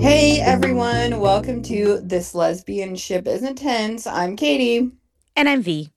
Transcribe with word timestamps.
Hey 0.00 0.40
everyone, 0.40 1.20
welcome 1.20 1.62
to 1.64 2.00
This 2.02 2.34
Lesbian 2.34 2.96
Ship 2.96 3.26
is 3.26 3.42
Intense. 3.42 4.06
I'm 4.06 4.36
Katie. 4.36 4.90
And 5.36 5.48
I'm 5.48 5.62
V. 5.62 5.90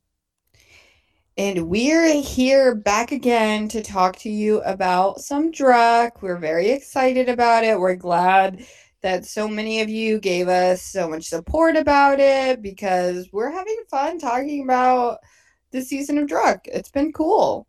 And 1.37 1.69
we're 1.69 2.21
here 2.21 2.75
back 2.75 3.11
again 3.11 3.67
to 3.69 3.81
talk 3.81 4.15
to 4.17 4.29
you 4.29 4.61
about 4.61 5.21
some 5.21 5.51
Druck. 5.51 6.21
We're 6.21 6.37
very 6.37 6.71
excited 6.71 7.29
about 7.29 7.63
it. 7.63 7.79
We're 7.79 7.95
glad 7.95 8.65
that 9.01 9.25
so 9.25 9.47
many 9.47 9.81
of 9.81 9.89
you 9.89 10.19
gave 10.19 10.47
us 10.47 10.81
so 10.81 11.09
much 11.09 11.25
support 11.25 11.75
about 11.75 12.19
it 12.19 12.61
because 12.61 13.29
we're 13.31 13.51
having 13.51 13.83
fun 13.89 14.19
talking 14.19 14.63
about 14.63 15.19
the 15.71 15.81
season 15.81 16.17
of 16.17 16.27
Druck. 16.27 16.59
It's 16.65 16.91
been 16.91 17.11
cool. 17.11 17.67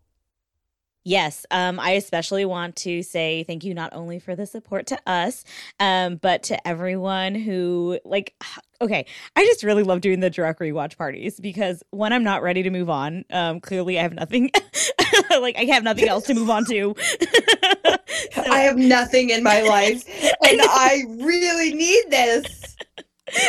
Yes, 1.05 1.45
um, 1.51 1.81
I 1.81 1.93
especially 1.93 2.45
want 2.45 2.77
to 2.77 3.03
say 3.03 3.43
thank 3.45 3.65
you 3.65 3.75
not 3.75 3.93
only 3.93 4.21
for 4.21 4.37
the 4.37 4.47
support 4.47 4.87
to 4.89 4.99
us, 5.07 5.45
um, 5.81 6.17
but 6.17 6.45
to 6.45 6.69
everyone 6.69 7.35
who 7.35 7.99
like. 8.05 8.35
Okay, 8.81 9.07
I 9.37 9.45
just 9.45 9.63
really 9.63 9.85
love 9.85 10.01
doing 10.01 10.19
the 10.19 10.29
Druck 10.29 10.59
rewatch 10.59 10.99
parties 10.99 11.39
because 11.39 11.85
when 11.91 12.13
I'm 12.13 12.25
not 12.25 12.43
ready 12.43 12.65
to 12.65 12.71
move 12.71 12.91
on, 12.91 13.25
um, 13.31 13.61
clearly 13.61 13.97
I 13.97 14.03
have 14.03 14.13
nothing, 14.13 14.51
like 15.31 15.57
I 15.57 15.67
have 15.67 15.85
nothing 15.85 16.09
else 16.09 16.27
to 16.27 16.35
move 16.35 16.51
on 16.51 16.65
to. 16.65 16.93
so, 18.33 18.43
I 18.51 18.59
have 18.59 18.77
nothing 18.77 19.31
in 19.31 19.45
my 19.45 19.61
life, 19.63 20.05
and 20.49 20.61
I 20.63 21.05
really 21.11 21.73
need 21.75 22.07
this. 22.11 22.72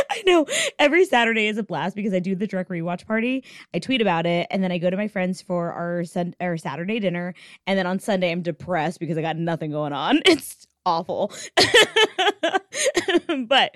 I 0.09 0.23
know 0.25 0.45
every 0.79 1.05
Saturday 1.05 1.47
is 1.47 1.57
a 1.57 1.63
blast 1.63 1.95
because 1.95 2.13
I 2.13 2.19
do 2.19 2.35
the 2.35 2.47
Druck 2.47 2.67
rewatch 2.67 3.05
party. 3.05 3.43
I 3.73 3.79
tweet 3.79 4.01
about 4.01 4.25
it, 4.25 4.47
and 4.49 4.63
then 4.63 4.71
I 4.71 4.77
go 4.77 4.89
to 4.89 4.97
my 4.97 5.07
friends 5.07 5.41
for 5.41 5.71
our 5.71 6.03
sun 6.03 6.35
our 6.39 6.57
Saturday 6.57 6.99
dinner, 6.99 7.33
and 7.67 7.77
then 7.77 7.87
on 7.87 7.99
Sunday 7.99 8.31
I'm 8.31 8.41
depressed 8.41 8.99
because 8.99 9.17
I 9.17 9.21
got 9.21 9.37
nothing 9.37 9.71
going 9.71 9.93
on. 9.93 10.21
It's 10.33 10.67
awful, 10.85 11.31
but 13.47 13.75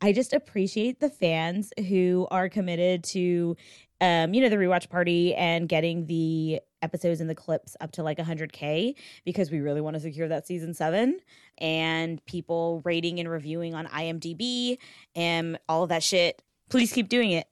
I 0.00 0.12
just 0.12 0.32
appreciate 0.32 1.00
the 1.00 1.10
fans 1.10 1.72
who 1.88 2.28
are 2.30 2.48
committed 2.48 3.02
to, 3.04 3.56
um, 4.00 4.32
you 4.32 4.40
know, 4.40 4.48
the 4.48 4.56
rewatch 4.56 4.88
party 4.88 5.34
and 5.34 5.68
getting 5.68 6.06
the 6.06 6.60
episodes 6.82 7.20
and 7.20 7.28
the 7.28 7.34
clips 7.34 7.76
up 7.80 7.90
to 7.92 8.02
like 8.02 8.18
100k 8.18 8.94
because 9.24 9.50
we 9.50 9.58
really 9.58 9.80
want 9.80 9.94
to 9.94 10.00
secure 10.00 10.28
that 10.28 10.46
season 10.46 10.72
7 10.72 11.18
and 11.58 12.24
people 12.26 12.82
rating 12.84 13.20
and 13.20 13.28
reviewing 13.28 13.74
on 13.74 13.86
IMDb 13.86 14.78
and 15.14 15.58
all 15.68 15.82
of 15.82 15.88
that 15.90 16.02
shit. 16.02 16.42
Please 16.68 16.92
keep 16.92 17.08
doing 17.08 17.32
it. 17.32 17.46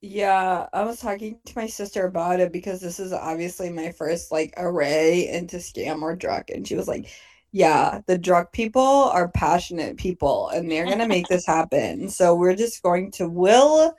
Yeah, 0.00 0.66
I 0.72 0.84
was 0.84 1.00
talking 1.00 1.38
to 1.46 1.52
my 1.56 1.66
sister 1.66 2.06
about 2.06 2.38
it 2.38 2.52
because 2.52 2.80
this 2.80 3.00
is 3.00 3.12
obviously 3.12 3.70
my 3.70 3.90
first 3.90 4.30
like 4.30 4.52
array 4.58 5.28
into 5.28 5.56
Skam 5.56 6.02
or 6.02 6.14
Druck, 6.14 6.54
and 6.54 6.68
she 6.68 6.74
was 6.74 6.86
like, 6.86 7.06
"Yeah, 7.52 8.02
the 8.06 8.18
Druck 8.18 8.52
people 8.52 8.82
are 8.82 9.28
passionate 9.28 9.96
people 9.96 10.50
and 10.50 10.70
they're 10.70 10.84
going 10.84 10.98
to 10.98 11.08
make 11.08 11.26
this 11.28 11.46
happen." 11.56 12.10
So 12.10 12.34
we're 12.34 12.54
just 12.54 12.82
going 12.82 13.12
to 13.12 13.30
will 13.30 13.94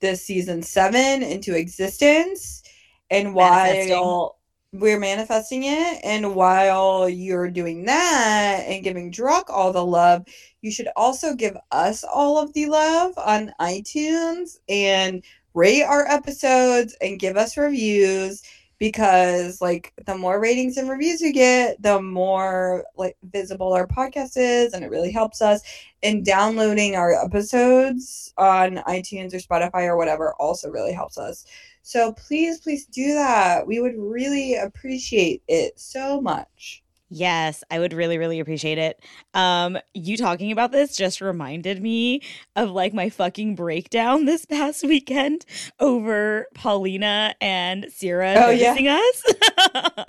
this 0.00 0.22
season 0.22 0.62
7 0.62 1.22
into 1.22 1.56
existence 1.56 2.62
and 3.10 3.34
while 3.34 4.37
we're 4.72 4.98
manifesting 5.00 5.64
it, 5.64 6.00
and 6.04 6.34
while 6.34 7.08
you're 7.08 7.50
doing 7.50 7.84
that 7.86 8.64
and 8.66 8.84
giving 8.84 9.10
Druck 9.10 9.44
all 9.48 9.72
the 9.72 9.84
love, 9.84 10.26
you 10.60 10.70
should 10.70 10.88
also 10.96 11.34
give 11.34 11.56
us 11.72 12.04
all 12.04 12.38
of 12.38 12.52
the 12.52 12.66
love 12.66 13.14
on 13.18 13.52
iTunes 13.60 14.58
and 14.68 15.24
rate 15.54 15.82
our 15.84 16.06
episodes 16.06 16.94
and 17.00 17.18
give 17.18 17.36
us 17.36 17.56
reviews 17.56 18.42
because 18.78 19.60
like 19.60 19.92
the 20.06 20.16
more 20.16 20.40
ratings 20.40 20.76
and 20.76 20.88
reviews 20.88 21.20
you 21.20 21.32
get 21.32 21.80
the 21.82 22.00
more 22.00 22.84
like 22.96 23.16
visible 23.24 23.72
our 23.72 23.86
podcast 23.86 24.32
is 24.36 24.72
and 24.72 24.84
it 24.84 24.90
really 24.90 25.10
helps 25.10 25.42
us. 25.42 25.62
And 26.02 26.24
downloading 26.24 26.94
our 26.94 27.12
episodes 27.12 28.32
on 28.38 28.76
itunes 28.86 29.34
or 29.34 29.38
spotify 29.38 29.84
or 29.86 29.96
whatever 29.96 30.34
also 30.34 30.70
really 30.70 30.92
helps 30.92 31.18
us 31.18 31.44
so 31.88 32.12
please, 32.12 32.60
please 32.60 32.84
do 32.84 33.14
that. 33.14 33.66
We 33.66 33.80
would 33.80 33.94
really 33.96 34.54
appreciate 34.54 35.42
it 35.48 35.80
so 35.80 36.20
much. 36.20 36.82
Yes, 37.08 37.64
I 37.70 37.78
would 37.78 37.94
really, 37.94 38.18
really 38.18 38.40
appreciate 38.40 38.76
it. 38.76 39.02
Um, 39.32 39.78
you 39.94 40.18
talking 40.18 40.52
about 40.52 40.70
this 40.70 40.94
just 40.94 41.22
reminded 41.22 41.80
me 41.80 42.20
of 42.54 42.72
like 42.72 42.92
my 42.92 43.08
fucking 43.08 43.54
breakdown 43.54 44.24
this 44.26 44.44
past 44.44 44.84
weekend 44.84 45.46
over 45.80 46.48
Paulina 46.54 47.34
and 47.40 47.86
Sierra 47.90 48.34
oh, 48.36 48.50
noticing 48.50 48.84
yeah. 48.84 49.00
us. 49.00 50.04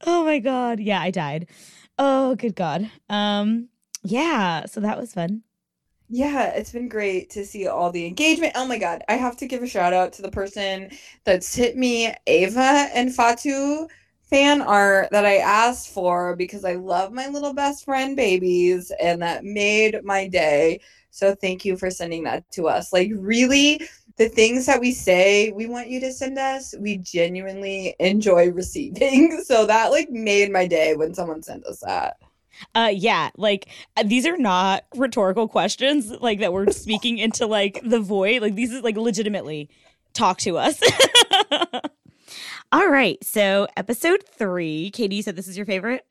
oh 0.08 0.24
my 0.24 0.40
god. 0.40 0.80
Yeah, 0.80 1.00
I 1.00 1.12
died. 1.12 1.46
Oh 1.98 2.34
good 2.34 2.56
god. 2.56 2.90
Um, 3.08 3.68
yeah, 4.02 4.66
so 4.66 4.80
that 4.80 4.98
was 4.98 5.12
fun. 5.12 5.44
Yeah, 6.12 6.48
it's 6.48 6.72
been 6.72 6.88
great 6.88 7.30
to 7.30 7.44
see 7.46 7.68
all 7.68 7.92
the 7.92 8.04
engagement. 8.06 8.52
Oh 8.56 8.66
my 8.66 8.78
god, 8.78 9.02
I 9.08 9.14
have 9.14 9.36
to 9.38 9.46
give 9.46 9.62
a 9.62 9.66
shout 9.68 9.92
out 9.92 10.12
to 10.14 10.22
the 10.22 10.30
person 10.30 10.90
that's 11.24 11.54
hit 11.54 11.76
me 11.76 12.12
Ava 12.26 12.88
and 12.94 13.14
Fatu 13.14 13.86
fan 14.22 14.60
art 14.62 15.08
that 15.12 15.24
I 15.24 15.36
asked 15.38 15.88
for 15.90 16.34
because 16.36 16.64
I 16.64 16.74
love 16.74 17.12
my 17.12 17.28
little 17.28 17.52
best 17.54 17.84
friend 17.84 18.16
babies 18.16 18.90
and 19.00 19.22
that 19.22 19.44
made 19.44 20.00
my 20.04 20.26
day. 20.28 20.80
So 21.10 21.34
thank 21.34 21.64
you 21.64 21.76
for 21.76 21.90
sending 21.90 22.24
that 22.24 22.50
to 22.52 22.66
us. 22.68 22.92
Like 22.92 23.10
really 23.14 23.80
the 24.16 24.28
things 24.28 24.66
that 24.66 24.80
we 24.80 24.92
say 24.92 25.50
we 25.52 25.66
want 25.66 25.88
you 25.88 26.00
to 26.00 26.12
send 26.12 26.38
us, 26.38 26.74
we 26.80 26.98
genuinely 26.98 27.94
enjoy 28.00 28.50
receiving. 28.50 29.42
So 29.46 29.64
that 29.66 29.90
like 29.92 30.10
made 30.10 30.50
my 30.52 30.66
day 30.66 30.96
when 30.96 31.14
someone 31.14 31.42
sent 31.42 31.64
us 31.66 31.80
that. 31.80 32.16
Uh 32.74 32.90
yeah, 32.92 33.30
like 33.36 33.68
uh, 33.96 34.02
these 34.04 34.26
are 34.26 34.36
not 34.36 34.84
rhetorical 34.96 35.48
questions 35.48 36.10
like 36.20 36.40
that 36.40 36.52
we're 36.52 36.70
speaking 36.70 37.18
into 37.18 37.46
like 37.46 37.80
the 37.84 38.00
void. 38.00 38.42
Like 38.42 38.54
these 38.54 38.72
is 38.72 38.82
like 38.82 38.96
legitimately 38.96 39.68
talk 40.12 40.38
to 40.38 40.58
us. 40.58 40.80
All 42.72 42.88
right. 42.88 43.22
So, 43.24 43.66
episode 43.76 44.22
3, 44.28 44.90
Katie, 44.92 45.16
you 45.16 45.22
said 45.22 45.34
this 45.34 45.48
is 45.48 45.56
your 45.56 45.66
favorite? 45.66 46.06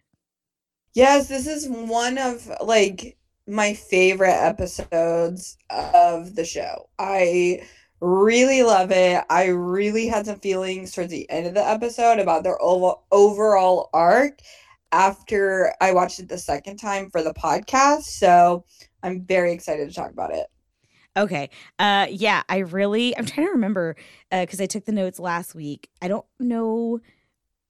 Yes, 0.93 1.29
this 1.29 1.47
is 1.47 1.69
one 1.69 2.17
of 2.17 2.51
like 2.61 3.17
my 3.47 3.73
favorite 3.73 4.33
episodes 4.33 5.57
of 5.69 6.35
the 6.35 6.43
show. 6.43 6.89
I 6.99 7.67
really 8.01 8.63
love 8.63 8.91
it. 8.91 9.23
I 9.29 9.47
really 9.47 10.07
had 10.07 10.25
some 10.25 10.39
feelings 10.39 10.91
towards 10.91 11.11
the 11.11 11.29
end 11.29 11.47
of 11.47 11.53
the 11.53 11.65
episode 11.65 12.19
about 12.19 12.43
their 12.43 12.57
overall 12.61 13.89
arc 13.93 14.39
after 14.91 15.73
I 15.81 15.93
watched 15.93 16.19
it 16.19 16.29
the 16.29 16.37
second 16.37 16.77
time 16.77 17.09
for 17.09 17.21
the 17.21 17.33
podcast. 17.33 18.03
So 18.03 18.65
I'm 19.03 19.21
very 19.25 19.53
excited 19.53 19.89
to 19.89 19.95
talk 19.95 20.11
about 20.11 20.33
it. 20.33 20.47
Okay. 21.17 21.49
Uh 21.77 22.07
yeah, 22.09 22.43
I 22.49 22.59
really 22.59 23.17
I'm 23.17 23.25
trying 23.25 23.47
to 23.47 23.51
remember 23.51 23.95
uh 24.31 24.45
cuz 24.47 24.61
I 24.61 24.65
took 24.65 24.85
the 24.85 24.91
notes 24.91 25.19
last 25.19 25.55
week. 25.55 25.89
I 26.01 26.07
don't 26.07 26.25
know 26.39 26.99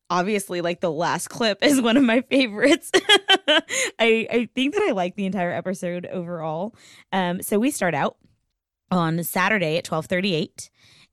obviously 0.09 0.61
like 0.61 0.81
the 0.81 0.91
last 0.91 1.27
clip 1.29 1.63
is 1.63 1.81
one 1.81 1.97
of 1.97 2.03
my 2.03 2.21
favorites. 2.21 2.91
I 2.95 4.27
I 4.29 4.49
think 4.53 4.73
that 4.73 4.85
I 4.87 4.91
like 4.91 5.15
the 5.15 5.25
entire 5.25 5.51
episode 5.51 6.05
overall. 6.05 6.75
Um 7.11 7.41
so 7.41 7.59
we 7.59 7.71
start 7.71 7.95
out 7.95 8.17
on 8.91 9.23
Saturday 9.23 9.77
at 9.77 9.85
12:38 9.85 10.69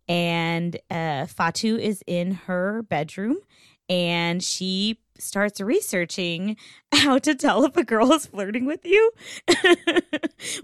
and 0.09 0.79
uh 0.91 1.27
Fatu 1.27 1.77
is 1.77 2.03
in 2.07 2.33
her 2.33 2.83
bedroom 2.83 3.39
and 3.89 4.43
she 4.43 4.99
starts 5.21 5.61
researching 5.61 6.57
how 6.93 7.19
to 7.19 7.35
tell 7.35 7.65
if 7.65 7.77
a 7.77 7.85
girl 7.85 8.13
is 8.13 8.27
flirting 8.27 8.67
with 8.67 8.85
you. 8.85 9.11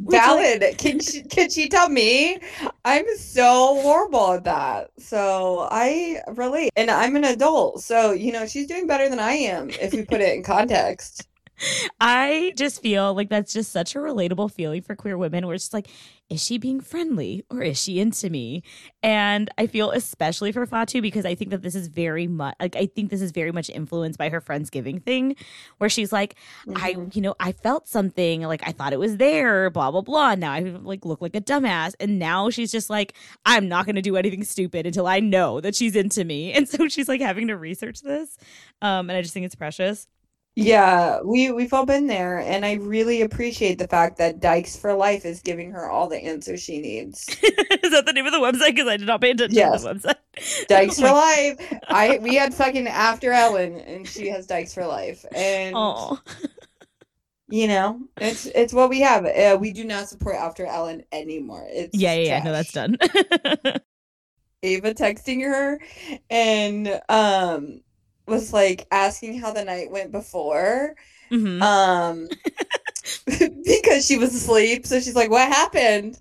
Valid. 0.00 0.62
Like- 0.62 0.78
can 0.78 1.00
she 1.00 1.22
can 1.22 1.50
she 1.50 1.68
tell 1.68 1.88
me? 1.88 2.38
I'm 2.84 3.04
so 3.16 3.80
horrible 3.82 4.32
at 4.34 4.44
that. 4.44 4.90
So 4.98 5.68
I 5.70 6.20
relate. 6.28 6.70
And 6.76 6.90
I'm 6.90 7.16
an 7.16 7.24
adult. 7.24 7.82
So, 7.82 8.12
you 8.12 8.32
know, 8.32 8.46
she's 8.46 8.66
doing 8.66 8.86
better 8.86 9.08
than 9.08 9.18
I 9.18 9.32
am 9.32 9.70
if 9.70 9.92
we 9.92 10.04
put 10.04 10.20
it 10.20 10.34
in 10.34 10.42
context. 10.42 11.28
I 12.00 12.52
just 12.56 12.82
feel 12.82 13.14
like 13.14 13.28
that's 13.28 13.52
just 13.52 13.72
such 13.72 13.94
a 13.94 13.98
relatable 13.98 14.52
feeling 14.52 14.82
for 14.82 14.96
queer 14.96 15.16
women 15.16 15.46
where 15.46 15.54
it's 15.54 15.64
just 15.64 15.74
like, 15.74 15.88
is 16.32 16.42
she 16.42 16.56
being 16.56 16.80
friendly 16.80 17.44
or 17.50 17.62
is 17.62 17.80
she 17.80 18.00
into 18.00 18.30
me? 18.30 18.62
And 19.02 19.50
I 19.58 19.66
feel 19.66 19.90
especially 19.90 20.50
for 20.50 20.64
Fatu 20.64 21.02
because 21.02 21.26
I 21.26 21.34
think 21.34 21.50
that 21.50 21.60
this 21.60 21.74
is 21.74 21.88
very 21.88 22.26
much 22.26 22.54
like 22.58 22.74
I 22.74 22.86
think 22.86 23.10
this 23.10 23.20
is 23.20 23.32
very 23.32 23.52
much 23.52 23.68
influenced 23.68 24.18
by 24.18 24.30
her 24.30 24.40
Friendsgiving 24.40 25.02
thing, 25.02 25.36
where 25.76 25.90
she's 25.90 26.10
like, 26.10 26.36
mm-hmm. 26.66 26.82
I, 26.82 26.96
you 27.12 27.20
know, 27.20 27.34
I 27.38 27.52
felt 27.52 27.86
something, 27.86 28.42
like 28.42 28.66
I 28.66 28.72
thought 28.72 28.94
it 28.94 28.98
was 28.98 29.18
there, 29.18 29.68
blah, 29.68 29.90
blah, 29.90 30.00
blah. 30.00 30.34
Now 30.34 30.52
I 30.52 30.60
like 30.60 31.04
look 31.04 31.20
like 31.20 31.36
a 31.36 31.40
dumbass. 31.40 31.94
And 32.00 32.18
now 32.18 32.48
she's 32.48 32.72
just 32.72 32.88
like, 32.88 33.14
I'm 33.44 33.68
not 33.68 33.84
gonna 33.84 34.00
do 34.00 34.16
anything 34.16 34.44
stupid 34.44 34.86
until 34.86 35.06
I 35.06 35.20
know 35.20 35.60
that 35.60 35.74
she's 35.74 35.94
into 35.96 36.24
me. 36.24 36.52
And 36.62 36.68
so 36.68 36.86
she's 36.86 37.08
like 37.08 37.20
having 37.20 37.48
to 37.48 37.56
research 37.56 38.02
this. 38.02 38.38
Um, 38.80 39.10
and 39.10 39.16
I 39.16 39.22
just 39.22 39.34
think 39.34 39.46
it's 39.46 39.54
precious. 39.56 40.06
Yeah, 40.54 41.20
we 41.24 41.50
we've 41.50 41.72
all 41.72 41.86
been 41.86 42.08
there, 42.08 42.38
and 42.38 42.66
I 42.66 42.74
really 42.74 43.22
appreciate 43.22 43.78
the 43.78 43.88
fact 43.88 44.18
that 44.18 44.40
Dykes 44.40 44.76
for 44.76 44.92
Life 44.92 45.24
is 45.24 45.40
giving 45.40 45.70
her 45.70 45.88
all 45.88 46.08
the 46.08 46.22
answers 46.22 46.62
she 46.62 46.78
needs. 46.78 47.26
is 47.42 47.90
that 47.90 48.04
the 48.04 48.12
name 48.12 48.26
of 48.26 48.32
the 48.32 48.38
website? 48.38 48.74
Because 48.74 48.86
I 48.86 48.98
did 48.98 49.06
not 49.06 49.22
pay 49.22 49.30
attention 49.30 49.56
yes. 49.56 49.82
to 49.82 49.88
the 49.88 49.94
website. 49.94 50.66
Dykes 50.68 50.98
oh 50.98 51.06
for 51.06 51.12
Life. 51.12 51.80
I 51.88 52.18
we 52.22 52.34
had 52.34 52.52
fucking 52.52 52.86
After 52.86 53.32
Ellen, 53.32 53.76
and 53.80 54.06
she 54.06 54.28
has 54.28 54.46
Dykes 54.46 54.74
for 54.74 54.86
Life, 54.86 55.24
and 55.34 55.74
Aww. 55.74 56.20
you 57.48 57.66
know, 57.66 58.00
it's 58.18 58.44
it's 58.44 58.74
what 58.74 58.90
we 58.90 59.00
have. 59.00 59.24
Uh, 59.24 59.56
we 59.58 59.72
do 59.72 59.84
not 59.84 60.10
support 60.10 60.36
After 60.36 60.66
Ellen 60.66 61.02
anymore. 61.12 61.66
It's 61.70 61.96
yeah, 61.96 62.12
yeah, 62.12 62.26
yeah. 62.26 62.42
No, 62.42 62.52
that's 62.52 62.72
done. 62.72 62.98
Ava 64.62 64.92
texting 64.92 65.40
her, 65.46 65.80
and 66.28 67.00
um 67.08 67.80
was 68.26 68.52
like 68.52 68.86
asking 68.90 69.38
how 69.38 69.52
the 69.52 69.64
night 69.64 69.90
went 69.90 70.12
before. 70.12 70.94
Mm-hmm. 71.30 71.62
Um 71.62 72.28
because 73.64 74.06
she 74.06 74.16
was 74.16 74.34
asleep. 74.34 74.86
So 74.86 75.00
she's 75.00 75.16
like, 75.16 75.30
What 75.30 75.48
happened? 75.48 76.18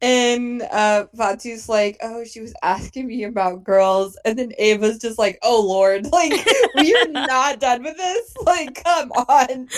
And 0.00 0.62
uh 0.62 1.06
Fatu's 1.16 1.68
like, 1.68 1.98
Oh, 2.02 2.24
she 2.24 2.40
was 2.40 2.54
asking 2.62 3.06
me 3.06 3.24
about 3.24 3.64
girls. 3.64 4.18
And 4.24 4.38
then 4.38 4.52
Ava's 4.58 4.98
just 4.98 5.18
like, 5.18 5.38
Oh 5.42 5.64
Lord, 5.64 6.06
like 6.12 6.32
we 6.74 6.94
are 6.96 7.08
not 7.08 7.60
done 7.60 7.82
with 7.82 7.96
this. 7.96 8.34
Like, 8.44 8.82
come 8.82 9.12
on. 9.12 9.68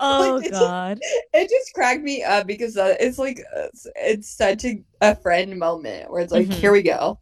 Oh 0.00 0.36
like, 0.36 0.46
it 0.46 0.52
God. 0.52 0.98
Just, 1.02 1.24
it 1.34 1.50
just 1.50 1.74
cracked 1.74 2.02
me 2.02 2.22
up 2.22 2.46
because 2.46 2.76
uh, 2.76 2.94
it's 2.98 3.18
like 3.18 3.40
it's, 3.56 3.86
it's 3.96 4.30
such 4.30 4.64
a, 4.64 4.82
a 5.00 5.14
friend 5.16 5.58
moment 5.58 6.10
where 6.10 6.22
it's 6.22 6.32
like, 6.32 6.46
mm-hmm. 6.46 6.60
here 6.60 6.72
we 6.72 6.82
go. 6.82 7.20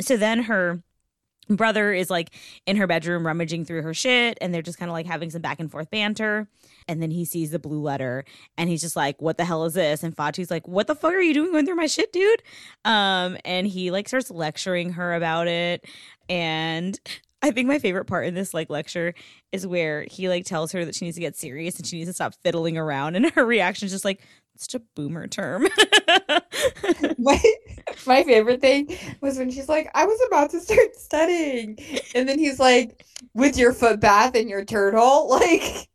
So 0.00 0.16
then 0.16 0.42
her 0.42 0.82
brother 1.48 1.92
is 1.92 2.10
like 2.10 2.30
in 2.66 2.76
her 2.76 2.86
bedroom 2.86 3.26
rummaging 3.26 3.64
through 3.64 3.82
her 3.82 3.94
shit 3.94 4.38
and 4.40 4.52
they're 4.52 4.62
just 4.62 4.78
kind 4.78 4.90
of 4.90 4.94
like 4.94 5.06
having 5.06 5.30
some 5.30 5.42
back 5.42 5.60
and 5.60 5.70
forth 5.70 5.90
banter. 5.90 6.48
And 6.88 7.02
then 7.02 7.10
he 7.10 7.24
sees 7.24 7.50
the 7.50 7.58
blue 7.58 7.80
letter 7.80 8.24
and 8.56 8.68
he's 8.68 8.80
just 8.80 8.96
like 8.96 9.20
what 9.20 9.38
the 9.38 9.44
hell 9.44 9.64
is 9.64 9.74
this? 9.74 10.02
And 10.02 10.16
fatu's 10.16 10.50
like 10.50 10.66
what 10.66 10.86
the 10.86 10.94
fuck 10.94 11.12
are 11.12 11.20
you 11.20 11.34
doing 11.34 11.52
going 11.52 11.66
through 11.66 11.76
my 11.76 11.86
shit 11.86 12.12
dude? 12.12 12.42
Um 12.84 13.36
and 13.44 13.66
he 13.66 13.90
like 13.90 14.08
starts 14.08 14.30
lecturing 14.30 14.92
her 14.94 15.14
about 15.14 15.48
it. 15.48 15.84
And 16.28 16.98
I 17.42 17.50
think 17.50 17.68
my 17.68 17.78
favorite 17.78 18.06
part 18.06 18.26
in 18.26 18.34
this 18.34 18.54
like 18.54 18.70
lecture 18.70 19.14
is 19.52 19.66
where 19.66 20.04
he 20.10 20.28
like 20.28 20.44
tells 20.44 20.72
her 20.72 20.84
that 20.84 20.94
she 20.94 21.04
needs 21.04 21.16
to 21.16 21.20
get 21.20 21.36
serious 21.36 21.78
and 21.78 21.86
she 21.86 21.96
needs 21.96 22.10
to 22.10 22.14
stop 22.14 22.34
fiddling 22.42 22.76
around 22.76 23.14
and 23.14 23.30
her 23.34 23.46
reaction 23.46 23.86
is 23.86 23.92
just 23.92 24.04
like 24.04 24.20
such 24.60 24.74
a 24.74 24.84
boomer 24.94 25.26
term. 25.26 25.66
my, 27.18 27.40
my 28.06 28.22
favorite 28.22 28.60
thing 28.60 28.96
was 29.20 29.38
when 29.38 29.50
she's 29.50 29.68
like, 29.68 29.90
I 29.94 30.04
was 30.04 30.20
about 30.26 30.50
to 30.50 30.60
start 30.60 30.96
studying. 30.96 31.78
And 32.14 32.28
then 32.28 32.38
he's 32.38 32.58
like, 32.58 33.04
with 33.34 33.56
your 33.56 33.72
foot 33.72 34.00
bath 34.00 34.34
and 34.34 34.48
your 34.48 34.64
turtle, 34.64 35.28
like 35.30 35.88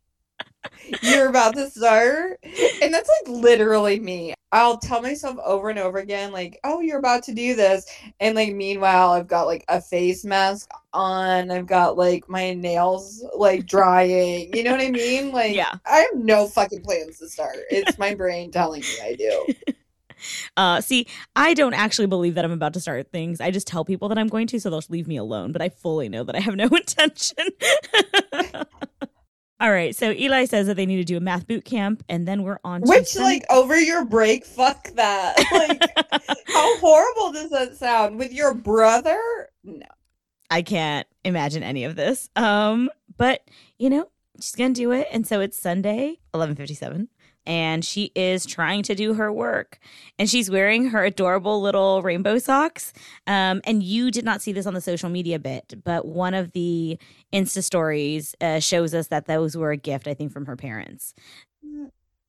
you're 1.02 1.28
about 1.28 1.54
to 1.54 1.70
start. 1.70 2.38
And 2.82 2.92
that's 2.92 3.10
like 3.26 3.36
literally 3.36 4.00
me. 4.00 4.34
I'll 4.52 4.76
tell 4.76 5.00
myself 5.00 5.38
over 5.42 5.70
and 5.70 5.78
over 5.78 5.98
again, 5.98 6.30
like, 6.30 6.60
oh, 6.62 6.80
you're 6.80 6.98
about 6.98 7.22
to 7.24 7.34
do 7.34 7.54
this. 7.54 7.86
And 8.20 8.36
like, 8.36 8.54
meanwhile, 8.54 9.12
I've 9.12 9.26
got 9.26 9.46
like 9.46 9.64
a 9.68 9.80
face 9.80 10.24
mask 10.24 10.70
on. 10.92 11.50
I've 11.50 11.66
got 11.66 11.96
like 11.96 12.28
my 12.28 12.52
nails 12.52 13.24
like 13.34 13.66
drying. 13.66 14.54
You 14.54 14.62
know 14.62 14.72
what 14.72 14.80
I 14.80 14.90
mean? 14.90 15.22
Like, 15.32 15.54
yeah. 15.54 15.76
I 15.86 15.96
have 15.98 16.22
no 16.22 16.46
fucking 16.46 16.82
plans 16.82 17.18
to 17.18 17.28
start. 17.28 17.56
It's 17.70 17.98
my 17.98 18.14
brain 18.14 18.50
telling 18.50 18.82
me 18.82 19.00
I 19.02 19.14
do. 19.14 19.46
Uh, 20.56 20.80
see, 20.80 21.06
I 21.34 21.52
don't 21.54 21.74
actually 21.74 22.06
believe 22.06 22.34
that 22.36 22.44
I'm 22.44 22.52
about 22.52 22.74
to 22.74 22.80
start 22.80 23.10
things. 23.10 23.40
I 23.40 23.50
just 23.50 23.66
tell 23.66 23.84
people 23.84 24.08
that 24.08 24.18
I'm 24.18 24.28
going 24.28 24.46
to, 24.48 24.60
so 24.60 24.70
they'll 24.70 24.82
leave 24.88 25.08
me 25.08 25.16
alone. 25.16 25.50
But 25.50 25.62
I 25.62 25.68
fully 25.68 26.08
know 26.08 26.22
that 26.22 26.36
I 26.36 26.40
have 26.40 26.54
no 26.54 26.66
intention. 26.68 27.48
All 29.62 29.70
right, 29.70 29.94
so 29.94 30.10
Eli 30.10 30.46
says 30.46 30.66
that 30.66 30.74
they 30.74 30.86
need 30.86 30.96
to 30.96 31.04
do 31.04 31.16
a 31.16 31.20
math 31.20 31.46
boot 31.46 31.64
camp, 31.64 32.02
and 32.08 32.26
then 32.26 32.42
we're 32.42 32.58
on. 32.64 32.82
Which, 32.82 33.14
like, 33.14 33.44
over 33.48 33.78
your 33.78 34.04
break, 34.04 34.44
fuck 34.44 34.88
that. 34.94 35.36
Like, 35.52 35.80
how 36.48 36.78
horrible 36.78 37.32
does 37.32 37.50
that 37.50 37.76
sound? 37.76 38.18
With 38.18 38.32
your 38.32 38.54
brother? 38.54 39.20
No, 39.62 39.86
I 40.50 40.62
can't 40.62 41.06
imagine 41.24 41.62
any 41.62 41.84
of 41.84 41.94
this. 41.94 42.28
Um, 42.34 42.90
but 43.16 43.42
you 43.78 43.88
know, 43.88 44.08
she's 44.40 44.56
gonna 44.56 44.74
do 44.74 44.90
it, 44.90 45.06
and 45.12 45.24
so 45.24 45.40
it's 45.40 45.56
Sunday, 45.56 46.18
eleven 46.34 46.56
fifty-seven 46.56 47.08
and 47.46 47.84
she 47.84 48.12
is 48.14 48.46
trying 48.46 48.82
to 48.84 48.94
do 48.94 49.14
her 49.14 49.32
work. 49.32 49.78
And 50.18 50.28
she's 50.28 50.50
wearing 50.50 50.88
her 50.88 51.04
adorable 51.04 51.60
little 51.60 52.02
rainbow 52.02 52.38
socks. 52.38 52.92
Um, 53.26 53.60
and 53.64 53.82
you 53.82 54.10
did 54.10 54.24
not 54.24 54.42
see 54.42 54.52
this 54.52 54.66
on 54.66 54.74
the 54.74 54.80
social 54.80 55.08
media 55.08 55.38
bit, 55.38 55.74
but 55.84 56.06
one 56.06 56.34
of 56.34 56.52
the 56.52 56.98
Insta 57.32 57.62
stories 57.62 58.34
uh, 58.40 58.60
shows 58.60 58.94
us 58.94 59.08
that 59.08 59.26
those 59.26 59.56
were 59.56 59.70
a 59.72 59.76
gift, 59.76 60.06
I 60.06 60.14
think, 60.14 60.32
from 60.32 60.46
her 60.46 60.56
parents. 60.56 61.14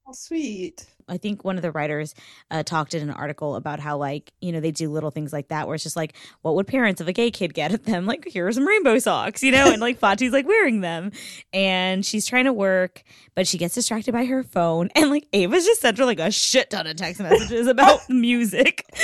How 0.05 0.11
sweet. 0.11 0.85
I 1.07 1.15
think 1.15 1.45
one 1.45 1.55
of 1.55 1.61
the 1.61 1.71
writers 1.71 2.13
uh, 2.51 2.63
talked 2.63 2.93
in 2.93 3.01
an 3.01 3.11
article 3.11 3.55
about 3.55 3.79
how, 3.79 3.95
like, 3.97 4.33
you 4.41 4.51
know, 4.51 4.59
they 4.59 4.71
do 4.71 4.89
little 4.89 5.11
things 5.11 5.31
like 5.31 5.47
that 5.47 5.65
where 5.65 5.75
it's 5.75 5.83
just 5.83 5.95
like, 5.95 6.15
what 6.41 6.55
would 6.55 6.67
parents 6.67 6.99
of 6.99 7.07
a 7.07 7.13
gay 7.13 7.31
kid 7.31 7.53
get 7.53 7.71
at 7.71 7.85
them? 7.85 8.05
Like, 8.05 8.27
here 8.27 8.45
are 8.45 8.51
some 8.51 8.67
rainbow 8.67 8.99
socks, 8.99 9.41
you 9.41 9.51
know? 9.51 9.71
And 9.71 9.79
like 9.79 9.97
Fati's 9.99 10.33
like 10.33 10.45
wearing 10.45 10.81
them. 10.81 11.11
And 11.53 12.05
she's 12.05 12.25
trying 12.25 12.45
to 12.45 12.53
work, 12.53 13.03
but 13.33 13.47
she 13.47 13.57
gets 13.57 13.75
distracted 13.75 14.11
by 14.11 14.25
her 14.25 14.43
phone. 14.43 14.89
And 14.93 15.09
like 15.09 15.25
Ava's 15.31 15.65
just 15.65 15.79
sent 15.79 15.97
her 15.97 16.05
like 16.05 16.19
a 16.19 16.31
shit 16.31 16.69
ton 16.69 16.85
of 16.85 16.97
text 16.97 17.21
messages 17.21 17.67
about 17.67 18.01
music. 18.09 18.85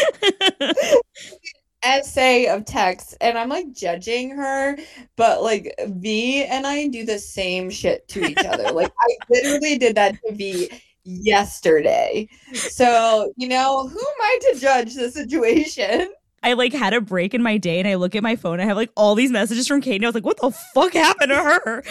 essay 1.81 2.45
of 2.47 2.65
text 2.65 3.15
and 3.21 3.37
I'm 3.37 3.47
like 3.47 3.71
judging 3.71 4.31
her, 4.31 4.77
but 5.15 5.41
like 5.41 5.73
V 5.87 6.43
and 6.43 6.67
I 6.67 6.87
do 6.87 7.05
the 7.05 7.19
same 7.19 7.69
shit 7.69 8.05
to 8.09 8.25
each 8.25 8.43
other. 8.45 8.71
like 8.73 8.91
I 8.99 9.15
literally 9.29 9.77
did 9.77 9.95
that 9.95 10.15
to 10.25 10.35
V 10.35 10.69
yesterday. 11.03 12.27
So, 12.53 13.33
you 13.37 13.47
know, 13.47 13.87
who 13.87 13.99
am 13.99 14.21
I 14.21 14.39
to 14.41 14.59
judge 14.59 14.95
the 14.95 15.09
situation? 15.11 16.09
I 16.43 16.53
like 16.53 16.73
had 16.73 16.93
a 16.93 17.01
break 17.01 17.33
in 17.33 17.43
my 17.43 17.57
day 17.57 17.79
and 17.79 17.87
I 17.87 17.95
look 17.95 18.15
at 18.15 18.23
my 18.23 18.35
phone. 18.35 18.59
I 18.59 18.65
have 18.65 18.77
like 18.77 18.91
all 18.95 19.15
these 19.15 19.31
messages 19.31 19.67
from 19.67 19.81
Kate 19.81 19.95
and 19.95 20.05
I 20.05 20.07
was 20.07 20.15
like, 20.15 20.25
what 20.25 20.39
the 20.39 20.51
fuck 20.73 20.93
happened 20.93 21.29
to 21.29 21.35
her? 21.35 21.83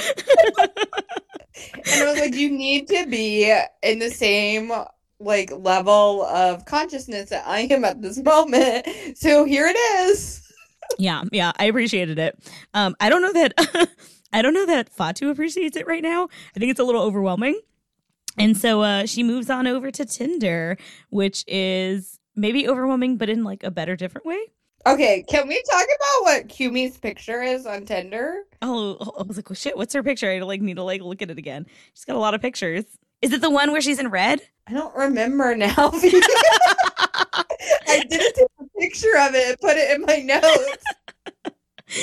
and 1.74 2.02
I 2.02 2.10
was 2.10 2.20
like, 2.20 2.34
you 2.34 2.50
need 2.50 2.88
to 2.88 3.06
be 3.06 3.52
in 3.82 3.98
the 3.98 4.10
same 4.10 4.72
like 5.20 5.50
level 5.52 6.24
of 6.24 6.64
consciousness 6.64 7.30
that 7.30 7.46
I 7.46 7.60
am 7.60 7.84
at 7.84 8.02
this 8.02 8.18
moment. 8.22 8.86
So 9.16 9.44
here 9.44 9.66
it 9.66 9.76
is. 9.76 10.42
yeah, 10.98 11.24
yeah, 11.32 11.52
I 11.58 11.64
appreciated 11.66 12.18
it. 12.18 12.38
Um, 12.72 12.96
I 13.00 13.08
don't 13.08 13.22
know 13.22 13.32
that 13.32 13.88
I 14.32 14.42
don't 14.42 14.54
know 14.54 14.66
that 14.66 14.90
Fatu 14.90 15.30
appreciates 15.30 15.76
it 15.76 15.86
right 15.86 16.02
now. 16.02 16.28
I 16.54 16.58
think 16.58 16.70
it's 16.70 16.80
a 16.80 16.84
little 16.84 17.02
overwhelming. 17.02 17.60
And 18.38 18.56
so 18.56 18.82
uh, 18.82 19.06
she 19.06 19.22
moves 19.22 19.50
on 19.50 19.66
over 19.66 19.90
to 19.90 20.04
Tinder, 20.04 20.76
which 21.10 21.44
is 21.46 22.18
maybe 22.36 22.68
overwhelming, 22.68 23.16
but 23.16 23.28
in 23.28 23.44
like 23.44 23.64
a 23.64 23.70
better, 23.70 23.96
different 23.96 24.26
way. 24.26 24.38
Okay, 24.86 25.24
can 25.28 25.48
we 25.48 25.62
talk 25.70 25.84
about 25.84 26.22
what 26.22 26.48
Kumi's 26.48 26.96
picture 26.96 27.42
is 27.42 27.66
on 27.66 27.84
Tinder? 27.84 28.44
Oh, 28.62 28.96
I 29.18 29.22
was 29.22 29.36
like, 29.36 29.50
well, 29.50 29.56
shit, 29.56 29.76
what's 29.76 29.92
her 29.92 30.02
picture? 30.02 30.30
I 30.30 30.38
like 30.40 30.62
need 30.62 30.76
to 30.76 30.82
like 30.82 31.02
look 31.02 31.20
at 31.20 31.30
it 31.30 31.38
again. 31.38 31.66
She's 31.94 32.04
got 32.04 32.16
a 32.16 32.20
lot 32.20 32.34
of 32.34 32.40
pictures. 32.40 32.84
Is 33.20 33.32
it 33.32 33.40
the 33.40 33.50
one 33.50 33.72
where 33.72 33.80
she's 33.80 33.98
in 33.98 34.08
red? 34.08 34.40
I 34.68 34.72
don't 34.72 34.94
remember 34.94 35.56
now. 35.56 35.74
I 35.76 35.90
didn't 38.08 38.34
take 38.34 38.46
a 38.60 38.64
picture 38.78 39.18
of 39.18 39.34
it 39.34 39.48
and 39.48 39.58
put 39.58 39.76
it 39.76 39.90
in 39.90 40.02
my 40.02 40.20
notes. 40.20 40.84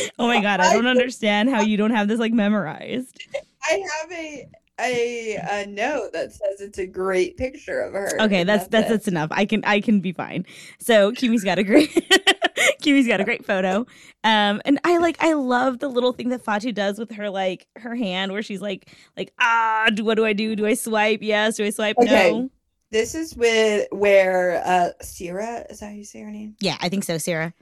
oh 0.19 0.27
my 0.27 0.41
god, 0.41 0.59
I 0.59 0.73
don't 0.73 0.87
understand 0.87 1.49
how 1.49 1.61
you 1.61 1.77
don't 1.77 1.91
have 1.91 2.09
this 2.09 2.19
like 2.19 2.33
memorized. 2.33 3.23
I 3.63 3.81
have 4.01 4.11
a 4.11 4.49
a, 4.79 5.35
a 5.35 5.65
note 5.67 6.11
that 6.13 6.31
says 6.31 6.59
it's 6.59 6.77
a 6.77 6.85
great 6.85 7.37
picture 7.37 7.79
of 7.81 7.93
her. 7.93 8.21
Okay, 8.21 8.43
that's 8.43 8.67
that's 8.67 8.89
that's, 8.89 9.07
enough. 9.07 9.29
I 9.31 9.45
can 9.45 9.63
I 9.63 9.79
can 9.79 10.01
be 10.01 10.11
fine. 10.11 10.45
So 10.79 11.11
Kumi's 11.11 11.43
got 11.43 11.59
a 11.59 11.63
great 11.63 11.91
Kumi's 12.81 13.07
got 13.07 13.21
a 13.21 13.23
great 13.23 13.45
photo. 13.45 13.85
Um 14.23 14.61
and 14.65 14.79
I 14.83 14.97
like 14.97 15.17
I 15.23 15.33
love 15.33 15.79
the 15.79 15.87
little 15.87 16.13
thing 16.13 16.29
that 16.29 16.43
Fatu 16.43 16.71
does 16.71 16.99
with 16.99 17.11
her 17.11 17.29
like 17.29 17.67
her 17.77 17.95
hand 17.95 18.31
where 18.31 18.43
she's 18.43 18.61
like 18.61 18.89
like 19.15 19.33
ah 19.39 19.89
what 19.99 20.15
do 20.15 20.25
I 20.25 20.33
do? 20.33 20.55
Do 20.55 20.65
I 20.65 20.73
swipe? 20.73 21.21
Yes, 21.21 21.55
do 21.57 21.65
I 21.65 21.69
swipe? 21.69 21.97
Okay. 21.97 22.31
No. 22.31 22.49
This 22.91 23.15
is 23.15 23.35
with 23.35 23.87
where 23.91 24.61
uh 24.65 24.89
Sierra 25.01 25.65
is 25.69 25.79
that 25.79 25.87
how 25.87 25.91
you 25.93 26.03
say 26.03 26.21
her 26.21 26.31
name? 26.31 26.55
Yeah, 26.59 26.77
I 26.81 26.89
think 26.89 27.03
so, 27.03 27.17
Sierra. 27.17 27.53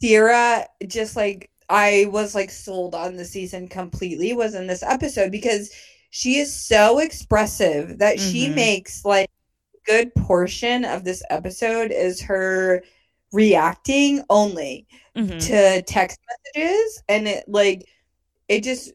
Sierra 0.00 0.66
just 0.86 1.16
like 1.16 1.50
I 1.68 2.06
was 2.10 2.34
like 2.34 2.50
sold 2.50 2.94
on 2.94 3.16
the 3.16 3.24
season 3.24 3.68
completely 3.68 4.32
was 4.32 4.54
in 4.54 4.66
this 4.66 4.82
episode 4.82 5.30
because 5.30 5.72
she 6.10 6.36
is 6.36 6.54
so 6.54 6.98
expressive 6.98 7.98
that 7.98 8.18
mm-hmm. 8.18 8.30
she 8.30 8.48
makes 8.48 9.04
like 9.04 9.30
good 9.86 10.14
portion 10.14 10.84
of 10.84 11.04
this 11.04 11.22
episode 11.30 11.90
is 11.90 12.20
her 12.20 12.82
reacting 13.32 14.22
only 14.28 14.86
mm-hmm. 15.16 15.38
to 15.38 15.82
text 15.82 16.18
messages 16.54 17.02
and 17.08 17.28
it 17.28 17.44
like 17.48 17.86
it 18.48 18.62
just 18.62 18.92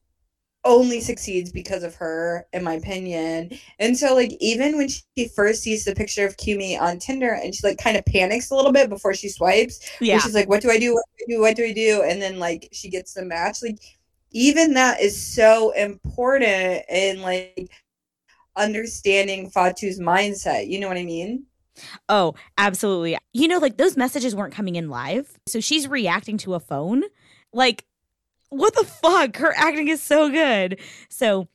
only 0.66 1.00
succeeds 1.00 1.52
because 1.52 1.84
of 1.84 1.94
her 1.96 2.46
in 2.52 2.64
my 2.64 2.74
opinion. 2.74 3.52
And 3.80 3.96
so 3.96 4.16
like 4.16 4.36
even 4.40 4.78
when 4.78 4.90
she 4.90 5.28
first 5.36 5.62
sees 5.62 5.86
the 5.86 5.94
picture 5.94 6.26
of 6.26 6.38
Kumi 6.38 6.78
on 6.78 6.98
Tinder 6.98 7.32
and 7.32 7.54
she 7.54 7.66
like 7.66 7.78
kind 7.78 7.96
of 7.96 8.06
panics 8.06 8.50
a 8.50 8.56
little 8.56 8.72
bit 8.72 8.90
before 8.90 9.14
she 9.14 9.30
swipes 9.30 9.80
yeah. 10.02 10.18
she's 10.18 10.34
like 10.34 10.50
what 10.50 10.62
do 10.62 10.72
I 10.72 10.80
do? 10.80 10.94
What 10.94 11.06
do 11.18 11.24
I 11.24 11.36
do? 11.36 11.42
What 11.42 11.56
do 11.56 11.66
I 11.66 11.72
do? 11.72 12.04
And 12.04 12.22
then 12.22 12.40
like 12.40 12.68
she 12.74 12.90
gets 12.90 13.14
the 13.14 13.24
match. 13.24 13.60
Like 13.62 13.78
even 14.36 14.76
that 14.76 15.02
is 15.02 15.16
so 15.36 15.72
important 15.72 16.84
in 16.90 17.22
like 17.24 17.72
understanding 18.58 19.50
Fatu's 19.52 20.00
mindset. 20.00 20.68
You 20.70 20.80
know 20.80 20.88
what 20.90 20.98
I 20.98 21.06
mean? 21.06 21.46
Oh, 22.10 22.34
absolutely. 22.58 23.18
You 23.34 23.48
know, 23.48 23.58
like 23.58 23.78
those 23.78 23.98
messages 23.98 24.36
weren't 24.36 24.54
coming 24.54 24.76
in 24.76 24.90
live. 24.90 25.38
So 25.48 25.60
she's 25.60 25.88
reacting 25.88 26.38
to 26.40 26.54
a 26.56 26.60
phone. 26.60 27.04
Like, 27.54 27.86
what 28.50 28.76
the 28.76 28.86
fuck? 28.86 29.38
Her 29.38 29.54
acting 29.58 29.90
is 29.90 30.02
so 30.02 30.30
good. 30.30 30.80
So 31.10 31.48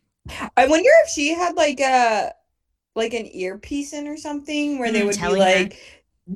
I 0.56 0.66
wonder 0.66 0.88
if 1.04 1.10
she 1.10 1.34
had 1.34 1.56
like 1.56 1.80
a 1.80 2.32
like 2.96 3.14
an 3.14 3.26
earpiece 3.34 3.92
in 3.94 4.08
or 4.08 4.16
something 4.16 4.78
where 4.78 4.92
they 4.92 5.02
Mm, 5.02 5.04
would 5.04 5.20
be 5.20 5.36
telling 5.36 5.46
her. 5.46 5.70
like 5.74 5.78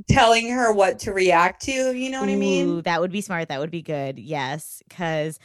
telling 0.08 0.50
her 0.50 0.72
what 0.72 1.00
to 1.00 1.12
react 1.12 1.62
to, 1.64 1.94
you 1.96 2.10
know 2.10 2.20
what 2.20 2.30
I 2.30 2.36
Ooh, 2.36 2.36
mean? 2.36 2.82
that 2.82 3.00
would 3.00 3.10
be 3.12 3.20
smart. 3.20 3.48
That 3.48 3.60
would 3.60 3.70
be 3.70 3.82
good. 3.82 4.18
Yes, 4.18 4.82
because 4.88 5.38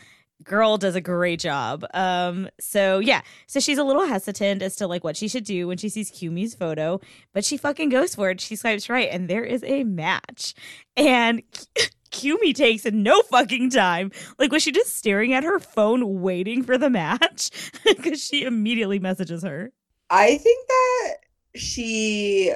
girl 0.43 0.77
does 0.77 0.95
a 0.95 1.01
great 1.01 1.39
job. 1.39 1.85
Um, 1.93 2.49
so 2.59 2.99
yeah, 2.99 3.21
so 3.47 3.59
she's 3.59 3.77
a 3.77 3.83
little 3.83 4.05
hesitant 4.05 4.61
as 4.61 4.75
to 4.77 4.87
like 4.87 5.03
what 5.03 5.17
she 5.17 5.27
should 5.27 5.43
do 5.43 5.67
when 5.67 5.77
she 5.77 5.89
sees 5.89 6.11
Kumi's 6.11 6.55
photo, 6.55 6.99
but 7.33 7.45
she 7.45 7.57
fucking 7.57 7.89
goes 7.89 8.15
for 8.15 8.29
it. 8.29 8.41
She 8.41 8.55
swipes 8.55 8.89
right, 8.89 9.09
and 9.11 9.29
there 9.29 9.43
is 9.43 9.63
a 9.63 9.83
match. 9.83 10.53
And 10.95 11.41
Kumi 12.11 12.53
takes 12.53 12.85
no 12.85 13.21
fucking 13.23 13.69
time. 13.69 14.11
Like 14.37 14.51
was 14.51 14.63
she 14.63 14.71
just 14.71 14.95
staring 14.95 15.33
at 15.33 15.43
her 15.43 15.59
phone 15.59 16.21
waiting 16.21 16.63
for 16.63 16.77
the 16.77 16.89
match? 16.89 17.51
Because 17.83 18.23
she 18.23 18.43
immediately 18.43 18.99
messages 18.99 19.43
her. 19.43 19.71
I 20.09 20.37
think 20.37 20.67
that 20.67 21.15
she 21.55 22.53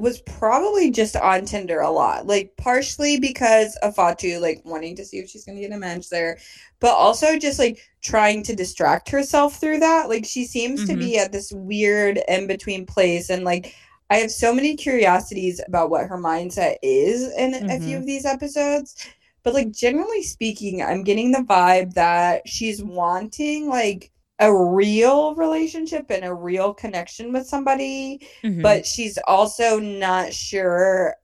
was 0.00 0.20
probably 0.22 0.90
just 0.90 1.16
on 1.16 1.44
Tinder 1.44 1.80
a 1.80 1.90
lot. 1.90 2.26
Like 2.26 2.52
partially 2.56 3.18
because 3.18 3.76
of 3.82 3.94
Fatu 3.94 4.38
like 4.40 4.62
wanting 4.64 4.96
to 4.96 5.04
see 5.04 5.18
if 5.18 5.28
she's 5.28 5.44
gonna 5.44 5.60
get 5.60 5.72
a 5.72 5.78
match 5.78 6.08
there, 6.08 6.38
but 6.80 6.90
also 6.94 7.38
just 7.38 7.58
like 7.58 7.78
trying 8.02 8.42
to 8.44 8.56
distract 8.56 9.10
herself 9.10 9.60
through 9.60 9.78
that. 9.80 10.08
Like 10.08 10.24
she 10.24 10.44
seems 10.44 10.86
to 10.86 10.96
be 10.96 11.18
at 11.18 11.32
this 11.32 11.52
weird 11.52 12.20
in 12.28 12.46
between 12.46 12.86
place 12.86 13.30
and 13.30 13.44
like 13.44 13.74
I 14.10 14.16
have 14.16 14.30
so 14.32 14.52
many 14.52 14.74
curiosities 14.76 15.60
about 15.68 15.90
what 15.90 16.06
her 16.08 16.18
mindset 16.18 16.76
is 16.82 17.32
in 17.36 17.54
a 17.70 17.78
few 17.78 17.96
Mhm. 17.96 17.98
of 17.98 18.06
these 18.06 18.24
episodes. 18.26 18.96
But 19.44 19.54
like 19.54 19.70
generally 19.70 20.22
speaking, 20.22 20.82
I'm 20.82 21.04
getting 21.04 21.30
the 21.32 21.38
vibe 21.48 21.94
that 21.94 22.48
she's 22.48 22.82
wanting 22.82 23.68
like 23.68 24.10
a 24.40 24.52
real 24.52 25.34
relationship 25.36 26.06
and 26.10 26.24
a 26.24 26.34
real 26.34 26.72
connection 26.74 27.32
with 27.32 27.46
somebody 27.46 28.26
Mhm. 28.42 28.62
but 28.62 28.86
she's 28.86 29.18
also 29.26 29.78
not 29.78 30.32
sure 30.32 31.14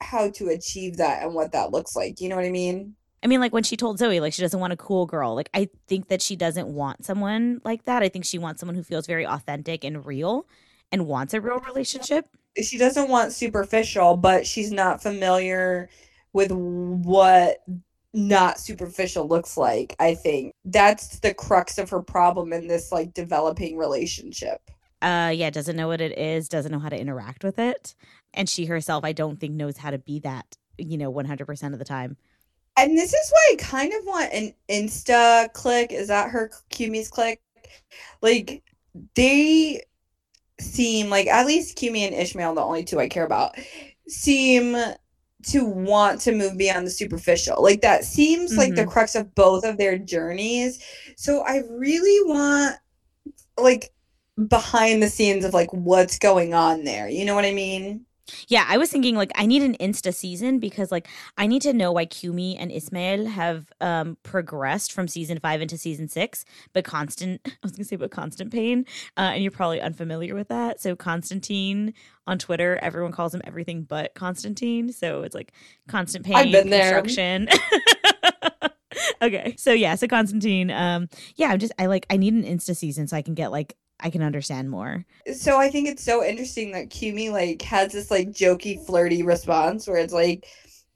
how 0.00 0.30
to 0.30 0.48
achieve 0.48 0.96
that 0.98 1.22
and 1.22 1.34
what 1.34 1.52
that 1.52 1.70
looks 1.72 1.96
like. 1.96 2.20
You 2.20 2.28
know 2.28 2.36
what 2.36 2.44
I 2.44 2.50
mean? 2.50 2.94
I 3.22 3.26
mean, 3.26 3.40
like 3.40 3.52
when 3.54 3.62
she 3.62 3.76
told 3.76 3.98
Zoe, 3.98 4.20
like 4.20 4.34
she 4.34 4.42
doesn't 4.42 4.60
want 4.60 4.72
a 4.72 4.76
cool 4.76 5.06
girl. 5.06 5.34
Like 5.34 5.48
I 5.54 5.68
think 5.88 6.08
that 6.08 6.20
she 6.20 6.36
doesn't 6.36 6.68
want 6.68 7.04
someone 7.06 7.60
like 7.64 7.84
that. 7.86 8.02
I 8.02 8.08
think 8.08 8.24
she 8.26 8.38
wants 8.38 8.60
someone 8.60 8.74
who 8.76 8.82
feels 8.82 9.06
very 9.06 9.26
authentic 9.26 9.82
and 9.82 10.04
real 10.04 10.46
and 10.92 11.06
wants 11.06 11.32
a 11.32 11.40
real 11.40 11.58
relationship. 11.60 12.26
She 12.62 12.76
doesn't 12.76 13.08
want 13.08 13.32
superficial, 13.32 14.16
but 14.16 14.46
she's 14.46 14.70
not 14.70 15.02
familiar 15.02 15.88
with 16.34 16.52
what 16.52 17.62
not 18.14 18.60
superficial 18.60 19.26
looks 19.26 19.56
like, 19.56 19.94
I 19.98 20.14
think. 20.14 20.54
That's 20.64 21.18
the 21.18 21.34
crux 21.34 21.78
of 21.78 21.90
her 21.90 22.00
problem 22.00 22.52
in 22.52 22.68
this 22.68 22.92
like 22.92 23.12
developing 23.12 23.76
relationship. 23.76 24.60
Uh 25.02 25.32
yeah, 25.34 25.50
doesn't 25.50 25.76
know 25.76 25.88
what 25.88 26.00
it 26.00 26.16
is, 26.16 26.48
doesn't 26.48 26.72
know 26.72 26.78
how 26.78 26.88
to 26.88 26.98
interact 26.98 27.44
with 27.44 27.58
it. 27.58 27.94
And 28.32 28.48
she 28.48 28.66
herself, 28.66 29.04
I 29.04 29.12
don't 29.12 29.38
think 29.38 29.54
knows 29.54 29.76
how 29.76 29.90
to 29.90 29.98
be 29.98 30.20
that, 30.20 30.46
you 30.78 30.96
know, 30.96 31.12
100% 31.12 31.72
of 31.72 31.78
the 31.78 31.84
time. 31.84 32.16
And 32.76 32.96
this 32.96 33.12
is 33.12 33.30
why 33.30 33.50
I 33.52 33.56
kind 33.56 33.92
of 33.92 34.04
want 34.04 34.32
an 34.32 34.54
Insta 34.68 35.52
click. 35.52 35.92
Is 35.92 36.08
that 36.08 36.30
her 36.30 36.50
Kumi's 36.70 37.08
click? 37.08 37.40
Like 38.22 38.62
they 39.14 39.82
seem 40.60 41.10
like 41.10 41.26
at 41.26 41.46
least 41.46 41.76
Kumi 41.76 42.04
and 42.04 42.14
Ismail, 42.14 42.54
the 42.54 42.62
only 42.62 42.84
two 42.84 43.00
I 43.00 43.08
care 43.08 43.26
about, 43.26 43.56
seem 44.08 44.76
to 45.46 45.64
want 45.64 46.20
to 46.22 46.32
move 46.32 46.56
beyond 46.56 46.86
the 46.86 46.90
superficial. 46.90 47.62
Like 47.62 47.80
that 47.82 48.04
seems 48.04 48.56
like 48.56 48.74
the 48.74 48.84
Mhm. 48.84 48.90
crux 48.90 49.14
of 49.14 49.34
both 49.34 49.64
of 49.64 49.76
their 49.78 49.98
journeys. 49.98 50.78
So 51.16 51.42
I 51.42 51.58
really 51.70 52.32
want 52.32 52.76
like 53.58 53.92
behind 54.48 55.02
the 55.02 55.08
scenes 55.08 55.44
of 55.44 55.54
like 55.54 55.72
what's 55.72 56.18
going 56.18 56.54
on 56.54 56.84
there. 56.84 57.08
You 57.08 57.24
know 57.24 57.34
what 57.34 57.44
I 57.44 57.52
mean? 57.52 58.06
Yeah, 58.48 58.64
I 58.68 58.78
was 58.78 58.90
thinking 58.90 59.16
like 59.16 59.30
I 59.34 59.46
need 59.46 59.62
an 59.62 59.76
Insta 59.80 60.14
season 60.14 60.58
because 60.58 60.90
like 60.90 61.08
I 61.36 61.46
need 61.46 61.62
to 61.62 61.72
know 61.72 61.92
why 61.92 62.06
Kumi 62.06 62.56
and 62.56 62.72
Ismail 62.72 63.26
have 63.26 63.72
um 63.80 64.16
progressed 64.22 64.92
from 64.92 65.08
season 65.08 65.38
five 65.40 65.60
into 65.60 65.76
season 65.76 66.08
six, 66.08 66.44
but 66.72 66.84
constant 66.84 67.40
I 67.46 67.52
was 67.62 67.72
gonna 67.72 67.84
say 67.84 67.96
but 67.96 68.10
constant 68.10 68.52
pain. 68.52 68.86
Uh, 69.16 69.32
and 69.34 69.42
you're 69.42 69.52
probably 69.52 69.80
unfamiliar 69.80 70.34
with 70.34 70.48
that. 70.48 70.80
So 70.80 70.96
Constantine 70.96 71.94
on 72.26 72.38
Twitter, 72.38 72.78
everyone 72.80 73.12
calls 73.12 73.34
him 73.34 73.42
everything 73.44 73.82
but 73.82 74.14
Constantine. 74.14 74.92
So 74.92 75.22
it's 75.22 75.34
like 75.34 75.52
constant 75.88 76.24
pain, 76.24 76.36
I've 76.36 76.52
been 76.52 76.70
there. 76.70 77.00
construction. 77.00 77.48
okay. 79.22 79.54
So 79.58 79.72
yeah, 79.72 79.94
so 79.96 80.06
Constantine, 80.06 80.70
um, 80.70 81.08
yeah, 81.36 81.48
I'm 81.48 81.58
just 81.58 81.72
I 81.78 81.86
like 81.86 82.06
I 82.10 82.16
need 82.16 82.34
an 82.34 82.44
Insta 82.44 82.74
season 82.76 83.06
so 83.06 83.16
I 83.16 83.22
can 83.22 83.34
get 83.34 83.50
like 83.50 83.76
I 84.00 84.10
can 84.10 84.22
understand 84.22 84.70
more. 84.70 85.04
So 85.34 85.58
I 85.58 85.70
think 85.70 85.88
it's 85.88 86.02
so 86.02 86.22
interesting 86.24 86.72
that 86.72 86.90
Kumi 86.90 87.30
like 87.30 87.62
has 87.62 87.92
this 87.92 88.10
like 88.10 88.28
jokey, 88.28 88.84
flirty 88.84 89.22
response 89.22 89.86
where 89.86 89.96
it's 89.98 90.12
like, 90.12 90.46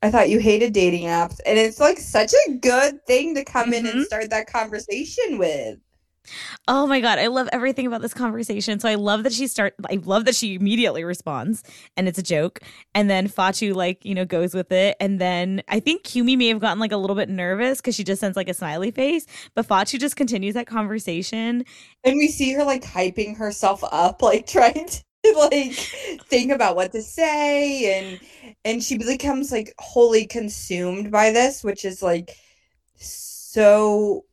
I 0.02 0.10
thought 0.10 0.28
you 0.30 0.38
hated 0.38 0.72
dating 0.72 1.04
apps. 1.06 1.40
And 1.46 1.58
it's 1.58 1.80
like 1.80 1.98
such 1.98 2.32
a 2.48 2.52
good 2.54 3.04
thing 3.06 3.34
to 3.34 3.44
come 3.44 3.72
in 3.72 3.84
Mhm. 3.84 3.90
and 3.92 4.04
start 4.04 4.30
that 4.30 4.46
conversation 4.46 5.38
with. 5.38 5.78
Oh 6.66 6.86
my 6.86 7.00
god, 7.00 7.18
I 7.18 7.28
love 7.28 7.48
everything 7.52 7.86
about 7.86 8.02
this 8.02 8.14
conversation. 8.14 8.78
So 8.80 8.88
I 8.88 8.94
love 8.94 9.22
that 9.22 9.32
she 9.32 9.46
start 9.46 9.74
I 9.90 10.00
love 10.04 10.24
that 10.26 10.34
she 10.34 10.54
immediately 10.54 11.04
responds 11.04 11.62
and 11.96 12.08
it's 12.08 12.18
a 12.18 12.22
joke. 12.22 12.60
And 12.94 13.08
then 13.08 13.28
Fatu 13.28 13.74
like, 13.74 14.04
you 14.04 14.14
know, 14.14 14.24
goes 14.24 14.54
with 14.54 14.70
it. 14.72 14.96
And 15.00 15.20
then 15.20 15.62
I 15.68 15.80
think 15.80 16.04
Kumi 16.04 16.36
may 16.36 16.48
have 16.48 16.60
gotten 16.60 16.78
like 16.78 16.92
a 16.92 16.96
little 16.96 17.16
bit 17.16 17.28
nervous 17.28 17.80
because 17.80 17.94
she 17.94 18.04
just 18.04 18.20
sends 18.20 18.36
like 18.36 18.48
a 18.48 18.54
smiley 18.54 18.90
face. 18.90 19.26
But 19.54 19.66
Fatu 19.66 19.98
just 19.98 20.16
continues 20.16 20.54
that 20.54 20.66
conversation. 20.66 21.64
And 22.04 22.16
we 22.16 22.28
see 22.28 22.52
her 22.52 22.64
like 22.64 22.82
hyping 22.84 23.36
herself 23.36 23.82
up, 23.90 24.22
like 24.22 24.46
trying 24.46 24.86
to 24.88 25.32
like 25.36 25.74
think 26.28 26.52
about 26.52 26.76
what 26.76 26.92
to 26.92 27.02
say 27.02 27.98
and 27.98 28.20
and 28.64 28.82
she 28.82 28.96
becomes 28.98 29.52
like 29.52 29.74
wholly 29.78 30.26
consumed 30.26 31.10
by 31.10 31.30
this, 31.30 31.64
which 31.64 31.84
is 31.84 32.02
like 32.02 32.36
so 32.96 34.24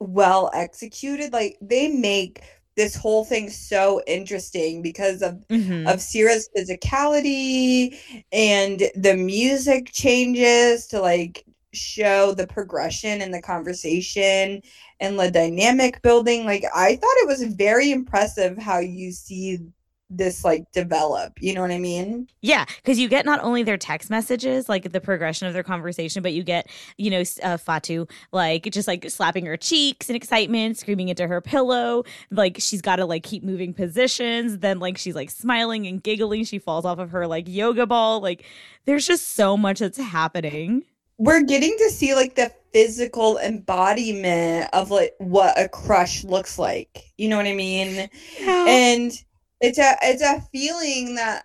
well 0.00 0.50
executed. 0.54 1.32
Like 1.32 1.56
they 1.60 1.88
make 1.88 2.42
this 2.76 2.96
whole 2.96 3.24
thing 3.24 3.50
so 3.50 4.02
interesting 4.06 4.82
because 4.82 5.22
of 5.22 5.44
Mhm. 5.50 5.86
of 5.92 6.00
Sierra's 6.00 6.48
physicality 6.56 7.96
and 8.32 8.82
the 8.96 9.14
music 9.16 9.90
changes 9.92 10.86
to 10.88 11.00
like 11.00 11.44
show 11.72 12.32
the 12.34 12.46
progression 12.46 13.22
in 13.22 13.30
the 13.30 13.42
conversation 13.42 14.62
and 15.00 15.18
the 15.18 15.30
dynamic 15.30 16.02
building. 16.02 16.44
Like 16.44 16.64
I 16.74 16.96
thought 16.96 17.16
it 17.22 17.26
was 17.28 17.42
very 17.44 17.90
impressive 17.92 18.58
how 18.58 18.78
you 18.78 19.12
see 19.12 19.58
this 20.10 20.44
like 20.44 20.70
develop. 20.72 21.40
You 21.40 21.54
know 21.54 21.60
what 21.60 21.70
I 21.70 21.78
mean? 21.78 22.28
Yeah, 22.42 22.64
because 22.76 22.98
you 22.98 23.08
get 23.08 23.24
not 23.24 23.40
only 23.42 23.62
their 23.62 23.76
text 23.76 24.10
messages, 24.10 24.68
like 24.68 24.92
the 24.92 25.00
progression 25.00 25.46
of 25.46 25.54
their 25.54 25.62
conversation, 25.62 26.22
but 26.22 26.32
you 26.32 26.42
get, 26.42 26.68
you 26.98 27.10
know, 27.10 27.22
uh, 27.42 27.56
Fatu 27.56 28.06
like 28.32 28.64
just 28.72 28.88
like 28.88 29.08
slapping 29.10 29.46
her 29.46 29.56
cheeks 29.56 30.10
in 30.10 30.16
excitement, 30.16 30.76
screaming 30.76 31.08
into 31.08 31.26
her 31.26 31.40
pillow. 31.40 32.04
Like 32.30 32.56
she's 32.58 32.82
got 32.82 32.96
to 32.96 33.06
like 33.06 33.22
keep 33.22 33.42
moving 33.42 33.72
positions. 33.72 34.58
Then 34.58 34.80
like 34.80 34.98
she's 34.98 35.14
like 35.14 35.30
smiling 35.30 35.86
and 35.86 36.02
giggling. 36.02 36.44
She 36.44 36.58
falls 36.58 36.84
off 36.84 36.98
of 36.98 37.10
her 37.10 37.26
like 37.26 37.48
yoga 37.48 37.86
ball. 37.86 38.20
Like 38.20 38.44
there's 38.84 39.06
just 39.06 39.34
so 39.34 39.56
much 39.56 39.78
that's 39.78 39.98
happening. 39.98 40.84
We're 41.18 41.42
getting 41.42 41.76
to 41.78 41.90
see 41.90 42.14
like 42.14 42.34
the 42.34 42.50
physical 42.72 43.38
embodiment 43.38 44.70
of 44.72 44.90
like 44.90 45.14
what 45.18 45.58
a 45.58 45.68
crush 45.68 46.24
looks 46.24 46.58
like. 46.58 47.04
You 47.18 47.28
know 47.28 47.36
what 47.36 47.46
I 47.46 47.54
mean? 47.54 48.08
and 48.40 49.12
it's 49.60 49.78
a 49.78 49.96
it's 50.02 50.22
a 50.22 50.40
feeling 50.52 51.14
that 51.16 51.44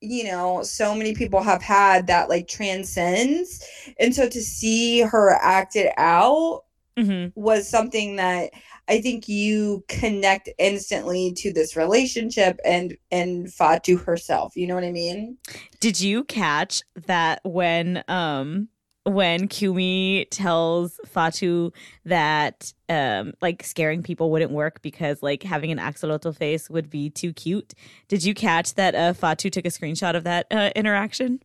you 0.00 0.24
know 0.24 0.62
so 0.62 0.94
many 0.94 1.14
people 1.14 1.42
have 1.42 1.62
had 1.62 2.06
that 2.06 2.28
like 2.28 2.48
transcends. 2.48 3.64
And 3.98 4.14
so 4.14 4.28
to 4.28 4.40
see 4.42 5.00
her 5.00 5.30
act 5.42 5.76
it 5.76 5.92
out 5.96 6.62
Mhm. 6.98 7.32
was 7.34 7.68
something 7.68 8.16
that 8.16 8.50
i 8.88 9.00
think 9.02 9.28
you 9.28 9.84
connect 9.88 10.48
instantly 10.58 11.30
to 11.36 11.52
this 11.52 11.76
relationship 11.76 12.58
and 12.64 12.96
and 13.10 13.52
fatu 13.52 13.96
herself. 13.98 14.56
You 14.56 14.66
know 14.66 14.74
what 14.74 14.84
i 14.84 14.92
mean? 14.92 15.36
Did 15.80 16.00
you 16.00 16.24
catch 16.24 16.82
that 17.06 17.40
when 17.44 18.02
um 18.08 18.68
when 19.06 19.48
Kumi 19.48 20.26
tells 20.30 20.98
Fatu 21.06 21.72
that 22.04 22.72
um 22.88 23.32
like 23.40 23.62
scaring 23.62 24.02
people 24.02 24.30
wouldn't 24.30 24.50
work 24.50 24.82
because 24.82 25.22
like 25.22 25.42
having 25.42 25.70
an 25.70 25.78
axolotl 25.78 26.36
face 26.36 26.68
would 26.68 26.90
be 26.90 27.08
too 27.10 27.32
cute? 27.32 27.72
Did 28.08 28.24
you 28.24 28.34
catch 28.34 28.74
that 28.74 28.94
uh 28.94 29.12
Fatu 29.12 29.48
took 29.50 29.64
a 29.64 29.68
screenshot 29.70 30.14
of 30.16 30.24
that 30.24 30.46
uh, 30.50 30.70
interaction? 30.76 31.40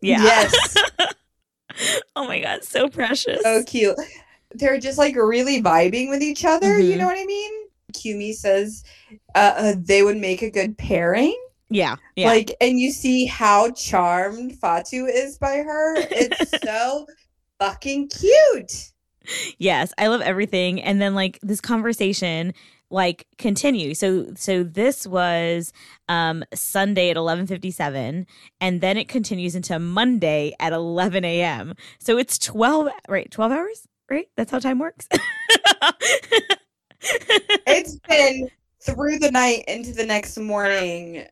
Yeah. 0.00 0.22
yes 0.22 0.76
oh 2.16 2.26
my 2.26 2.40
god, 2.40 2.62
so 2.64 2.88
precious. 2.88 3.42
so 3.42 3.62
cute 3.64 3.96
they're 4.54 4.78
just 4.78 4.96
like 4.98 5.16
really 5.16 5.60
vibing 5.62 6.08
with 6.08 6.22
each 6.22 6.44
other. 6.44 6.78
You 6.78 6.94
Mhm. 6.94 6.98
know 6.98 7.06
what 7.06 7.18
I 7.18 7.24
mean? 7.26 7.52
Kumi 7.92 8.32
says 8.32 8.84
uh, 9.34 9.54
uh, 9.56 9.74
they 9.78 10.02
would 10.02 10.16
make 10.16 10.42
a 10.42 10.50
good 10.50 10.76
pairing. 10.78 11.36
Yeah. 11.68 11.96
Yeah. 12.14 12.28
Like, 12.28 12.54
and 12.60 12.78
you 12.78 12.92
see 12.92 13.26
how 13.26 13.70
charmed 13.72 14.56
Fatu 14.58 15.06
is 15.06 15.38
by 15.38 15.56
her. 15.58 15.94
It's 15.96 16.60
so 16.64 17.06
fucking 17.58 18.08
cute. 18.08 18.92
yes 19.58 19.92
i 19.98 20.06
love 20.06 20.20
everything 20.20 20.80
and 20.80 21.00
then 21.02 21.14
like 21.14 21.38
this 21.42 21.60
conversation 21.60 22.54
like 22.90 23.26
continues 23.38 23.98
so 23.98 24.26
so 24.36 24.62
this 24.62 25.04
was 25.06 25.72
um 26.08 26.44
sunday 26.54 27.10
at 27.10 27.16
11:57 27.16 28.26
and 28.60 28.80
then 28.80 28.96
it 28.96 29.08
continues 29.08 29.56
into 29.56 29.78
monday 29.80 30.54
at 30.60 30.72
11 30.72 31.24
a.m 31.24 31.74
so 31.98 32.18
it's 32.18 32.38
12 32.38 32.88
right 33.08 33.30
12 33.30 33.50
hours 33.50 33.88
right 34.10 34.26
that's 34.36 34.50
how 34.52 34.58
time 34.60 34.78
works 34.78 35.08
It's 37.66 37.98
been 38.08 38.48
through 38.82 39.18
the 39.18 39.30
night 39.30 39.64
into 39.68 39.92
the 39.92 40.04
next 40.06 40.36
morning. 40.38 41.26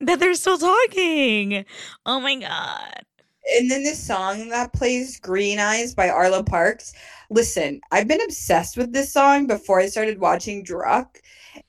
That 0.00 0.20
they're 0.20 0.34
still 0.34 0.58
talking 0.58 1.64
oh 2.04 2.20
my 2.20 2.36
god 2.36 3.02
And 3.56 3.70
then 3.70 3.84
this 3.84 4.04
song 4.04 4.48
that 4.50 4.72
plays 4.72 5.20
Green 5.20 5.58
Eyes 5.60 5.94
by 5.94 6.08
Arlo 6.08 6.42
Parks. 6.42 6.92
Listen, 7.30 7.80
I've 7.92 8.08
been 8.08 8.22
obsessed 8.22 8.76
with 8.76 8.92
this 8.92 9.12
song 9.12 9.46
before 9.46 9.80
I 9.80 9.86
started 9.88 10.18
watching 10.18 10.64
Druck. 10.64 11.06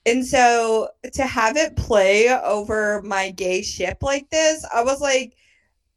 And 0.04 0.26
so 0.26 0.88
to 1.14 1.24
have 1.24 1.56
it 1.56 1.76
play 1.76 2.28
over 2.30 3.02
my 3.02 3.30
gay 3.30 3.62
ship 3.62 3.98
like 4.02 4.28
this, 4.30 4.64
I 4.74 4.82
was 4.82 5.00
like, 5.00 5.36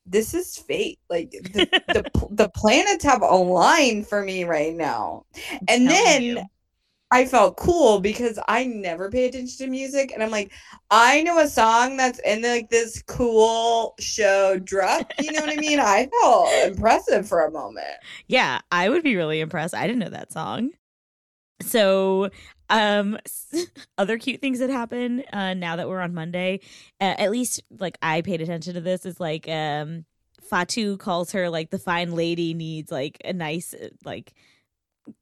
this 0.06 0.34
is 0.34 0.58
fate. 0.58 1.00
Like 1.10 1.32
the, 1.32 1.68
the, 1.94 2.06
the 2.32 2.50
planets 2.50 3.04
have 3.04 3.22
aligned 3.24 4.08
for 4.08 4.22
me 4.24 4.44
right 4.44 4.76
now. 4.76 5.26
And 5.68 5.90
then 5.90 6.22
you. 6.22 6.42
I 7.12 7.26
felt 7.26 7.58
cool 7.58 8.00
because 8.00 8.40
I 8.48 8.64
never 8.66 9.12
pay 9.12 9.26
attention 9.26 9.66
to 9.66 9.70
music, 9.70 10.12
and 10.14 10.24
I'm 10.24 10.32
like, 10.32 10.54
I 10.90 11.22
know 11.24 11.40
a 11.40 11.48
song 11.48 11.98
that's 11.98 12.20
in 12.20 12.42
like 12.42 12.70
this 12.70 13.04
cool 13.04 13.96
show 14.00 14.58
Druck. 14.60 15.12
You 15.22 15.34
know 15.34 15.42
what 15.42 15.50
I 15.50 15.58
mean? 15.58 15.80
I 15.80 16.08
felt 16.22 16.50
impressive 16.72 17.28
for 17.28 17.46
a 17.46 17.52
moment. 17.52 17.98
Yeah, 18.28 18.62
I 18.72 18.90
would 18.90 19.04
be 19.04 19.18
really 19.18 19.42
impressed. 19.42 19.76
I 19.76 19.88
didn't 19.88 20.00
know 20.00 20.10
that 20.10 20.32
song. 20.32 20.72
So, 21.62 22.30
um, 22.70 23.18
other 23.98 24.18
cute 24.18 24.40
things 24.40 24.60
that 24.60 24.70
happen 24.70 25.24
uh, 25.34 25.54
now 25.54 25.76
that 25.76 25.90
we're 25.90 26.00
on 26.00 26.14
Monday, 26.14 26.62
uh, 27.02 27.16
at 27.18 27.30
least 27.30 27.62
like 27.78 27.98
I 28.02 28.22
paid 28.22 28.42
attention 28.42 28.74
to 28.76 28.82
this, 28.82 29.06
is 29.06 29.20
like 29.20 29.50
um, 29.50 30.06
Fatu 30.42 30.96
calls 30.96 31.34
her 31.34 31.50
like 31.50 31.72
the 31.72 31.80
fine 31.80 32.14
lady 32.14 32.54
needs 32.54 32.90
like 32.90 33.18
a 33.26 33.34
nice 33.34 33.74
uh, 33.74 33.90
like 34.06 34.34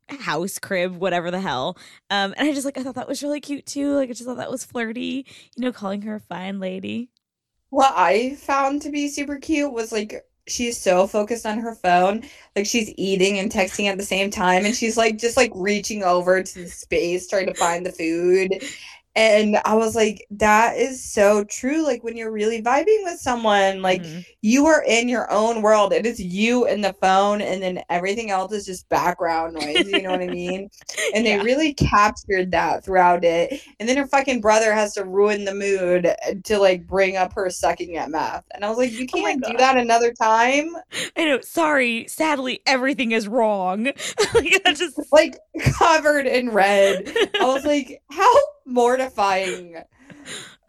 house 0.09 0.59
crib 0.59 0.95
whatever 0.95 1.31
the 1.31 1.39
hell. 1.41 1.77
Um 2.09 2.33
and 2.37 2.47
i 2.49 2.53
just 2.53 2.65
like 2.65 2.77
i 2.77 2.83
thought 2.83 2.95
that 2.95 3.07
was 3.07 3.23
really 3.23 3.41
cute 3.41 3.65
too. 3.65 3.95
Like 3.95 4.09
i 4.09 4.13
just 4.13 4.25
thought 4.25 4.37
that 4.37 4.51
was 4.51 4.63
flirty 4.63 5.25
you 5.55 5.65
know 5.65 5.71
calling 5.71 6.01
her 6.03 6.15
a 6.15 6.19
fine 6.19 6.59
lady. 6.59 7.09
What 7.69 7.93
I 7.95 8.35
found 8.35 8.81
to 8.83 8.89
be 8.89 9.09
super 9.09 9.37
cute 9.37 9.71
was 9.71 9.91
like 9.91 10.25
she's 10.47 10.77
so 10.79 11.07
focused 11.07 11.45
on 11.45 11.59
her 11.59 11.75
phone, 11.75 12.23
like 12.55 12.65
she's 12.65 12.93
eating 12.97 13.37
and 13.39 13.51
texting 13.51 13.85
at 13.85 13.97
the 13.97 14.03
same 14.03 14.31
time, 14.31 14.65
and 14.65 14.75
she's 14.75 14.97
like 14.97 15.17
just 15.17 15.37
like 15.37 15.51
reaching 15.55 16.03
over 16.03 16.41
to 16.41 16.59
the 16.63 16.67
space 16.67 17.27
trying 17.27 17.47
to 17.47 17.53
find 17.53 17.85
the 17.85 17.91
food. 17.91 18.63
And 19.15 19.57
I 19.65 19.75
was 19.75 19.95
like, 19.95 20.25
that 20.31 20.77
is 20.77 21.03
so 21.03 21.43
true. 21.45 21.83
Like 21.85 22.03
when 22.03 22.15
you're 22.15 22.31
really 22.31 22.61
vibing 22.61 23.03
with 23.03 23.19
someone, 23.19 23.81
like 23.81 24.03
Mhm. 24.03 24.25
you 24.41 24.65
are 24.67 24.83
in 24.87 25.09
your 25.09 25.29
own 25.31 25.61
world. 25.61 25.91
It 25.91 26.05
is 26.05 26.19
you 26.19 26.65
and 26.67 26.83
the 26.83 26.93
phone, 27.01 27.41
and 27.41 27.61
then 27.61 27.83
everything 27.89 28.31
else 28.31 28.53
is 28.53 28.65
just 28.65 28.87
background 28.89 29.53
noise. 29.55 29.87
You 29.89 30.03
know 30.03 30.11
what 30.11 30.21
I 30.21 30.29
mean? 30.29 30.69
And 31.13 31.25
they 31.25 31.37
really 31.43 31.73
captured 31.73 32.51
that 32.51 32.83
throughout 32.85 33.25
it. 33.25 33.61
And 33.79 33.89
then 33.89 33.97
her 33.97 34.07
fucking 34.07 34.41
brother 34.41 34.73
has 34.73 34.93
to 34.93 35.03
ruin 35.05 35.43
the 35.45 35.53
mood 35.53 36.05
uh, 36.05 36.15
to 36.45 36.57
like 36.59 36.87
bring 36.87 37.17
up 37.17 37.33
her 37.33 37.49
sucking 37.49 37.97
at 37.97 38.09
math 38.09 38.45
And 38.53 38.63
I 38.63 38.69
was 38.69 38.77
like, 38.77 38.91
you 38.91 39.07
Oh 39.13 39.21
can't 39.21 39.43
do 39.43 39.57
that 39.57 39.77
another 39.77 40.13
time. 40.13 40.69
i 41.17 41.25
know 41.25 41.41
sorry 41.41 42.05
sadly 42.07 42.61
everything 42.65 43.11
is 43.11 43.27
wrong 43.27 43.85
like 44.35 44.63
just 44.75 44.99
Like 45.11 45.37
covered 45.61 46.27
in 46.27 46.49
red. 46.51 47.11
I 47.39 47.45
was 47.45 47.65
like, 47.65 48.01
how 48.11 48.31
mortifying. 48.69 49.77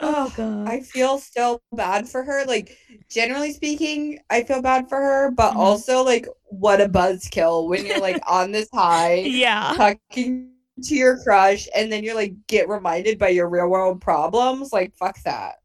oh 0.01 0.29
god 0.35 0.67
I 0.67 0.81
feel 0.81 1.19
so 1.19 1.61
bad 1.73 2.07
for 2.09 2.23
her. 2.23 2.45
Like, 2.45 2.77
generally 3.09 3.53
speaking, 3.53 4.19
I 4.29 4.43
feel 4.43 4.61
bad 4.61 4.89
for 4.89 4.97
her, 4.97 5.31
but 5.31 5.53
Mhm. 5.53 5.57
also, 5.57 6.03
like, 6.03 6.27
what 6.49 6.81
a 6.81 6.89
buzzkill 6.89 7.67
when 7.69 7.85
you're 7.85 7.99
like 7.99 8.21
on 8.27 8.51
this 8.51 8.69
high, 8.73 9.15
yeah 9.25 9.73
talking 9.75 10.51
to 10.83 10.95
your 10.95 11.17
crush, 11.23 11.67
and 11.75 11.91
then 11.91 12.03
you're 12.03 12.15
like, 12.15 12.33
get 12.47 12.69
reminded 12.69 13.19
by 13.19 13.29
your 13.29 13.49
real 13.49 13.67
world 13.69 14.01
problems. 14.01 14.73
Like, 14.73 14.95
fuck 14.95 15.17
that. 15.23 15.60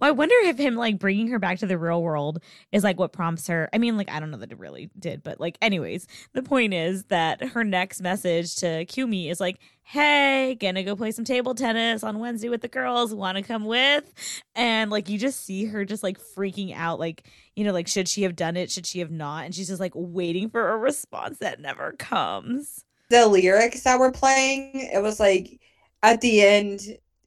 Well, 0.00 0.08
I 0.08 0.12
wonder 0.12 0.34
if 0.44 0.58
him 0.58 0.76
like 0.76 0.98
bringing 0.98 1.28
her 1.28 1.38
back 1.38 1.58
to 1.58 1.66
the 1.66 1.78
real 1.78 2.02
world 2.02 2.42
is 2.72 2.84
like 2.84 2.98
what 2.98 3.12
prompts 3.12 3.46
her. 3.48 3.68
I 3.72 3.78
mean, 3.78 3.96
like 3.96 4.10
I 4.10 4.20
don't 4.20 4.30
know 4.30 4.38
that 4.38 4.52
it 4.52 4.58
really 4.58 4.90
did, 4.98 5.22
but 5.22 5.40
like, 5.40 5.58
anyways, 5.62 6.06
the 6.32 6.42
point 6.42 6.74
is 6.74 7.04
that 7.04 7.42
her 7.42 7.64
next 7.64 8.00
message 8.00 8.56
to 8.56 8.84
Kumi 8.86 9.28
is 9.28 9.40
like, 9.40 9.58
"Hey, 9.82 10.56
gonna 10.60 10.82
go 10.82 10.96
play 10.96 11.10
some 11.12 11.24
table 11.24 11.54
tennis 11.54 12.02
on 12.02 12.18
Wednesday 12.18 12.48
with 12.48 12.62
the 12.62 12.68
girls. 12.68 13.14
Want 13.14 13.36
to 13.36 13.42
come 13.42 13.64
with?" 13.64 14.12
And 14.54 14.90
like, 14.90 15.08
you 15.08 15.18
just 15.18 15.44
see 15.44 15.64
her 15.66 15.84
just 15.84 16.02
like 16.02 16.18
freaking 16.18 16.74
out, 16.74 16.98
like 16.98 17.26
you 17.56 17.64
know, 17.64 17.72
like 17.72 17.88
should 17.88 18.08
she 18.08 18.22
have 18.22 18.36
done 18.36 18.56
it? 18.56 18.70
Should 18.70 18.86
she 18.86 19.00
have 19.00 19.10
not? 19.10 19.44
And 19.44 19.54
she's 19.54 19.68
just 19.68 19.80
like 19.80 19.92
waiting 19.94 20.50
for 20.50 20.70
a 20.70 20.76
response 20.76 21.38
that 21.38 21.60
never 21.60 21.92
comes. 21.92 22.84
The 23.10 23.26
lyrics 23.26 23.82
that 23.82 23.98
were 23.98 24.12
playing, 24.12 24.70
it 24.74 25.02
was 25.02 25.18
like, 25.18 25.60
at 26.02 26.20
the 26.20 26.42
end, 26.42 26.80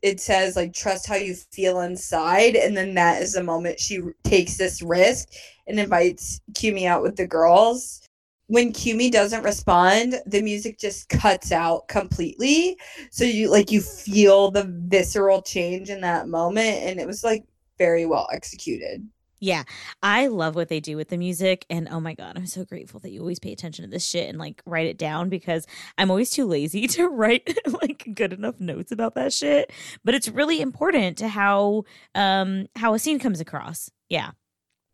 it 0.04 0.20
says, 0.20 0.58
like, 0.58 0.74
trust 0.74 1.08
how 1.08 1.16
you 1.16 1.34
feel 1.34 1.80
inside. 1.80 2.58
And 2.58 2.76
then 2.76 2.94
that 2.96 3.22
is 3.22 3.34
the 3.34 3.44
moment 3.44 3.80
she 3.80 4.02
takes 4.24 4.58
this 4.58 4.82
risk 4.82 5.30
and 5.66 5.80
invites 5.80 6.42
Kumi 6.54 6.86
out 6.86 7.02
with 7.02 7.16
the 7.16 7.26
girls. 7.26 8.02
When 8.48 8.74
Kumi 8.74 9.10
doesn't 9.10 9.44
respond, 9.44 10.16
the 10.26 10.42
music 10.42 10.78
just 10.78 11.08
cuts 11.08 11.54
out 11.54 11.88
completely. 11.88 12.78
So 13.12 13.24
you 13.24 13.50
like 13.50 13.72
you 13.72 13.80
feel 13.80 14.52
the 14.52 14.66
visceral 14.90 15.42
change 15.42 15.90
in 15.90 16.02
that 16.02 16.28
moment 16.28 16.84
and 16.84 17.00
it 17.00 17.08
was 17.08 17.24
like 17.24 17.46
very 17.78 18.06
well 18.06 18.28
executed. 18.34 19.08
Yeah, 19.44 19.64
I 20.02 20.28
love 20.28 20.56
what 20.56 20.70
they 20.70 20.80
do 20.80 20.96
with 20.96 21.10
the 21.10 21.18
music. 21.18 21.66
And 21.70 21.90
oh 21.92 22.00
my 22.00 22.14
God, 22.14 22.38
I'm 22.38 22.48
so 22.48 22.64
grateful 22.64 23.02
that 23.02 23.12
you 23.12 23.20
always 23.20 23.40
pay 23.40 23.52
attention 23.52 23.84
to 23.84 23.92
this 23.92 24.08
shit 24.08 24.30
and 24.30 24.38
like 24.40 24.62
write 24.66 24.88
it 24.88 24.98
down 24.98 25.28
because 25.28 25.68
I'm 25.98 26.10
always 26.10 26.30
too 26.30 26.46
lazy 26.46 26.88
to 26.96 27.10
write 27.10 27.58
like 27.82 28.08
good 28.16 28.32
enough 28.32 28.62
notes 28.62 28.94
about 28.94 29.16
that 29.16 29.34
shit. 29.34 29.70
But 30.06 30.16
it's 30.16 30.30
really 30.30 30.62
important 30.62 31.18
to 31.18 31.28
how 31.28 31.84
um 32.16 32.68
how 32.78 32.94
a 32.94 33.00
scene 33.00 33.20
comes 33.20 33.42
across. 33.42 33.92
Yeah. 34.08 34.32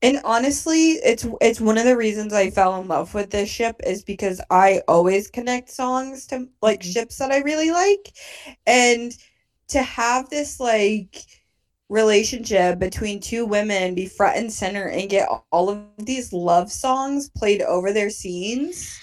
And 0.01 0.19
honestly, 0.23 0.93
it's 0.93 1.27
it's 1.41 1.61
one 1.61 1.77
of 1.77 1.85
the 1.85 1.95
reasons 1.95 2.33
I 2.33 2.49
fell 2.49 2.81
in 2.81 2.87
love 2.87 3.13
with 3.13 3.29
this 3.29 3.49
ship 3.51 3.75
is 3.85 4.01
because 4.03 4.41
I 4.49 4.81
always 4.87 5.29
connect 5.29 5.69
songs 5.69 6.25
to 6.27 6.47
like 6.63 6.79
Mhm. 6.81 6.91
ships 6.93 7.17
that 7.17 7.31
I 7.31 7.41
really 7.41 7.69
like. 7.69 8.13
And 8.65 9.15
to 9.67 9.83
have 9.83 10.31
this 10.31 10.59
like 10.59 11.23
relationship 11.89 12.79
between 12.79 13.19
two 13.19 13.45
women 13.45 13.95
be 13.95 14.05
front 14.05 14.37
and 14.37 14.51
center 14.51 14.87
and 14.89 15.09
get 15.09 15.27
all 15.51 15.69
of 15.69 15.83
these 15.97 16.31
love 16.33 16.71
songs 16.71 17.29
played 17.29 17.61
over 17.63 17.91
their 17.91 18.09
scenes, 18.09 18.99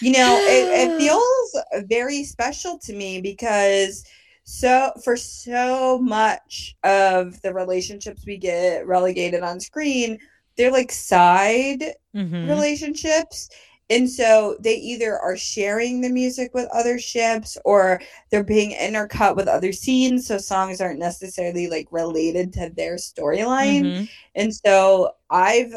you 0.00 0.12
know, 0.12 0.38
it, 0.46 0.90
it 0.90 0.98
feels 0.98 1.86
very 1.88 2.24
special 2.24 2.78
to 2.78 2.92
me 2.94 3.20
because 3.20 4.04
so 4.44 4.92
for 5.04 5.16
so 5.16 5.98
much 5.98 6.74
of 6.84 7.40
the 7.42 7.52
relationships 7.52 8.24
we 8.26 8.38
get 8.38 8.86
relegated 8.86 9.42
on 9.42 9.60
screen 9.60 10.18
they're 10.56 10.72
like 10.72 10.90
side 10.90 11.84
Mhm. 12.16 12.48
relationships 12.48 13.50
and 13.90 14.08
so 14.10 14.56
they 14.60 14.74
either 14.74 15.18
are 15.18 15.36
sharing 15.36 16.00
the 16.00 16.08
music 16.10 16.52
with 16.54 16.68
other 16.72 16.98
ships 16.98 17.56
or 17.64 18.00
they're 18.30 18.44
being 18.44 18.72
intercut 18.72 19.34
with 19.36 19.48
other 19.48 19.72
scenes 19.72 20.26
so 20.26 20.36
songs 20.38 20.80
aren't 20.80 20.98
necessarily 20.98 21.68
like 21.68 21.86
related 21.90 22.52
to 22.52 22.70
their 22.76 22.96
storyline 22.96 23.84
Mhm. 23.84 24.08
and 24.34 24.54
so 24.54 25.10
i've 25.30 25.72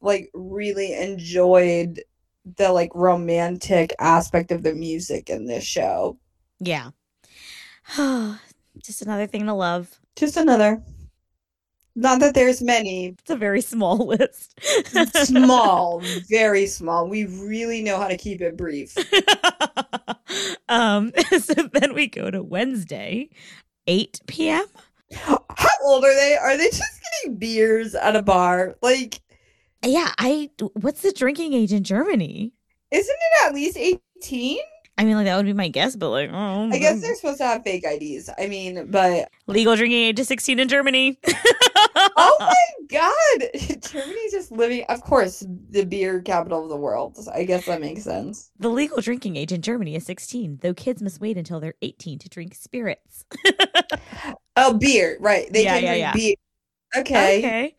like 0.00 0.30
really 0.34 0.92
enjoyed 0.94 2.02
the 2.56 2.70
like 2.72 2.90
romantic 2.94 3.92
aspect 3.98 4.52
of 4.52 4.62
the 4.62 4.74
music 4.74 5.28
in 5.30 5.46
this 5.46 5.64
show 5.64 6.16
Yeah. 6.60 6.90
Just 8.78 9.02
another 9.02 9.26
thing 9.26 9.46
to 9.46 9.54
love. 9.54 9.98
just 10.16 10.36
another 10.36 10.82
not 11.96 12.20
that 12.20 12.34
there's 12.34 12.62
many 12.62 13.16
It's 13.20 13.30
a 13.30 13.36
very 13.36 13.60
small 13.62 14.06
list. 14.06 14.54
small 15.24 16.00
very 16.30 16.66
small 16.66 17.08
we 17.08 17.24
really 17.26 17.82
know 17.82 17.98
how 17.98 18.06
to 18.08 18.16
keep 18.16 18.40
it 18.40 18.56
brief 18.56 18.96
um 20.68 21.12
so 21.40 21.54
then 21.72 21.94
we 21.94 22.06
go 22.06 22.30
to 22.30 22.42
Wednesday, 22.42 23.28
8 23.86 24.20
p.m. 24.26 24.64
how 25.12 25.44
old 25.84 26.04
are 26.04 26.14
they 26.14 26.36
are 26.36 26.56
they 26.56 26.68
just 26.68 27.00
getting 27.22 27.36
beers 27.36 27.94
at 27.94 28.16
a 28.16 28.22
bar 28.22 28.76
like 28.82 29.20
Yeah, 29.84 30.10
I 30.18 30.50
what's 30.74 31.02
the 31.02 31.12
drinking 31.12 31.52
age 31.54 31.72
in 31.72 31.84
Germany? 31.84 32.52
isn't 32.90 33.16
it 33.16 33.46
at 33.46 33.54
least 33.54 33.76
18 33.76 34.58
I 34.98 35.04
mean, 35.04 35.14
like 35.16 35.26
that 35.26 35.36
would 35.36 35.44
be 35.44 35.52
my 35.52 35.68
guess, 35.68 35.94
but 35.94 36.08
like, 36.08 36.30
oh, 36.32 36.70
I 36.72 36.78
guess 36.78 37.02
they're 37.02 37.14
supposed 37.16 37.36
to 37.36 37.44
have 37.44 37.62
fake 37.64 37.84
IDs. 37.84 38.30
I 38.38 38.46
mean, 38.46 38.90
but 38.90 39.28
legal 39.46 39.76
drinking 39.76 39.98
age 40.02 40.18
is 40.18 40.26
16 40.28 40.58
in 40.58 40.68
Germany. 40.68 41.18
Oh 42.16 42.36
my 42.40 42.86
god, 42.88 43.50
Germany's 43.82 44.32
just 44.32 44.52
living. 44.52 44.84
Of 44.88 45.02
course, 45.02 45.44
the 45.70 45.84
beer 45.84 46.20
capital 46.20 46.62
of 46.64 46.68
the 46.68 46.76
world. 46.76 47.18
I 47.32 47.44
guess 47.44 47.66
that 47.66 47.80
makes 47.80 48.04
sense. 48.04 48.50
The 48.58 48.68
legal 48.68 49.00
drinking 49.00 49.36
age 49.36 49.52
in 49.52 49.62
Germany 49.62 49.94
is 49.96 50.06
16, 50.06 50.58
though 50.62 50.74
kids 50.74 51.02
must 51.02 51.20
wait 51.20 51.36
until 51.36 51.60
they're 51.60 51.74
18 51.82 52.18
to 52.20 52.28
drink 52.28 52.54
spirits. 52.54 53.24
oh, 54.56 54.74
beer, 54.78 55.16
right? 55.20 55.50
They 55.52 55.64
Yeah, 55.64 55.74
can 55.74 55.82
yeah, 55.84 55.88
drink 55.90 56.00
yeah. 56.00 56.12
beer. 56.12 56.34
Okay. 56.96 57.38
Okay. 57.38 57.76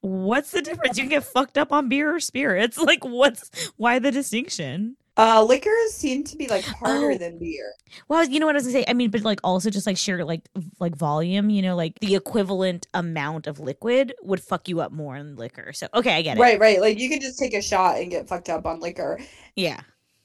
What's 0.00 0.50
the 0.52 0.62
difference? 0.62 0.96
You 0.96 1.04
can 1.04 1.10
get 1.10 1.24
fucked 1.24 1.58
up 1.58 1.72
on 1.72 1.88
beer 1.88 2.14
or 2.14 2.20
spirits. 2.20 2.78
Like, 2.78 3.04
what's 3.04 3.50
why 3.76 3.98
the 3.98 4.10
distinction? 4.12 4.96
Uh, 5.18 5.42
liquors 5.42 5.92
seem 5.92 6.22
to 6.24 6.36
be 6.36 6.46
like 6.46 6.64
harder 6.64 7.12
Oh. 7.12 7.16
than 7.18 7.38
beer. 7.38 7.72
Well, 8.08 8.24
you 8.24 8.38
know 8.38 8.46
what 8.46 8.54
I 8.54 8.58
was 8.58 8.64
gonna 8.64 8.80
say. 8.80 8.84
I 8.86 8.92
mean, 8.92 9.10
but 9.10 9.22
like 9.22 9.40
also 9.42 9.70
just 9.70 9.86
like 9.86 9.96
sheer 9.96 10.24
like 10.24 10.48
like 10.78 10.94
volume. 10.94 11.48
You 11.48 11.62
know, 11.62 11.74
like 11.76 11.98
the 12.00 12.14
equivalent 12.14 12.86
amount 12.92 13.46
of 13.46 13.58
liquid 13.58 14.12
would 14.22 14.42
fuck 14.42 14.68
you 14.68 14.80
up 14.80 14.92
more 14.92 15.16
than 15.16 15.36
liquor. 15.36 15.72
So 15.72 15.86
okay, 15.94 16.14
I 16.16 16.22
get 16.22 16.36
it. 16.36 16.40
Right, 16.40 16.58
right. 16.60 16.80
Like 16.80 16.98
you 16.98 17.08
can 17.08 17.20
just 17.20 17.38
take 17.38 17.54
a 17.54 17.62
shot 17.62 17.98
and 17.98 18.10
get 18.10 18.28
fucked 18.28 18.48
up 18.50 18.66
on 18.66 18.80
liquor. 18.80 19.18
Yeah. 19.54 19.80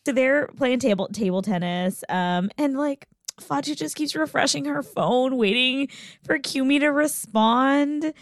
So 0.06 0.12
they're 0.12 0.48
playing 0.58 0.80
table 0.80 1.08
table 1.08 1.42
tennis. 1.42 2.04
Um, 2.10 2.50
and 2.58 2.78
like 2.78 3.08
Fatu 3.40 3.76
just 3.76 3.96
keeps 3.96 4.14
refreshing 4.16 4.66
her 4.66 4.84
phone, 4.84 5.38
waiting 5.38 5.88
for 6.26 6.38
Kumi 6.38 6.80
to 6.80 6.88
respond. 6.90 8.14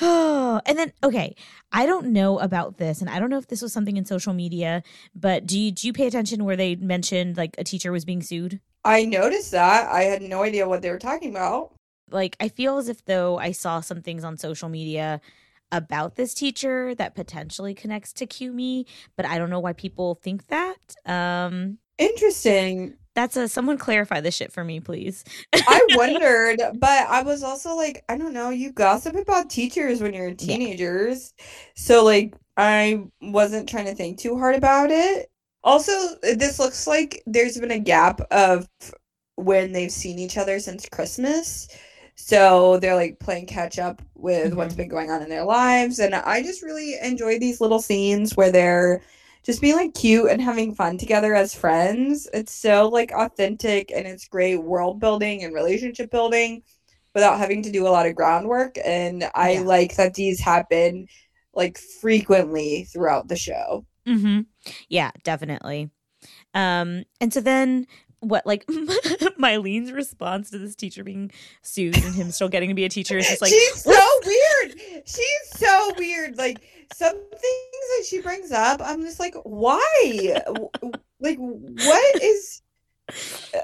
Oh, 0.00 0.60
and 0.66 0.76
then 0.78 0.92
okay, 1.02 1.36
I 1.72 1.86
don't 1.86 2.08
know 2.08 2.38
about 2.38 2.76
this, 2.76 3.00
and 3.00 3.08
I 3.08 3.18
don't 3.18 3.30
know 3.30 3.38
if 3.38 3.46
this 3.46 3.62
was 3.62 3.72
something 3.72 3.96
in 3.96 4.04
social 4.04 4.34
media, 4.34 4.82
but 5.14 5.46
do 5.46 5.58
you, 5.58 5.72
do 5.72 5.86
you 5.86 5.92
pay 5.92 6.06
attention 6.06 6.44
where 6.44 6.56
they 6.56 6.76
mentioned 6.76 7.36
like 7.36 7.54
a 7.58 7.64
teacher 7.64 7.90
was 7.90 8.04
being 8.04 8.22
sued? 8.22 8.60
I 8.84 9.04
noticed 9.04 9.52
that. 9.52 9.90
I 9.90 10.02
had 10.02 10.22
no 10.22 10.42
idea 10.42 10.68
what 10.68 10.82
they 10.82 10.90
were 10.90 10.98
talking 10.98 11.30
about. 11.30 11.72
Like 12.10 12.36
I 12.40 12.48
feel 12.48 12.78
as 12.78 12.88
if 12.88 13.04
though 13.04 13.38
I 13.38 13.52
saw 13.52 13.80
some 13.80 14.02
things 14.02 14.24
on 14.24 14.36
social 14.36 14.68
media 14.68 15.20
about 15.70 16.16
this 16.16 16.34
teacher 16.34 16.94
that 16.96 17.14
potentially 17.14 17.74
connects 17.74 18.12
to 18.14 18.26
Kumi, 18.26 18.86
but 19.16 19.24
I 19.24 19.38
don't 19.38 19.50
know 19.50 19.60
why 19.60 19.72
people 19.72 20.16
think 20.16 20.48
that. 20.48 20.76
Um, 21.06 21.78
Interesting. 21.98 22.94
That's 23.14 23.36
a 23.36 23.48
someone 23.48 23.78
clarify 23.78 24.20
this 24.20 24.34
shit 24.34 24.52
for 24.52 24.64
me, 24.64 24.80
please. 24.80 25.24
I 25.52 25.86
wondered, 25.94 26.60
but 26.78 27.06
I 27.08 27.22
was 27.22 27.42
also 27.42 27.74
like, 27.76 28.04
I 28.08 28.16
don't 28.16 28.32
know, 28.32 28.50
you 28.50 28.72
gossip 28.72 29.16
about 29.16 29.50
teachers 29.50 30.00
when 30.00 30.14
you're 30.14 30.34
teenagers. 30.34 31.34
So 31.74 32.04
like 32.04 32.34
I 32.56 33.04
wasn't 33.20 33.68
trying 33.68 33.86
to 33.86 33.94
think 33.94 34.18
too 34.18 34.38
hard 34.38 34.54
about 34.54 34.90
it. 34.90 35.30
Also, 35.64 35.92
this 36.22 36.58
looks 36.58 36.86
like 36.86 37.22
there's 37.26 37.58
been 37.58 37.70
a 37.70 37.78
gap 37.78 38.20
of 38.30 38.68
when 39.36 39.72
they've 39.72 39.92
seen 39.92 40.18
each 40.18 40.36
other 40.36 40.58
since 40.58 40.88
Christmas. 40.88 41.68
So 42.14 42.78
they're 42.78 42.96
like 42.96 43.18
playing 43.20 43.46
catch 43.46 43.78
up 43.78 44.02
with 44.14 44.54
what's 44.54 44.74
mm-hmm. 44.74 44.82
been 44.82 44.88
going 44.88 45.10
on 45.10 45.22
in 45.22 45.28
their 45.28 45.44
lives. 45.44 45.98
And 45.98 46.14
I 46.14 46.42
just 46.42 46.62
really 46.62 46.96
enjoy 47.02 47.38
these 47.38 47.60
little 47.60 47.80
scenes 47.80 48.36
where 48.36 48.52
they're 48.52 49.02
just 49.44 49.60
being 49.60 49.76
like 49.76 49.94
cute 49.94 50.30
and 50.30 50.40
having 50.40 50.74
fun 50.74 50.98
together 50.98 51.34
as 51.34 51.54
friends. 51.54 52.28
It's 52.32 52.52
so 52.54 52.88
like 52.88 53.10
authentic 53.12 53.90
and 53.90 54.06
it's 54.06 54.28
great 54.28 54.56
world 54.62 55.00
building 55.00 55.42
and 55.42 55.54
relationship 55.54 56.10
building 56.10 56.62
without 57.14 57.38
having 57.38 57.62
to 57.62 57.70
do 57.72 57.86
a 57.86 57.90
lot 57.90 58.06
of 58.06 58.14
groundwork. 58.14 58.76
And 58.84 59.28
I 59.34 59.52
Yeah. 59.54 59.60
like 59.60 59.96
that 59.96 60.14
these 60.14 60.40
happen 60.40 61.06
like 61.54 61.78
frequently 62.00 62.84
throughout 62.92 63.28
the 63.28 63.36
show. 63.36 63.84
Mm-hmm. 64.06 64.40
Yeah, 64.88 65.10
definitely. 65.22 65.90
Um, 66.54 67.04
and 67.20 67.32
so 67.32 67.40
then 67.40 67.86
what 68.20 68.46
like 68.46 68.64
Mylene's 69.38 69.90
response 69.90 70.50
to 70.50 70.58
this 70.58 70.76
teacher 70.76 71.02
being 71.02 71.32
sued 71.62 71.96
and 71.96 72.14
him 72.14 72.30
still 72.30 72.48
getting 72.48 72.68
to 72.68 72.74
be 72.74 72.84
a 72.84 72.88
teacher 72.88 73.18
is 73.18 73.28
just 73.28 73.42
like 73.42 73.50
She's 73.52 73.82
so 73.82 73.98
weird. 74.24 74.80
She's 75.04 75.48
so 75.56 75.92
weird. 75.98 76.38
Like 76.38 76.60
some 76.94 77.14
things 77.14 77.40
that 77.40 78.06
she 78.08 78.20
brings 78.20 78.52
up, 78.52 78.80
I'm 78.82 79.02
just 79.02 79.20
like, 79.20 79.34
why? 79.44 80.42
Like, 81.20 81.38
what 81.38 82.22
is? 82.22 82.62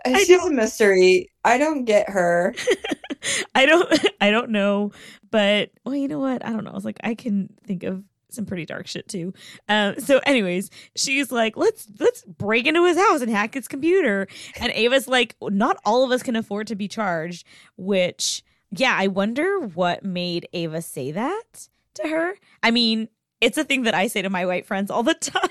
I 0.04 0.24
She's 0.24 0.44
a 0.44 0.50
mystery. 0.50 1.30
I 1.44 1.58
don't 1.58 1.84
get 1.84 2.10
her. 2.10 2.54
I 3.54 3.66
don't 3.66 3.88
I 4.20 4.30
don't 4.30 4.50
know, 4.50 4.92
but 5.30 5.70
well, 5.84 5.94
you 5.94 6.08
know 6.08 6.18
what? 6.18 6.44
I 6.44 6.50
don't 6.50 6.64
know. 6.64 6.70
I 6.70 6.74
was 6.74 6.84
like, 6.84 7.00
I 7.02 7.14
can 7.14 7.48
think 7.66 7.82
of 7.82 8.04
some 8.30 8.44
pretty 8.44 8.66
dark 8.66 8.86
shit 8.86 9.08
too. 9.08 9.32
Um, 9.68 9.98
so 9.98 10.20
anyways, 10.24 10.70
she's 10.96 11.32
like, 11.32 11.56
let's 11.56 11.88
let's 11.98 12.24
break 12.24 12.66
into 12.66 12.84
his 12.84 12.98
house 12.98 13.20
and 13.20 13.30
hack 13.30 13.54
his 13.54 13.68
computer. 13.68 14.28
And 14.60 14.72
Ava's 14.72 15.08
like, 15.08 15.34
not 15.40 15.78
all 15.84 16.04
of 16.04 16.10
us 16.10 16.22
can 16.22 16.36
afford 16.36 16.66
to 16.68 16.76
be 16.76 16.88
charged, 16.88 17.46
which 17.76 18.42
yeah, 18.70 18.94
I 18.98 19.06
wonder 19.06 19.60
what 19.60 20.04
made 20.04 20.48
Ava 20.52 20.82
say 20.82 21.10
that 21.12 21.68
to 21.94 22.08
her. 22.08 22.34
I 22.62 22.70
mean, 22.70 23.08
it's 23.40 23.58
a 23.58 23.64
thing 23.64 23.82
that 23.82 23.94
I 23.94 24.06
say 24.06 24.22
to 24.22 24.30
my 24.30 24.46
white 24.46 24.66
friends 24.66 24.90
all 24.90 25.02
the 25.02 25.14
time. 25.20 25.48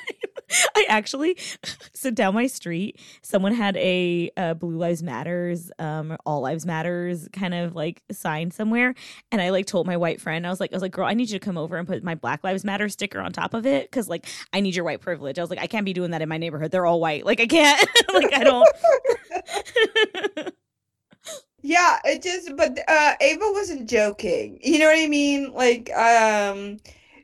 I 0.76 0.86
actually, 0.88 1.38
so 1.94 2.10
down 2.10 2.34
my 2.34 2.48
street, 2.48 3.00
someone 3.22 3.54
had 3.54 3.76
a, 3.78 4.32
uh 4.38 4.54
Blue 4.54 4.78
Lives 4.78 5.04
Matters, 5.04 5.72
um, 5.78 6.16
All 6.26 6.42
Lives 6.42 6.66
Matters 6.66 7.28
kind 7.34 7.54
of 7.54 7.76
like 7.76 8.02
sign 8.12 8.52
somewhere, 8.52 8.96
and 9.32 9.42
I 9.42 9.50
like 9.50 9.66
told 9.66 9.88
my 9.88 9.98
white 9.98 10.22
friend, 10.22 10.48
I 10.48 10.50
was 10.50 10.60
like, 10.60 10.72
I 10.72 10.76
was 10.76 10.82
like, 10.82 10.94
girl, 10.94 11.06
I 11.06 11.14
need 11.14 11.30
you 11.30 11.40
to 11.40 11.46
come 11.46 11.58
over 11.58 11.76
and 11.78 11.88
put 11.88 12.04
my 12.04 12.16
Black 12.16 12.44
Lives 12.44 12.64
Matter 12.64 12.88
sticker 12.90 13.20
on 13.20 13.34
top 13.34 13.54
of 13.54 13.66
it 13.66 13.90
because 13.92 14.08
like 14.08 14.26
I 14.54 14.62
need 14.62 14.76
your 14.76 14.86
white 14.86 15.02
privilege. 15.02 15.38
I 15.38 15.42
was 15.42 15.50
like, 15.50 15.60
I 15.60 15.68
can't 15.68 15.86
be 15.86 15.94
doing 15.94 16.12
that 16.12 16.22
in 16.22 16.30
my 16.30 16.38
neighborhood. 16.38 16.72
They're 16.72 16.86
all 16.86 17.02
white. 17.02 17.26
Like 17.26 17.42
I 17.42 17.48
can't. 17.48 17.90
like 18.14 18.34
I 18.34 18.44
don't. 18.44 18.68
Yeah, 21.68 22.00
it 22.06 22.22
just. 22.22 22.56
But 22.56 22.80
uh, 22.88 23.16
Ava 23.20 23.46
wasn't 23.52 23.90
joking. 23.90 24.60
You 24.62 24.80
know 24.80 24.86
what 24.86 24.98
I 24.98 25.08
mean? 25.08 25.52
Like, 25.54 25.92
um, 25.94 26.78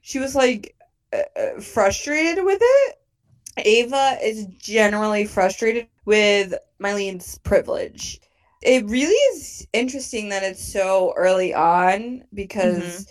she 0.04 0.20
was 0.20 0.36
like 0.36 0.76
uh, 1.12 1.40
uh, 1.40 1.60
frustrated 1.60 2.44
with 2.44 2.60
it. 2.62 3.00
Ava 3.58 4.18
is 4.22 4.46
generally 4.60 5.26
frustrated 5.26 5.88
with 6.06 6.54
Mylene's 6.80 7.38
privilege. 7.40 8.20
It 8.62 8.86
really 8.86 9.14
is 9.14 9.68
interesting 9.74 10.30
that 10.30 10.44
it's 10.44 10.64
so 10.64 11.14
early 11.16 11.54
on 11.54 12.24
because 12.34 13.08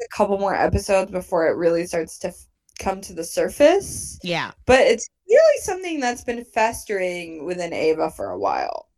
a 0.00 0.08
couple 0.16 0.38
more 0.38 0.54
episodes 0.54 1.10
before 1.10 1.46
it 1.48 1.56
really 1.56 1.86
starts 1.86 2.18
to 2.18 2.28
f- 2.28 2.46
come 2.78 3.00
to 3.02 3.12
the 3.12 3.24
surface. 3.24 4.18
yeah. 4.22 4.52
But 4.66 4.80
it's 4.80 5.08
really 5.28 5.60
something 5.60 6.00
that's 6.00 6.24
been 6.24 6.44
festering 6.44 7.44
within 7.44 7.72
Ava 7.72 8.10
for 8.10 8.30
a 8.30 8.38
while. 8.38 8.88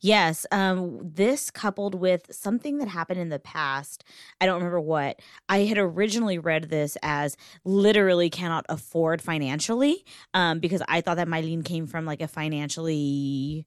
Yes. 0.00 0.46
Um, 0.50 1.00
this 1.02 1.50
coupled 1.50 1.94
with 1.94 2.26
something 2.30 2.78
that 2.78 2.88
happened 2.88 3.20
in 3.20 3.28
the 3.28 3.38
past, 3.38 4.04
I 4.40 4.46
don't 4.46 4.56
remember 4.56 4.80
what. 4.80 5.20
I 5.48 5.60
had 5.60 5.78
originally 5.78 6.38
read 6.38 6.64
this 6.64 6.96
as 7.02 7.36
literally 7.64 8.30
cannot 8.30 8.66
afford 8.68 9.22
financially, 9.22 10.04
um, 10.34 10.58
because 10.58 10.82
I 10.88 11.00
thought 11.00 11.16
that 11.16 11.28
Mylene 11.28 11.64
came 11.64 11.86
from 11.86 12.04
like 12.04 12.22
a 12.22 12.28
financially 12.28 13.66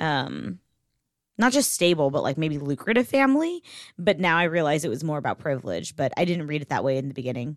um 0.00 0.58
not 1.38 1.52
just 1.52 1.72
stable, 1.72 2.10
but 2.10 2.22
like 2.22 2.38
maybe 2.38 2.58
lucrative 2.58 3.08
family. 3.08 3.62
But 3.98 4.18
now 4.20 4.36
I 4.36 4.44
realize 4.44 4.84
it 4.84 4.90
was 4.90 5.04
more 5.04 5.18
about 5.18 5.38
privilege, 5.38 5.96
but 5.96 6.12
I 6.16 6.24
didn't 6.24 6.46
read 6.46 6.62
it 6.62 6.68
that 6.68 6.84
way 6.84 6.98
in 6.98 7.08
the 7.08 7.14
beginning. 7.14 7.56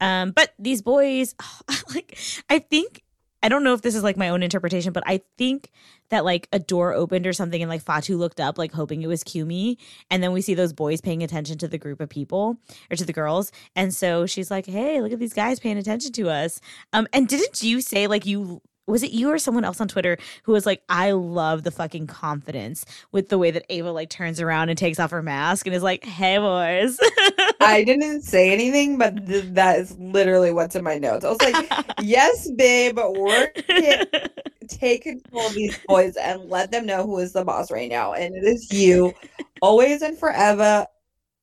Um, 0.00 0.30
but 0.32 0.54
these 0.58 0.82
boys, 0.82 1.34
like, 1.94 2.18
I 2.48 2.58
think, 2.58 3.02
I 3.42 3.48
don't 3.48 3.64
know 3.64 3.74
if 3.74 3.82
this 3.82 3.94
is 3.94 4.02
like 4.02 4.16
my 4.16 4.28
own 4.28 4.42
interpretation, 4.42 4.92
but 4.92 5.02
I 5.06 5.22
think 5.38 5.70
that 6.10 6.24
like 6.24 6.48
a 6.52 6.58
door 6.58 6.92
opened 6.92 7.26
or 7.26 7.32
something 7.32 7.62
and 7.62 7.68
like 7.68 7.82
Fatu 7.82 8.16
looked 8.16 8.40
up, 8.40 8.58
like 8.58 8.72
hoping 8.72 9.02
it 9.02 9.06
was 9.06 9.24
Kumi. 9.24 9.78
And 10.10 10.22
then 10.22 10.32
we 10.32 10.42
see 10.42 10.54
those 10.54 10.72
boys 10.72 11.00
paying 11.00 11.22
attention 11.22 11.56
to 11.58 11.68
the 11.68 11.78
group 11.78 12.00
of 12.00 12.08
people 12.08 12.58
or 12.90 12.96
to 12.96 13.04
the 13.04 13.12
girls. 13.12 13.52
And 13.74 13.94
so 13.94 14.26
she's 14.26 14.50
like, 14.50 14.66
hey, 14.66 15.00
look 15.00 15.12
at 15.12 15.18
these 15.18 15.32
guys 15.32 15.60
paying 15.60 15.78
attention 15.78 16.12
to 16.12 16.28
us. 16.28 16.60
Um, 16.92 17.06
and 17.12 17.28
didn't 17.28 17.62
you 17.62 17.80
say 17.80 18.06
like 18.06 18.26
you 18.26 18.60
was 18.90 19.02
it 19.02 19.12
you 19.12 19.30
or 19.30 19.38
someone 19.38 19.64
else 19.64 19.80
on 19.80 19.88
Twitter 19.88 20.18
who 20.44 20.52
was 20.52 20.66
like, 20.66 20.82
I 20.88 21.12
love 21.12 21.62
the 21.62 21.70
fucking 21.70 22.06
confidence 22.06 22.84
with 23.12 23.28
the 23.28 23.38
way 23.38 23.50
that 23.50 23.64
Ava 23.68 23.92
like 23.92 24.10
turns 24.10 24.40
around 24.40 24.68
and 24.68 24.78
takes 24.78 24.98
off 24.98 25.10
her 25.10 25.22
mask 25.22 25.66
and 25.66 25.74
is 25.74 25.82
like, 25.82 26.04
hey 26.04 26.38
boys. 26.38 26.98
I 27.60 27.84
didn't 27.84 28.22
say 28.22 28.52
anything, 28.52 28.98
but 28.98 29.26
th- 29.26 29.44
that 29.54 29.78
is 29.78 29.96
literally 29.98 30.52
what's 30.52 30.76
in 30.76 30.84
my 30.84 30.98
notes. 30.98 31.24
I 31.24 31.28
was 31.30 31.42
like, 31.42 31.86
yes, 32.00 32.50
babe, 32.56 32.98
we're 32.98 33.52
gonna 33.68 34.06
take 34.68 35.02
control 35.02 35.46
of 35.46 35.54
these 35.54 35.78
boys 35.86 36.16
and 36.16 36.48
let 36.48 36.70
them 36.70 36.86
know 36.86 37.04
who 37.04 37.18
is 37.18 37.32
the 37.32 37.44
boss 37.44 37.70
right 37.70 37.90
now. 37.90 38.12
And 38.14 38.34
it 38.34 38.44
is 38.44 38.72
you, 38.72 39.12
always 39.60 40.02
and 40.02 40.18
forever. 40.18 40.86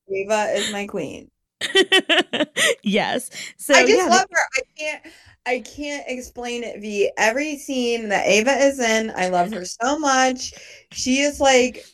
Ava 0.10 0.54
is 0.56 0.72
my 0.72 0.88
queen. 0.88 1.30
yes. 2.84 3.30
So 3.58 3.74
I 3.74 3.86
just 3.86 3.98
yeah, 3.98 4.08
love 4.10 4.26
her. 4.32 4.42
I 4.58 4.62
can't 4.78 5.04
I 5.46 5.60
can't 5.60 6.04
explain 6.08 6.64
it 6.64 6.82
V. 6.82 7.12
Every 7.18 7.58
scene 7.58 8.10
that 8.10 8.26
Ava 8.28 8.52
is 8.52 8.80
in, 8.80 9.12
I 9.16 9.30
love 9.30 9.52
her 9.54 9.66
so 9.66 9.98
much. 9.98 10.54
She 10.92 11.20
is 11.20 11.40
like 11.40 11.86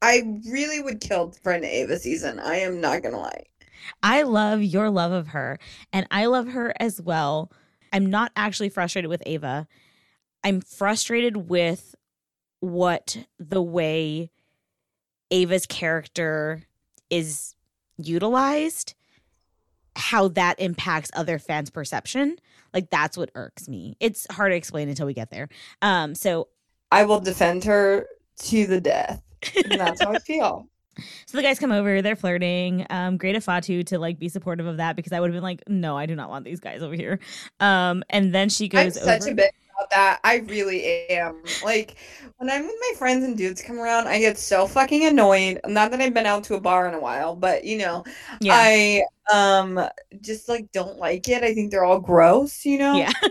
I 0.00 0.22
really 0.48 0.80
would 0.80 1.00
kill 1.00 1.32
for 1.42 1.52
an 1.52 1.64
Ava 1.64 1.98
season. 1.98 2.38
I 2.40 2.56
am 2.56 2.80
not 2.80 3.02
gonna 3.02 3.18
lie. 3.18 3.44
I 4.02 4.22
love 4.22 4.62
your 4.62 4.90
love 4.90 5.12
of 5.12 5.28
her, 5.28 5.58
and 5.92 6.06
I 6.10 6.26
love 6.26 6.48
her 6.48 6.72
as 6.80 7.00
well. 7.00 7.52
I'm 7.92 8.06
not 8.06 8.32
actually 8.36 8.68
frustrated 8.68 9.08
with 9.08 9.22
Ava. 9.26 9.68
I'm 10.44 10.60
frustrated 10.60 11.48
with 11.48 11.94
what 12.60 13.18
the 13.38 13.62
way 13.62 14.30
Ava's 15.30 15.66
character 15.66 16.62
is 17.10 17.54
utilized, 17.96 18.94
how 19.96 20.28
that 20.28 20.58
impacts 20.58 21.10
other 21.14 21.38
fans' 21.38 21.70
perception. 21.70 22.36
Like 22.72 22.90
that's 22.90 23.16
what 23.16 23.30
irks 23.34 23.68
me. 23.68 23.96
It's 24.00 24.26
hard 24.30 24.52
to 24.52 24.56
explain 24.56 24.88
until 24.88 25.06
we 25.06 25.14
get 25.14 25.30
there. 25.30 25.48
Um, 25.82 26.14
so 26.14 26.48
I 26.90 27.04
will 27.04 27.20
defend 27.20 27.64
her 27.64 28.06
to 28.38 28.66
the 28.66 28.80
death. 28.80 29.22
And 29.56 29.80
that's 29.80 30.02
how 30.02 30.12
I 30.12 30.18
feel. 30.26 30.68
So 31.26 31.38
the 31.38 31.42
guys 31.42 31.58
come 31.58 31.72
over, 31.72 32.02
they're 32.02 32.16
flirting. 32.16 32.86
Um, 32.90 33.16
great 33.16 33.34
of 33.34 33.44
Fatu 33.44 33.82
to 33.84 33.98
like 33.98 34.18
be 34.18 34.28
supportive 34.28 34.66
of 34.66 34.76
that 34.76 34.94
because 34.94 35.12
I 35.12 35.20
would 35.20 35.30
have 35.30 35.34
been 35.34 35.42
like, 35.42 35.62
no, 35.68 35.96
I 35.96 36.06
do 36.06 36.14
not 36.14 36.28
want 36.28 36.44
these 36.44 36.60
guys 36.60 36.82
over 36.82 36.94
here. 36.94 37.18
Um, 37.60 38.04
and 38.10 38.34
then 38.34 38.48
she 38.50 38.68
goes 38.68 38.96
I'm 38.98 39.04
such 39.04 39.22
over. 39.22 39.30
a 39.30 39.34
bitch 39.34 39.50
about 39.74 39.90
that. 39.90 40.20
I 40.24 40.36
really 40.36 41.08
am. 41.10 41.42
Like 41.64 41.96
when 42.38 42.50
I'm 42.50 42.66
with 42.66 42.76
my 42.80 42.92
friends 42.98 43.24
and 43.24 43.36
dudes 43.36 43.62
come 43.62 43.78
around, 43.78 44.08
I 44.08 44.18
get 44.18 44.38
so 44.38 44.66
fucking 44.66 45.04
annoyed. 45.04 45.60
Not 45.66 45.90
that 45.90 46.00
I've 46.00 46.14
been 46.14 46.26
out 46.26 46.44
to 46.44 46.54
a 46.54 46.60
bar 46.60 46.88
in 46.88 46.94
a 46.94 47.00
while, 47.00 47.36
but 47.36 47.64
you 47.64 47.78
know, 47.78 48.04
yeah, 48.40 48.54
I 48.56 49.02
um 49.32 49.80
just 50.20 50.48
like 50.48 50.70
don't 50.72 50.98
like 50.98 51.28
it. 51.28 51.42
I 51.42 51.54
think 51.54 51.70
they're 51.70 51.84
all 51.84 52.00
gross, 52.00 52.64
you 52.64 52.78
know? 52.78 52.96
yeah. 52.96 53.12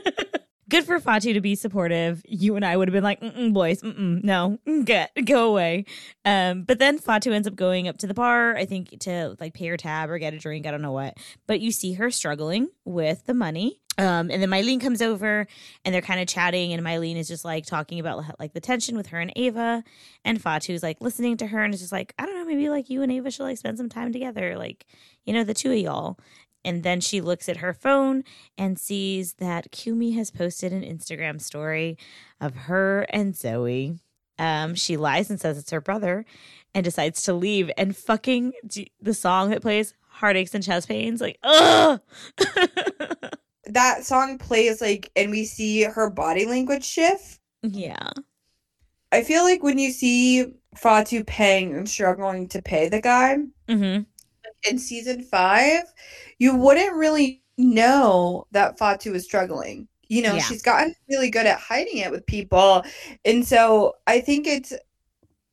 Good 0.72 0.86
for 0.86 1.02
Fatu 1.02 1.34
to 1.34 1.42
be 1.42 1.56
supportive. 1.56 2.22
You 2.26 2.56
and 2.56 2.64
I 2.64 2.78
would 2.78 2.88
have 2.88 2.94
been 2.94 3.04
like, 3.04 3.20
mm 3.20 3.52
boys, 3.52 3.82
mm-mm, 3.82 4.24
no, 4.24 4.58
mm, 4.66 4.86
get 4.86 5.12
go 5.26 5.50
away. 5.50 5.84
Um, 6.24 6.64
but 6.64 6.80
then 6.80 6.98
Fatu 6.98 7.34
ends 7.34 7.46
up 7.46 7.56
going 7.56 7.90
up 7.90 7.98
to 7.98 8.08
the 8.08 8.14
bar, 8.14 8.56
I 8.56 8.64
think, 8.64 8.98
to 9.02 9.36
like 9.42 9.54
pay 9.54 9.68
her 9.68 9.76
tab 9.76 10.10
or 10.10 10.18
get 10.18 10.34
a 10.34 10.38
drink. 10.38 10.66
I 10.66 10.72
don't 10.72 10.82
know 10.82 10.94
what. 10.94 11.18
But 11.46 11.60
you 11.60 11.74
see 11.74 11.92
her 11.94 12.10
struggling 12.10 12.70
with 12.86 13.26
the 13.26 13.34
money. 13.34 13.82
Um, 14.02 14.32
and 14.32 14.42
then 14.42 14.50
Mylene 14.50 14.82
comes 14.82 15.00
over 15.00 15.46
and 15.86 15.94
they're 15.94 16.02
kind 16.02 16.20
of 16.20 16.28
chatting, 16.28 16.74
and 16.74 16.84
Mylene 16.84 17.18
is 17.18 17.28
just 17.28 17.46
like 17.46 17.68
talking 17.68 18.00
about 18.00 18.40
like 18.40 18.54
the 18.54 18.60
tension 18.60 18.98
with 18.98 19.08
her 19.08 19.20
and 19.20 19.32
Ava, 19.36 19.84
and 20.26 20.42
Fatu's 20.42 20.82
like 20.82 21.00
listening 21.02 21.38
to 21.38 21.46
her 21.46 21.64
and 21.64 21.72
is 21.72 21.82
just 21.82 21.92
like, 21.92 22.12
I 22.18 22.26
don't 22.26 22.34
know, 22.34 22.46
maybe 22.46 22.68
like 22.70 22.90
you 22.90 23.04
and 23.04 23.12
Ava 23.12 23.30
should 23.30 23.44
like 23.44 23.60
spend 23.60 23.78
some 23.78 23.90
time 23.90 24.12
together, 24.12 24.58
like 24.58 24.88
you 25.24 25.34
know, 25.34 25.44
the 25.44 25.54
two 25.54 25.72
of 25.72 25.78
y'all. 25.78 26.18
And 26.66 26.82
then 26.82 27.00
she 27.00 27.22
looks 27.22 27.48
at 27.48 27.58
her 27.58 27.76
phone 27.76 28.24
and 28.58 28.80
sees 28.80 29.34
that 29.34 29.72
Kumi 29.72 30.14
has 30.14 30.32
posted 30.32 30.74
an 30.74 30.82
Instagram 30.82 31.40
story 31.40 31.96
of 32.40 32.56
her 32.56 33.06
and 33.10 33.36
Zoe. 33.36 34.00
Um, 34.40 34.74
she 34.74 34.98
lies 34.98 35.30
and 35.30 35.40
says 35.40 35.60
it's 35.60 35.72
her 35.72 35.82
brother 35.82 36.26
and 36.74 36.84
decides 36.84 37.22
to 37.24 37.34
leave. 37.34 37.70
And 37.78 37.96
fucking 37.96 38.54
the 39.00 39.14
song 39.14 39.52
that 39.52 39.62
plays, 39.62 39.94
Heartaches 40.08 40.56
and 40.56 40.64
Chest 40.64 40.88
Pains, 40.88 41.22
like, 41.22 41.38
ugh. 41.44 42.02
that 43.74 44.06
song 44.06 44.38
plays 44.38 44.82
like, 44.82 45.12
and 45.16 45.32
we 45.32 45.46
see 45.46 45.84
her 45.84 46.10
body 46.10 46.46
language 46.46 46.84
shift. 46.84 47.40
Yeah. 47.64 48.12
I 49.12 49.24
feel 49.24 49.44
like 49.44 49.62
when 49.62 49.78
you 49.78 49.92
see 49.92 50.54
Fatu 50.76 51.24
paying 51.26 51.76
and 51.76 51.90
struggling 51.90 52.48
to 52.50 52.62
pay 52.62 52.88
the 52.88 53.02
guy 53.02 53.38
mm-hmm. 53.68 54.04
in 54.70 54.78
season 54.80 55.24
five, 55.24 55.84
you 56.40 56.56
wouldn't 56.56 56.96
really 56.96 57.44
know 57.58 58.48
that 58.52 58.78
Fatu 58.78 59.14
is 59.14 59.26
struggling. 59.26 59.88
You 60.08 60.24
know, 60.24 60.36
Yeah. 60.36 60.42
she's 60.42 60.62
gotten 60.62 60.96
really 61.10 61.30
good 61.30 61.46
at 61.46 61.60
hiding 61.60 61.98
it 61.98 62.12
with 62.12 62.26
people. 62.26 62.84
And 63.26 63.46
so 63.46 63.96
I 64.08 64.22
think 64.22 64.48
it's 64.48 64.74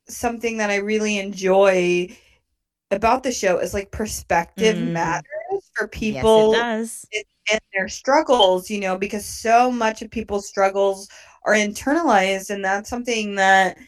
something 0.08 0.56
that 0.58 0.70
I 0.70 0.76
really 0.76 1.18
enjoy 1.18 2.16
about 2.90 3.22
the 3.22 3.32
show 3.32 3.58
is 3.58 3.74
like 3.74 3.90
perspective 3.90 4.76
Mm. 4.76 4.92
matters 4.92 5.70
for 5.74 5.88
people 5.88 6.52
yes, 6.52 7.04
it 7.10 7.26
does. 7.26 7.37
And 7.50 7.60
their 7.74 7.88
struggles, 7.88 8.70
you 8.70 8.80
know, 8.80 8.98
because 8.98 9.24
so 9.26 9.70
much 9.70 10.02
of 10.02 10.10
people's 10.10 10.48
struggles 10.48 11.08
are 11.44 11.54
internalized, 11.54 12.50
and 12.50 12.64
that's 12.64 12.90
something 12.90 13.34
that 13.36 13.78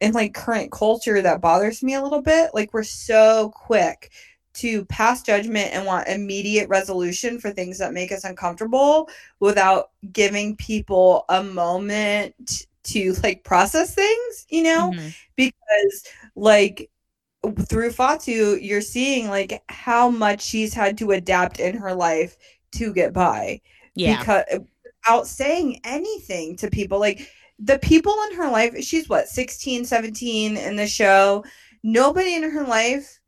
in 0.00 0.12
like 0.12 0.34
current 0.34 0.72
culture 0.72 1.20
that 1.22 1.40
bothers 1.40 1.82
me 1.82 1.94
a 1.94 2.02
little 2.02 2.22
bit. 2.22 2.50
Like 2.54 2.72
we're 2.72 2.82
so 2.84 3.50
quick 3.54 4.10
to 4.54 4.84
pass 4.86 5.22
judgment 5.22 5.70
and 5.72 5.86
want 5.86 6.08
immediate 6.08 6.68
resolution 6.68 7.38
for 7.38 7.50
things 7.50 7.78
that 7.78 7.92
make 7.92 8.10
us 8.12 8.24
uncomfortable 8.24 9.08
without 9.38 9.90
giving 10.12 10.56
people 10.56 11.24
a 11.28 11.42
moment 11.42 12.66
to 12.84 13.12
like 13.22 13.44
process 13.44 13.94
things, 13.94 14.46
you 14.48 14.62
know? 14.62 14.92
Mhm. 14.92 15.14
because 15.36 16.04
like 16.34 16.90
through 17.68 17.90
Fatu, 17.92 18.58
you're 18.60 18.80
seeing 18.82 19.28
like 19.28 19.62
how 19.68 20.10
much 20.10 20.42
she's 20.42 20.74
had 20.74 20.98
to 20.98 21.12
adapt 21.12 21.58
in 21.60 21.76
her 21.76 21.94
life 21.94 22.36
to 22.72 22.92
get 22.92 23.12
by 23.12 23.60
Yeah. 23.94 24.18
because 24.18 24.44
without 24.84 25.26
saying 25.26 25.80
anything 25.84 26.56
to 26.56 26.68
people 26.70 26.98
like 27.00 27.28
the 27.58 27.78
people 27.78 28.14
in 28.30 28.36
her 28.36 28.50
life 28.50 28.76
she's 28.82 29.08
what 29.08 29.28
16 29.28 29.84
17 29.84 30.56
in 30.56 30.76
the 30.76 30.86
show? 30.86 31.44
Nobody 31.82 32.34
in 32.34 32.42
her 32.50 32.64
life 32.64 33.18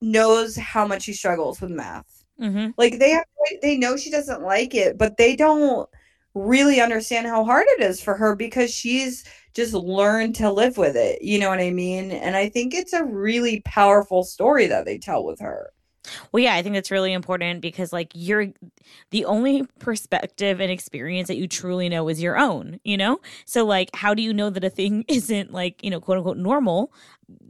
knows 0.00 0.56
how 0.56 0.86
much 0.86 1.02
she 1.02 1.12
struggles 1.12 1.60
with 1.60 1.70
math. 1.70 2.24
Hmm 2.38 2.68
like 2.76 2.98
they 3.00 3.10
have 3.10 3.24
they 3.62 3.76
know 3.76 3.96
she 3.96 4.10
doesn't 4.10 4.42
like 4.42 4.74
it 4.74 4.96
but 4.96 5.16
they 5.16 5.34
don't 5.34 5.88
really 6.34 6.80
understand 6.80 7.26
how 7.26 7.44
hard 7.44 7.66
it 7.70 7.82
is 7.82 8.00
for 8.00 8.14
her 8.14 8.36
because 8.36 8.72
she's 8.72 9.24
just 9.54 9.74
learned 9.74 10.36
to 10.36 10.52
live 10.52 10.76
with 10.76 10.94
it. 10.94 11.20
You 11.22 11.40
know 11.40 11.48
what 11.48 11.58
i 11.58 11.70
mean? 11.70 12.12
And 12.12 12.36
i 12.36 12.48
think 12.48 12.74
it's 12.74 12.92
a 12.92 13.04
really 13.04 13.60
powerful 13.64 14.22
story 14.22 14.66
that 14.68 14.84
they 14.84 14.98
tell 14.98 15.24
with 15.24 15.40
her 15.40 15.72
Well, 16.32 16.42
yeah, 16.42 16.54
I 16.54 16.62
think 16.62 16.74
that's 16.74 16.90
really 16.90 17.12
important 17.12 17.60
because, 17.60 17.92
like, 17.92 18.12
you're 18.14 18.48
the 19.10 19.24
only 19.24 19.64
perspective 19.78 20.60
and 20.60 20.70
experience 20.70 21.28
that 21.28 21.36
you 21.36 21.46
truly 21.48 21.88
know 21.88 22.08
is 22.08 22.22
your 22.22 22.38
own, 22.38 22.80
you 22.84 22.96
know? 22.96 23.20
So, 23.44 23.64
like, 23.64 23.90
how 23.94 24.14
do 24.14 24.22
you 24.22 24.32
know 24.32 24.50
that 24.50 24.64
a 24.64 24.70
thing 24.70 25.04
isn't, 25.08 25.52
like, 25.52 25.82
you 25.82 25.90
know, 25.90 26.00
quote 26.00 26.18
unquote 26.18 26.36
normal 26.38 26.92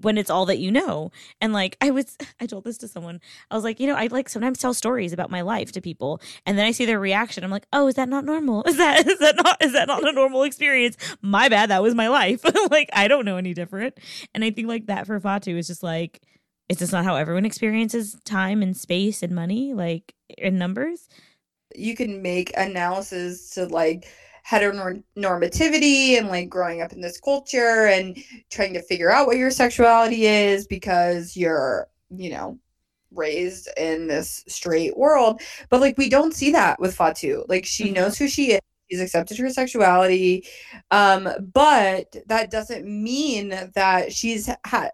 when 0.01 0.19
it's 0.19 0.31
all 0.31 0.47
that 0.47 0.59
you 0.59 0.71
know? 0.71 1.11
And, 1.41 1.53
like, 1.53 1.77
I 1.81 1.91
was, 1.91 2.17
I 2.41 2.47
told 2.47 2.65
this 2.65 2.79
to 2.79 2.89
someone. 2.89 3.21
I 3.51 3.55
was 3.55 3.65
like, 3.65 3.81
you 3.81 3.87
know, 3.87 3.95
I 3.95 4.07
like 4.09 4.29
sometimes 4.29 4.59
tell 4.59 4.75
stories 4.75 5.13
about 5.13 5.31
my 5.31 5.41
life 5.43 5.73
to 5.73 5.81
people 5.81 6.21
and 6.47 6.59
then 6.59 6.67
I 6.67 6.73
see 6.73 6.85
their 6.85 7.01
reaction. 7.01 7.45
I'm 7.45 7.51
like, 7.51 7.67
oh, 7.73 7.89
is 7.89 7.95
that 7.95 8.09
not 8.09 8.25
normal? 8.25 8.63
Is 8.69 8.77
that, 8.77 9.07
is 9.07 9.19
that 9.19 9.37
not, 9.37 9.63
is 9.63 9.73
that 9.73 9.89
not 9.89 10.07
a 10.07 10.13
normal 10.13 10.43
experience? 10.43 10.97
My 11.23 11.49
bad. 11.49 11.71
That 11.71 11.83
was 11.83 11.95
my 11.95 12.09
life. 12.09 12.45
like, 12.71 12.91
I 12.93 13.09
don't 13.09 13.25
know 13.25 13.37
any 13.37 13.55
different. 13.55 13.99
And 14.35 14.45
I 14.45 14.51
think, 14.51 14.69
like, 14.69 14.87
that 14.87 15.07
for 15.07 15.19
Fatu 15.19 15.57
is 15.57 15.67
just 15.67 15.83
like, 15.83 16.21
is 16.69 16.79
this 16.79 16.93
not 16.93 17.05
how 17.05 17.17
everyone 17.17 17.45
experiences 17.47 18.17
time 18.25 18.63
and 18.63 18.77
space 18.77 19.23
and 19.23 19.35
money 19.35 19.75
like 19.75 20.15
in 20.37 20.59
numbers? 20.59 21.09
You 21.75 21.95
can 21.97 22.23
make 22.23 22.53
analysis 22.57 23.51
to 23.51 23.67
like 23.67 24.09
heteronormativity 24.49 26.19
and 26.19 26.29
like 26.29 26.49
growing 26.49 26.81
up 26.81 26.93
in 26.93 27.01
this 27.03 27.21
culture 27.21 27.87
and 27.87 28.17
trying 28.51 28.73
to 28.75 28.83
figure 28.83 29.11
out 29.11 29.27
what 29.27 29.37
your 29.37 29.51
sexuality 29.51 30.25
is 30.27 30.67
because 30.67 31.37
you're 31.37 31.89
you 32.11 32.31
know 32.31 32.59
raised 33.13 33.69
in 33.77 34.07
this 34.07 34.45
straight 34.49 34.97
world. 34.97 35.41
But 35.71 35.81
like 35.81 35.99
we 35.99 36.09
don't 36.09 36.35
see 36.35 36.53
that 36.53 36.81
with 36.81 36.95
fatu. 36.97 37.45
Like 37.49 37.65
she 37.67 37.91
Mhm. 37.91 37.95
knows 37.95 38.19
who 38.19 38.29
she 38.29 38.53
is. 38.53 38.61
She's 38.91 39.01
accepted 39.01 39.39
her 39.39 39.51
sexuality. 39.51 40.47
Um 40.91 41.29
but 41.53 42.17
that 42.27 42.51
doesn't 42.51 42.87
mean 42.87 43.71
that 43.75 44.13
she's 44.13 44.49
ha- 44.67 44.91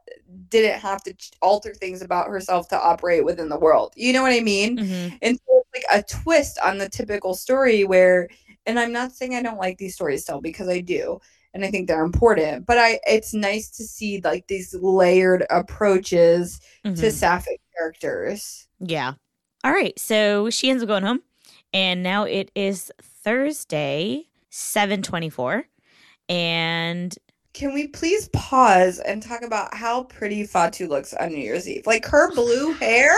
didn't 0.49 0.81
have 0.81 1.03
to 1.03 1.15
alter 1.43 1.75
things 1.75 2.03
about 2.03 2.29
herself 2.29 2.69
to 2.69 2.81
operate 2.81 3.25
within 3.25 3.49
the 3.49 3.59
world 3.59 3.93
you 3.97 4.13
know 4.13 4.23
what 4.23 4.33
i 4.33 4.41
mean 4.41 4.79
mm-hmm. 4.79 5.17
and 5.23 5.39
so 5.47 5.55
it's 5.73 5.87
like 5.89 6.01
a 6.01 6.03
twist 6.03 6.59
on 6.65 6.79
the 6.79 6.89
typical 6.89 7.35
story 7.35 7.85
where, 7.85 8.29
and 8.67 8.79
I'm 8.79 8.93
not 8.93 9.13
saying 9.13 9.35
I 9.35 9.43
don't 9.43 9.59
like 9.59 9.79
these 9.79 9.95
stories 9.95 10.23
still 10.23 10.41
because 10.41 10.69
I 10.69 10.81
do, 10.81 11.21
and 11.53 11.65
I 11.65 11.71
think 11.71 11.89
they're 11.89 12.05
important. 12.05 12.67
But 12.67 12.79
I, 12.79 13.01
it's 13.07 13.35
nice 13.35 13.71
to 13.71 13.85
see 13.85 14.21
like 14.23 14.47
these 14.47 14.75
layered 14.75 15.47
approaches 15.51 16.61
to 16.85 17.11
sapphic 17.11 17.61
characters. 17.77 18.69
yeah 18.81 19.15
all 19.65 19.73
right 19.73 19.99
so 19.99 20.49
she 20.51 20.71
ends 20.71 20.83
up 20.83 20.89
going 20.89 21.03
home 21.03 21.21
and 21.73 22.03
now 22.03 22.25
it 22.25 22.51
is 22.55 22.93
thursday 23.01 24.25
724 24.51 25.65
and 26.29 27.17
Can 27.55 27.73
we 27.73 27.87
please 27.87 28.29
pause 28.33 28.99
and 28.99 29.23
talk 29.23 29.43
about 29.43 29.73
how 29.75 30.03
pretty 30.03 30.45
Fatu 30.45 30.89
looks 30.89 31.15
on 31.15 31.29
New 31.29 31.39
Year's 31.39 31.69
Eve? 31.69 31.87
Like 31.87 32.05
her 32.07 32.35
blue 32.35 32.73
hair, 32.81 33.15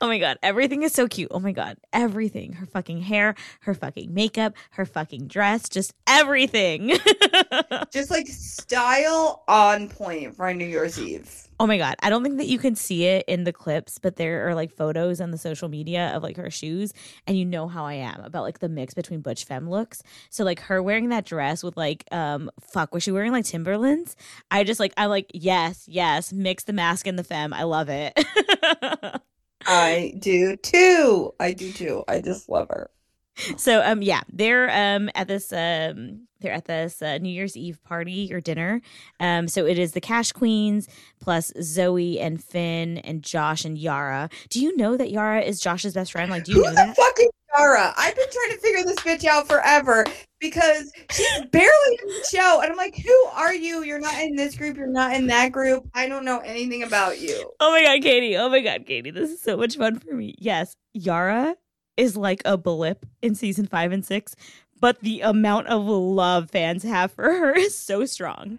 oh 0.00 0.06
my 0.06 0.18
god 0.18 0.38
everything 0.42 0.82
is 0.82 0.92
so 0.92 1.08
cute 1.08 1.28
oh 1.30 1.38
my 1.38 1.52
god 1.52 1.78
everything 1.92 2.52
her 2.52 2.66
fucking 2.66 3.00
hair 3.00 3.34
her 3.60 3.74
fucking 3.74 4.12
makeup 4.12 4.54
her 4.72 4.84
fucking 4.84 5.26
dress 5.26 5.68
just 5.68 5.94
everything 6.06 6.92
just 7.90 8.10
like 8.10 8.26
style 8.28 9.42
on 9.48 9.88
point 9.88 10.34
for 10.36 10.52
New 10.52 10.66
Year's 10.66 10.98
Eve. 11.00 11.48
Oh 11.60 11.66
my 11.68 11.78
god, 11.78 11.94
I 12.02 12.10
don't 12.10 12.24
think 12.24 12.38
that 12.38 12.48
you 12.48 12.58
can 12.58 12.74
see 12.74 13.04
it 13.04 13.24
in 13.28 13.44
the 13.44 13.52
clips, 13.52 13.98
but 13.98 14.16
there 14.16 14.48
are 14.48 14.54
like 14.56 14.72
photos 14.72 15.20
on 15.20 15.30
the 15.30 15.38
social 15.38 15.68
media 15.68 16.10
of 16.14 16.22
like 16.22 16.36
her 16.36 16.50
shoes, 16.50 16.92
and 17.26 17.38
you 17.38 17.44
know 17.44 17.68
how 17.68 17.84
I 17.84 17.94
am 17.94 18.20
about 18.24 18.42
like 18.42 18.58
the 18.58 18.68
mix 18.68 18.92
between 18.92 19.20
butch 19.20 19.44
femme 19.44 19.70
looks. 19.70 20.02
So 20.30 20.44
like 20.44 20.60
her 20.60 20.82
wearing 20.82 21.10
that 21.10 21.24
dress 21.24 21.62
with 21.62 21.76
like 21.76 22.04
um 22.10 22.50
fuck, 22.60 22.92
was 22.92 23.04
she 23.04 23.12
wearing 23.12 23.32
like 23.32 23.44
Timberlands? 23.44 24.16
I 24.50 24.64
just 24.64 24.80
like 24.80 24.92
I'm 24.96 25.10
like 25.10 25.30
yes, 25.32 25.84
yes, 25.88 26.32
mix 26.32 26.64
the 26.64 26.72
masc 26.72 27.06
and 27.06 27.18
the 27.18 27.24
femme. 27.24 27.52
I 27.52 27.62
love 27.62 27.88
it. 27.88 28.18
I 29.66 30.14
do 30.18 30.56
too. 30.56 31.34
I 31.40 31.52
do 31.52 31.72
too. 31.72 32.04
I 32.08 32.20
just 32.20 32.48
love 32.48 32.68
her. 32.68 32.90
so 33.56 33.82
um 33.84 34.02
yeah 34.02 34.20
they're 34.32 34.70
um 34.70 35.10
at 35.14 35.28
this 35.28 35.52
um 35.52 36.26
they're 36.40 36.52
at 36.52 36.66
this 36.66 37.00
uh, 37.00 37.16
new 37.18 37.30
year's 37.30 37.56
eve 37.56 37.82
party 37.84 38.32
or 38.32 38.40
dinner 38.40 38.80
um 39.20 39.48
so 39.48 39.64
it 39.66 39.78
is 39.78 39.92
the 39.92 40.00
cash 40.00 40.32
queens 40.32 40.88
plus 41.20 41.52
zoe 41.62 42.20
and 42.20 42.42
finn 42.44 42.98
and 42.98 43.22
josh 43.22 43.64
and 43.64 43.78
yara 43.78 44.28
do 44.50 44.60
you 44.60 44.76
know 44.76 44.96
that 44.96 45.10
yara 45.10 45.40
is 45.40 45.60
josh's 45.60 45.94
best 45.94 46.12
friend 46.12 46.30
like 46.30 46.44
do 46.44 46.52
you 46.52 46.58
Who 46.58 46.64
know 46.64 46.70
the 46.70 46.76
that 46.76 46.96
fucking 46.96 47.28
Yara? 47.56 47.94
I've 47.96 48.16
been 48.16 48.26
trying 48.32 48.50
to 48.50 48.58
figure 48.60 48.82
this 48.84 48.96
bitch 48.96 49.24
out 49.24 49.46
forever 49.46 50.04
because 50.40 50.90
she's 51.12 51.40
barely 51.52 51.98
in 52.02 52.08
the 52.08 52.26
show. 52.28 52.60
And 52.60 52.68
I'm 52.72 52.76
like, 52.76 52.96
who 52.96 53.14
are 53.32 53.54
you? 53.54 53.84
You're 53.84 54.00
not 54.00 54.20
in 54.20 54.34
this 54.34 54.56
group. 54.56 54.76
You're 54.76 54.88
not 54.88 55.14
in 55.14 55.28
that 55.28 55.52
group. 55.52 55.88
I 55.94 56.08
don't 56.08 56.24
know 56.24 56.40
anything 56.40 56.82
about 56.82 57.20
you. 57.20 57.48
oh 57.60 57.70
my 57.70 57.84
god 57.84 58.02
katie 58.02 58.36
oh 58.36 58.48
my 58.48 58.58
god 58.60 58.84
katie 58.86 59.12
this 59.12 59.30
is 59.30 59.40
so 59.40 59.56
much 59.56 59.76
fun 59.76 60.00
for 60.00 60.14
me 60.14 60.34
yes 60.38 60.74
yara 60.94 61.54
is 61.96 62.16
like 62.16 62.42
a 62.44 62.56
blip 62.56 63.06
in 63.22 63.34
season 63.34 63.66
five 63.66 63.92
and 63.92 64.04
six 64.04 64.34
but 64.80 65.00
the 65.00 65.20
amount 65.20 65.66
of 65.68 65.84
love 65.86 66.50
fans 66.50 66.82
have 66.82 67.12
for 67.12 67.24
her 67.24 67.54
is 67.56 67.76
so 67.76 68.04
strong 68.04 68.58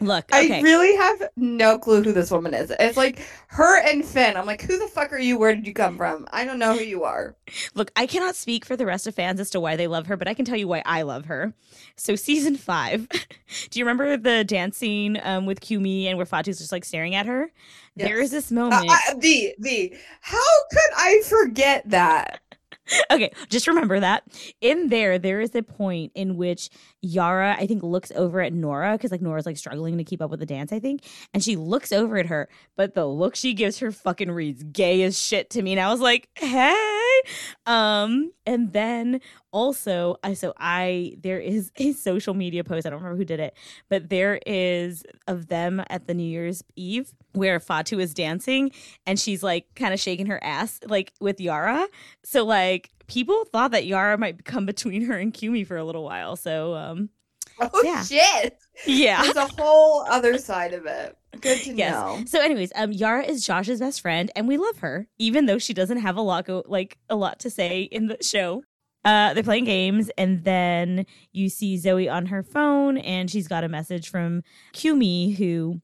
look 0.00 0.32
okay 0.32 0.58
I 0.58 0.62
really 0.62 0.94
have 0.96 1.28
no 1.36 1.78
clue 1.78 2.02
who 2.02 2.12
this 2.12 2.30
woman 2.30 2.54
is. 2.54 2.72
It's 2.78 2.96
like 2.96 3.20
her 3.48 3.80
and 3.80 4.04
Finn. 4.04 4.36
I'm 4.36 4.46
like, 4.46 4.62
who 4.62 4.78
the 4.78 4.86
fuck 4.86 5.12
are 5.12 5.18
you? 5.18 5.38
Where 5.38 5.54
did 5.54 5.66
you 5.66 5.74
come 5.74 5.96
from? 5.96 6.26
I 6.32 6.44
don't 6.44 6.58
know 6.60 6.74
who 6.74 6.84
you 6.84 7.02
are. 7.04 7.34
Look, 7.74 7.90
I 7.96 8.06
cannot 8.06 8.36
speak 8.36 8.64
for 8.64 8.76
the 8.76 8.86
rest 8.86 9.06
of 9.08 9.14
fans 9.14 9.40
as 9.40 9.50
to 9.50 9.60
why 9.60 9.74
they 9.74 9.86
love 9.88 10.06
her, 10.06 10.16
but 10.16 10.28
I 10.28 10.34
can 10.34 10.44
tell 10.44 10.56
you 10.56 10.68
why 10.68 10.82
I 10.86 11.02
love 11.02 11.24
her. 11.24 11.52
So, 11.96 12.14
season 12.14 12.56
five, 12.56 13.08
do 13.70 13.78
you 13.78 13.84
remember 13.84 14.16
the 14.16 14.44
dance 14.44 14.76
scene 14.76 15.20
um, 15.24 15.46
with 15.46 15.60
Kumi 15.60 16.06
and 16.06 16.16
where 16.16 16.26
Fatou's 16.26 16.58
just 16.58 16.70
like 16.72 16.84
staring 16.84 17.14
at 17.16 17.26
her? 17.26 17.50
There 17.96 18.20
is 18.20 18.30
Yes. 18.32 18.48
this 18.48 18.52
Uh, 18.52 18.54
moment. 18.54 18.90
I, 18.90 19.14
the 19.18 19.54
the 19.58 19.96
how 20.20 20.38
could 20.70 20.92
I 20.96 21.22
forget 21.26 21.82
that? 21.90 22.40
okay, 23.10 23.30
just 23.48 23.66
remember 23.66 24.00
that. 24.00 24.24
In 24.60 24.88
there, 24.88 25.18
there 25.18 25.40
is 25.40 25.54
a 25.54 25.62
point 25.62 26.12
in 26.14 26.36
which 26.36 26.70
Yara, 27.02 27.56
I 27.58 27.66
think, 27.66 27.82
looks 27.82 28.12
over 28.14 28.40
at 28.40 28.52
Nora 28.52 28.92
because 28.92 29.10
like 29.10 29.22
Nora's 29.22 29.46
like 29.46 29.56
struggling 29.56 29.98
to 29.98 30.04
keep 30.04 30.22
up 30.22 30.30
with 30.30 30.40
the 30.40 30.46
dance, 30.46 30.72
I 30.72 30.80
think, 30.80 31.04
and 31.32 31.42
she 31.42 31.56
looks 31.56 31.92
over 31.92 32.16
at 32.16 32.26
her, 32.26 32.48
but 32.76 32.94
the 32.94 33.06
look 33.06 33.36
she 33.36 33.54
gives 33.54 33.78
her 33.78 33.92
fucking 33.92 34.30
reads 34.30 34.62
gay 34.62 35.02
as 35.02 35.18
shit 35.18 35.50
to 35.50 35.62
me, 35.62 35.72
and 35.72 35.80
I 35.80 35.90
was 35.90 36.00
like, 36.00 36.28
hey, 36.34 36.97
um, 37.66 38.32
and 38.46 38.72
then 38.72 39.20
also, 39.52 40.16
I 40.22 40.34
so 40.34 40.54
I 40.58 41.16
there 41.20 41.40
is 41.40 41.72
a 41.76 41.92
social 41.92 42.34
media 42.34 42.64
post. 42.64 42.86
I 42.86 42.90
don't 42.90 42.98
remember 43.00 43.18
who 43.18 43.24
did 43.24 43.40
it, 43.40 43.56
but 43.88 44.08
there 44.08 44.40
is 44.46 45.04
of 45.26 45.48
them 45.48 45.82
at 45.90 46.06
the 46.06 46.14
New 46.14 46.28
Year's 46.28 46.62
Eve 46.76 47.12
where 47.32 47.60
Fatou 47.60 48.00
is 48.00 48.14
dancing 48.14 48.70
and 49.06 49.18
she's 49.18 49.42
like 49.42 49.66
kind 49.76 49.94
of 49.94 50.00
shaking 50.00 50.26
her 50.26 50.42
ass 50.42 50.80
like 50.86 51.12
with 51.20 51.40
Yara. 51.40 51.86
So 52.24 52.44
like 52.44 52.90
people 53.06 53.44
thought 53.46 53.70
that 53.72 53.86
Yara 53.86 54.18
might 54.18 54.44
come 54.44 54.66
between 54.66 55.04
her 55.06 55.16
and 55.16 55.32
Kumi 55.32 55.64
for 55.64 55.76
a 55.76 55.84
little 55.84 56.04
while. 56.04 56.36
So 56.36 56.74
um 56.74 57.10
Oh 57.74 57.82
Yeah. 57.84 58.02
shit! 58.04 58.58
yeah. 58.86 59.22
There's 59.22 59.36
a 59.36 59.48
whole 59.60 60.02
other 60.08 60.38
side 60.38 60.72
of 60.74 60.86
it. 60.86 61.16
Good 61.40 61.58
to 61.62 61.74
Yes. 61.74 61.92
know. 61.92 62.22
So 62.26 62.40
anyways, 62.40 62.72
um 62.74 62.92
Yara 62.92 63.24
is 63.24 63.44
Josh's 63.46 63.80
best 63.80 64.00
friend 64.00 64.30
and 64.36 64.46
we 64.48 64.56
love 64.56 64.78
her 64.78 65.06
even 65.18 65.46
though 65.46 65.58
she 65.58 65.74
doesn't 65.74 65.98
have 65.98 66.16
a 66.16 66.20
lot 66.22 66.46
go 66.46 66.62
like 66.66 66.98
a 67.10 67.16
lot 67.16 67.38
to 67.40 67.50
say 67.50 67.82
in 67.82 68.06
the 68.06 68.16
show. 68.22 68.62
Uh, 69.04 69.32
they're 69.32 69.44
playing 69.44 69.64
games, 69.64 70.10
and 70.18 70.42
then 70.44 71.06
you 71.32 71.48
see 71.48 71.78
Zoe 71.78 72.08
on 72.08 72.26
her 72.26 72.42
phone, 72.42 72.98
and 72.98 73.30
she's 73.30 73.46
got 73.48 73.62
a 73.64 73.68
message 73.68 74.10
from 74.10 74.42
Kumi, 74.72 75.30
who 75.30 75.80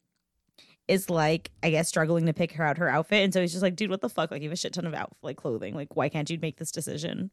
is 0.87 1.09
like, 1.09 1.49
I 1.63 1.71
guess, 1.71 1.87
struggling 1.87 2.25
to 2.27 2.33
pick 2.33 2.51
her 2.51 2.63
out 2.63 2.77
her 2.77 2.89
outfit. 2.89 3.23
And 3.23 3.33
so 3.33 3.39
he's 3.41 3.51
just 3.53 3.63
like, 3.63 3.77
dude, 3.77 3.89
what 3.89 4.01
the 4.01 4.09
fuck? 4.09 4.29
Like, 4.31 4.41
you 4.43 4.49
have 4.49 4.53
a 4.53 4.57
shit 4.57 4.73
ton 4.73 4.85
of 4.85 4.93
out 4.93 5.15
like 5.23 5.37
clothing. 5.37 5.73
Like, 5.73 5.95
why 5.95 6.09
can't 6.09 6.29
you 6.29 6.37
make 6.39 6.57
this 6.57 6.71
decision? 6.71 7.31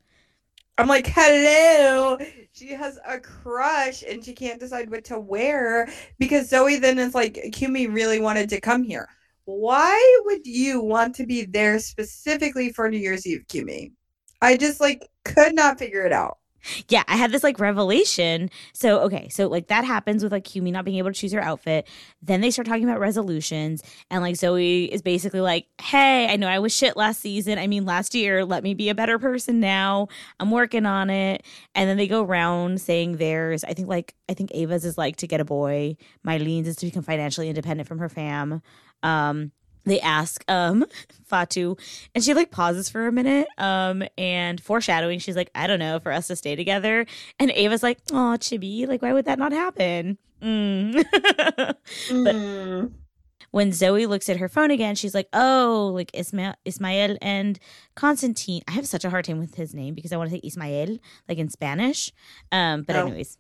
I'm 0.83 0.89
like, 0.89 1.07
hello. 1.07 2.19
She 2.51 2.71
has 2.71 2.99
a 3.07 3.21
crush 3.21 4.03
and 4.03 4.25
she 4.25 4.33
can't 4.33 4.59
decide 4.59 4.91
what 4.91 5.05
to 5.05 5.21
wear 5.21 5.89
because 6.19 6.49
Zoe 6.49 6.77
then 6.77 6.99
is 6.99 7.15
like, 7.15 7.39
Kumi 7.53 7.87
really 7.87 8.21
wanted 8.21 8.49
to 8.49 8.61
come 8.61 8.83
here. 8.83 9.09
Why 9.45 10.23
would 10.25 10.45
you 10.45 10.81
want 10.83 11.15
to 11.15 11.25
be 11.25 11.45
there 11.45 11.79
specifically 11.79 12.73
for 12.73 12.89
New 12.89 12.99
Year's 12.99 13.25
Eve, 13.29 13.45
Kumi? 13.47 13.93
I 14.41 14.57
just 14.57 14.81
like 14.81 15.09
could 15.25 15.55
not 15.55 15.79
figure 15.79 16.05
it 16.05 16.13
out. 16.13 16.39
Yeah, 16.89 17.03
I 17.09 17.17
had 17.17 17.33
this 17.33 17.43
like 17.43 17.59
revelation. 17.59 18.51
So, 18.73 19.01
okay, 19.01 19.29
so 19.29 19.49
like 19.49 19.69
that 19.69 19.85
happens 19.85 20.23
with 20.23 20.33
like 20.33 20.45
Kumi 20.45 20.71
not 20.71 20.85
being 20.85 20.99
able 20.99 21.11
to 21.11 21.19
choose 21.19 21.33
her 21.33 21.41
outfit. 21.41 21.89
Then 22.23 22.41
they 22.41 22.51
start 22.51 22.67
talking 22.67 22.85
about 22.85 23.01
resolutions, 23.01 23.83
and 24.11 24.23
like 24.23 24.37
Zoe 24.37 24.85
is 24.85 25.03
basically 25.03 25.41
like, 25.41 25.67
Hey, 25.81 26.29
I 26.29 26.37
know 26.37 26.49
I 26.49 26.59
was 26.59 26.75
shit 26.75 26.97
last 26.97 27.21
season. 27.21 27.59
I 27.59 27.67
mean, 27.67 27.85
last 27.85 28.15
year, 28.15 28.45
let 28.45 28.63
me 28.63 28.75
be 28.75 28.89
a 28.89 28.95
better 28.95 29.19
person 29.19 29.61
now. 29.61 30.09
I'm 30.41 30.51
working 30.51 30.87
on 30.87 31.11
it. 31.11 31.45
And 31.75 31.89
then 31.89 31.97
they 31.97 32.07
go 32.07 32.23
around 32.23 32.81
saying 32.81 33.17
theirs. 33.17 33.65
I 33.65 33.75
think 33.75 33.89
like, 33.89 34.15
I 34.29 34.35
think 34.35 34.51
Ava's 34.55 34.85
is 34.85 34.99
like 34.99 35.17
to 35.17 35.27
get 35.27 35.41
a 35.41 35.45
boy, 35.45 35.97
Mailin's 36.23 36.69
is 36.69 36.77
to 36.77 36.87
become 36.87 37.03
financially 37.03 37.49
independent 37.49 37.89
from 37.89 37.99
her 37.99 38.09
fam. 38.09 38.63
Um, 39.03 39.53
they 39.85 40.01
ask 40.01 40.45
um 40.49 40.85
Fatou 41.31 41.79
and 42.15 42.23
she 42.23 42.35
like 42.35 42.51
pauses 42.51 42.89
for 42.91 43.07
a 43.07 43.13
minute 43.13 43.49
um 43.59 44.03
and 44.19 44.61
foreshadowing 44.61 45.19
she's 45.19 45.37
like 45.37 45.51
I 45.55 45.67
don't 45.67 45.79
know 45.79 45.99
for 45.99 46.13
us 46.13 46.27
to 46.29 46.37
stay 46.37 46.57
together 46.57 47.07
and 47.39 47.51
Ava's 47.53 47.83
like 47.83 47.99
oh 48.13 48.37
Chibi 48.39 48.87
like 48.87 49.03
why 49.03 49.13
would 49.13 49.25
that 49.25 49.39
not 49.39 49.53
happen 49.53 50.19
mm. 50.43 51.03
Mm. 52.11 52.93
when 53.51 53.73
Zoe 53.73 54.07
looks 54.07 54.29
at 54.29 54.37
her 54.39 54.49
phone 54.49 54.71
again 54.71 54.95
she's 54.95 55.15
like 55.15 55.29
oh 55.33 55.91
like 55.95 56.11
Ismail 56.15 56.55
Ismael 56.65 57.17
and 57.23 57.59
Constantine 57.95 58.63
I 58.69 58.73
have 58.73 58.87
such 58.87 59.05
a 59.05 59.11
hard 59.11 59.25
time 59.25 59.39
with 59.39 59.55
his 59.55 59.75
name 59.75 59.95
because 59.95 60.13
I 60.13 60.17
want 60.17 60.31
to 60.31 60.37
say 60.37 60.41
Ismael 60.45 60.99
like 61.29 61.39
in 61.39 61.49
Spanish 61.49 62.13
um 62.51 62.83
but 62.83 62.97
Oh. 62.97 63.07
anyways 63.07 63.39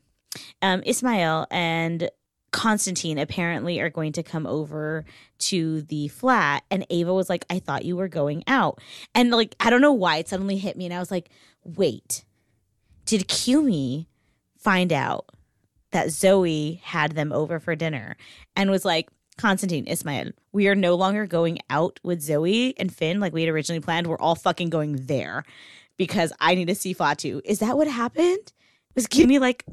um 0.62 0.82
Ismael 0.86 1.46
and 1.50 2.10
Constantine 2.52 3.18
apparently 3.18 3.80
are 3.80 3.90
going 3.90 4.12
to 4.12 4.22
come 4.22 4.46
over 4.46 5.04
to 5.38 5.82
the 5.82 6.08
flat. 6.08 6.62
And 6.70 6.86
Ava 6.90 7.12
was 7.12 7.28
like 7.28 7.44
I 7.50 7.58
thought 7.58 7.84
you 7.84 7.96
were 7.96 8.08
going 8.08 8.44
out. 8.46 8.80
And 9.14 9.30
like 9.30 9.56
I 9.58 9.70
don't 9.70 9.80
know 9.80 9.92
why 9.92 10.18
it 10.18 10.28
suddenly 10.28 10.58
hit 10.58 10.76
me 10.76 10.84
and 10.84 10.94
I 10.94 10.98
was 10.98 11.10
like 11.10 11.30
wait 11.64 12.24
did 13.04 13.28
Kumi 13.28 14.08
find 14.58 14.92
out 14.92 15.26
that 15.90 16.10
Zoe 16.10 16.80
had 16.84 17.12
them 17.12 17.32
over 17.32 17.58
for 17.58 17.74
dinner? 17.74 18.16
And 18.56 18.70
was 18.70 18.84
like 18.84 19.08
Constantine 19.36 19.86
Ismail 19.86 20.30
we 20.52 20.68
are 20.68 20.74
no 20.74 20.94
longer 20.94 21.26
going 21.26 21.58
out 21.70 21.98
with 22.02 22.20
Zoe 22.20 22.78
and 22.78 22.94
Finn 22.94 23.18
like 23.18 23.32
we 23.32 23.42
had 23.42 23.52
originally 23.52 23.80
planned. 23.80 24.06
We're 24.06 24.18
all 24.18 24.34
fucking 24.34 24.70
going 24.70 25.06
there 25.06 25.44
because 25.96 26.32
I 26.40 26.54
need 26.54 26.68
to 26.68 26.74
see 26.74 26.94
Fatou. 26.94 27.40
Is 27.44 27.60
that 27.60 27.76
what 27.76 27.88
happened? 27.88 28.52
Was 28.94 29.06
Kumi 29.06 29.38
like 29.38 29.64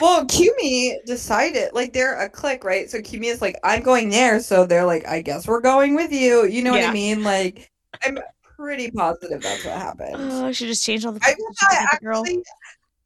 Well, 0.00 0.26
Kumi 0.26 0.98
decided 1.06 1.72
like 1.72 1.92
they're 1.92 2.20
a 2.20 2.28
clique, 2.28 2.64
right? 2.64 2.90
So 2.90 3.00
Kumi 3.00 3.28
is 3.28 3.40
like, 3.40 3.58
I'm 3.64 3.82
going 3.82 4.10
there, 4.10 4.40
so 4.40 4.66
they're 4.66 4.84
like, 4.84 5.06
I 5.06 5.22
guess 5.22 5.46
we're 5.46 5.60
going 5.60 5.94
with 5.94 6.12
you. 6.12 6.44
You 6.46 6.62
know 6.62 6.72
what 6.72 6.84
I 6.84 6.92
mean? 6.92 7.24
Like, 7.24 7.70
I'm 8.04 8.18
pretty 8.56 8.90
positive 8.90 9.42
that's 9.42 9.64
what 9.64 9.76
happened. 9.76 10.16
oh 10.18 10.50
she 10.52 10.66
just 10.66 10.84
changed 10.84 11.04
all 11.04 11.12
the 11.12 11.20
I 11.22 11.34
will 11.38 11.54
not 11.62 11.92
actually, 11.92 12.42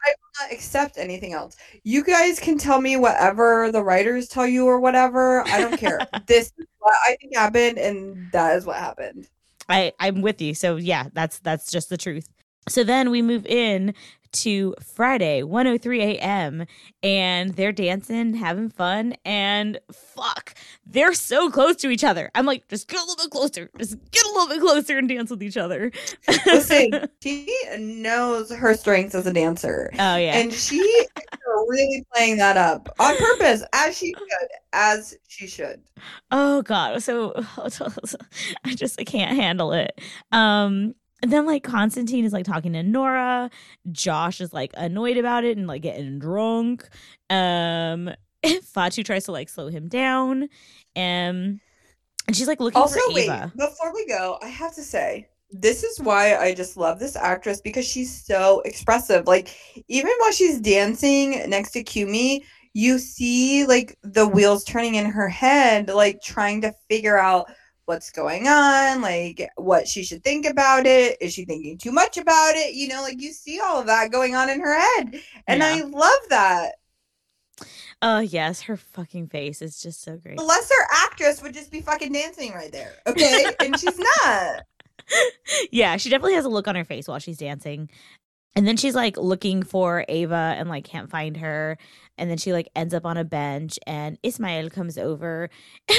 I 0.05 0.15
will 0.19 0.45
not 0.45 0.53
accept 0.53 0.97
anything 0.97 1.33
else. 1.33 1.57
You 1.83 2.05
guys 2.05 2.39
can 2.39 2.57
tell 2.57 2.81
me 2.81 2.97
whatever 2.97 3.71
the 3.73 3.83
writers 3.83 4.29
tell 4.29 4.47
you 4.47 4.67
or 4.67 4.81
whatever. 4.81 5.47
I 5.49 5.61
don't 5.61 5.77
care. 5.77 6.01
this 6.27 6.53
is 6.59 6.67
what 6.79 6.95
I 7.09 7.17
think 7.21 7.37
happened, 7.37 7.79
and 7.79 8.31
that 8.33 8.57
is 8.57 8.65
what 8.65 8.77
happened. 8.77 9.29
I 9.69 9.93
I'm 10.01 10.23
with 10.23 10.41
you. 10.41 10.55
So 10.55 10.77
yeah, 10.77 11.07
that's 11.13 11.39
that's 11.41 11.71
just 11.71 11.91
the 11.91 11.97
truth. 11.97 12.29
So 12.69 12.85
then 12.85 13.11
we 13.11 13.23
move 13.23 13.47
in 13.47 13.95
to 14.33 14.75
Friday, 14.81 15.43
103 15.43 16.03
a.m. 16.03 16.65
and 17.03 17.55
they're 17.55 17.73
dancing, 17.73 18.35
having 18.35 18.69
fun, 18.71 19.15
and 19.25 19.79
fuck, 19.93 20.55
they're 20.87 21.15
so 21.15 21.51
close 21.51 21.77
to 21.77 21.91
each 21.91 22.05
other. 22.05 22.31
I'm 22.35 22.47
like, 22.47 22.69
just 22.69 22.89
get 22.89 23.01
a 23.01 23.05
little 23.05 23.17
bit 23.25 23.31
closer, 23.31 23.71
just 23.79 23.97
get 24.13 24.25
a 24.25 24.33
little 24.33 24.49
bit 24.49 24.61
closer 24.61 24.99
and 24.99 25.09
dance 25.09 25.31
with 25.31 25.43
each 25.43 25.57
other. 25.57 25.91
Listen, 26.47 27.09
she 27.23 27.53
knows 27.79 28.53
her 28.53 28.75
strengths 28.75 29.15
as 29.15 29.27
a 29.27 29.33
dancer. 29.33 29.91
oh 29.95 30.17
yeah, 30.17 30.37
And 30.37 30.53
she 30.53 30.79
really 31.69 32.05
playing 32.15 32.39
that 32.39 32.57
up 32.57 32.89
on 32.99 33.17
purpose, 33.17 33.63
as 33.73 33.97
she 33.97 34.15
should, 34.17 34.49
as 34.73 35.17
she 35.29 35.47
should. 35.47 35.83
Oh 36.31 36.63
god, 36.63 37.03
so 37.03 37.33
I 38.65 38.75
just 38.75 39.01
I 39.01 39.05
can't 39.05 39.37
handle 39.37 39.73
it. 39.73 40.01
Um 40.33 40.95
and 41.23 41.33
then 41.33 41.47
like 41.47 41.63
Constantine 41.63 42.25
is 42.25 42.33
like 42.33 42.45
talking 42.45 42.73
to 42.73 42.83
Nora, 42.83 43.51
Josh 43.93 44.41
is 44.41 44.53
like 44.53 44.73
annoyed 44.77 45.17
about 45.17 45.45
it 45.45 45.57
and 45.59 45.67
like 45.67 45.83
getting 45.83 46.19
drunk. 46.19 46.89
Um 47.29 48.11
Fatou 48.45 49.05
tries 49.05 49.25
to 49.25 49.33
like 49.33 49.49
slow 49.49 49.69
him 49.69 49.89
down. 49.89 50.45
Um 50.97 51.61
and 52.27 52.37
she's 52.37 52.47
like 52.49 52.61
looking 52.61 52.81
Also, 52.81 53.01
for 53.01 53.15
wait, 53.15 53.25
Ava. 53.25 53.53
before 53.57 53.93
we 53.95 54.07
go, 54.07 54.39
I 54.43 54.49
have 54.49 54.75
to 54.77 54.83
say, 54.83 55.29
this 55.51 55.83
is 55.83 55.99
why 55.99 56.37
I 56.37 56.55
just 56.55 56.77
love 56.77 57.01
this 57.01 57.17
actress 57.17 57.61
because 57.61 57.85
she's 57.85 58.25
so 58.25 58.61
expressive. 58.65 59.27
Like, 59.27 59.57
even 59.89 60.13
while 60.19 60.31
she's 60.31 60.61
dancing 60.61 61.43
next 61.51 61.73
to 61.73 61.83
Kumi, 61.83 62.45
you 62.73 62.99
see 62.99 63.67
like 63.67 63.99
the 64.03 64.29
wheels 64.29 64.63
turning 64.63 64.95
in 64.95 65.07
her 65.07 65.29
head, 65.29 65.89
like 65.89 66.21
trying 66.23 66.61
to 66.61 66.73
figure 66.89 67.19
out 67.19 67.51
what's 67.91 68.13
going 68.13 68.47
on, 68.47 69.03
like 69.03 69.51
what 69.57 69.89
she 69.89 70.05
should 70.05 70.23
think 70.23 70.47
about 70.47 70.87
it. 70.87 71.17
Is 71.21 71.35
she 71.35 71.45
thinking 71.45 71.77
too 71.77 71.91
much 71.91 72.17
about 72.17 72.55
it? 72.55 72.75
You 72.75 72.87
know, 72.87 73.03
like 73.03 73.21
you 73.21 73.33
see 73.33 73.59
all 73.59 73.81
of 73.81 73.87
that 73.87 74.13
going 74.13 74.37
on 74.37 74.49
in 74.49 74.61
her 74.61 74.79
head. 74.79 75.21
And 75.49 75.59
Yeah. 75.61 75.67
I 75.67 75.81
love 75.83 76.21
that. 76.29 76.75
Oh 78.01 78.21
yes, 78.21 78.63
her 78.63 78.77
fucking 78.77 79.27
face 79.27 79.61
is 79.61 79.83
just 79.83 80.03
so 80.03 80.17
great. 80.17 80.39
A 80.39 80.43
lesser 80.43 80.73
actress 81.05 81.43
would 81.43 81.53
just 81.53 81.73
be 81.73 81.81
fucking 81.81 82.13
dancing 82.13 82.53
right 82.53 82.71
there. 82.71 82.95
Okay. 83.09 83.45
and 83.59 83.77
she's 83.79 83.99
not. 83.99 84.63
yeah, 85.73 85.97
she 85.97 86.11
definitely 86.11 86.35
has 86.35 86.45
a 86.45 86.49
look 86.49 86.69
on 86.69 86.77
her 86.77 86.85
face 86.85 87.09
while 87.09 87.19
she's 87.19 87.39
dancing. 87.39 87.91
And 88.55 88.69
then 88.69 88.77
she's 88.77 88.95
like 88.95 89.17
looking 89.17 89.65
for 89.65 90.05
Ava 90.09 90.55
and 90.57 90.69
like 90.69 90.85
can't 90.85 91.11
find 91.11 91.37
her. 91.39 91.77
And 92.17 92.31
then 92.31 92.39
she 92.39 92.53
like 92.53 92.69
ends 92.77 92.95
up 92.95 93.05
on 93.05 93.17
a 93.17 93.25
bench 93.25 93.81
and 93.87 94.17
Ismael 94.23 94.71
comes 94.71 94.97
over. 94.97 95.51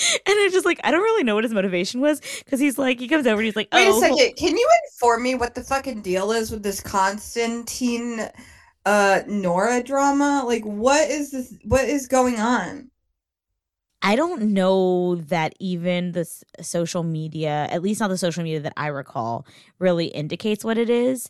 and 0.26 0.34
I 0.38 0.48
just 0.50 0.64
like 0.64 0.80
I 0.84 0.90
don't 0.90 1.02
really 1.02 1.24
know 1.24 1.34
what 1.34 1.44
his 1.44 1.52
motivation 1.52 2.00
was 2.00 2.20
because 2.44 2.60
he's 2.60 2.78
like 2.78 2.98
he 2.98 3.08
comes 3.08 3.26
over 3.26 3.36
and 3.40 3.44
he's 3.44 3.56
like, 3.56 3.68
oh, 3.72 3.76
Wait 3.76 3.88
oh 3.88 3.96
a 3.96 4.00
second. 4.00 4.36
Can 4.36 4.56
you 4.56 4.68
inform 4.86 5.22
me 5.22 5.34
what 5.34 5.54
the 5.54 5.62
fucking 5.62 6.02
deal 6.02 6.32
is 6.32 6.50
with 6.50 6.62
this 6.62 6.80
Constantine 6.80 8.28
uh 8.86 9.20
Nora 9.26 9.82
drama? 9.82 10.44
Like 10.46 10.64
what 10.64 11.10
is 11.10 11.30
this 11.30 11.54
what 11.64 11.84
is 11.84 12.06
going 12.06 12.38
on? 12.38 12.90
I 14.02 14.16
don't 14.16 14.54
know 14.54 15.16
that 15.16 15.52
even 15.60 16.12
the 16.12 16.26
social 16.62 17.02
media, 17.02 17.66
at 17.70 17.82
least 17.82 18.00
not 18.00 18.08
the 18.08 18.16
social 18.16 18.42
media 18.42 18.60
that 18.60 18.72
I 18.76 18.86
recall, 18.86 19.46
really 19.78 20.06
indicates 20.06 20.64
what 20.64 20.78
it 20.78 20.88
is 20.88 21.28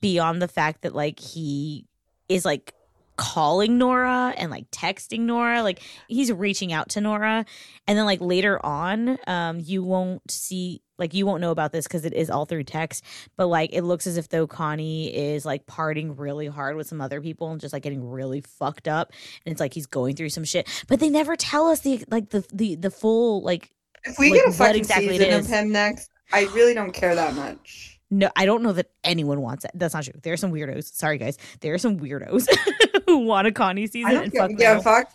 beyond 0.00 0.40
the 0.40 0.48
fact 0.48 0.82
that 0.82 0.94
like 0.94 1.18
he 1.18 1.86
is 2.28 2.44
like 2.44 2.72
calling 3.18 3.78
Nora 3.78 4.34
and 4.38 4.50
like 4.50 4.70
texting 4.70 5.22
Nora, 5.22 5.62
like 5.62 5.82
he's 6.08 6.32
reaching 6.32 6.72
out 6.72 6.90
to 6.90 7.02
Nora. 7.02 7.44
And 7.86 7.98
then 7.98 8.06
like 8.06 8.22
later 8.22 8.64
on, 8.64 9.18
um 9.26 9.60
you 9.60 9.82
won't 9.84 10.30
see 10.30 10.82
like 10.98 11.14
you 11.14 11.26
won't 11.26 11.42
know 11.42 11.52
about 11.52 11.72
this 11.72 11.86
because 11.86 12.06
it 12.06 12.14
is 12.14 12.30
all 12.30 12.46
through 12.46 12.64
text, 12.64 13.04
but 13.36 13.48
like 13.48 13.70
it 13.74 13.82
looks 13.82 14.06
as 14.06 14.16
if 14.18 14.30
though 14.30 14.46
Connie 14.48 15.14
is 15.14 15.44
like 15.46 15.66
partying 15.66 16.14
really 16.18 16.48
hard 16.48 16.76
with 16.76 16.88
some 16.88 17.00
other 17.02 17.20
people 17.20 17.50
and 17.52 17.60
just 17.60 17.74
like 17.74 17.84
getting 17.84 18.08
really 18.08 18.40
fucked 18.40 18.88
up 18.88 19.12
and 19.46 19.52
it's 19.52 19.60
like 19.60 19.74
he's 19.74 19.86
going 19.86 20.16
through 20.16 20.30
some 20.30 20.44
shit. 20.44 20.68
But 20.88 21.00
they 21.00 21.10
never 21.10 21.36
tell 21.36 21.68
us 21.68 21.80
the 21.80 22.04
like 22.10 22.30
the 22.30 22.46
the 22.52 22.76
the 22.76 22.90
full 22.90 23.42
like 23.42 23.70
If 24.04 24.18
we 24.18 24.32
Like, 24.32 24.40
get 24.40 24.48
a 24.48 24.52
fucking 24.52 24.76
exactly 24.76 25.18
season 25.18 25.32
of 25.32 25.46
him 25.46 25.72
next, 25.72 26.10
I 26.32 26.44
really 26.54 26.74
don't 26.74 26.92
care 26.92 27.14
that 27.14 27.34
much. 27.34 27.97
No, 28.10 28.30
I 28.36 28.46
don't 28.46 28.62
know 28.62 28.72
that 28.72 28.90
anyone 29.04 29.42
wants 29.42 29.64
it. 29.64 29.70
That's 29.74 29.94
not 29.94 30.04
true. 30.04 30.14
There 30.22 30.32
are 30.32 30.38
some 30.38 30.52
weirdos. 30.52 30.92
Sorry 30.94 31.18
guys. 31.18 31.38
There 31.60 31.74
are 31.74 31.78
some 31.78 31.98
weirdos 31.98 32.48
who 33.06 33.18
want 33.18 33.46
a 33.46 33.52
Connie 33.52 33.84
I 33.84 33.86
season 33.86 34.12
don't 34.12 34.24
and 34.24 34.32
fuck 34.32 34.50
yeah, 34.58 34.74
no. 34.74 34.82
fuck. 34.82 35.10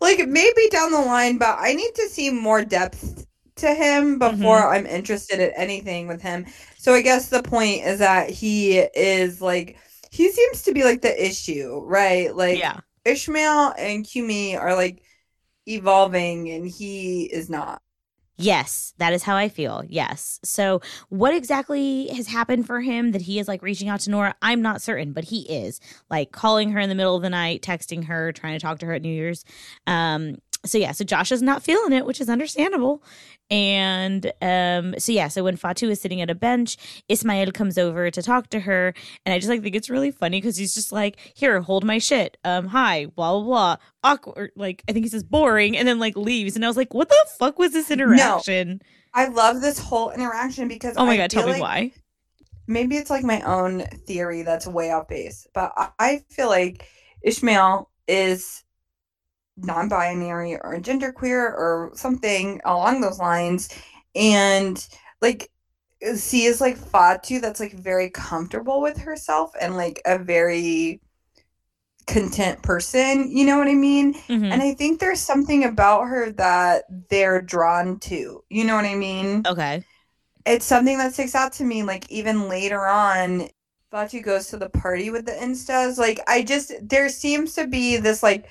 Like 0.00 0.26
maybe 0.26 0.68
down 0.70 0.92
the 0.92 1.00
line, 1.00 1.38
but 1.38 1.56
I 1.60 1.74
need 1.74 1.94
to 1.94 2.08
see 2.08 2.30
more 2.30 2.64
depth 2.64 3.26
to 3.56 3.72
him 3.74 4.18
before 4.18 4.60
Mm-hmm. 4.60 4.74
I'm 4.74 4.86
interested 4.86 5.38
in 5.38 5.52
anything 5.56 6.08
with 6.08 6.20
him. 6.20 6.46
So 6.78 6.94
I 6.94 7.02
guess 7.02 7.28
the 7.28 7.42
point 7.42 7.84
is 7.84 7.98
that 8.00 8.30
he 8.30 8.78
is 8.78 9.40
like 9.40 9.76
he 10.10 10.30
seems 10.30 10.62
to 10.62 10.72
be 10.72 10.84
like 10.84 11.02
the 11.02 11.24
issue, 11.24 11.82
right? 11.84 12.34
Like 12.34 12.58
yeah. 12.58 12.80
Ishmael 13.04 13.74
and 13.76 14.04
Kumi 14.04 14.56
are 14.56 14.74
like 14.74 15.02
evolving 15.66 16.50
and 16.50 16.66
he 16.66 17.24
is 17.24 17.50
not. 17.50 17.82
Yes, 18.36 18.94
that 18.98 19.12
is 19.12 19.22
how 19.22 19.36
I 19.36 19.48
feel. 19.48 19.84
Yes. 19.88 20.40
So, 20.42 20.80
what 21.08 21.32
exactly 21.34 22.08
has 22.08 22.26
happened 22.26 22.66
for 22.66 22.80
him 22.80 23.12
that 23.12 23.22
he 23.22 23.38
is 23.38 23.46
like 23.46 23.62
reaching 23.62 23.88
out 23.88 24.00
to 24.00 24.10
Nora? 24.10 24.34
I'm 24.42 24.60
not 24.60 24.82
certain, 24.82 25.12
but 25.12 25.24
he 25.24 25.42
is 25.42 25.80
like 26.10 26.32
calling 26.32 26.72
her 26.72 26.80
in 26.80 26.88
the 26.88 26.96
middle 26.96 27.14
of 27.14 27.22
the 27.22 27.30
night, 27.30 27.62
texting 27.62 28.04
her, 28.06 28.32
trying 28.32 28.58
to 28.58 28.62
talk 28.62 28.80
to 28.80 28.86
her 28.86 28.94
at 28.94 29.02
New 29.02 29.14
Year's. 29.14 29.44
Um, 29.86 30.38
so 30.64 30.78
yeah, 30.78 30.92
so 30.92 31.04
Josh 31.04 31.32
is 31.32 31.42
not 31.42 31.62
feeling 31.62 31.92
it, 31.92 32.06
which 32.06 32.20
is 32.20 32.28
understandable. 32.28 33.02
And 33.50 34.32
um, 34.40 34.94
so 34.98 35.12
yeah, 35.12 35.28
so 35.28 35.44
when 35.44 35.56
Fatou 35.56 35.90
is 35.90 36.00
sitting 36.00 36.22
at 36.22 36.30
a 36.30 36.34
bench, 36.34 36.76
Ismail 37.08 37.52
comes 37.52 37.76
over 37.76 38.10
to 38.10 38.22
talk 38.22 38.48
to 38.50 38.60
her, 38.60 38.94
and 39.26 39.34
I 39.34 39.38
just 39.38 39.50
like 39.50 39.62
think 39.62 39.74
it's 39.76 39.90
really 39.90 40.10
funny 40.10 40.40
because 40.40 40.56
he's 40.56 40.74
just 40.74 40.92
like, 40.92 41.18
"Here, 41.34 41.60
hold 41.60 41.84
my 41.84 41.98
shit." 41.98 42.38
Um, 42.44 42.68
hi, 42.68 43.06
blah 43.06 43.32
blah 43.32 43.42
blah, 43.42 43.76
awkward. 44.02 44.52
Like 44.56 44.82
I 44.88 44.92
think 44.92 45.04
he 45.04 45.10
says 45.10 45.22
boring, 45.22 45.76
and 45.76 45.86
then 45.86 45.98
like 45.98 46.16
leaves, 46.16 46.56
and 46.56 46.64
I 46.64 46.68
was 46.68 46.76
like, 46.76 46.94
"What 46.94 47.10
the 47.10 47.26
fuck 47.38 47.58
was 47.58 47.72
this 47.72 47.90
interaction?" 47.90 48.80
I 49.12 49.28
love 49.28 49.60
this 49.60 49.78
whole 49.78 50.10
interaction 50.10 50.66
because 50.66 50.94
Oh 50.96 51.06
my 51.06 51.12
I 51.12 51.16
god, 51.18 51.30
tell 51.30 51.46
me 51.46 51.52
like 51.52 51.62
why. 51.62 51.92
maybe 52.66 52.96
it's 52.96 53.10
like 53.10 53.24
my 53.24 53.42
own 53.42 53.82
theory 54.06 54.42
that's 54.42 54.66
way 54.66 54.90
off 54.90 55.06
base, 55.06 55.46
but 55.54 55.70
I, 55.76 55.90
I 55.98 56.24
feel 56.30 56.48
like 56.48 56.88
Ishmael 57.22 57.90
is 58.08 58.63
non-binary 59.56 60.56
or 60.56 60.78
genderqueer 60.80 61.38
or 61.52 61.92
something 61.94 62.60
along 62.64 63.00
those 63.00 63.18
lines, 63.18 63.68
and 64.14 64.86
like 65.22 65.50
sees 66.16 66.60
like 66.60 66.78
Fatou 66.78 67.40
that's 67.40 67.60
like 67.60 67.72
very 67.74 68.10
comfortable 68.10 68.80
with 68.82 68.98
herself 68.98 69.52
and 69.60 69.76
like 69.76 70.00
a 70.06 70.18
very 70.18 71.00
content 72.06 72.62
person. 72.62 73.30
You 73.30 73.46
know 73.46 73.56
what 73.58 73.68
I 73.68 73.74
mean? 73.74 74.14
Mhm. 74.28 74.52
And 74.52 74.62
I 74.62 74.74
think 74.74 75.00
there's 75.00 75.20
something 75.20 75.64
about 75.64 76.02
her 76.08 76.30
that 76.32 76.84
they're 77.08 77.40
drawn 77.40 77.98
to. 78.00 78.44
You 78.50 78.64
know 78.64 78.74
what 78.76 78.84
I 78.84 78.94
mean? 78.94 79.42
Okay. 79.46 79.84
it's 80.46 80.64
something 80.66 80.98
that 80.98 81.14
sticks 81.14 81.34
out 81.34 81.52
to 81.54 81.64
me 81.64 81.82
like 81.82 82.10
even 82.10 82.48
later 82.48 82.86
on 82.86 83.48
Fatou 83.92 84.22
goes 84.22 84.48
to 84.48 84.56
the 84.58 84.68
party 84.70 85.10
with 85.10 85.24
the 85.26 85.32
instas 85.32 85.98
like 85.98 86.20
i 86.28 86.42
just 86.42 86.72
there 86.82 87.08
seems 87.08 87.54
to 87.54 87.66
be 87.66 87.96
this 87.96 88.22
like 88.22 88.46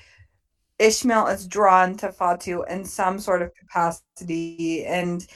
ishmael 0.78 1.26
is 1.28 1.46
drawn 1.46 1.96
to 1.96 2.08
fatou 2.08 2.68
in 2.68 2.84
some 2.84 3.18
sort 3.18 3.42
of 3.42 3.54
capacity 3.54 4.84
and 4.84 5.26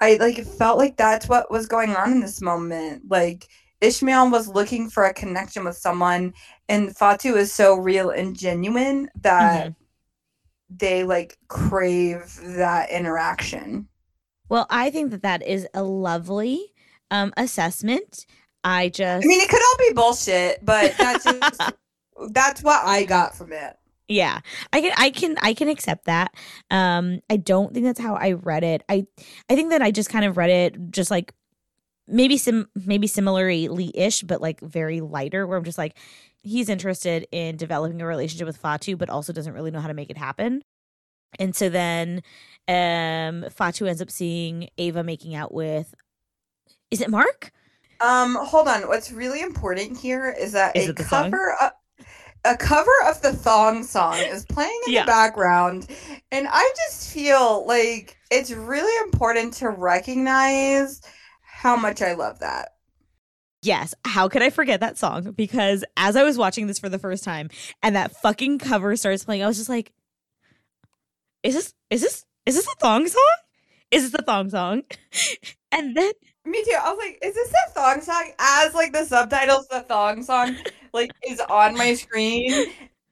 i 0.00 0.14
like 0.16 0.44
felt 0.44 0.78
like 0.78 0.96
that's 0.96 1.28
what 1.28 1.50
was 1.50 1.66
going 1.66 1.94
on 1.94 2.12
in 2.12 2.20
this 2.20 2.40
moment 2.40 3.02
like 3.08 3.46
ishmael 3.80 4.30
was 4.30 4.48
looking 4.48 4.90
for 4.90 5.04
a 5.04 5.14
connection 5.14 5.64
with 5.64 5.76
someone 5.76 6.32
and 6.68 6.90
fatou 6.96 7.36
is 7.36 7.52
so 7.52 7.76
real 7.76 8.10
and 8.10 8.36
genuine 8.36 9.08
that 9.20 9.72
they 10.70 11.04
like 11.04 11.38
crave 11.48 12.38
that 12.42 12.90
interaction 12.90 13.88
Well, 14.48 14.66
I 14.70 14.90
think 14.90 15.10
that 15.10 15.22
that 15.22 15.42
is 15.46 15.66
a 15.74 15.82
lovely 15.82 16.72
um 17.10 17.32
assessment. 17.36 18.26
I 18.64 18.88
just 18.88 19.24
I 19.24 19.28
mean, 19.28 19.40
it 19.40 19.48
could 19.48 19.62
all 19.62 19.78
be 19.78 19.94
bullshit, 19.94 20.64
but 20.64 20.96
that's 20.96 21.24
just 21.24 21.60
that's 22.30 22.62
what 22.62 22.84
I 22.84 23.04
got 23.04 23.34
from 23.34 23.52
it. 23.52 23.76
Yeah. 24.08 24.40
I 24.72 24.80
can 24.80 24.92
i 24.96 25.10
can 25.10 25.36
i 25.42 25.52
can 25.54 25.68
accept 25.68 26.06
that. 26.06 26.34
Um 26.70 27.20
i 27.30 27.36
don't 27.36 27.72
think 27.74 27.84
that's 27.86 28.00
how 28.00 28.14
i 28.14 28.32
read 28.32 28.64
it. 28.64 28.82
I 28.88 29.06
i 29.50 29.54
think 29.54 29.70
that 29.70 29.82
i 29.82 29.90
just 29.90 30.08
kind 30.10 30.24
of 30.24 30.36
read 30.36 30.50
it 30.50 30.90
just 30.90 31.10
like 31.10 31.34
maybe 32.06 32.38
sim 32.38 32.66
maybe 32.86 33.06
similarly 33.06 33.92
ish 33.94 34.22
but 34.22 34.40
like 34.40 34.60
very 34.60 35.02
lighter 35.02 35.46
where 35.46 35.58
i'm 35.58 35.64
just 35.64 35.76
like 35.76 35.98
he's 36.40 36.70
interested 36.70 37.26
in 37.32 37.56
developing 37.58 38.00
a 38.00 38.06
relationship 38.06 38.46
with 38.46 38.60
fatou 38.62 38.96
but 38.96 39.10
also 39.10 39.30
doesn't 39.32 39.52
really 39.52 39.70
know 39.70 39.80
how 39.80 39.88
to 39.88 39.94
make 39.94 40.08
it 40.10 40.16
happen. 40.16 40.62
And 41.38 41.54
so 41.54 41.68
then 41.68 42.22
um 42.66 43.44
fatou 43.52 43.86
ends 43.88 44.00
up 44.00 44.10
seeing 44.10 44.68
ava 44.78 45.04
making 45.04 45.34
out 45.34 45.52
with 45.52 45.94
is 46.90 47.02
it 47.02 47.10
mark? 47.10 47.52
Um, 48.00 48.36
hold 48.40 48.68
on. 48.68 48.86
What's 48.88 49.10
really 49.10 49.42
important 49.42 49.98
here 49.98 50.30
is 50.30 50.52
that 50.52 50.76
Is 50.76 50.88
a 50.88 50.90
it 50.90 50.96
the 50.96 51.04
song? 51.04 51.30
cover 51.30 51.54
of, 51.60 51.72
a 52.44 52.56
cover 52.56 52.90
of 53.06 53.20
the 53.22 53.32
thong 53.32 53.82
song 53.84 54.16
is 54.18 54.44
playing 54.46 54.80
in 54.86 54.92
Yeah. 54.92 55.02
the 55.02 55.06
background, 55.06 55.88
and 56.30 56.46
I 56.50 56.72
just 56.86 57.12
feel 57.12 57.66
like 57.66 58.16
it's 58.30 58.50
really 58.50 59.04
important 59.06 59.54
to 59.54 59.68
recognize 59.70 61.00
how 61.40 61.76
much 61.76 62.00
I 62.02 62.14
love 62.14 62.38
that. 62.40 62.74
Yes, 63.62 63.92
how 64.04 64.28
could 64.28 64.42
I 64.42 64.50
forget 64.50 64.80
that 64.80 64.98
song? 64.98 65.32
Because 65.32 65.84
as 65.96 66.14
I 66.14 66.22
was 66.22 66.38
watching 66.38 66.68
this 66.68 66.78
for 66.78 66.88
the 66.88 66.98
first 66.98 67.24
time 67.24 67.50
and 67.82 67.96
that 67.96 68.14
fucking 68.22 68.58
cover 68.60 68.94
starts 68.96 69.24
playing, 69.24 69.42
I 69.42 69.48
was 69.48 69.56
just 69.56 69.68
like, 69.68 69.92
is 71.42 71.54
this 71.54 71.74
is 71.90 72.00
this 72.02 72.24
is 72.46 72.54
this 72.54 72.66
a 72.66 72.76
thong 72.80 73.08
song? 73.08 73.36
Is 73.90 74.10
this 74.10 74.20
a 74.20 74.22
thong 74.22 74.50
song? 74.50 74.82
and 75.72 75.96
then 75.96 76.12
Me 76.48 76.62
too. 76.64 76.76
I 76.80 76.90
was 76.90 76.98
like, 76.98 77.18
is 77.22 77.34
this 77.34 77.52
a 77.68 77.70
thong 77.72 78.00
song? 78.00 78.32
As 78.38 78.74
like 78.74 78.92
the 78.92 79.04
subtitles, 79.04 79.68
the 79.68 79.82
thong 79.82 80.22
song 80.22 80.56
like 80.92 81.14
is 81.22 81.40
on 81.50 81.76
my 81.76 81.94
screen. 81.94 82.66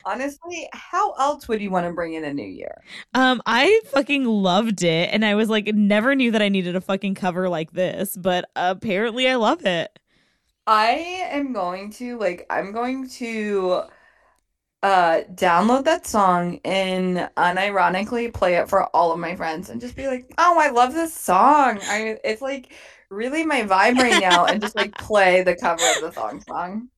Honestly, 0.05 0.69
how 0.73 1.11
else 1.13 1.47
would 1.47 1.61
you 1.61 1.69
want 1.71 1.85
to 1.85 1.93
bring 1.93 2.13
in 2.13 2.23
a 2.23 2.33
new 2.33 2.45
year? 2.47 2.85
um 3.13 3.41
I 3.45 3.81
fucking 3.85 4.25
loved 4.25 4.83
it 4.83 5.09
and 5.11 5.25
I 5.25 5.35
was 5.35 5.49
like 5.49 5.67
never 5.73 6.15
knew 6.15 6.31
that 6.31 6.41
I 6.41 6.49
needed 6.49 6.75
a 6.75 6.81
fucking 6.81 7.15
cover 7.15 7.49
like 7.49 7.71
this, 7.71 8.15
but 8.17 8.49
apparently 8.55 9.27
I 9.27 9.35
love 9.35 9.65
it. 9.65 9.97
I 10.65 10.87
am 11.31 11.53
going 11.53 11.91
to 11.93 12.17
like 12.17 12.45
I'm 12.49 12.71
going 12.71 13.09
to 13.11 13.83
uh 14.83 15.21
download 15.33 15.85
that 15.85 16.05
song 16.05 16.59
and 16.63 17.17
unironically 17.37 18.33
play 18.33 18.55
it 18.55 18.69
for 18.69 18.85
all 18.95 19.11
of 19.11 19.19
my 19.19 19.35
friends 19.35 19.69
and 19.69 19.81
just 19.81 19.95
be 19.95 20.07
like, 20.07 20.31
"Oh, 20.37 20.59
I 20.59 20.69
love 20.69 20.93
this 20.93 21.13
song." 21.13 21.79
I 21.83 22.19
it's 22.23 22.41
like 22.41 22.71
really 23.09 23.45
my 23.45 23.61
vibe 23.61 23.97
right 23.97 24.21
now 24.21 24.45
and 24.45 24.61
just 24.61 24.75
like 24.75 24.97
play 24.97 25.43
the 25.43 25.55
cover 25.55 25.83
of 25.95 26.01
the 26.01 26.11
thong 26.11 26.41
song. 26.41 26.89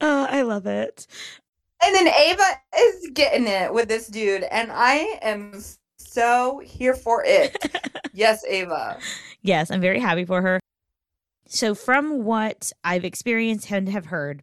Uh, 0.00 0.26
I 0.30 0.42
love 0.42 0.66
it. 0.66 1.06
And 1.84 1.94
then 1.94 2.08
Ava 2.08 2.42
is 2.78 3.10
getting 3.12 3.46
it 3.46 3.72
with 3.72 3.88
this 3.88 4.08
dude 4.08 4.42
and 4.44 4.70
I 4.72 5.18
am 5.22 5.62
so 5.96 6.60
here 6.64 6.94
for 6.94 7.22
it. 7.24 7.56
yes, 8.12 8.44
Ava. 8.46 8.98
Yes, 9.42 9.70
I'm 9.70 9.80
very 9.80 10.00
happy 10.00 10.24
for 10.24 10.42
her. 10.42 10.60
So, 11.46 11.74
from 11.74 12.24
what 12.24 12.72
I've 12.84 13.06
experienced 13.06 13.70
and 13.70 13.88
have 13.88 14.06
heard, 14.06 14.42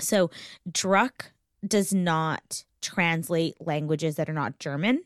so 0.00 0.30
Druck 0.70 1.26
does 1.66 1.92
not 1.92 2.64
translate 2.80 3.56
languages 3.60 4.16
that 4.16 4.30
are 4.30 4.34
not 4.34 4.58
German 4.58 5.02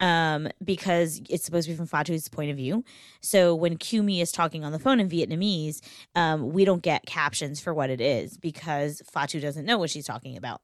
um, 0.00 0.48
because 0.62 1.20
it's 1.28 1.44
supposed 1.44 1.66
to 1.66 1.72
be 1.72 1.76
from 1.76 1.88
Fatou's 1.88 2.28
point 2.28 2.50
of 2.50 2.56
view. 2.56 2.84
So 3.20 3.54
when 3.54 3.76
Kumi 3.76 4.20
is 4.20 4.32
talking 4.32 4.64
on 4.64 4.72
the 4.72 4.78
phone 4.78 5.00
in 5.00 5.08
Vietnamese, 5.08 5.80
um, 6.14 6.52
we 6.52 6.64
don't 6.64 6.82
get 6.82 7.06
captions 7.06 7.60
for 7.60 7.74
what 7.74 7.90
it 7.90 8.00
is 8.00 8.36
because 8.36 9.02
Fatou 9.12 9.40
doesn't 9.40 9.64
know 9.64 9.78
what 9.78 9.90
she's 9.90 10.06
talking 10.06 10.36
about. 10.36 10.60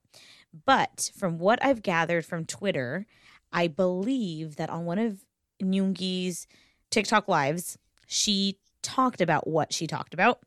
But 0.66 1.10
from 1.16 1.38
what 1.38 1.64
I've 1.64 1.82
gathered 1.82 2.24
from 2.24 2.44
Twitter, 2.44 3.06
I 3.52 3.68
believe 3.68 4.56
that 4.56 4.70
on 4.70 4.84
one 4.84 4.98
of 4.98 5.24
Yoongi's 5.62 6.46
TikTok 6.90 7.28
lives, 7.28 7.78
she 8.06 8.58
talked 8.82 9.20
about 9.20 9.48
what 9.48 9.72
she 9.72 9.86
talked 9.86 10.14
about, 10.14 10.40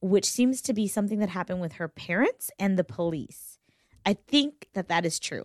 which 0.00 0.28
seems 0.28 0.60
to 0.62 0.74
be 0.74 0.88
something 0.88 1.20
that 1.20 1.30
happened 1.30 1.60
with 1.60 1.74
her 1.74 1.88
parents 1.88 2.50
and 2.58 2.78
the 2.78 2.84
police. 2.84 3.58
I 4.04 4.14
think 4.14 4.68
that 4.74 4.88
that 4.88 5.06
is 5.06 5.18
true. 5.18 5.44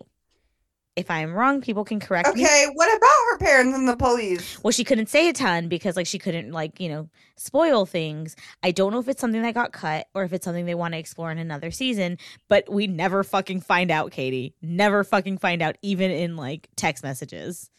If 0.97 1.09
I 1.09 1.19
am 1.19 1.33
wrong, 1.33 1.61
people 1.61 1.85
can 1.85 2.01
correct 2.01 2.35
me. 2.35 2.43
Okay, 2.43 2.67
what 2.73 2.95
about 2.95 3.09
her 3.29 3.37
parents 3.37 3.77
and 3.77 3.87
the 3.87 3.95
police? 3.95 4.61
Well, 4.61 4.71
she 4.71 4.83
couldn't 4.83 5.07
say 5.07 5.29
a 5.29 5.33
ton 5.33 5.69
because 5.69 5.95
like 5.95 6.05
she 6.05 6.19
couldn't 6.19 6.51
like, 6.51 6.81
you 6.81 6.89
know, 6.89 7.09
spoil 7.37 7.85
things. 7.85 8.35
I 8.61 8.71
don't 8.71 8.91
know 8.91 8.99
if 8.99 9.07
it's 9.07 9.21
something 9.21 9.41
that 9.41 9.53
got 9.53 9.71
cut 9.71 10.07
or 10.13 10.23
if 10.23 10.33
it's 10.33 10.43
something 10.43 10.65
they 10.65 10.75
want 10.75 10.93
to 10.93 10.97
explore 10.97 11.31
in 11.31 11.37
another 11.37 11.71
season, 11.71 12.17
but 12.49 12.69
we 12.69 12.87
never 12.87 13.23
fucking 13.23 13.61
find 13.61 13.89
out, 13.89 14.11
Katie. 14.11 14.53
Never 14.61 15.05
fucking 15.05 15.37
find 15.37 15.61
out 15.61 15.77
even 15.81 16.11
in 16.11 16.35
like 16.35 16.67
text 16.75 17.03
messages. 17.03 17.69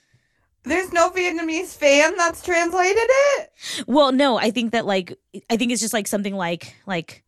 There's 0.64 0.92
no 0.92 1.10
Vietnamese 1.10 1.76
fan 1.76 2.16
that's 2.16 2.42
translated 2.42 2.96
it? 2.96 3.52
Well, 3.86 4.12
no, 4.12 4.38
I 4.38 4.50
think 4.50 4.72
that 4.72 4.86
like 4.86 5.18
I 5.50 5.56
think 5.56 5.72
it's 5.72 5.82
just 5.82 5.92
like 5.92 6.06
something 6.06 6.34
like 6.34 6.74
like 6.86 7.24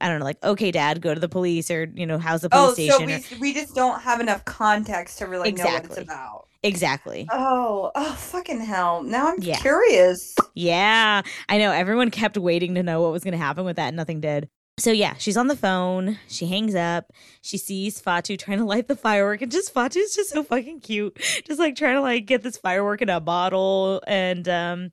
I 0.00 0.08
don't 0.08 0.18
know, 0.18 0.24
like 0.24 0.42
okay, 0.44 0.70
Dad, 0.70 1.00
go 1.00 1.14
to 1.14 1.20
the 1.20 1.28
police, 1.28 1.70
or 1.70 1.90
you 1.94 2.06
know, 2.06 2.18
how's 2.18 2.42
the 2.42 2.50
police 2.50 2.90
Oh, 2.92 2.98
so 2.98 3.04
we, 3.04 3.14
or- 3.14 3.20
we 3.40 3.54
just 3.54 3.74
don't 3.74 4.00
have 4.02 4.20
enough 4.20 4.44
context 4.44 5.18
to 5.18 5.26
really 5.26 5.52
know 5.52 5.64
what 5.64 5.74
Exactly. 5.84 6.02
it's 6.02 6.10
about. 6.10 6.48
exactly. 6.62 7.28
Oh, 7.32 7.90
oh, 7.94 8.12
fucking 8.14 8.60
hell. 8.60 9.02
Now 9.02 9.28
I'm 9.28 9.40
Yeah. 9.40 9.56
curious. 9.58 10.34
Yeah, 10.54 11.22
I 11.48 11.58
know. 11.58 11.70
Everyone 11.72 12.10
kept 12.10 12.36
waiting 12.36 12.74
to 12.74 12.82
know 12.82 13.00
what 13.02 13.12
was 13.12 13.24
going 13.24 13.32
to 13.32 13.38
happen 13.38 13.64
with 13.64 13.76
that, 13.76 13.88
and 13.88 13.96
nothing 13.96 14.20
did. 14.20 14.48
So 14.78 14.90
yeah, 14.92 15.14
she's 15.16 15.38
on 15.38 15.46
the 15.46 15.56
phone. 15.56 16.18
She 16.28 16.44
hangs 16.48 16.74
up. 16.74 17.10
She 17.40 17.56
sees 17.56 17.98
Fatou 18.02 18.38
trying 18.38 18.58
to 18.58 18.64
light 18.66 18.88
the 18.88 18.96
firework, 18.96 19.40
and 19.40 19.50
just 19.50 19.72
Fatou's 19.72 20.14
just 20.14 20.28
so 20.30 20.42
fucking 20.42 20.80
cute, 20.80 21.16
just 21.46 21.58
like 21.58 21.76
trying 21.76 21.94
to 21.94 22.02
like 22.02 22.26
get 22.26 22.42
this 22.42 22.58
firework 22.58 23.00
in 23.00 23.08
a 23.08 23.18
bottle. 23.18 24.02
And 24.06 24.46
um, 24.46 24.92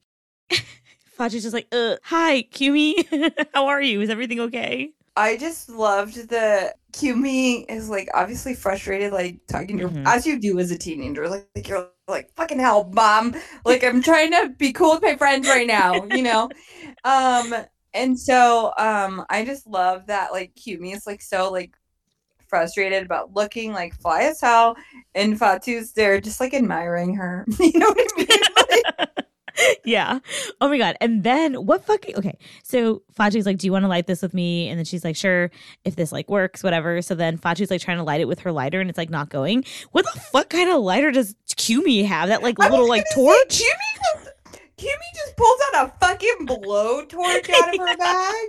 Fatou's 1.14 1.44
just 1.44 1.54
like, 1.54 1.68
uh, 1.72 1.96
"Hi, 2.04 2.42
Kumi, 2.44 3.06
how 3.54 3.68
are 3.68 3.82
you? 3.82 4.02
Is 4.02 4.10
everything 4.10 4.40
okay?" 4.42 4.92
I 5.16 5.38
just 5.38 5.70
loved 5.70 6.30
the 6.30 6.74
Kumi 6.92 7.62
is 7.66 7.88
like 7.90 8.10
obviously 8.16 8.56
frustrated, 8.56 9.14
like 9.14 9.40
talking 9.48 9.78
to 9.78 9.90
Mhm. 9.90 10.04
as 10.06 10.26
you 10.26 10.40
do 10.40 10.58
as 10.60 10.72
a 10.72 10.78
teenager. 10.78 11.30
Like, 11.30 11.48
like 11.56 11.68
you're 11.68 11.90
like 12.08 12.34
fucking 12.36 12.60
hell, 12.60 12.90
mom. 12.94 13.36
Like 13.64 13.84
I'm 13.84 14.02
trying 14.02 14.32
to 14.32 14.50
be 14.58 14.74
cool 14.74 14.94
with 14.96 15.04
my 15.04 15.16
friends 15.16 15.48
right 15.48 15.68
now, 15.68 16.06
you 16.06 16.24
know. 16.24 16.52
Um, 17.06 17.54
and 17.94 18.20
so 18.20 18.74
um, 18.78 19.26
I 19.30 19.46
just 19.46 19.68
love 19.68 20.08
that 20.08 20.32
like 20.32 20.56
Kumi 20.56 20.94
is 20.94 21.06
like 21.06 21.22
so 21.22 21.52
like 21.52 21.76
frustrated 22.48 23.04
about 23.04 23.34
looking 23.36 23.74
like 23.74 23.96
fly 24.02 24.24
as 24.24 24.42
hell, 24.42 24.76
and 25.16 25.38
Fatou's 25.40 25.94
there 25.94 26.22
just 26.22 26.40
like 26.40 26.54
admiring 26.54 27.16
her. 27.16 27.46
you 27.60 27.80
know 27.80 27.88
what 27.90 27.98
I 28.00 28.18
mean? 28.18 28.40
Like, 28.70 29.10
yeah. 29.86 30.20
Oh 30.62 30.70
my 30.70 30.78
god. 30.78 30.96
And 31.02 31.24
then 31.24 31.54
what 31.66 31.86
fucking 31.86 32.16
okay. 32.18 32.38
So 32.64 33.04
Fatou's 33.12 33.46
like, 33.46 33.58
Do 33.58 33.68
you 33.68 33.72
want 33.72 33.84
to 33.84 33.90
light 33.90 34.08
this 34.08 34.22
with 34.22 34.34
me? 34.34 34.70
And 34.70 34.78
then 34.78 34.86
she's 34.86 35.04
like, 35.04 35.16
Sure, 35.16 35.52
if 35.86 35.96
this 35.96 36.12
like 36.12 36.30
works, 36.30 36.64
whatever. 36.64 37.02
So 37.02 37.16
then 37.16 37.38
Fatou's 37.38 37.72
like 37.72 37.82
trying 37.82 37.98
to 37.98 38.04
light 38.04 38.22
it 38.22 38.28
with 38.28 38.40
her 38.40 38.52
lighter 38.52 38.82
and 38.82 38.90
it's 38.90 38.98
like 38.98 39.10
not 39.10 39.30
going. 39.30 39.66
What 39.92 40.06
the 40.06 40.20
fuck 40.20 40.50
kind 40.50 40.70
of 40.70 40.82
lighter 40.82 41.12
does 41.12 41.36
Kumi 41.56 42.04
have? 42.04 42.30
That 42.30 42.44
like 42.44 42.60
I 42.60 42.70
little 42.70 42.88
like 42.88 43.06
torch? 43.14 43.52
say, 43.52 43.66
just, 44.16 44.32
just 45.16 45.38
pulls 45.38 45.60
out 45.74 45.88
a 45.88 46.00
fucking 46.00 46.48
blowtorch 46.48 47.50
out 47.50 47.74
of 47.74 47.80
her 47.80 47.98
bag. 47.98 48.48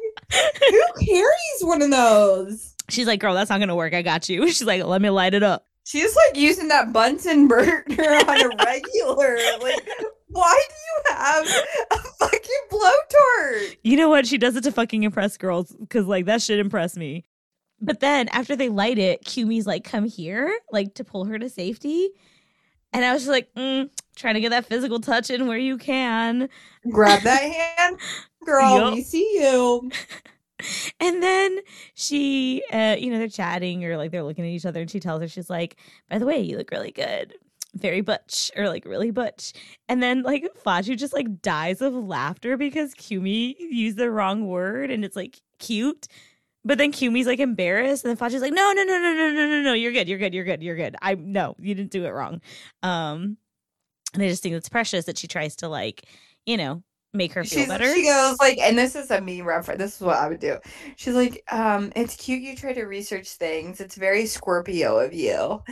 Who 0.70 1.04
carries 1.04 1.60
one 1.62 1.82
of 1.82 1.90
those? 1.90 2.74
She's 2.88 3.06
like, 3.06 3.20
Girl, 3.20 3.34
that's 3.34 3.50
not 3.50 3.60
gonna 3.60 3.76
work. 3.76 3.94
I 3.94 4.02
got 4.02 4.28
you. 4.28 4.46
She's 4.48 4.64
like, 4.64 4.82
Let 4.84 5.02
me 5.02 5.10
light 5.10 5.34
it 5.34 5.42
up. 5.42 5.66
She's 5.86 6.16
like 6.16 6.36
using 6.36 6.68
that 6.68 6.92
Bunsen 6.92 7.46
burner 7.46 7.84
on 7.88 8.52
a 8.52 8.64
regular. 8.64 9.38
Like, 9.60 9.86
why 10.34 10.62
do 10.68 10.74
you 10.74 11.16
have 11.16 11.46
a 11.92 11.96
fucking 11.96 12.40
blowtorch? 12.70 13.76
You 13.82 13.96
know 13.96 14.08
what? 14.08 14.26
She 14.26 14.36
does 14.36 14.56
it 14.56 14.64
to 14.64 14.72
fucking 14.72 15.02
impress 15.04 15.36
girls 15.36 15.72
because 15.72 16.06
like 16.06 16.26
that 16.26 16.42
should 16.42 16.58
impress 16.58 16.96
me. 16.96 17.24
But 17.80 18.00
then 18.00 18.28
after 18.28 18.56
they 18.56 18.68
light 18.68 18.98
it, 18.98 19.24
Kumi's 19.24 19.66
like, 19.66 19.84
come 19.84 20.06
here, 20.06 20.58
like 20.72 20.94
to 20.94 21.04
pull 21.04 21.24
her 21.26 21.38
to 21.38 21.48
safety. 21.48 22.10
And 22.92 23.04
I 23.04 23.12
was 23.12 23.22
just 23.22 23.32
like, 23.32 23.52
mm, 23.54 23.90
trying 24.16 24.34
to 24.34 24.40
get 24.40 24.50
that 24.50 24.66
physical 24.66 25.00
touch 25.00 25.30
in 25.30 25.46
where 25.46 25.58
you 25.58 25.76
can. 25.76 26.48
Grab 26.90 27.22
that 27.24 27.42
hand, 27.42 27.98
girl. 28.44 28.78
Yup. 28.78 28.94
We 28.94 29.02
see 29.02 29.38
you. 29.40 29.90
And 31.00 31.22
then 31.22 31.58
she, 31.94 32.62
uh, 32.72 32.96
you 32.98 33.10
know, 33.10 33.18
they're 33.18 33.28
chatting 33.28 33.84
or 33.84 33.96
like 33.96 34.12
they're 34.12 34.22
looking 34.22 34.44
at 34.44 34.50
each 34.50 34.64
other 34.64 34.80
and 34.80 34.90
she 34.90 35.00
tells 35.00 35.20
her, 35.20 35.28
she's 35.28 35.50
like, 35.50 35.76
by 36.08 36.16
the 36.18 36.24
way, 36.24 36.38
you 36.40 36.56
look 36.56 36.70
really 36.70 36.92
good 36.92 37.34
very 37.74 38.00
butch 38.00 38.50
or 38.56 38.68
like 38.68 38.84
really 38.84 39.10
butch. 39.10 39.52
And 39.88 40.02
then 40.02 40.22
like 40.22 40.46
Fatou 40.64 40.96
just 40.96 41.12
like 41.12 41.42
dies 41.42 41.80
of 41.80 41.94
laughter 41.94 42.56
because 42.56 42.94
Kumi 42.94 43.56
used 43.58 43.96
the 43.96 44.10
wrong 44.10 44.46
word 44.46 44.90
and 44.90 45.04
it's 45.04 45.16
like 45.16 45.40
cute. 45.58 46.08
But 46.64 46.78
then 46.78 46.92
Kumi's 46.92 47.26
like 47.26 47.40
embarrassed, 47.40 48.04
and 48.04 48.10
then 48.10 48.16
Fatou's 48.16 48.40
like, 48.40 48.54
"No, 48.54 48.72
no, 48.72 48.84
no, 48.84 48.98
no, 48.98 49.12
no, 49.12 49.30
no, 49.32 49.46
no, 49.46 49.62
no. 49.62 49.72
You're 49.74 49.92
good. 49.92 50.08
You're 50.08 50.18
good. 50.18 50.32
You're 50.32 50.46
good. 50.46 50.62
You're 50.62 50.76
good. 50.76 50.96
I 51.02 51.14
no, 51.14 51.56
you 51.58 51.74
didn't 51.74 51.90
do 51.90 52.06
it 52.06 52.10
wrong." 52.10 52.40
Um, 52.82 53.36
and 54.14 54.22
I 54.22 54.28
just 54.28 54.42
think 54.42 54.54
it's 54.54 54.70
precious 54.70 55.04
that 55.04 55.18
she 55.18 55.26
tries 55.26 55.56
to 55.56 55.68
like, 55.68 56.06
you 56.46 56.56
know, 56.56 56.82
make 57.12 57.34
her 57.34 57.44
feel 57.44 57.60
She's, 57.60 57.68
better. 57.68 57.92
She 57.94 58.04
goes 58.04 58.38
like, 58.40 58.58
and 58.58 58.78
this 58.78 58.96
is 58.96 59.10
a 59.10 59.20
me 59.20 59.42
reference. 59.42 59.78
This 59.78 59.96
is 59.96 60.00
what 60.00 60.16
I 60.16 60.26
would 60.28 60.40
do. 60.40 60.56
She's 60.96 61.14
like, 61.14 61.44
um, 61.52 61.92
"It's 61.96 62.16
cute 62.16 62.42
you 62.42 62.56
try 62.56 62.72
to 62.72 62.84
research 62.84 63.28
things. 63.28 63.82
It's 63.82 63.96
very 63.96 64.24
Scorpio 64.24 64.98
of 64.98 65.12
you." 65.12 65.62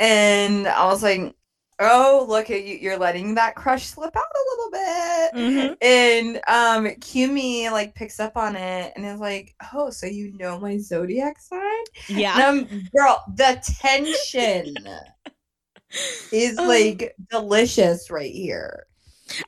And 0.00 0.66
I 0.66 0.86
was 0.86 1.04
like, 1.04 1.36
oh, 1.82 2.24
look 2.28 2.50
at 2.50 2.64
you. 2.64 2.76
You're 2.76 2.98
letting 2.98 3.34
that 3.36 3.54
crush 3.54 3.86
slip 3.86 4.14
out 4.16 4.22
a 4.22 4.44
little 4.50 4.70
bit. 4.70 5.34
Mhm. 5.34 5.76
And 5.82 6.40
um, 6.48 6.94
Kumi 7.00 7.68
like 7.70 7.94
picks 7.94 8.18
up 8.20 8.36
on 8.36 8.56
it 8.56 8.92
and 8.96 9.04
is 9.04 9.20
like, 9.20 9.54
oh, 9.74 9.90
so 9.90 10.06
you 10.06 10.32
know 10.38 10.58
my 10.58 10.78
zodiac 10.78 11.38
sign? 11.38 11.84
yeah. 12.08 12.50
And 12.50 12.68
girl, 12.96 13.22
the 13.34 13.60
tension 13.80 14.74
is 16.32 16.56
Oh. 16.58 16.66
like 16.66 17.14
delicious 17.30 18.10
right 18.10 18.32
here. 18.32 18.86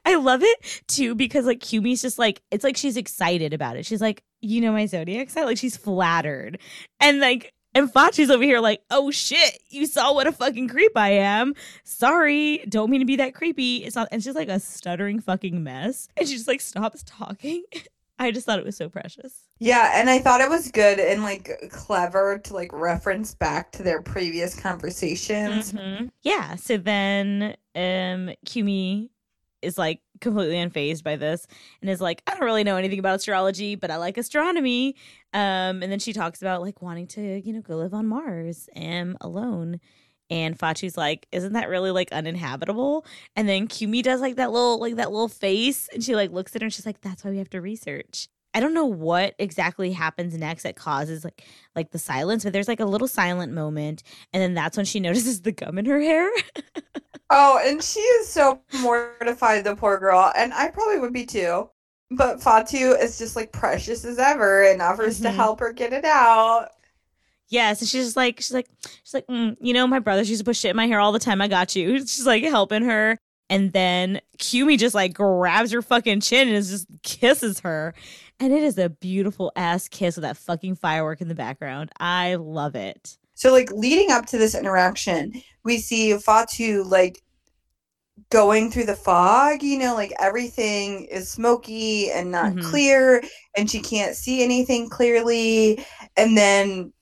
I 0.05 0.17
love 0.17 0.43
it 0.43 0.83
too 0.89 1.15
because 1.15 1.47
like 1.47 1.61
Kumi's 1.61 2.01
just 2.03 2.19
like 2.19 2.43
it's 2.51 2.65
like 2.65 2.77
she's 2.77 2.97
excited 2.97 3.53
about 3.53 3.77
it. 3.77 3.87
She's 3.87 4.01
like, 4.01 4.23
you 4.41 4.61
know 4.61 4.73
my 4.73 4.85
zodiac 4.87 5.31
sign, 5.31 5.45
like 5.47 5.57
she's 5.59 5.77
flattered, 5.77 6.59
and 7.01 7.19
like 7.21 7.54
and 7.75 7.93
Fatou's 7.93 8.31
over 8.31 8.43
here 8.43 8.61
like, 8.61 8.83
oh 8.91 9.11
shit, 9.11 9.61
you 9.71 9.87
saw 9.87 10.13
what 10.15 10.27
a 10.27 10.33
fucking 10.33 10.69
creep 10.69 10.93
I 10.97 11.11
am. 11.11 11.55
Sorry, 11.85 12.59
don't 12.69 12.91
mean 12.91 13.01
to 13.01 13.07
be 13.07 13.17
that 13.17 13.35
creepy. 13.35 13.79
It's 13.85 13.97
not. 13.97 14.09
And 14.13 14.23
she's 14.23 14.35
like 14.35 14.49
a 14.49 14.61
stuttering 14.61 15.21
fucking 15.21 15.63
mess, 15.63 16.09
and 16.17 16.29
she 16.29 16.35
just 16.35 16.49
like 16.49 16.61
stops 16.61 17.03
talking. 17.05 17.65
I 18.17 18.31
just 18.31 18.47
thought 18.47 18.61
it 18.61 18.65
was 18.65 18.77
so 18.77 18.89
precious. 18.89 19.41
Yeah, 19.59 19.91
and 19.95 20.09
I 20.09 20.21
thought 20.21 20.41
it 20.41 20.49
was 20.49 20.71
good 20.71 21.01
and 21.01 21.25
like 21.25 21.51
clever 21.73 22.39
to 22.45 22.55
like 22.55 22.73
reference 22.73 23.35
back 23.35 23.73
to 23.73 23.83
their 23.83 24.03
previous 24.03 24.55
conversations. 24.59 25.73
Mhm. 25.73 26.11
Yeah. 26.23 26.55
So 26.55 26.77
then 26.77 27.57
um 27.75 28.31
Kumi 28.47 29.11
is 29.65 29.79
like 29.79 30.01
completely 30.21 30.57
unfazed 30.57 31.03
by 31.03 31.17
this 31.17 31.47
and 31.81 31.91
is 31.91 32.01
like, 32.01 32.23
I 32.27 32.33
don't 32.33 32.45
really 32.45 32.65
know 32.65 32.77
anything 32.77 32.99
about 32.99 33.17
astrology, 33.17 33.75
but 33.75 33.91
I 33.91 33.97
like 33.97 34.19
astronomy. 34.19 34.97
Um, 35.33 35.83
and 35.83 35.91
then 35.91 35.99
she 35.99 36.13
talks 36.13 36.43
about 36.43 36.63
like 36.63 36.83
wanting 36.83 37.07
to, 37.09 37.41
you 37.41 37.53
know, 37.53 37.61
go 37.61 37.77
live 37.77 37.95
on 37.95 38.07
Mars 38.07 38.69
and 38.75 39.17
alone. 39.21 39.81
And 40.31 40.59
Fatou's 40.59 40.97
like, 40.97 41.27
isn't 41.33 41.53
that 41.53 41.69
really 41.69 41.91
like 41.91 42.11
uninhabitable? 42.13 43.05
And 43.37 43.49
then 43.49 43.67
Kumi 43.67 44.03
does 44.03 44.21
like 44.21 44.37
that 44.37 44.53
little 44.53 44.79
like 44.79 44.97
that 44.97 45.11
little 45.11 45.29
face 45.29 45.89
and 45.93 46.03
she 46.03 46.15
like 46.15 46.31
looks 46.31 46.55
at 46.57 46.63
her 46.63 46.67
and 46.67 46.73
she's 46.73 46.87
like, 46.87 47.01
That's 47.03 47.25
why 47.25 47.31
we 47.31 47.39
have 47.39 47.51
to 47.51 47.61
research. 47.61 48.29
I 48.55 48.61
don't 48.61 48.75
know 48.75 48.85
what 48.87 49.35
exactly 49.39 49.93
happens 49.93 50.37
next 50.39 50.63
that 50.63 50.77
causes 50.77 51.25
like 51.25 51.43
like 51.75 51.91
the 51.91 51.99
silence, 51.99 52.45
but 52.45 52.53
there's 52.53 52.69
like 52.69 52.81
a 52.81 52.85
little 52.87 53.09
silent 53.09 53.53
moment, 53.53 54.03
and 54.33 54.43
then 54.43 54.55
that's 54.55 54.77
when 54.77 54.87
she 54.87 55.01
notices 55.01 55.43
the 55.43 55.53
gum 55.53 55.79
in 55.79 55.87
her 55.87 56.01
hair. 56.01 56.31
Oh, 57.31 57.59
and 57.65 57.83
she 57.83 58.01
is 58.01 58.29
so 58.29 58.61
mortified, 58.81 59.65
the 59.65 59.75
poor 59.77 59.99
girl, 59.99 60.33
and 60.37 60.53
I 60.55 60.71
probably 60.71 60.99
would 60.99 61.13
be 61.13 61.27
too. 61.27 61.69
But 62.11 62.39
Fatou 62.39 63.01
is 63.03 63.19
just 63.19 63.35
like 63.35 63.51
precious 63.53 64.05
as 64.05 64.19
ever 64.19 64.63
and 64.65 64.81
offers 64.83 65.21
to 65.23 65.29
Mhm. 65.29 65.35
help 65.35 65.61
her 65.61 65.73
get 65.73 65.93
it 65.93 66.05
out. 66.05 66.71
Yes, 67.49 67.81
and 67.81 67.89
she's 67.89 68.05
just 68.05 68.17
like 68.17 68.37
she's 68.39 68.53
like 68.53 68.69
she's 69.05 69.15
like 69.15 69.27
mm, 69.27 69.57
you 69.61 69.73
know 69.75 69.87
my 69.87 69.99
brother 69.99 70.23
used 70.23 70.41
to 70.41 70.45
put 70.45 70.57
shit 70.57 70.71
in 70.71 70.77
my 70.77 70.87
hair 70.87 71.01
all 71.01 71.13
the 71.13 71.19
time. 71.19 71.41
I 71.43 71.49
got 71.49 71.77
you. 71.77 71.99
She's 72.07 72.27
like 72.27 72.43
helping 72.45 72.83
her, 72.85 73.19
and 73.51 73.73
then 73.73 74.21
Kumi 74.39 74.77
just 74.77 74.95
like 74.95 75.13
grabs 75.15 75.71
her 75.73 75.83
fucking 75.83 76.21
chin 76.21 76.49
and 76.49 76.65
just 76.65 76.87
kisses 77.03 77.61
her, 77.61 77.95
and 78.41 78.53
it 78.53 78.63
is 78.63 78.79
a 78.79 78.89
beautiful 78.89 79.53
ass 79.57 79.89
kiss 79.89 80.17
with 80.17 80.23
that 80.25 80.37
fucking 80.37 80.77
firework 80.77 81.21
in 81.21 81.29
the 81.29 81.35
background. 81.35 81.91
I 81.99 82.35
love 82.37 82.75
it. 82.75 83.17
So 83.35 83.53
like 83.53 83.71
leading 83.73 84.11
up 84.11 84.27
to 84.27 84.39
this 84.39 84.55
interaction, 84.55 85.33
we 85.65 85.79
see 85.79 86.13
Fatou 86.13 86.85
like 86.89 87.21
going 88.31 88.71
through 88.71 88.85
the 88.87 88.97
fog, 88.97 89.63
you 89.63 89.79
know, 89.79 89.95
like 89.95 90.13
everything 90.21 91.05
is 91.07 91.29
smoky 91.31 92.11
and 92.11 92.31
not 92.31 92.55
Mhm. 92.55 92.63
clear 92.63 93.23
and 93.57 93.71
she 93.71 93.81
can't 93.81 94.17
see 94.17 94.43
anything 94.43 94.89
clearly. 94.89 95.85
And 96.17 96.37
then 96.37 96.93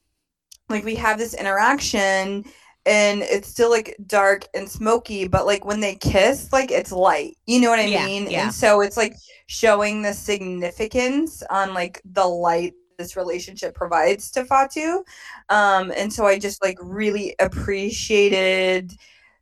like 0.69 0.83
we 0.85 0.95
have 0.95 1.17
this 1.17 1.33
interaction 1.33 2.45
and 2.85 3.21
it's 3.21 3.47
still 3.47 3.69
like 3.69 3.95
dark 4.07 4.45
and 4.53 4.69
smoky, 4.69 5.27
but 5.27 5.45
like 5.45 5.65
when 5.65 5.79
they 5.79 5.95
kiss, 5.95 6.51
like 6.51 6.71
it's 6.71 6.91
light. 6.91 7.37
You 7.45 7.61
know 7.61 7.69
what 7.69 7.79
I 7.79 7.87
Yeah, 7.87 8.05
mean? 8.05 8.27
yeah. 8.29 8.45
And 8.45 8.53
so 8.53 8.81
it's 8.81 8.97
like 8.97 9.15
showing 9.53 10.01
the 10.01 10.11
significance 10.11 11.43
on 11.51 11.75
like 11.75 12.01
the 12.05 12.25
light 12.25 12.73
this 12.97 13.15
relationship 13.15 13.75
provides 13.75 14.31
to 14.31 14.43
Fatou. 14.45 15.03
Um, 15.49 15.93
and 15.95 16.11
so 16.11 16.25
I 16.25 16.39
just 16.39 16.63
like 16.63 16.77
really 16.81 17.35
appreciated 17.39 18.93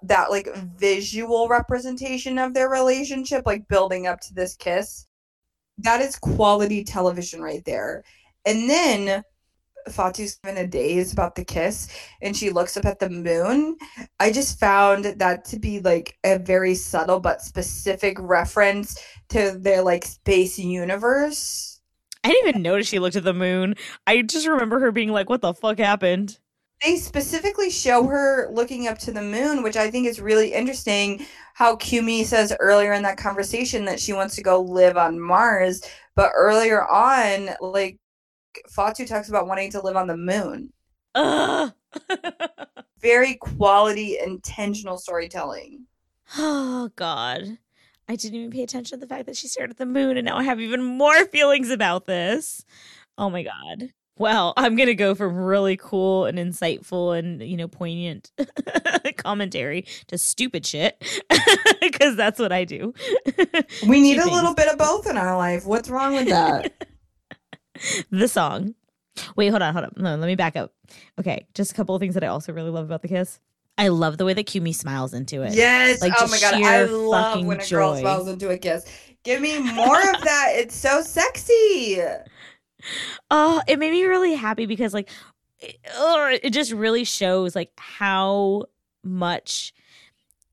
that 0.04 0.30
like 0.30 0.54
visual 0.78 1.48
representation 1.48 2.38
of 2.38 2.54
their 2.54 2.68
relationship, 2.68 3.44
like 3.46 3.70
building 3.70 4.06
up 4.06 4.20
to 4.22 4.34
this 4.34 4.58
kiss. 4.58 5.08
That 5.78 6.02
is 6.02 6.18
quality 6.18 6.84
television 6.84 7.42
right 7.42 7.64
there. 7.64 8.04
And 8.46 8.70
then 8.70 9.24
Fatou's 9.90 10.40
in 10.48 10.58
a 10.58 10.68
daze 10.68 11.14
about 11.14 11.36
the 11.36 11.46
kiss 11.46 11.88
and 12.22 12.36
she 12.36 12.50
looks 12.50 12.78
up 12.78 12.86
at 12.86 13.00
the 13.00 13.10
moon. 13.10 13.78
I 14.20 14.32
just 14.32 14.60
found 14.60 15.06
that 15.06 15.46
to 15.46 15.60
be 15.60 15.80
like 15.80 16.18
a 16.24 16.38
very 16.38 16.76
subtle 16.76 17.20
but 17.20 17.42
specific 17.42 18.18
reference 18.20 18.98
to 19.30 19.58
their 19.60 19.82
like 19.82 20.06
space 20.06 20.60
universe. 20.60 21.80
I 22.24 22.30
didn't 22.30 22.50
even 22.50 22.62
notice 22.62 22.88
she 22.88 23.00
looked 23.00 23.16
at 23.16 23.24
the 23.24 23.34
moon. 23.34 23.76
I 24.06 24.22
just 24.22 24.48
remember 24.48 24.80
her 24.80 24.92
being 24.92 25.10
like, 25.10 25.28
"What 25.28 25.42
the 25.42 25.56
fuck 25.56 25.80
happened?" 25.80 26.38
they 26.82 26.96
specifically 26.96 27.70
show 27.70 28.08
her 28.08 28.50
looking 28.52 28.88
up 28.88 28.98
to 28.98 29.12
the 29.12 29.22
moon, 29.22 29.62
which 29.62 29.78
I 29.78 29.92
think 29.92 30.08
is 30.08 30.20
really 30.20 30.54
interesting. 30.54 31.26
How 31.54 31.76
Kumi 31.76 32.24
says 32.24 32.54
earlier 32.60 32.94
in 32.94 33.04
that 33.04 33.18
conversation 33.18 33.86
that 33.86 34.00
she 34.00 34.14
wants 34.14 34.36
to 34.36 34.44
go 34.44 34.60
live 34.62 34.98
on 34.98 35.20
Mars, 35.20 35.84
but 36.16 36.32
earlier 36.34 36.88
on, 36.88 37.52
like 37.62 38.00
Fatou 38.70 39.08
talks 39.08 39.30
about 39.30 39.48
wanting 39.48 39.72
to 39.72 39.82
live 39.82 39.96
on 39.96 40.08
the 40.08 40.18
moon. 40.18 40.72
Ugh. 41.16 41.74
Very 43.02 43.36
quality, 43.36 44.18
intentional 44.20 44.98
storytelling. 44.98 45.86
oh 46.38 46.90
God, 46.96 47.58
I 48.08 48.16
didn't 48.16 48.38
even 48.38 48.52
pay 48.52 48.64
attention 48.64 49.00
to 49.00 49.06
the 49.06 49.08
fact 49.08 49.26
that 49.26 49.36
she 49.36 49.48
stared 49.48 49.72
at 49.72 49.78
the 49.78 49.86
moon, 49.86 50.18
and 50.18 50.26
now 50.26 50.38
I 50.38 50.44
have 50.44 50.60
even 50.60 50.84
more 50.84 51.26
feelings 51.26 51.70
about 51.70 52.06
this. 52.06 52.66
Oh 53.18 53.30
my 53.30 53.44
God. 53.44 53.92
Well, 54.18 54.54
I'm 54.56 54.76
gonna 54.76 54.94
go 54.94 55.16
from 55.16 55.36
really 55.36 55.78
cool 55.78 56.26
and 56.26 56.38
insightful 56.38 57.18
and 57.18 57.42
you 57.42 57.58
know 57.58 57.68
poignant 57.68 58.32
commentary 59.18 59.86
to 60.08 60.18
stupid 60.18 60.66
shit 60.66 61.02
because 61.82 62.16
that's 62.16 62.40
what 62.40 62.52
I 62.52 62.64
do. 62.66 62.94
We 63.88 64.00
need 64.00 64.20
a 64.20 64.30
little 64.30 64.54
bit 64.54 64.68
of 64.68 64.78
both 64.78 65.10
in 65.10 65.18
our 65.18 65.36
life. 65.38 65.66
What's 65.66 65.90
wrong 65.90 66.14
with 66.14 66.28
that? 66.28 66.72
the 68.12 68.28
song. 68.28 68.76
Wait, 69.36 69.50
hold 69.50 69.62
on, 69.62 69.74
hold 69.74 69.86
on. 69.86 69.92
No, 69.98 70.16
let 70.16 70.28
me 70.28 70.36
back 70.36 70.56
up. 70.56 70.74
Okay, 71.20 71.48
just 71.54 71.72
a 71.72 71.76
couple 71.76 71.96
of 71.96 72.00
things 72.00 72.14
that 72.14 72.24
I 72.24 72.28
also 72.28 72.54
really 72.54 72.70
love 72.70 72.86
about 72.86 73.02
the 73.02 73.08
kiss. 73.08 73.40
I 73.78 73.88
love 73.88 74.18
the 74.18 74.26
way 74.26 74.34
that 74.34 74.46
Kumi 74.46 74.74
smiles 74.74 75.14
into 75.14 75.42
it. 75.42 75.54
yes. 75.54 76.02
Like, 76.02 76.14
oh 76.18 76.28
my 76.28 76.40
god, 76.40 76.56
I 76.56 76.84
love 76.84 77.46
when 77.46 77.60
a 77.60 77.66
girl 77.66 77.96
smiles 77.98 78.28
into 78.28 78.50
a 78.50 78.58
kiss. 78.58 78.86
Give 79.24 79.42
me 79.42 79.60
more 79.60 80.00
of 80.00 80.22
that. 80.24 80.52
It's 80.56 80.76
so 80.76 81.02
sexy. 81.02 82.02
Oh, 83.30 83.62
it 83.68 83.80
made 83.80 83.92
me 83.92 84.04
really 84.06 84.34
happy 84.34 84.66
because 84.66 84.94
like 84.94 85.10
it, 85.60 85.78
oh, 85.96 86.38
it 86.42 86.52
just 86.52 86.72
really 86.72 87.04
shows 87.04 87.56
like 87.56 87.72
how 87.78 88.66
much 89.04 89.74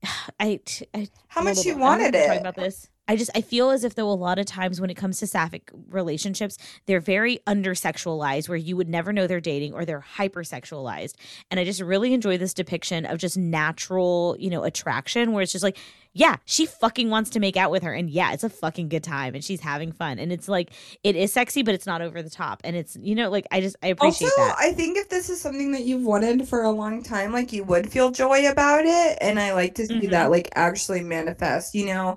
I, 0.39 0.59
I 0.93 1.07
How 1.27 1.41
much 1.41 1.55
blah, 1.55 1.63
you 1.63 1.75
blah, 1.75 1.79
blah. 1.79 1.89
I'm 1.93 1.99
not 1.99 1.99
wanted 1.99 2.13
gonna 2.13 2.27
talk 2.27 2.35
it. 2.35 2.41
about 2.41 2.55
this. 2.55 2.89
I 3.09 3.15
just 3.15 3.31
I 3.35 3.41
feel 3.41 3.71
as 3.71 3.83
if 3.83 3.95
though 3.95 4.09
a 4.09 4.13
lot 4.13 4.37
of 4.37 4.45
times 4.45 4.79
when 4.79 4.91
it 4.91 4.93
comes 4.95 5.19
to 5.19 5.27
sapphic 5.27 5.71
relationships, 5.89 6.57
they're 6.85 6.99
very 6.99 7.39
undersexualized 7.47 8.47
where 8.47 8.57
you 8.57 8.77
would 8.77 8.87
never 8.87 9.11
know 9.11 9.25
they're 9.25 9.41
dating 9.41 9.73
or 9.73 9.83
they're 9.83 10.05
hypersexualized. 10.17 11.15
And 11.49 11.59
I 11.59 11.63
just 11.63 11.81
really 11.81 12.13
enjoy 12.13 12.37
this 12.37 12.53
depiction 12.53 13.05
of 13.07 13.17
just 13.17 13.35
natural, 13.35 14.35
you 14.39 14.51
know, 14.51 14.63
attraction 14.63 15.31
where 15.33 15.41
it's 15.41 15.51
just 15.51 15.63
like, 15.63 15.77
yeah, 16.13 16.35
she 16.45 16.67
fucking 16.67 17.09
wants 17.09 17.31
to 17.31 17.39
make 17.39 17.57
out 17.57 17.71
with 17.71 17.81
her 17.81 17.93
and 17.93 18.09
yeah, 18.11 18.31
it's 18.31 18.43
a 18.43 18.49
fucking 18.49 18.89
good 18.89 19.03
time 19.03 19.33
and 19.33 19.43
she's 19.43 19.61
having 19.61 19.91
fun. 19.91 20.19
And 20.19 20.31
it's 20.31 20.47
like 20.47 20.71
it 21.03 21.15
is 21.15 21.33
sexy 21.33 21.63
but 21.63 21.73
it's 21.73 21.87
not 21.87 22.01
over 22.03 22.21
the 22.21 22.29
top. 22.29 22.61
And 22.63 22.75
it's 22.75 22.95
you 23.01 23.15
know 23.15 23.29
like 23.31 23.47
I 23.51 23.59
just 23.59 23.75
I 23.81 23.87
appreciate 23.87 24.27
also, 24.37 24.41
that. 24.41 24.55
I 24.59 24.71
think 24.73 24.97
if 24.99 25.09
this 25.09 25.31
is 25.31 25.41
something 25.41 25.71
that 25.71 25.83
you've 25.83 26.03
wanted 26.05 26.47
for 26.47 26.61
a 26.61 26.69
long 26.71 27.01
time, 27.01 27.31
like 27.33 27.51
you 27.53 27.63
would 27.63 27.91
feel 27.91 28.11
joy 28.11 28.47
about 28.49 28.85
it. 28.85 29.17
And 29.19 29.39
I 29.39 29.53
like 29.53 29.73
to 29.75 29.87
see 29.87 30.01
Mhm. 30.01 30.11
that 30.11 30.29
like 30.29 30.49
actually 30.55 31.01
manifest, 31.01 31.73
you 31.73 31.87
know? 31.87 32.15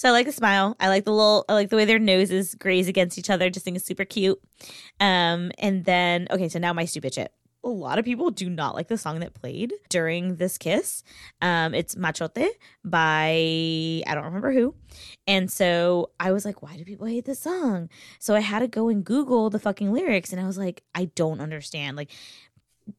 So 0.00 0.08
I 0.08 0.12
like 0.12 0.24
the 0.24 0.32
smile. 0.32 0.76
I 0.80 0.88
like 0.88 1.04
the 1.04 1.12
little. 1.12 1.44
I 1.46 1.52
like 1.52 1.68
the 1.68 1.76
way 1.76 1.84
their 1.84 1.98
noses 1.98 2.54
graze 2.54 2.88
against 2.88 3.18
each 3.18 3.28
other. 3.28 3.50
Just 3.50 3.66
think 3.66 3.76
it's 3.76 3.84
super 3.84 4.06
cute. 4.06 4.40
Um, 4.98 5.52
and 5.58 5.84
then 5.84 6.26
okay, 6.30 6.48
so 6.48 6.58
now 6.58 6.72
my 6.72 6.86
stupid 6.86 7.12
shit. 7.12 7.30
A 7.64 7.68
lot 7.68 7.98
of 7.98 8.06
people 8.06 8.30
do 8.30 8.48
not 8.48 8.74
like 8.74 8.88
the 8.88 8.96
song 8.96 9.20
that 9.20 9.34
played 9.34 9.74
during 9.90 10.36
this 10.36 10.56
kiss. 10.56 11.02
Um, 11.42 11.74
it's 11.74 11.96
Machote 11.96 12.48
by 12.82 13.28
I 14.06 14.14
don't 14.14 14.24
remember 14.24 14.52
who. 14.52 14.74
And 15.26 15.52
so 15.52 16.12
I 16.18 16.32
was 16.32 16.46
like, 16.46 16.62
why 16.62 16.78
do 16.78 16.84
people 16.86 17.06
hate 17.06 17.26
this 17.26 17.40
song? 17.40 17.90
So 18.18 18.34
I 18.34 18.40
had 18.40 18.60
to 18.60 18.68
go 18.68 18.88
and 18.88 19.04
Google 19.04 19.50
the 19.50 19.58
fucking 19.58 19.92
lyrics, 19.92 20.32
and 20.32 20.40
I 20.40 20.46
was 20.46 20.56
like, 20.56 20.82
I 20.94 21.10
don't 21.14 21.42
understand. 21.42 21.98
Like 21.98 22.10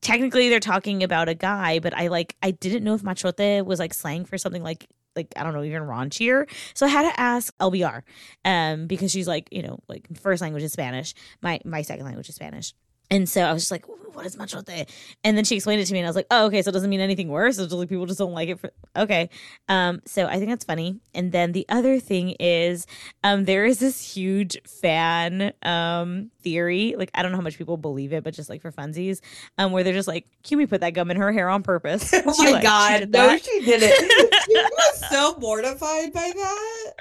technically 0.02 0.50
they're 0.50 0.60
talking 0.60 1.02
about 1.02 1.30
a 1.30 1.34
guy, 1.34 1.80
but 1.80 1.98
I 1.98 2.10
like 2.10 2.36
I 2.44 2.52
didn't 2.52 2.84
know 2.84 2.94
if 2.94 3.02
machote 3.02 3.66
was 3.66 3.80
like 3.80 3.96
slang 3.96 4.24
for 4.24 4.38
something 4.38 4.62
like 4.62 4.88
like 5.16 5.34
I 5.36 5.44
don't 5.44 5.54
know 5.54 5.64
even 5.64 5.84
raunchier. 5.84 6.50
So 6.74 6.86
I 6.86 6.90
had 6.90 7.12
to 7.12 7.20
ask 7.20 7.56
LBR, 7.58 8.04
um, 8.46 8.88
because 8.88 9.12
she's 9.12 9.28
like 9.28 9.48
you 9.52 9.64
know 9.64 9.80
like 9.88 10.08
first 10.20 10.42
language 10.42 10.64
is 10.64 10.72
Spanish, 10.74 11.14
my 11.42 11.60
my 11.66 11.82
second 11.82 12.06
language 12.06 12.30
is 12.30 12.36
Spanish. 12.36 12.74
And 13.12 13.30
so 13.30 13.44
I 13.44 13.54
was 13.54 13.64
just 13.64 13.72
like, 13.72 13.86
what 14.14 14.26
is 14.26 14.36
machote? 14.36 14.90
And 15.24 15.38
then 15.38 15.46
she 15.46 15.56
explained 15.56 15.82
it 15.82 15.86
to 15.86 15.94
me, 15.94 16.00
and 16.00 16.06
I 16.06 16.10
was 16.10 16.16
like, 16.16 16.28
oh, 16.32 16.46
okay, 16.48 16.62
so 16.62 16.70
it 16.70 16.74
doesn't 16.74 16.90
mean 16.90 17.00
anything 17.00 17.30
worse. 17.30 17.58
It's 17.58 17.68
just 17.68 17.76
like 17.78 17.90
people 17.90 18.06
just 18.06 18.20
don't 18.20 18.34
like 18.34 18.50
it. 18.50 18.60
For 18.60 18.72
okay, 18.96 19.30
um, 19.70 20.02
so 20.06 20.26
I 20.28 20.38
think 20.38 20.50
that's 20.50 20.66
funny. 20.66 21.00
And 21.14 21.32
then 21.32 21.52
the 21.54 21.66
other 21.70 22.00
thing 22.00 22.32
is, 22.40 22.88
um, 23.24 23.46
there 23.46 23.66
is 23.66 23.80
this 23.80 24.14
huge 24.14 24.58
fan 24.66 25.54
um 25.64 26.30
theory. 26.42 26.96
Like 26.98 27.12
I 27.14 27.22
don't 27.22 27.32
know 27.32 27.38
how 27.38 27.44
much 27.44 27.58
people 27.58 27.78
believe 27.78 28.14
it, 28.14 28.24
but 28.24 28.34
just 28.34 28.50
like 28.50 28.62
for 28.62 28.72
funsies, 28.72 29.22
um, 29.58 29.72
where 29.72 29.84
they're 29.84 29.94
just 29.94 30.08
like, 30.08 30.26
Kumi 30.44 30.66
put 30.66 30.82
that 30.82 30.92
gum 30.94 31.10
in 31.12 31.18
her 31.18 31.32
hair 31.32 31.50
on 31.50 31.64
purpose. 31.64 32.14
Oh 32.26 32.34
She, 32.34 32.44
my 32.46 32.52
like, 32.52 32.64
god, 32.64 33.00
did 33.00 33.12
no, 33.12 33.28
that. 33.28 33.44
she 33.44 33.62
didn't. 33.66 33.94
she 34.46 34.54
was 34.56 35.10
so 35.10 35.36
mortified 35.40 36.14
by 36.14 36.32
that. 36.36 36.94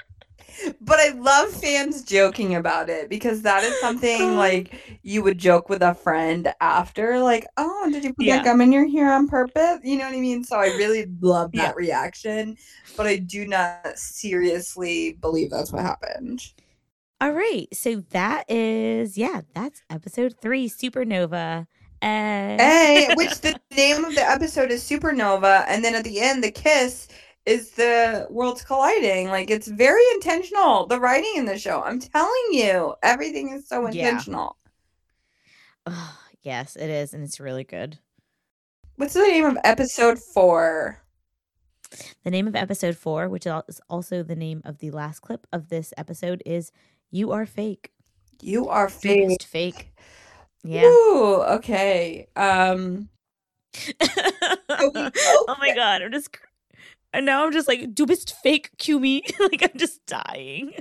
But 0.81 0.99
I 0.99 1.09
love 1.09 1.49
fans 1.51 2.03
joking 2.03 2.55
about 2.55 2.89
it 2.89 3.09
because 3.09 3.41
that 3.43 3.63
is 3.63 3.77
something 3.79 4.35
like 4.35 4.73
you 5.03 5.23
would 5.23 5.37
joke 5.37 5.69
with 5.69 5.81
a 5.81 5.93
friend 5.95 6.53
after, 6.61 7.19
like, 7.19 7.45
"Oh, 7.57 7.89
did 7.91 8.03
you 8.03 8.13
put 8.13 8.25
Yeah. 8.25 8.37
that 8.41 8.43
gum 8.43 8.61
in 8.61 8.71
your 8.71 8.87
hair 8.89 9.11
on 9.13 9.27
purpose?" 9.27 9.79
You 9.83 9.97
know 9.97 10.05
what 10.05 10.15
I 10.15 10.19
mean? 10.19 10.43
So 10.43 10.57
I 10.57 10.67
really 10.67 11.07
love 11.21 11.55
that 11.55 11.75
Yeah. 11.75 11.75
reaction, 11.75 12.57
but 12.97 13.07
I 13.07 13.17
do 13.17 13.47
not 13.47 13.97
seriously 13.97 15.13
believe 15.13 15.49
that's 15.51 15.71
what 15.71 15.81
happened. 15.83 16.41
All 17.19 17.33
right, 17.33 17.67
so 17.73 18.01
that 18.11 18.45
is 18.49 19.17
yeah, 19.17 19.41
that's 19.53 19.81
episode 19.89 20.35
three, 20.41 20.67
Supernova. 20.69 21.67
Uh, 22.01 22.71
Hey, 22.77 23.09
which 23.13 23.41
the 23.41 23.59
name 23.71 24.05
of 24.05 24.15
the 24.15 24.21
episode 24.21 24.71
is 24.71 24.83
Supernova, 24.83 25.65
and 25.67 25.83
then 25.83 25.95
at 25.95 26.03
the 26.03 26.19
end, 26.19 26.43
the 26.43 26.51
kiss 26.51 27.07
is 27.45 27.71
the 27.71 28.27
worlds 28.29 28.63
colliding. 28.63 29.27
Like 29.29 29.49
it's 29.49 29.67
very 29.67 30.03
intentional. 30.13 30.85
The 30.87 30.99
writing 30.99 31.33
in 31.35 31.45
the 31.45 31.57
show, 31.57 31.81
I'm 31.83 31.99
telling 31.99 32.47
you, 32.51 32.93
everything 33.03 33.49
is 33.49 33.67
so 33.67 33.81
Yeah. 33.89 34.07
intentional. 34.09 34.57
oh, 35.85 36.17
yes, 36.41 36.75
it 36.75 36.89
is, 36.89 37.13
and 37.13 37.23
it's 37.23 37.39
really 37.39 37.63
good. 37.63 37.97
What's 38.97 39.13
the 39.13 39.21
name 39.21 39.45
of 39.45 39.57
episode 39.63 40.19
four? 40.19 41.01
The 42.23 42.31
name 42.31 42.47
of 42.47 42.55
episode 42.55 42.95
four, 42.95 43.27
which 43.27 43.45
is 43.45 43.81
also 43.89 44.23
the 44.23 44.35
name 44.35 44.61
of 44.63 44.77
the 44.77 44.91
last 44.91 45.19
clip 45.21 45.45
of 45.51 45.69
this 45.69 45.93
episode, 45.97 46.41
is 46.45 46.71
"You 47.09 47.31
Are 47.31 47.45
Fake." 47.45 47.91
You 48.41 48.69
are 48.69 48.89
fake. 48.89 49.27
bist 49.27 49.45
fake. 49.47 49.93
Yeah. 50.63 50.85
Ooh, 50.85 51.41
okay. 51.43 52.27
Um. 52.35 53.09
oh 54.69 55.55
my 55.59 55.73
god, 55.75 56.01
I'm 56.01 56.11
just. 56.11 56.29
And 57.13 57.25
now 57.25 57.45
I'm 57.45 57.51
just 57.51 57.67
like, 57.67 57.93
du 57.93 58.05
bist 58.05 58.35
fake, 58.41 58.71
Kumi. 58.77 59.23
like 59.39 59.63
I'm 59.63 59.77
just 59.77 60.05
dying. 60.05 60.73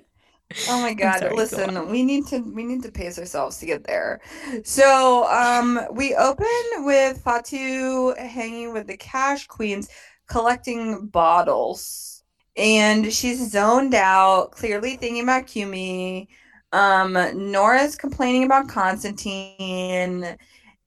Oh 0.68 0.81
my 0.81 0.95
god, 0.95 1.20
sorry, 1.20 1.35
listen, 1.37 1.74
go 1.74 1.85
we 1.85 2.03
need 2.03 2.26
to 2.28 2.39
we 2.41 2.64
need 2.64 2.83
to 2.83 2.93
pace 2.93 3.18
ourselves 3.18 3.59
to 3.59 3.66
get 3.66 3.85
there. 3.85 4.20
So, 4.64 5.26
um 5.28 5.81
we 5.93 6.14
open 6.14 6.47
with 6.85 7.22
Fatou 7.24 8.16
hanging 8.18 8.72
with 8.72 8.87
the 8.87 8.97
cash 8.97 9.47
queens 9.47 9.89
collecting 10.28 11.07
bottles. 11.09 12.22
And 12.57 13.12
she's 13.12 13.51
zoned 13.51 13.95
out, 13.95 14.53
clearly 14.53 14.97
thinking 14.97 15.22
about 15.22 15.47
Kumi. 15.47 16.28
Um 16.72 17.12
Nora's 17.51 17.97
complaining 17.97 18.45
about 18.45 18.68
Constantine 18.68 20.37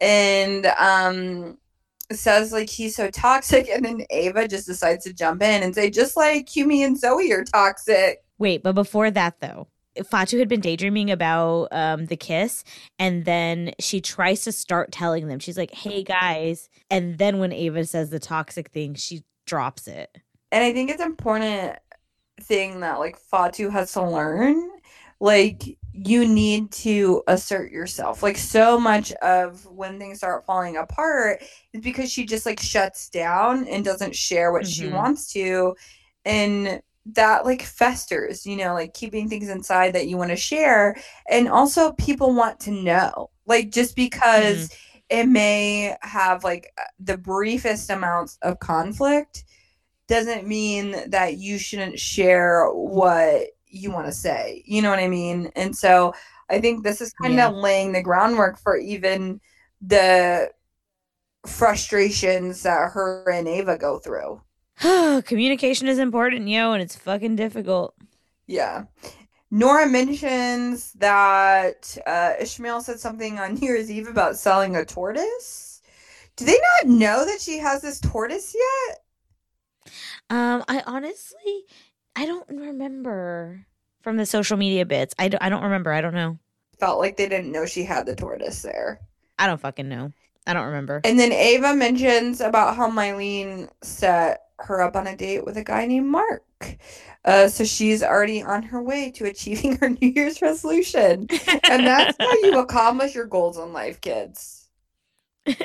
and 0.02 0.66
um 0.78 1.58
says 2.12 2.52
like 2.52 2.70
he's 2.70 2.96
so 2.96 3.10
toxic 3.10 3.70
and 3.70 3.86
then 3.86 4.06
Ava 4.10 4.48
just 4.48 4.68
decides 4.68 5.06
to 5.06 5.14
jump 5.14 5.42
in 5.42 5.64
and 5.64 5.74
say 5.74 5.90
just 5.90 6.18
like 6.18 6.48
Kumi 6.48 6.84
and 6.84 7.00
Zoe 7.00 7.32
are 7.32 7.44
toxic. 7.44 8.24
Wait, 8.38 8.62
but 8.62 8.76
before 8.76 9.10
that 9.12 9.40
though, 9.40 9.68
Fatou 10.00 10.40
had 10.40 10.50
been 10.50 10.60
daydreaming 10.60 11.12
about 11.12 11.68
um, 11.72 12.08
the 12.08 12.18
kiss, 12.18 12.64
and 12.98 13.26
then 13.26 13.74
she 13.80 14.02
tries 14.02 14.44
to 14.44 14.52
start 14.52 14.92
telling 14.92 15.28
them. 15.28 15.40
She's 15.40 15.58
like, 15.58 15.72
"Hey 15.72 16.04
guys," 16.04 16.68
and 16.90 17.18
then 17.18 17.38
when 17.38 17.54
Ava 17.54 17.86
says 17.86 18.10
the 18.10 18.20
toxic 18.20 18.70
thing, 18.70 18.96
she 18.96 19.24
drops 19.46 19.88
it. 19.88 20.18
And 20.52 20.64
I 20.64 20.74
think 20.74 20.90
it's 20.90 21.02
important 21.02 21.78
thing 22.42 22.80
that 22.80 23.00
like 23.00 23.20
Fatou 23.32 23.72
has 23.72 23.94
to 23.94 24.04
learn. 24.04 24.72
Like 25.20 25.78
you 25.94 26.28
need 26.28 26.72
to 26.72 27.24
assert 27.28 27.72
yourself. 27.72 28.24
Like 28.24 28.38
so 28.38 28.80
much 28.80 29.12
of 29.14 29.66
when 29.68 30.00
things 30.00 30.18
start 30.18 30.46
falling 30.46 30.78
apart 30.78 31.44
is 31.72 31.82
because 31.82 32.12
she 32.12 32.26
just 32.26 32.46
like 32.46 32.60
shuts 32.60 33.10
down 33.10 33.68
and 33.68 33.86
doesn't 33.86 34.16
share 34.16 34.52
what 34.52 34.64
mm-hmm. 34.64 34.88
she 34.88 34.90
wants 34.90 35.32
to. 35.34 35.76
And 36.26 36.82
that 37.06 37.46
like 37.46 37.62
festers, 37.62 38.46
you 38.46 38.56
know, 38.56 38.74
like 38.74 38.94
keeping 38.94 39.30
things 39.30 39.50
inside 39.50 39.94
that 39.94 40.08
you 40.08 40.18
want 40.18 40.32
to 40.32 40.36
share. 40.36 40.96
And 41.30 41.48
also, 41.48 41.92
people 41.94 42.34
want 42.34 42.60
to 42.62 42.72
know, 42.72 43.30
like, 43.46 43.72
just 43.72 43.96
because 43.96 44.70
mm-hmm. 44.70 45.20
it 45.20 45.28
may 45.28 45.96
have 46.02 46.44
like 46.44 46.72
uh, 46.78 46.84
the 47.00 47.18
briefest 47.18 47.90
amounts 47.90 48.38
of 48.42 48.60
conflict 48.60 49.44
doesn't 50.08 50.48
mean 50.48 51.10
that 51.10 51.38
you 51.38 51.58
shouldn't 51.58 52.00
share 52.00 52.68
what 52.70 53.48
you 53.74 53.92
want 53.92 54.06
to 54.06 54.12
say. 54.12 54.64
You 54.66 54.82
know 54.82 54.90
what 54.90 55.00
I 55.00 55.08
mean? 55.08 55.52
And 55.56 55.76
so 55.76 56.14
I 56.50 56.60
think 56.60 56.84
this 56.84 57.02
is 57.02 57.14
kind 57.14 57.36
yeah. 57.36 57.50
of 57.50 57.56
laying 57.56 57.92
the 57.92 58.04
groundwork 58.04 58.60
for 58.60 58.78
even 58.78 59.42
the 59.82 60.52
frustrations 61.46 62.64
that 62.64 62.92
her 62.92 63.30
and 63.30 63.48
Ava 63.48 63.78
go 63.78 64.00
through. 64.00 64.42
Communication 65.24 65.88
is 65.88 66.00
important, 66.00 66.48
yo, 66.48 66.74
and 66.74 66.82
it's 66.82 66.96
fucking 66.96 67.36
difficult. 67.36 67.96
Yeah. 68.48 68.86
Nora 69.52 69.88
mentions 69.88 70.94
that 70.94 71.98
uh, 72.08 72.34
Ishmael 72.40 72.82
said 72.82 73.00
something 73.00 73.40
on 73.40 73.54
New 73.60 73.68
Year's 73.68 73.92
Eve 73.92 74.08
about 74.08 74.38
selling 74.38 74.76
a 74.76 74.86
tortoise. 74.86 75.82
Do 76.36 76.46
they 76.46 76.58
not 76.82 76.92
know 76.92 77.26
that 77.26 77.40
she 77.40 77.60
has 77.60 77.82
this 77.82 78.00
tortoise 78.00 78.56
yet? 78.56 79.00
Um, 80.30 80.64
I 80.68 80.82
honestly, 80.88 81.66
I 82.16 82.26
don't 82.26 82.48
remember 82.50 83.66
from 84.02 84.18
the 84.18 84.26
social 84.26 84.58
media 84.58 84.86
bits. 84.86 85.16
I 85.18 85.30
don't, 85.30 85.42
I 85.44 85.50
don't 85.50 85.64
remember. 85.64 85.92
I 85.92 86.02
don't 86.02 86.14
know. 86.14 86.38
Felt 86.80 87.00
like 87.00 87.18
they 87.18 87.30
didn't 87.30 87.52
know 87.52 87.66
she 87.66 87.84
had 87.84 88.06
the 88.06 88.16
tortoise 88.16 88.62
there. 88.62 89.00
I 89.40 89.48
don't 89.48 89.60
fucking 89.60 89.90
know. 89.90 90.12
I 90.46 90.54
don't 90.54 90.66
remember. 90.66 91.02
And 91.04 91.18
then 91.18 91.32
Ava 91.32 91.74
mentions 91.74 92.42
about 92.42 92.76
how 92.76 92.90
Mailin 92.90 93.70
set 93.82 94.42
her 94.60 94.82
up 94.82 94.96
on 94.96 95.08
a 95.08 95.16
date 95.16 95.46
with 95.46 95.58
a 95.58 95.64
guy 95.64 95.86
named 95.86 96.08
Mark. 96.08 96.44
Uh, 97.26 97.48
so 97.48 97.64
she's 97.64 98.04
already 98.04 98.44
on 98.44 98.64
her 98.64 98.82
way 98.82 99.10
to 99.12 99.26
achieving 99.26 99.78
her 99.82 99.90
New 99.90 100.10
Year's 100.10 100.42
resolution. 100.42 101.28
and 101.64 101.88
that's 101.88 102.18
how 102.20 102.34
you 102.44 102.58
accomplish 102.60 103.16
your 103.16 103.26
goals 103.26 103.58
in 103.58 103.72
life, 103.74 104.02
kids. 104.02 104.68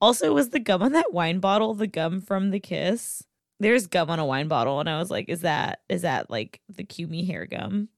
also, 0.00 0.32
was 0.32 0.50
the 0.50 0.60
gum 0.60 0.82
on 0.82 0.92
that 0.92 1.12
wine 1.12 1.38
bottle 1.38 1.74
the 1.74 1.86
gum 1.86 2.20
from 2.20 2.50
the 2.50 2.60
kiss? 2.60 3.24
There's 3.60 3.86
gum 3.86 4.10
on 4.10 4.18
a 4.18 4.26
wine 4.26 4.48
bottle, 4.48 4.80
and 4.80 4.90
I 4.90 4.98
was 4.98 5.10
like, 5.10 5.28
is 5.28 5.42
that 5.42 5.80
is 5.88 6.02
that 6.02 6.30
like 6.30 6.60
the 6.68 6.84
Kumi 6.84 7.24
hair 7.24 7.46
gum? 7.46 7.88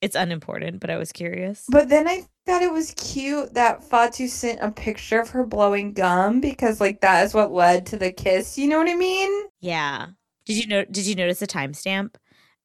It's 0.00 0.16
unimportant, 0.16 0.80
but 0.80 0.90
I 0.90 0.96
was 0.96 1.12
curious. 1.12 1.64
But 1.68 1.88
then 1.88 2.08
I 2.08 2.24
thought 2.44 2.62
it 2.62 2.72
was 2.72 2.92
cute 2.96 3.54
that 3.54 3.88
Fatou 3.88 4.28
sent 4.28 4.58
a 4.60 4.72
picture 4.72 5.20
of 5.20 5.30
her 5.30 5.46
blowing 5.46 5.92
gum 5.92 6.40
because 6.40 6.80
like 6.80 7.00
that 7.02 7.24
is 7.24 7.34
what 7.34 7.52
led 7.52 7.86
to 7.86 7.96
the 7.96 8.10
kiss. 8.10 8.58
You 8.58 8.68
know 8.68 8.78
what 8.78 8.88
I 8.88 8.96
mean? 8.96 9.44
Yeah. 9.60 10.08
Did 10.44 10.56
you 10.56 10.66
know 10.66 10.84
did 10.84 11.06
you 11.06 11.14
notice 11.14 11.38
the 11.38 11.46
timestamp? 11.46 12.16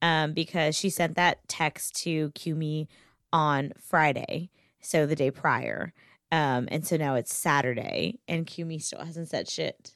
Um, 0.02 0.34
because 0.34 0.76
she 0.76 0.89
sent 0.89 1.16
that 1.16 1.48
text 1.48 1.95
to 2.04 2.32
Kumi 2.32 2.88
on 3.34 3.74
Friday, 3.82 4.52
so 4.80 5.06
the 5.06 5.16
day 5.16 5.32
prior. 5.32 5.93
Um, 6.32 6.68
and 6.72 6.86
so 6.86 6.98
now 6.98 7.16
it's 7.16 7.34
Saturday 7.34 8.20
and 8.28 8.45
Kumi 8.45 8.80
still 8.80 9.04
hasn't 9.04 9.30
said 9.30 9.50
shit. 9.50 9.95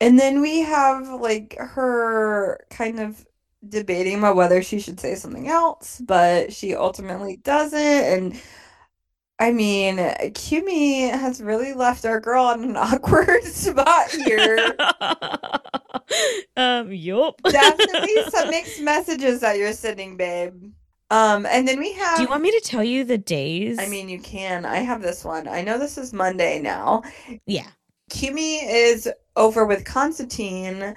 And 0.00 0.18
then 0.18 0.40
we 0.40 0.60
have 0.60 1.08
like 1.08 1.56
her 1.58 2.64
kind 2.70 3.00
of 3.00 3.26
debating 3.68 4.18
about 4.18 4.36
whether 4.36 4.62
she 4.62 4.78
should 4.78 5.00
say 5.00 5.14
something 5.14 5.48
else, 5.48 6.00
but 6.04 6.52
she 6.52 6.74
ultimately 6.74 7.36
doesn't. 7.36 7.80
And 7.80 8.40
I 9.38 9.52
mean, 9.52 9.98
Kumi 10.34 11.08
has 11.08 11.42
really 11.42 11.74
left 11.74 12.04
our 12.04 12.20
girl 12.20 12.50
in 12.50 12.64
an 12.64 12.76
awkward 12.76 13.44
spot 13.44 14.10
here. 14.10 14.76
um, 16.56 16.92
yup. 16.92 17.40
Definitely 17.42 18.14
some 18.28 18.50
mixed 18.50 18.80
messages 18.80 19.40
that 19.40 19.58
you're 19.58 19.72
sending, 19.72 20.16
babe. 20.16 20.72
Um, 21.10 21.46
and 21.46 21.68
then 21.68 21.78
we 21.78 21.92
have. 21.92 22.16
Do 22.16 22.22
you 22.22 22.28
want 22.28 22.42
me 22.42 22.50
to 22.50 22.60
tell 22.60 22.82
you 22.82 23.04
the 23.04 23.18
days? 23.18 23.78
I 23.78 23.88
mean, 23.88 24.08
you 24.08 24.18
can. 24.18 24.64
I 24.64 24.78
have 24.78 25.02
this 25.02 25.24
one. 25.24 25.46
I 25.46 25.62
know 25.62 25.78
this 25.78 25.98
is 25.98 26.12
Monday 26.12 26.60
now. 26.60 27.02
Yeah. 27.46 27.68
Kumi 28.10 28.64
is 28.64 29.08
over 29.36 29.66
with 29.66 29.84
Constantine 29.84 30.94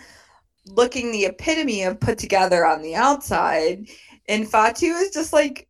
looking 0.65 1.11
the 1.11 1.25
epitome 1.25 1.83
of 1.83 1.99
put 1.99 2.17
together 2.17 2.65
on 2.65 2.81
the 2.81 2.95
outside. 2.95 3.87
And 4.27 4.45
Fatou 4.45 5.01
is 5.01 5.11
just 5.11 5.33
like 5.33 5.67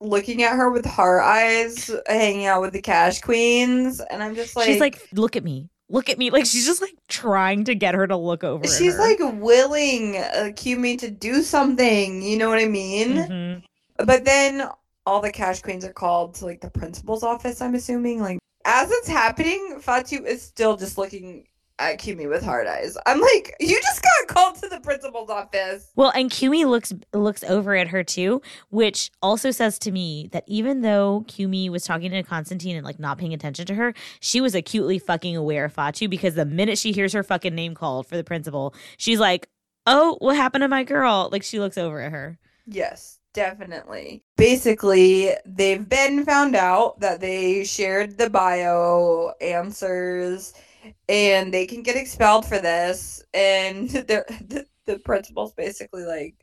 looking 0.00 0.42
at 0.42 0.56
her 0.56 0.70
with 0.70 0.84
heart 0.84 1.22
eyes, 1.22 1.90
hanging 2.06 2.46
out 2.46 2.60
with 2.60 2.72
the 2.72 2.82
cash 2.82 3.20
queens. 3.20 4.00
And 4.00 4.22
I'm 4.22 4.34
just 4.34 4.54
like, 4.56 4.66
she's 4.66 4.80
like, 4.80 5.08
look 5.12 5.36
at 5.36 5.44
me. 5.44 5.68
Look 5.88 6.08
at 6.08 6.18
me. 6.18 6.30
Like, 6.30 6.46
she's 6.46 6.66
just 6.66 6.82
like 6.82 6.96
trying 7.08 7.64
to 7.64 7.74
get 7.74 7.94
her 7.94 8.06
to 8.06 8.16
look 8.16 8.42
over. 8.42 8.66
She's 8.66 8.98
like 8.98 9.18
willing 9.20 10.16
uh, 10.16 10.50
Kumi 10.56 10.96
to 10.96 11.10
do 11.10 11.42
something. 11.42 12.22
You 12.22 12.38
know 12.38 12.48
what 12.48 12.58
I 12.58 12.66
mean? 12.66 13.16
Mm-hmm. 13.16 14.04
But 14.04 14.24
then 14.24 14.68
all 15.06 15.20
the 15.20 15.30
cash 15.30 15.62
queens 15.62 15.84
are 15.84 15.92
called 15.92 16.34
to 16.36 16.44
like 16.44 16.60
the 16.60 16.70
principal's 16.70 17.22
office, 17.22 17.60
I'm 17.60 17.74
assuming. 17.74 18.20
Like, 18.20 18.38
as 18.66 18.90
it's 18.90 19.08
happening, 19.08 19.78
Fatou 19.80 20.26
is 20.26 20.42
still 20.42 20.76
just 20.76 20.98
looking 20.98 21.46
at 21.78 21.98
Kumi 21.98 22.26
with 22.26 22.42
hard 22.42 22.66
eyes. 22.66 22.96
I'm 23.06 23.20
like, 23.20 23.54
you 23.60 23.80
just 23.80 24.02
got 24.02 24.28
called 24.28 24.56
to 24.56 24.68
the 24.68 24.80
principal's 24.80 25.30
office. 25.30 25.92
Well, 25.94 26.10
and 26.14 26.30
Kumi 26.30 26.64
looks 26.64 26.92
looks 27.12 27.44
over 27.44 27.76
at 27.76 27.88
her 27.88 28.02
too, 28.02 28.42
which 28.70 29.10
also 29.22 29.50
says 29.50 29.78
to 29.80 29.92
me 29.92 30.28
that 30.32 30.44
even 30.46 30.80
though 30.80 31.24
Kumi 31.28 31.70
was 31.70 31.84
talking 31.84 32.10
to 32.10 32.22
Constantine 32.22 32.76
and 32.76 32.84
like 32.84 32.98
not 32.98 33.18
paying 33.18 33.34
attention 33.34 33.66
to 33.66 33.74
her, 33.74 33.94
she 34.20 34.40
was 34.40 34.54
acutely 34.54 34.98
fucking 34.98 35.36
aware 35.36 35.66
of 35.66 35.74
Fatou 35.74 36.08
because 36.08 36.34
the 36.34 36.46
minute 36.46 36.78
she 36.78 36.92
hears 36.92 37.12
her 37.12 37.22
fucking 37.22 37.54
name 37.54 37.74
called 37.74 38.06
for 38.06 38.16
the 38.16 38.24
principal, 38.24 38.74
she's 38.96 39.20
like, 39.20 39.48
"Oh, 39.86 40.16
what 40.20 40.36
happened 40.36 40.62
to 40.62 40.68
my 40.68 40.82
girl?" 40.82 41.28
Like 41.30 41.42
she 41.42 41.60
looks 41.60 41.78
over 41.78 42.00
at 42.00 42.12
her. 42.12 42.38
Yes. 42.66 43.15
Definitely. 43.36 44.22
Basically, 44.38 45.30
they've 45.44 45.86
been 45.86 46.24
found 46.24 46.56
out 46.56 47.00
that 47.00 47.20
they 47.20 47.64
shared 47.64 48.16
the 48.16 48.30
bio 48.30 49.34
answers 49.42 50.54
and 51.06 51.52
they 51.52 51.66
can 51.66 51.82
get 51.82 51.96
expelled 51.96 52.46
for 52.46 52.58
this. 52.58 53.22
And 53.34 53.90
the, 53.90 54.66
the 54.86 54.98
principal's 55.00 55.52
basically 55.52 56.04
like, 56.04 56.34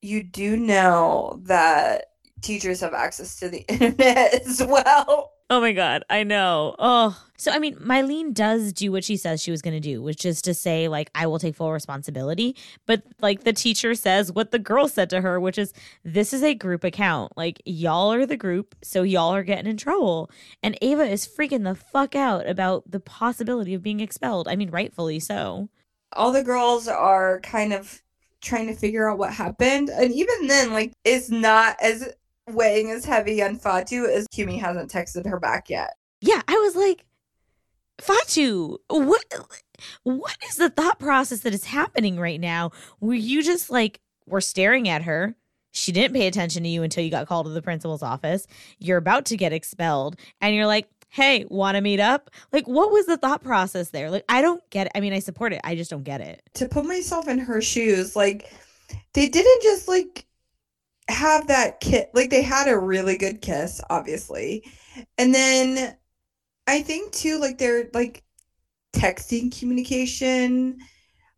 you 0.00 0.22
do 0.22 0.56
know 0.56 1.38
that 1.42 2.06
teachers 2.40 2.80
have 2.80 2.94
access 2.94 3.36
to 3.40 3.50
the 3.50 3.58
internet 3.68 4.32
as 4.46 4.62
well. 4.66 5.32
Oh 5.52 5.60
my 5.60 5.72
god, 5.72 6.04
I 6.08 6.22
know. 6.22 6.76
Oh, 6.78 7.20
so 7.36 7.50
I 7.50 7.58
mean, 7.58 7.76
Mailin 7.80 8.32
does 8.32 8.72
do 8.72 8.92
what 8.92 9.02
she 9.02 9.16
says 9.16 9.42
she 9.42 9.50
was 9.50 9.62
going 9.62 9.74
to 9.74 9.80
do, 9.80 10.00
which 10.00 10.24
is 10.24 10.40
to 10.42 10.54
say, 10.54 10.86
like, 10.86 11.10
I 11.12 11.26
will 11.26 11.40
take 11.40 11.56
full 11.56 11.72
responsibility. 11.72 12.54
But 12.86 13.02
like 13.20 13.42
the 13.42 13.52
teacher 13.52 13.96
says, 13.96 14.30
what 14.30 14.52
the 14.52 14.60
girl 14.60 14.86
said 14.86 15.10
to 15.10 15.20
her, 15.20 15.40
which 15.40 15.58
is, 15.58 15.72
this 16.04 16.32
is 16.32 16.44
a 16.44 16.54
group 16.54 16.84
account. 16.84 17.36
Like, 17.36 17.60
y'all 17.64 18.12
are 18.12 18.26
the 18.26 18.36
group, 18.36 18.76
so 18.80 19.02
y'all 19.02 19.34
are 19.34 19.42
getting 19.42 19.68
in 19.68 19.76
trouble. 19.76 20.30
And 20.62 20.78
Ava 20.82 21.02
is 21.02 21.26
freaking 21.26 21.64
the 21.64 21.74
fuck 21.74 22.14
out 22.14 22.48
about 22.48 22.88
the 22.88 23.00
possibility 23.00 23.74
of 23.74 23.82
being 23.82 23.98
expelled. 23.98 24.46
I 24.46 24.54
mean, 24.54 24.70
rightfully 24.70 25.18
so. 25.18 25.68
All 26.12 26.30
the 26.30 26.44
girls 26.44 26.86
are 26.86 27.40
kind 27.40 27.72
of 27.72 28.02
trying 28.40 28.68
to 28.68 28.74
figure 28.74 29.10
out 29.10 29.18
what 29.18 29.32
happened, 29.32 29.90
and 29.90 30.12
even 30.12 30.46
then, 30.46 30.72
like, 30.72 30.92
it's 31.04 31.28
not 31.28 31.76
as 31.82 32.08
weighing 32.54 32.90
as 32.90 33.04
heavy 33.04 33.42
on 33.42 33.58
Fatou 33.58 34.08
as 34.08 34.26
Kumi 34.32 34.58
hasn't 34.58 34.90
texted 34.90 35.26
her 35.26 35.40
back 35.40 35.70
yet. 35.70 35.94
Yeah, 36.20 36.42
I 36.48 36.54
was 36.54 36.76
like, 36.76 37.04
Fatou, 37.98 38.78
what 38.88 39.24
what 40.02 40.36
is 40.48 40.56
the 40.56 40.70
thought 40.70 40.98
process 40.98 41.40
that 41.40 41.54
is 41.54 41.64
happening 41.64 42.18
right 42.18 42.40
now? 42.40 42.70
Were 43.00 43.14
you 43.14 43.42
just 43.42 43.70
like 43.70 44.00
we're 44.26 44.40
staring 44.40 44.88
at 44.88 45.02
her 45.02 45.34
she 45.72 45.92
didn't 45.92 46.14
pay 46.14 46.26
attention 46.26 46.62
to 46.64 46.68
you 46.68 46.82
until 46.82 47.04
you 47.04 47.10
got 47.10 47.26
called 47.26 47.46
to 47.46 47.52
the 47.52 47.62
principal's 47.62 48.02
office. 48.02 48.46
You're 48.78 48.98
about 48.98 49.26
to 49.26 49.36
get 49.36 49.52
expelled, 49.52 50.16
and 50.40 50.54
you're 50.54 50.66
like, 50.66 50.88
hey, 51.08 51.44
want 51.48 51.76
to 51.76 51.80
meet 51.80 52.00
up? 52.00 52.30
Like, 52.52 52.66
what 52.66 52.90
was 52.90 53.06
the 53.06 53.16
thought 53.16 53.42
process 53.42 53.90
there? 53.90 54.10
Like, 54.10 54.24
I 54.28 54.42
don't 54.42 54.62
get 54.70 54.86
it. 54.86 54.92
I 54.94 55.00
mean, 55.00 55.12
I 55.12 55.18
support 55.18 55.52
it. 55.52 55.60
I 55.64 55.74
just 55.74 55.90
don't 55.90 56.04
get 56.04 56.20
it. 56.20 56.42
To 56.54 56.68
put 56.68 56.84
myself 56.84 57.28
in 57.28 57.38
her 57.38 57.60
shoes, 57.60 58.14
like, 58.16 58.52
they 59.14 59.28
didn't 59.28 59.62
just 59.62 59.88
like 59.88 60.26
have 61.10 61.46
that 61.48 61.80
kiss. 61.80 62.06
Like, 62.14 62.30
they 62.30 62.42
had 62.42 62.68
a 62.68 62.78
really 62.78 63.16
good 63.16 63.40
kiss, 63.42 63.80
obviously. 63.90 64.64
And 65.18 65.34
then 65.34 65.96
I 66.66 66.82
think, 66.82 67.12
too, 67.12 67.38
like, 67.38 67.58
they're 67.58 67.90
like 67.92 68.24
texting 68.94 69.56
communication. 69.58 70.78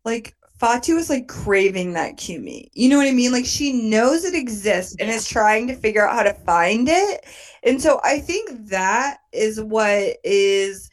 Like, 0.05 0.35
Fatou 0.63 0.97
is 0.97 1.09
like 1.09 1.27
craving 1.27 1.91
that 1.93 2.15
Kumi. 2.15 2.71
You 2.73 2.87
know 2.87 2.97
what 2.97 3.07
I 3.07 3.11
mean? 3.11 3.33
Like 3.33 3.45
she 3.45 3.73
knows 3.73 4.23
it 4.23 4.33
exists 4.33 4.95
and 4.97 5.09
is 5.09 5.27
trying 5.27 5.67
to 5.67 5.75
figure 5.75 6.07
out 6.07 6.15
how 6.15 6.23
to 6.23 6.33
find 6.33 6.87
it. 6.87 7.25
And 7.63 7.81
so 7.81 7.99
I 8.05 8.19
think 8.19 8.69
that 8.69 9.17
is 9.33 9.59
what 9.59 10.17
is 10.23 10.89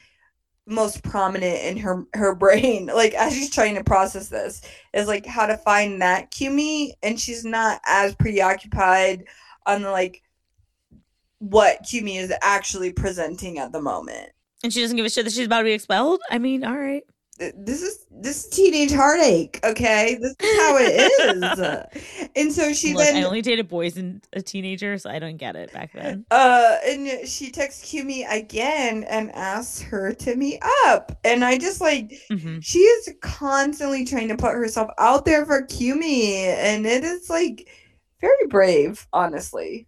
most 0.70 1.02
prominent 1.02 1.62
in 1.62 1.76
her 1.76 2.06
her 2.14 2.34
brain 2.34 2.86
like 2.94 3.12
as 3.14 3.34
she's 3.34 3.50
trying 3.50 3.74
to 3.74 3.84
process 3.84 4.28
this 4.28 4.62
is 4.92 5.08
like 5.08 5.26
how 5.26 5.46
to 5.46 5.56
find 5.58 6.00
that 6.00 6.30
Kumi 6.30 6.94
and 7.02 7.18
she's 7.18 7.44
not 7.44 7.80
as 7.86 8.14
preoccupied 8.14 9.24
on 9.66 9.82
like 9.82 10.22
what 11.38 11.84
Kumi 11.88 12.18
is 12.18 12.32
actually 12.42 12.92
presenting 12.92 13.58
at 13.58 13.72
the 13.72 13.80
moment. 13.80 14.30
And 14.62 14.72
she 14.72 14.82
doesn't 14.82 14.96
give 14.96 15.06
a 15.06 15.10
shit 15.10 15.24
that 15.24 15.32
she's 15.32 15.46
about 15.46 15.60
to 15.60 15.64
be 15.64 15.72
expelled? 15.72 16.20
I 16.30 16.38
mean, 16.38 16.64
all 16.64 16.76
right 16.76 17.02
this 17.56 17.82
is 17.82 18.06
this 18.10 18.44
is 18.44 18.50
teenage 18.50 18.92
heartache 18.92 19.58
okay? 19.64 20.18
This 20.20 20.34
is 20.38 20.60
how 20.60 20.76
it 20.78 21.90
is. 21.94 22.30
And 22.36 22.52
so 22.52 22.72
she 22.72 22.94
Look, 22.94 23.04
then 23.04 23.16
i 23.16 23.22
only 23.26 23.42
dated 23.42 23.68
boys 23.68 23.96
and 23.96 24.24
a 24.34 24.42
teenager 24.42 24.96
so 24.98 25.10
i 25.10 25.18
don't 25.18 25.36
get 25.36 25.56
it 25.56 25.72
back 25.72 25.92
then. 25.92 26.24
Uh 26.30 26.76
and 26.86 27.26
she 27.26 27.50
texts 27.50 27.90
Kumi 27.90 28.24
again 28.24 29.04
and 29.04 29.34
asks 29.34 29.80
her 29.80 30.12
to 30.12 30.36
meet 30.36 30.60
up. 30.84 31.18
And 31.24 31.44
i 31.44 31.58
just 31.58 31.80
like 31.80 32.10
mm-hmm. 32.30 32.60
she 32.60 32.80
is 32.80 33.14
constantly 33.22 34.04
trying 34.04 34.28
to 34.28 34.36
put 34.36 34.52
herself 34.52 34.90
out 34.98 35.24
there 35.24 35.46
for 35.46 35.62
Kumi 35.62 36.44
and 36.44 36.86
it 36.86 37.04
is 37.04 37.30
like 37.30 37.68
very 38.20 38.46
brave 38.48 39.06
honestly. 39.12 39.86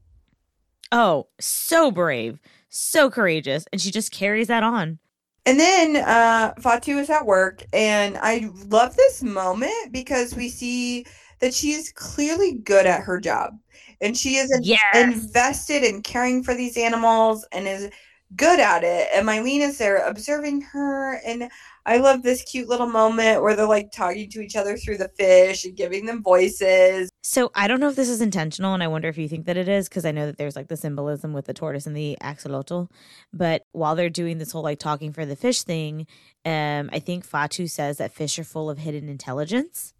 Oh 0.91 1.29
so 1.39 1.91
brave 1.91 2.41
so 2.71 3.11
courageous 3.11 3.67
and 3.71 3.81
she 3.81 3.91
just 3.91 4.11
carries 4.11 4.49
that 4.49 4.63
on 4.63 4.99
and 5.47 5.59
then 5.59 5.97
uh, 5.97 6.55
Fatou 6.61 7.01
is 7.01 7.11
at 7.11 7.27
work, 7.27 7.65
and 7.73 8.17
I 8.19 8.51
love 8.67 8.95
this 8.97 9.23
moment 9.23 9.93
because 9.93 10.35
we 10.35 10.49
see 10.49 11.05
that 11.41 11.53
she 11.53 11.73
is 11.73 11.93
clearly 11.93 12.55
good 12.59 12.87
at 12.87 13.03
her 13.03 13.19
job, 13.19 13.59
and 14.01 14.17
she 14.17 14.37
is 14.37 14.57
yes. 14.63 14.81
invested 14.95 15.83
in 15.83 16.03
caring 16.03 16.43
for 16.45 16.55
these 16.55 16.77
animals 16.77 17.45
and 17.51 17.67
is 17.67 17.91
good 18.37 18.61
at 18.61 18.85
it. 18.85 19.09
And 19.13 19.27
Mailin 19.27 19.63
is 19.63 19.79
there 19.79 20.07
observing 20.07 20.61
her, 20.63 21.15
and 21.27 21.51
I 21.85 21.97
love 21.97 22.23
this 22.23 22.43
cute 22.45 22.69
little 22.69 22.87
moment 22.87 23.43
where 23.43 23.57
they're 23.57 23.67
like 23.67 23.91
talking 23.91 24.31
to 24.31 24.41
each 24.41 24.55
other 24.55 24.77
through 24.77 24.99
the 24.99 25.09
fish 25.09 25.65
and 25.65 25.77
giving 25.77 26.07
them 26.07 26.23
voices. 26.23 27.11
So 27.23 27.51
I 27.55 27.67
don't 27.67 27.81
know 27.81 27.89
if 27.89 27.97
this 27.97 28.09
is 28.09 28.21
intentional, 28.21 28.75
and 28.75 28.83
I 28.83 28.89
wonder 28.89 29.09
if 29.09 29.19
you 29.19 29.29
think 29.29 29.47
that 29.47 29.57
it 29.57 29.69
is 29.69 29.89
because 29.89 30.05
I 30.05 30.13
know 30.13 30.27
that 30.27 30.39
there's 30.39 30.57
like 30.57 30.69
the 30.69 30.77
symbolism 30.77 31.33
with 31.33 31.47
the 31.47 31.55
tortoise 31.55 31.87
and 31.87 31.97
the 31.97 32.17
axolotl. 32.23 32.89
But 33.33 33.67
while 33.73 33.97
they're 33.97 34.11
doing 34.11 34.39
this 34.39 34.53
whole 34.53 34.63
like 34.63 34.79
talking 34.79 35.13
for 35.13 35.27
the 35.27 35.37
fish 35.37 35.63
thing, 35.63 36.07
um, 36.45 36.91
I 36.93 37.01
think 37.01 37.29
Fatou 37.29 37.69
says 37.69 37.99
that 37.99 38.15
fish 38.15 38.39
are 38.39 38.45
full 38.45 38.71
of 38.71 38.79
hidden 38.79 39.09
intelligence. 39.09 39.95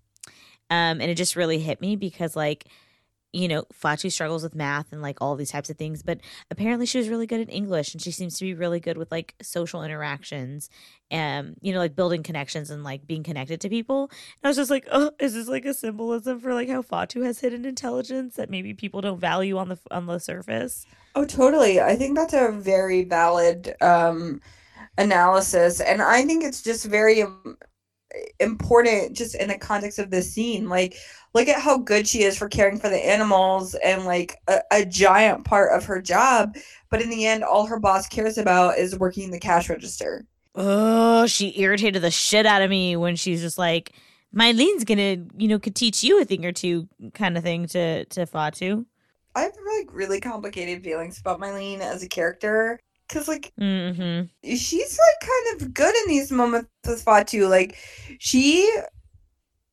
Um, 0.71 1.01
and 1.01 1.11
it 1.11 1.17
just 1.17 1.37
really 1.37 1.59
hit 1.59 1.81
me 1.81 1.97
because 1.97 2.35
like 2.37 2.67
you 3.33 3.49
know, 3.49 3.65
Fatou 3.73 4.13
struggles 4.13 4.43
with 4.43 4.55
math 4.55 4.93
and 4.93 5.01
like 5.01 5.19
all 5.21 5.37
these 5.37 5.51
types 5.51 5.71
of 5.71 5.77
things, 5.77 6.03
but 6.03 6.21
apparently 6.51 6.85
she 6.85 6.99
was 6.99 7.09
really 7.09 7.27
good 7.27 7.41
at 7.41 7.53
English 7.53 7.95
and 7.95 8.03
she 8.03 8.13
seems 8.13 8.39
to 8.39 8.45
be 8.45 8.55
really 8.55 8.79
good 8.79 8.99
with 8.99 9.11
like 9.11 9.35
social 9.41 9.83
interactions 9.83 10.69
and, 11.11 11.57
you 11.61 11.73
know, 11.73 11.79
like 11.79 11.97
building 11.97 12.23
connections 12.23 12.71
and 12.71 12.85
like 12.85 13.07
being 13.07 13.23
connected 13.23 13.61
to 13.63 13.69
people. 13.71 14.05
And 14.11 14.45
I 14.45 14.49
was 14.49 14.57
just 14.57 14.71
like, 14.71 14.87
oh, 14.93 15.13
is 15.19 15.33
this 15.35 15.49
like 15.49 15.65
a 15.65 15.73
symbolism 15.73 16.41
for 16.41 16.53
like 16.53 16.69
how 16.69 16.83
Fatou 16.83 17.25
has 17.25 17.41
hidden 17.41 17.65
intelligence 17.65 18.37
that 18.37 18.51
maybe 18.51 18.75
people 18.75 19.01
don't 19.01 19.21
value 19.21 19.57
on 19.57 19.71
the 19.71 19.79
on 19.91 20.07
the 20.07 20.19
surface? 20.19 20.85
Oh, 21.15 21.25
totally. 21.25 21.81
I 21.81 21.97
think 21.97 22.17
that's 22.17 22.35
a 22.35 22.53
very 22.53 23.05
valid 23.05 23.75
um 23.81 24.41
analysis 24.99 25.81
and 25.81 26.03
I 26.03 26.23
think 26.27 26.45
it's 26.45 26.63
just 26.63 26.85
very 26.85 27.25
important 28.41 29.17
just 29.17 29.35
in 29.35 29.49
the 29.49 29.59
context 29.59 29.99
of 29.99 30.11
this 30.11 30.33
scene. 30.33 30.69
Like 30.69 30.97
look 31.35 31.49
at 31.49 31.61
how 31.61 31.79
good 31.79 32.07
she 32.07 32.23
is 32.23 32.37
for 32.37 32.49
caring 32.49 32.79
for 32.79 32.89
the 32.89 33.07
animals 33.07 33.75
and 33.77 34.05
like 34.05 34.39
a, 34.49 34.61
a, 34.71 34.85
giant 34.85 35.45
part 35.45 35.73
of 35.73 35.85
her 35.87 36.01
job. 36.01 36.57
But 36.91 37.03
in 37.03 37.11
the 37.11 37.27
end, 37.27 37.43
all 37.43 37.67
her 37.67 37.79
boss 37.79 38.07
cares 38.07 38.39
about 38.39 38.79
is 38.79 38.99
working 38.99 39.31
the 39.31 39.41
cash 39.41 39.69
register. 39.69 40.27
Oh, 40.55 41.27
she 41.27 41.59
irritated 41.59 42.03
the 42.03 42.11
shit 42.11 42.45
out 42.45 42.63
of 42.63 42.69
me 42.69 42.97
when 42.97 43.17
she's 43.17 43.41
just 43.41 43.57
like, 43.57 43.93
Mailin's 44.33 44.85
gonna, 44.85 45.17
you 45.37 45.49
know, 45.49 45.59
could 45.59 45.75
teach 45.75 46.03
you 46.03 46.21
a 46.21 46.25
thing 46.25 46.45
or 46.45 46.53
two 46.53 46.89
kind 47.15 47.37
of 47.37 47.43
thing 47.43 47.67
to 47.69 48.05
to 48.07 48.27
Fatou. 48.27 48.85
I 49.35 49.43
have 49.43 49.53
like 49.79 49.89
really 49.93 50.21
complicated 50.21 50.85
feelings 50.85 51.19
about 51.19 51.41
Mailin 51.41 51.81
as 51.81 52.03
a 52.03 52.09
character. 52.09 52.81
Cause 53.09 53.29
like 53.29 53.53
mm-hmm. 53.61 54.25
she's 54.55 54.99
like 54.99 55.31
kind 55.31 55.63
of 55.63 55.75
good 55.75 55.95
in 56.03 56.09
these 56.09 56.33
moments 56.33 56.71
with 56.87 57.05
Fatou. 57.05 57.49
Like 57.49 57.77
she 58.19 58.71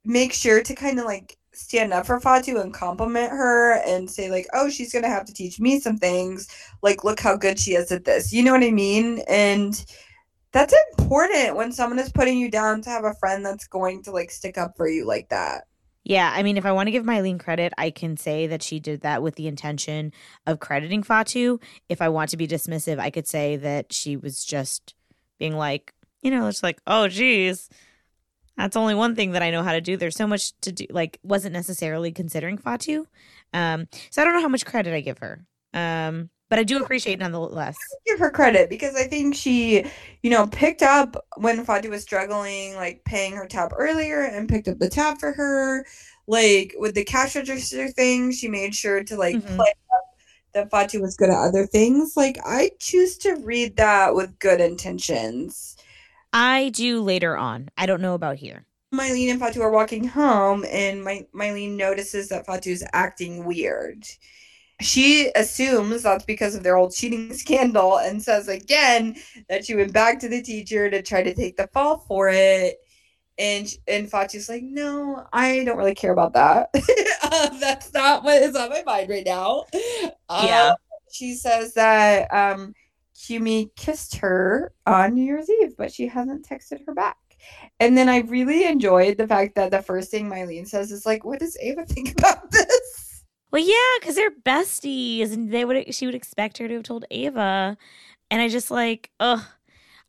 makes 0.04 0.38
sure 0.38 0.62
to 0.62 0.76
kind 0.76 1.00
of 1.00 1.06
like 1.06 1.38
stand 1.54 1.94
up 1.94 2.06
for 2.06 2.20
Fatou 2.20 2.62
and 2.62 2.74
compliment 2.74 3.32
her 3.32 3.74
and 3.86 4.10
say 4.10 4.30
like, 4.30 4.48
"Oh, 4.54 4.70
she's 4.70 4.92
going 4.92 5.04
to 5.04 5.10
have 5.10 5.26
to 5.26 5.34
teach 5.34 5.60
me 5.60 5.80
some 5.80 5.98
things. 5.98 6.48
Like, 6.82 7.04
look 7.04 7.20
how 7.20 7.36
good 7.36 7.60
she 7.60 7.76
is 7.76 7.92
at 7.92 8.06
this." 8.06 8.34
You 8.34 8.44
know 8.44 8.54
what 8.54 8.64
I 8.64 8.72
mean? 8.72 9.24
And 9.28 9.84
that's 10.52 10.74
important 10.98 11.56
when 11.56 11.72
someone 11.72 12.00
is 12.00 12.12
putting 12.12 12.38
you 12.38 12.50
down 12.50 12.82
to 12.82 12.90
have 12.90 13.04
a 13.04 13.14
friend 13.16 13.46
that's 13.46 13.68
going 13.68 14.04
to 14.04 14.12
like 14.12 14.32
stick 14.32 14.58
up 14.58 14.74
for 14.78 14.88
you 14.88 15.06
like 15.06 15.30
that. 15.30 15.66
Yeah, 16.04 16.32
I 16.34 16.44
mean, 16.44 16.58
if 16.58 16.66
I 16.66 16.72
want 16.72 16.88
to 16.88 16.92
give 16.92 17.06
Mailin 17.06 17.40
credit, 17.40 17.74
I 17.78 17.92
can 17.92 18.18
say 18.18 18.48
that 18.48 18.64
she 18.64 18.80
did 18.80 19.02
that 19.02 19.22
with 19.22 19.36
the 19.36 19.48
intention 19.48 20.14
of 20.48 20.60
crediting 20.60 21.04
Fatou. 21.04 21.62
If 21.90 22.02
I 22.02 22.10
want 22.10 22.30
to 22.32 22.38
be 22.38 22.48
dismissive, 22.48 23.00
I 23.00 23.10
could 23.10 23.28
say 23.28 23.58
that 23.58 23.92
she 23.92 24.16
was 24.16 24.44
just 24.44 24.96
being 25.38 25.56
like, 25.56 25.94
you 26.22 26.32
know, 26.32 26.48
it's 26.48 26.64
like, 26.64 26.80
oh, 26.88 27.08
geez, 27.08 27.70
that's 28.58 28.76
only 28.76 28.96
one 28.96 29.16
thing 29.16 29.32
that 29.32 29.44
I 29.44 29.52
know 29.52 29.64
how 29.64 29.74
to 29.74 29.82
do. 29.82 29.98
There's 29.98 30.16
so 30.16 30.28
much 30.28 30.54
to 30.62 30.72
do. 30.72 30.86
Like, 30.90 31.20
wasn't 31.24 31.54
necessarily 31.54 32.12
considering 32.12 32.58
Fatou. 32.58 33.06
Um, 33.54 33.88
so 34.10 34.22
I 34.22 34.26
don't 34.26 34.34
know 34.34 34.42
how 34.42 34.50
much 34.50 34.66
credit 34.66 34.94
I 34.94 35.02
give 35.02 35.20
her. 35.20 35.46
Um, 35.74 36.30
but 36.50 36.60
I 36.60 36.64
do 36.64 36.82
appreciate 36.82 37.20
nonetheless. 37.20 37.78
give 38.06 38.20
her 38.20 38.32
credit 38.32 38.70
because 38.70 38.96
I 38.96 39.04
think 39.04 39.36
she, 39.36 39.86
you 40.24 40.30
know, 40.30 40.48
picked 40.48 40.82
up 40.82 41.26
when 41.38 41.66
Fatou 41.66 41.90
was 41.90 42.02
struggling, 42.02 42.76
like 42.76 43.04
paying 43.06 43.34
her 43.34 43.46
tab 43.46 43.72
earlier 43.78 44.24
and 44.24 44.50
picked 44.50 44.68
up 44.68 44.80
the 44.80 44.90
tab 44.90 45.20
for 45.20 45.32
her. 45.32 45.86
Like 46.28 46.76
with 46.78 46.96
the 46.96 47.04
cash 47.04 47.36
register 47.36 47.90
thing, 47.90 48.32
she 48.32 48.48
made 48.48 48.76
sure 48.76 49.04
to 49.04 49.16
like 49.16 49.36
mm-hmm. 49.36 49.56
play 49.56 49.74
up 49.94 50.06
that 50.54 50.72
Fatou 50.72 51.02
was 51.02 51.16
good 51.16 51.30
at 51.30 51.38
other 51.38 51.66
things. 51.66 52.18
Like 52.18 52.40
I 52.46 52.72
choose 52.80 53.18
to 53.20 53.36
read 53.36 53.78
that 53.78 54.16
with 54.16 54.40
good 54.40 54.60
intentions. 54.60 55.78
I 56.34 56.70
do 56.70 57.02
later 57.02 57.38
on. 57.38 57.70
I 57.78 57.86
don't 57.86 58.02
know 58.02 58.14
about 58.14 58.38
here. 58.38 58.66
Mailin 58.92 59.30
and 59.30 59.42
Fatou 59.42 59.62
are 59.62 59.72
walking 59.72 60.04
home, 60.04 60.66
and 60.68 61.04
My- 61.04 61.28
Mailin 61.32 61.78
notices 61.78 62.30
that 62.30 62.48
Fatou's 62.48 62.84
acting 62.92 63.46
weird. 63.46 64.04
She 64.82 65.32
assumes 65.36 66.04
that's 66.04 66.24
because 66.24 66.56
of 66.56 66.64
their 66.64 66.78
old 66.78 66.94
cheating 66.94 67.34
scandal 67.34 67.98
and 67.98 68.22
says 68.22 68.48
again 68.48 69.16
that 69.50 69.66
she 69.66 69.76
went 69.76 69.94
back 69.94 70.20
to 70.20 70.30
the 70.30 70.42
teacher 70.42 70.90
to 70.90 71.02
try 71.02 71.22
to 71.22 71.34
take 71.34 71.58
the 71.58 71.68
fall 71.68 72.00
for 72.00 72.30
it. 72.30 72.78
And 73.38 73.72
and 73.88 74.10
Fatou's 74.10 74.50
like, 74.50 74.64
no, 74.64 75.26
I 75.32 75.64
don't 75.64 75.78
really 75.78 75.96
care 75.96 76.12
about 76.12 76.34
that. 76.34 76.70
uh, 77.24 77.50
that's 77.60 77.94
not 77.94 78.24
what 78.24 78.42
is 78.42 78.56
on 78.56 78.70
my 78.70 78.84
mind 78.84 79.10
right 79.10 79.26
now. 79.26 79.66
Uh, 80.28 80.44
yeah. 80.46 80.74
She 81.12 81.36
says 81.36 81.74
that 81.74 82.34
um, 82.34 82.74
Kumi 83.20 83.72
kissed 83.76 84.18
her 84.18 84.74
on 84.86 85.14
New 85.14 85.24
Year's 85.24 85.50
Eve, 85.50 85.76
but 85.78 85.92
she 85.92 86.08
hasn't 86.08 86.48
texted 86.48 86.86
her 86.86 86.94
back. 86.94 87.18
And 87.80 87.98
then 87.98 88.10
I 88.10 88.20
really 88.20 88.66
enjoyed 88.66 89.18
the 89.18 89.28
fact 89.28 89.56
that 89.56 89.72
the 89.72 89.82
first 89.82 90.12
thing 90.12 90.28
Mailin 90.28 90.66
says 90.66 90.92
is 90.92 91.06
like, 91.06 91.24
"What 91.24 91.40
does 91.40 91.58
Ava 91.60 91.86
think 91.88 92.12
about 92.12 92.52
this?" 92.52 92.89
Well, 93.52 93.64
yeah, 93.64 94.00
because 94.00 94.16
they're 94.16 94.32
besties, 94.32 95.34
and 95.34 95.52
they 95.52 95.66
would 95.66 95.94
she 95.94 96.06
would 96.06 96.16
expect 96.16 96.58
her 96.60 96.68
to 96.68 96.74
have 96.76 96.84
told 96.84 97.06
Ava, 97.10 97.78
and 98.30 98.42
I 98.42 98.48
just 98.48 98.72
like, 98.72 99.12
ugh. 99.20 99.42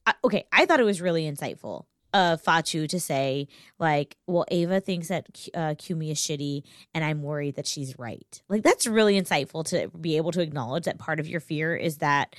I, 0.06 0.14
okay, 0.24 0.46
I 0.50 0.64
thought 0.64 0.80
it 0.80 0.84
was 0.84 1.00
really 1.02 1.30
insightful 1.30 1.84
of 2.12 2.42
Fatou 2.42 2.88
to 2.88 2.98
say 2.98 3.48
like, 3.78 4.16
well, 4.26 4.44
Ava 4.50 4.80
thinks 4.80 5.08
that 5.08 5.26
uh, 5.54 5.74
Kumi 5.78 6.10
is 6.10 6.18
shitty, 6.18 6.62
and 6.94 7.04
I'm 7.04 7.22
worried 7.22 7.56
that 7.56 7.66
she's 7.66 7.98
right. 7.98 8.42
Like 8.48 8.62
that's 8.62 8.86
really 8.86 9.20
insightful 9.20 9.64
to 9.66 9.88
be 9.98 10.16
able 10.16 10.32
to 10.32 10.40
acknowledge 10.40 10.84
that 10.84 10.98
part 10.98 11.20
of 11.20 11.28
your 11.28 11.40
fear 11.40 11.76
is 11.76 11.98
that 11.98 12.34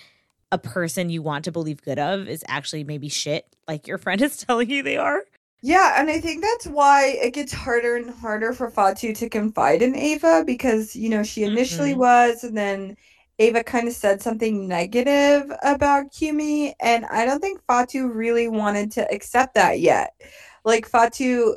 a 0.51 0.57
person 0.57 1.09
you 1.09 1.21
want 1.21 1.45
to 1.45 1.51
believe 1.51 1.81
good 1.81 1.99
of 1.99 2.27
is 2.27 2.43
actually 2.47 2.83
maybe 2.83 3.07
shit 3.07 3.47
like 3.67 3.87
your 3.87 3.97
friend 3.97 4.21
is 4.21 4.37
telling 4.45 4.69
you 4.69 4.83
they 4.83 4.97
are. 4.97 5.23
Yeah, 5.63 5.95
and 5.99 6.09
I 6.09 6.19
think 6.19 6.41
that's 6.41 6.65
why 6.65 7.07
it 7.21 7.33
gets 7.33 7.53
harder 7.53 7.95
and 7.95 8.09
harder 8.09 8.51
for 8.53 8.71
Fatou 8.71 9.15
to 9.17 9.29
confide 9.29 9.81
in 9.83 9.95
Ava 9.95 10.43
because, 10.45 10.95
you 10.95 11.07
know, 11.09 11.21
she 11.23 11.43
initially 11.43 11.93
Mhm. 11.93 11.95
was, 11.95 12.43
and 12.43 12.57
then 12.57 12.97
Ava 13.37 13.63
kind 13.63 13.87
of 13.87 13.93
said 13.93 14.21
something 14.23 14.67
negative 14.67 15.51
about 15.61 16.11
Kumi, 16.11 16.75
and 16.79 17.05
I 17.05 17.25
don't 17.25 17.39
think 17.41 17.61
Fatou 17.69 18.13
really 18.13 18.47
wanted 18.47 18.91
to 18.93 19.11
accept 19.13 19.53
that 19.55 19.79
yet. 19.79 20.13
Like, 20.65 20.89
Fatou 20.89 21.55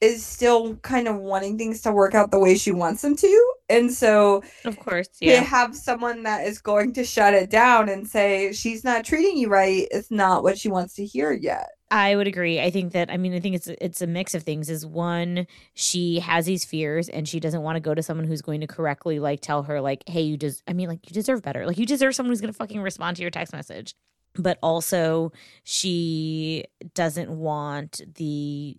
is 0.00 0.24
still 0.24 0.76
kind 0.76 1.08
of 1.08 1.16
wanting 1.16 1.58
things 1.58 1.82
to 1.82 1.92
work 1.92 2.14
out 2.14 2.30
the 2.30 2.38
way 2.38 2.56
she 2.56 2.70
wants 2.70 3.02
them 3.02 3.16
to. 3.16 3.54
And 3.68 3.92
so 3.92 4.42
Of 4.64 4.78
course, 4.78 5.08
to 5.08 5.26
yeah. 5.26 5.40
have 5.40 5.74
someone 5.74 6.22
that 6.22 6.46
is 6.46 6.60
going 6.60 6.92
to 6.94 7.04
shut 7.04 7.34
it 7.34 7.50
down 7.50 7.88
and 7.88 8.06
say 8.06 8.52
she's 8.52 8.84
not 8.84 9.04
treating 9.04 9.36
you 9.36 9.48
right 9.48 9.88
is 9.90 10.10
not 10.10 10.42
what 10.42 10.58
she 10.58 10.68
wants 10.68 10.94
to 10.94 11.04
hear 11.04 11.32
yet. 11.32 11.68
I 11.90 12.16
would 12.16 12.26
agree. 12.26 12.60
I 12.60 12.70
think 12.70 12.92
that 12.92 13.10
I 13.10 13.16
mean 13.16 13.34
I 13.34 13.40
think 13.40 13.56
it's 13.56 13.66
it's 13.66 14.02
a 14.02 14.06
mix 14.06 14.34
of 14.34 14.42
things. 14.42 14.68
Is 14.68 14.84
one 14.84 15.46
she 15.74 16.20
has 16.20 16.44
these 16.46 16.64
fears 16.64 17.08
and 17.08 17.26
she 17.26 17.40
doesn't 17.40 17.62
want 17.62 17.76
to 17.76 17.80
go 17.80 17.94
to 17.94 18.02
someone 18.02 18.26
who's 18.26 18.42
going 18.42 18.60
to 18.60 18.66
correctly 18.66 19.18
like 19.18 19.40
tell 19.40 19.62
her 19.64 19.80
like, 19.80 20.04
hey, 20.06 20.20
you 20.22 20.36
just 20.36 20.62
I 20.68 20.74
mean 20.74 20.88
like 20.88 21.08
you 21.08 21.14
deserve 21.14 21.42
better. 21.42 21.66
Like 21.66 21.78
you 21.78 21.86
deserve 21.86 22.14
someone 22.14 22.30
who's 22.30 22.40
going 22.42 22.52
to 22.52 22.56
fucking 22.56 22.80
respond 22.80 23.16
to 23.16 23.22
your 23.22 23.30
text 23.30 23.52
message. 23.54 23.94
But 24.34 24.58
also 24.62 25.32
she 25.64 26.64
doesn't 26.94 27.30
want 27.30 28.02
the 28.16 28.76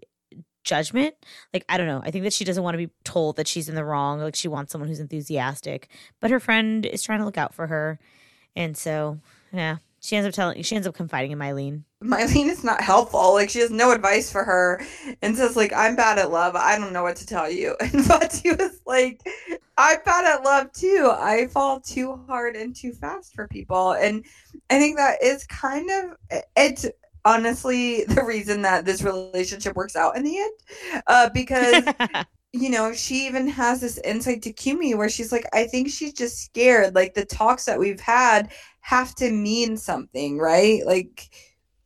judgment. 0.69 1.15
Like 1.53 1.65
I 1.67 1.77
don't 1.77 1.87
know. 1.87 2.01
I 2.03 2.11
think 2.11 2.23
that 2.23 2.33
she 2.33 2.45
doesn't 2.45 2.63
want 2.63 2.75
to 2.75 2.85
be 2.87 2.93
told 3.03 3.35
that 3.37 3.47
she's 3.47 3.67
in 3.67 3.75
the 3.75 3.83
wrong. 3.83 4.19
Like 4.19 4.35
she 4.35 4.47
wants 4.47 4.71
someone 4.71 4.87
who's 4.87 4.99
enthusiastic. 4.99 5.89
But 6.19 6.31
her 6.31 6.39
friend 6.39 6.85
is 6.85 7.01
trying 7.01 7.19
to 7.19 7.25
look 7.25 7.37
out 7.37 7.53
for 7.53 7.67
her. 7.67 7.99
And 8.55 8.77
so, 8.77 9.19
yeah, 9.51 9.77
she 9.99 10.15
ends 10.15 10.27
up 10.27 10.33
telling 10.33 10.61
she 10.61 10.75
ends 10.75 10.87
up 10.87 10.93
confiding 10.93 11.31
in 11.31 11.39
Mailin. 11.39 11.83
Mailin 12.01 12.49
is 12.49 12.63
not 12.63 12.81
helpful. 12.81 13.33
Like 13.33 13.49
she 13.49 13.59
has 13.59 13.71
no 13.71 13.91
advice 13.91 14.31
for 14.31 14.43
her 14.43 14.81
and 15.21 15.35
says 15.35 15.55
like 15.55 15.73
I'm 15.73 15.95
bad 15.95 16.19
at 16.19 16.31
love. 16.31 16.55
I 16.55 16.77
don't 16.77 16.93
know 16.93 17.03
what 17.03 17.17
to 17.17 17.25
tell 17.25 17.49
you. 17.49 17.75
And 17.81 18.05
Fatou 18.05 18.59
is 18.59 18.79
like 18.85 19.21
I'm 19.77 19.97
bad 20.05 20.25
at 20.25 20.43
love 20.43 20.71
too. 20.71 21.11
I 21.11 21.47
fall 21.47 21.79
too 21.79 22.23
hard 22.27 22.55
and 22.55 22.75
too 22.75 22.93
fast 22.93 23.33
for 23.33 23.47
people. 23.47 23.93
And 23.93 24.23
I 24.69 24.77
think 24.77 24.97
that 24.97 25.23
is 25.23 25.45
kind 25.45 25.89
of 25.89 26.39
it's 26.55 26.85
honestly 27.29 28.03
the 28.05 28.23
reason 28.23 28.61
that 28.63 28.85
this 28.85 29.03
relationship 29.03 29.75
works 29.75 29.95
out 29.95 30.17
in 30.17 30.23
the 30.23 30.37
end. 30.37 31.03
Uh 31.07 31.29
because 31.33 31.83
you 32.53 32.69
know, 32.69 32.93
she 32.93 33.27
even 33.27 33.47
has 33.47 33.79
this 33.79 33.99
insight 33.99 34.41
to 34.43 34.53
Kumi 34.53 34.95
where 34.95 35.09
she's 35.09 35.31
like, 35.31 35.45
I 35.53 35.65
think 35.65 35.89
she's 35.89 36.13
just 36.13 36.43
scared. 36.43 36.95
Like 36.95 37.13
the 37.13 37.25
talks 37.25 37.65
that 37.65 37.79
we've 37.79 37.99
had 37.99 38.51
have 38.81 39.13
to 39.15 39.31
mean 39.31 39.77
something, 39.77 40.39
right? 40.39 40.83
Like 40.85 41.29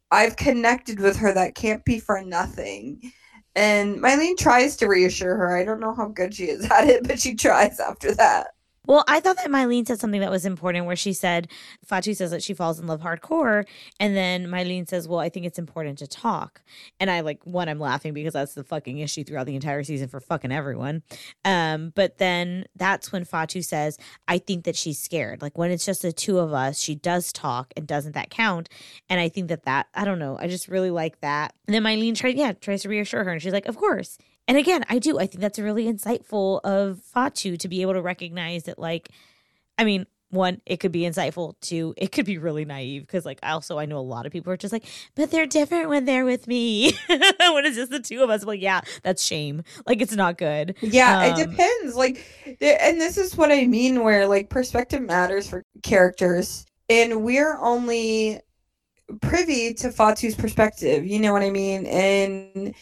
I've 0.09 0.35
connected 0.37 0.99
with 0.99 1.17
her 1.17 1.33
that 1.33 1.55
can't 1.55 1.83
be 1.83 1.99
for 1.99 2.21
nothing. 2.23 3.11
And 3.55 3.99
Mailin 3.99 4.35
tries 4.37 4.77
to 4.77 4.87
reassure 4.87 5.35
her. 5.35 5.57
I 5.57 5.65
don't 5.65 5.79
know 5.79 5.93
how 5.93 6.07
good 6.07 6.33
she 6.33 6.45
is 6.45 6.65
at 6.71 6.87
it, 6.87 7.07
but 7.07 7.19
she 7.19 7.35
tries 7.35 7.79
after 7.79 8.13
that. 8.15 8.47
Well, 8.85 9.05
I 9.07 9.21
thought 9.21 9.37
that 9.37 9.49
Mailin 9.49 9.85
said 9.85 9.99
something 9.99 10.19
that 10.19 10.31
was 10.31 10.45
important 10.45 10.85
where 10.85 10.95
she 10.97 11.13
said, 11.13 11.47
Fatou 11.89 12.13
says 12.13 12.31
that 12.31 12.43
she 12.43 12.53
falls 12.53 12.79
in 12.79 12.87
love 12.87 13.01
hardcore. 13.01 13.65
And 13.97 14.15
then 14.15 14.49
Mailin 14.49 14.87
says, 14.87 15.07
Well, 15.07 15.19
I 15.19 15.29
think 15.29 15.45
it's 15.45 15.57
important 15.59 15.99
to 15.99 16.07
talk. 16.07 16.61
And 16.99 17.09
I 17.09 17.21
like, 17.21 17.39
one, 17.45 17.69
I'm 17.69 17.79
laughing 17.79 18.13
because 18.13 18.33
that's 18.33 18.55
the 18.55 18.63
fucking 18.63 18.97
issue 18.97 19.23
throughout 19.23 19.45
the 19.45 19.55
entire 19.55 19.83
season 19.83 20.09
for 20.09 20.19
fucking 20.19 20.51
everyone. 20.51 21.01
Um, 21.45 21.93
but 21.95 22.17
then 22.17 22.65
that's 22.75 23.11
when 23.11 23.23
Fatou 23.23 23.63
says, 23.63 23.97
I 24.27 24.37
think 24.37 24.65
that 24.65 24.75
she's 24.75 24.99
scared. 24.99 25.41
Like 25.41 25.57
when 25.57 25.71
it's 25.71 25.85
just 25.85 26.01
the 26.01 26.11
two 26.11 26.39
of 26.39 26.51
us, 26.53 26.77
she 26.77 26.95
does 26.95 27.31
talk 27.31 27.73
and 27.77 27.87
doesn't 27.87 28.13
that 28.13 28.29
count? 28.29 28.67
And 29.09 29.19
I 29.19 29.29
think 29.29 29.47
that 29.47 29.63
that, 29.63 29.87
I 29.93 30.03
don't 30.03 30.19
know, 30.19 30.37
I 30.37 30.47
just 30.47 30.67
really 30.67 30.91
like 30.91 31.21
that. 31.21 31.55
And 31.67 31.73
then 31.73 31.83
Mailin 31.83 32.15
tried, 32.15 32.35
yeah, 32.35 32.51
tries 32.51 32.81
to 32.81 32.89
reassure 32.89 33.23
her. 33.23 33.31
And 33.31 33.41
she's 33.41 33.53
like, 33.53 33.67
Of 33.67 33.77
course. 33.77 34.17
And 34.47 34.57
again, 34.57 34.83
I 34.89 34.99
do. 34.99 35.19
I 35.19 35.27
think 35.27 35.41
that's 35.41 35.59
really 35.59 35.85
insightful 35.85 36.59
of 36.63 37.01
Fatou 37.15 37.57
to 37.59 37.67
be 37.67 37.81
able 37.81 37.93
to 37.93 38.01
recognize 38.01 38.63
that, 38.63 38.77
like, 38.77 39.09
I 39.77 39.83
mean, 39.85 40.05
one, 40.29 40.61
it 40.65 40.77
could 40.79 40.91
be 40.91 41.01
insightful. 41.01 41.55
Two, 41.61 41.93
it 41.97 42.11
could 42.11 42.25
be 42.25 42.37
really 42.37 42.65
naive 42.65 43.03
because, 43.03 43.25
like, 43.25 43.39
also 43.43 43.79
I 43.79 43.85
know 43.85 43.99
a 43.99 44.01
lot 44.01 44.25
of 44.25 44.31
people 44.31 44.51
are 44.51 44.57
just 44.57 44.73
like, 44.73 44.85
but 45.15 45.31
they're 45.31 45.45
different 45.47 45.89
when 45.89 46.05
they're 46.05 46.25
with 46.25 46.47
me. 46.47 46.93
when 47.07 47.65
it's 47.65 47.77
just 47.77 47.91
the 47.91 47.99
two 47.99 48.23
of 48.23 48.29
us, 48.29 48.41
I'm 48.41 48.47
like, 48.47 48.61
yeah, 48.61 48.81
that's 49.03 49.23
shame. 49.23 49.63
Like, 49.87 50.01
it's 50.01 50.15
not 50.15 50.37
good. 50.37 50.75
Yeah, 50.81 51.19
Um, 51.19 51.23
it 51.23 51.35
depends. 51.35 51.95
Like, 51.95 52.25
and 52.61 52.99
this 52.99 53.17
is 53.17 53.37
what 53.37 53.51
I 53.51 53.65
mean 53.67 54.03
where 54.03 54.27
like 54.27 54.49
perspective 54.49 55.01
matters 55.01 55.47
for 55.49 55.63
characters, 55.81 56.65
and 56.89 57.23
we're 57.23 57.57
only 57.59 58.41
privy 59.21 59.73
to 59.75 59.89
Fatou's 59.89 60.35
perspective. 60.35 61.05
You 61.05 61.19
know 61.19 61.33
what 61.33 61.43
I 61.43 61.51
mean? 61.51 61.85
And 61.87 62.75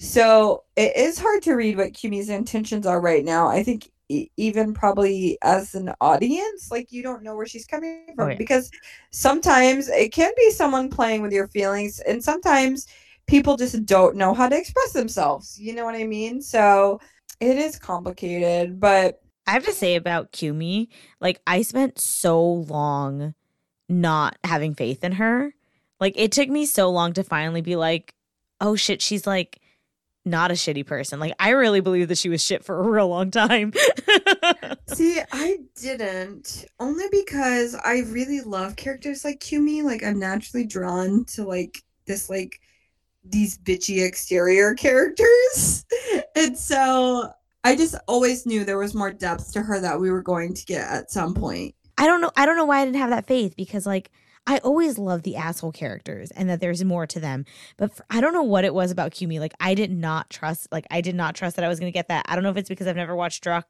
so 0.00 0.64
it 0.76 0.96
is 0.96 1.18
hard 1.18 1.42
to 1.42 1.52
read 1.52 1.76
what 1.76 1.92
Kumi's 1.92 2.30
intentions 2.30 2.86
are 2.86 3.00
right 3.00 3.24
now. 3.24 3.48
I 3.48 3.62
think 3.62 3.90
e- 4.08 4.30
even 4.38 4.72
probably 4.72 5.36
as 5.42 5.74
an 5.74 5.92
audience, 6.00 6.70
like 6.70 6.90
you 6.90 7.02
don't 7.02 7.22
know 7.22 7.36
where 7.36 7.46
she's 7.46 7.66
coming 7.66 8.06
oh, 8.08 8.14
from 8.14 8.26
Oh, 8.26 8.30
yeah. 8.30 8.38
because 8.38 8.70
sometimes 9.10 9.88
it 9.88 10.10
can 10.12 10.32
be 10.38 10.50
someone 10.50 10.88
playing 10.88 11.20
with 11.20 11.32
your 11.32 11.48
feelings, 11.48 12.00
and 12.00 12.24
sometimes 12.24 12.86
people 13.26 13.58
just 13.58 13.84
don't 13.84 14.16
know 14.16 14.32
how 14.32 14.48
to 14.48 14.56
express 14.56 14.92
themselves. 14.92 15.60
You 15.60 15.74
know 15.74 15.84
what 15.84 15.94
I 15.94 16.04
mean? 16.04 16.40
So 16.40 16.98
it 17.38 17.58
is 17.58 17.78
complicated, 17.78 18.80
but 18.80 19.20
I 19.46 19.52
have 19.52 19.64
to 19.66 19.72
say 19.72 19.96
about 19.96 20.32
Kumi, 20.32 20.88
like, 21.20 21.40
I 21.46 21.62
spent 21.62 21.98
so 22.00 22.42
long 22.42 23.34
not 23.88 24.38
having 24.44 24.74
faith 24.74 25.04
in 25.04 25.12
her. 25.12 25.54
Like, 25.98 26.14
it 26.16 26.32
took 26.32 26.48
me 26.48 26.64
so 26.64 26.88
long 26.90 27.12
to 27.14 27.24
finally 27.24 27.60
be 27.60 27.76
like, 27.76 28.14
oh 28.60 28.76
shit, 28.76 29.02
she's 29.02 29.26
like 29.26 29.60
not 30.24 30.50
a 30.50 30.54
shitty 30.54 30.86
person. 30.86 31.18
Like, 31.18 31.34
I 31.38 31.50
really 31.50 31.80
believe 31.80 32.08
that 32.08 32.18
she 32.18 32.28
was 32.28 32.42
shit 32.42 32.64
for 32.64 32.78
a 32.78 32.88
real 32.88 33.08
long 33.08 33.30
time. 33.30 33.72
see, 34.88 35.20
I 35.32 35.58
didn't 35.80 36.66
only 36.78 37.06
because 37.10 37.74
I 37.74 38.00
really 38.08 38.40
love 38.40 38.76
characters 38.76 39.24
like 39.24 39.40
Kumi. 39.40 39.82
Like 39.82 40.02
I'm 40.04 40.18
naturally 40.18 40.66
drawn 40.66 41.24
to 41.26 41.44
like 41.44 41.82
this 42.06 42.28
like 42.28 42.60
these 43.24 43.58
bitchy 43.58 44.04
exterior 44.06 44.74
characters. 44.78 45.84
and 46.34 46.56
so 46.56 47.30
I 47.64 47.76
just 47.76 47.94
always 48.06 48.46
knew 48.46 48.64
there 48.64 48.78
was 48.78 48.94
more 48.94 49.12
depth 49.12 49.52
to 49.52 49.62
her 49.62 49.80
that 49.80 50.00
we 50.00 50.10
were 50.10 50.22
going 50.22 50.54
to 50.54 50.64
get 50.64 50.86
at 50.86 51.10
some 51.10 51.34
point. 51.34 51.74
I 51.98 52.06
don't 52.06 52.22
know. 52.22 52.30
I 52.36 52.46
don't 52.46 52.56
know 52.56 52.64
why 52.64 52.80
I 52.80 52.84
didn't 52.86 53.00
have 53.00 53.10
that 53.10 53.26
faith 53.26 53.54
because, 53.56 53.86
like, 53.86 54.10
I 54.46 54.58
always 54.58 54.98
love 54.98 55.22
the 55.22 55.36
asshole 55.36 55.72
characters 55.72 56.30
and 56.32 56.48
that 56.48 56.60
there's 56.60 56.82
more 56.82 57.06
to 57.06 57.20
them. 57.20 57.44
But 57.76 57.94
for, 57.94 58.04
I 58.10 58.20
don't 58.20 58.32
know 58.32 58.42
what 58.42 58.64
it 58.64 58.74
was 58.74 58.90
about 58.90 59.12
Kumi. 59.12 59.38
Like, 59.38 59.54
I 59.60 59.74
did 59.74 59.90
not 59.90 60.30
trust. 60.30 60.68
Like, 60.72 60.86
I 60.90 61.00
did 61.00 61.14
not 61.14 61.34
trust 61.34 61.56
that 61.56 61.64
I 61.64 61.68
was 61.68 61.78
going 61.78 61.92
to 61.92 61.96
get 61.96 62.08
that. 62.08 62.24
I 62.28 62.34
don't 62.34 62.42
know 62.42 62.50
if 62.50 62.56
it's 62.56 62.68
because 62.68 62.86
I've 62.86 62.96
never 62.96 63.14
watched 63.14 63.44
Druck. 63.44 63.64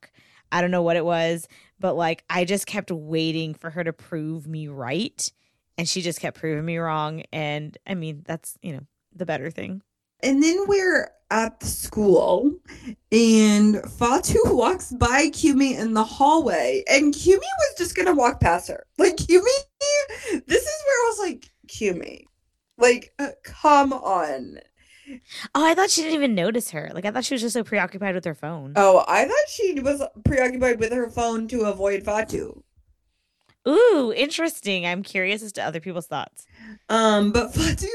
I 0.52 0.60
don't 0.60 0.70
know 0.70 0.82
what 0.82 0.96
it 0.96 1.04
was, 1.04 1.46
but 1.78 1.94
like, 1.94 2.24
I 2.28 2.44
just 2.44 2.66
kept 2.66 2.90
waiting 2.90 3.54
for 3.54 3.70
her 3.70 3.84
to 3.84 3.92
prove 3.92 4.46
me 4.46 4.68
right, 4.68 5.30
and 5.78 5.88
she 5.88 6.02
just 6.02 6.20
kept 6.20 6.38
proving 6.38 6.64
me 6.64 6.78
wrong. 6.78 7.22
And 7.32 7.76
I 7.86 7.94
mean, 7.94 8.22
that's 8.26 8.56
you 8.62 8.72
know 8.72 8.86
the 9.14 9.26
better 9.26 9.50
thing. 9.50 9.82
And 10.22 10.42
then 10.42 10.64
we're 10.66 11.10
at 11.30 11.60
the 11.60 11.66
school, 11.66 12.52
and 13.12 13.76
Fatou 13.76 14.36
walks 14.54 14.92
by 14.92 15.30
Kumi 15.30 15.76
in 15.76 15.94
the 15.94 16.04
hallway, 16.04 16.82
and 16.88 17.14
Kumi 17.14 17.38
was 17.38 17.74
just 17.78 17.94
gonna 17.94 18.14
walk 18.14 18.40
past 18.40 18.68
her. 18.68 18.84
Like 18.98 19.16
Kumi, 19.16 19.50
this 20.46 20.62
is 20.62 20.84
where 20.86 21.06
I 21.06 21.08
was 21.08 21.18
like, 21.20 21.50
Kumi, 21.68 22.26
like, 22.78 23.12
uh, 23.18 23.28
come 23.44 23.92
on. 23.92 24.58
Oh, 25.54 25.64
I 25.64 25.74
thought 25.74 25.90
she 25.90 26.02
didn't 26.02 26.14
even 26.14 26.34
notice 26.34 26.70
her. 26.70 26.90
Like, 26.94 27.04
I 27.04 27.10
thought 27.10 27.24
she 27.24 27.34
was 27.34 27.42
just 27.42 27.54
so 27.54 27.64
preoccupied 27.64 28.14
with 28.14 28.24
her 28.24 28.34
phone. 28.34 28.74
Oh, 28.76 29.04
I 29.08 29.24
thought 29.24 29.48
she 29.48 29.80
was 29.80 30.02
preoccupied 30.24 30.78
with 30.78 30.92
her 30.92 31.10
phone 31.10 31.48
to 31.48 31.62
avoid 31.62 32.04
Fatou. 32.04 32.62
Ooh, 33.68 34.12
interesting. 34.16 34.86
I'm 34.86 35.02
curious 35.02 35.42
as 35.42 35.52
to 35.52 35.62
other 35.62 35.80
people's 35.80 36.06
thoughts. 36.06 36.46
Um, 36.88 37.32
but 37.32 37.52
Fatou, 37.52 37.88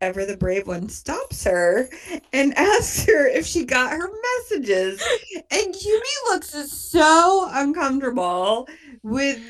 ever 0.00 0.24
the 0.24 0.36
brave 0.36 0.66
one, 0.66 0.88
stops 0.88 1.44
her 1.44 1.88
and 2.32 2.54
asks 2.56 3.04
her 3.06 3.26
if 3.26 3.46
she 3.46 3.64
got 3.64 3.92
her 3.92 4.10
messages. 4.48 5.02
And 5.50 5.74
Kumi 5.74 6.08
looks 6.30 6.50
so 6.72 7.48
uncomfortable 7.52 8.68
with 9.02 9.40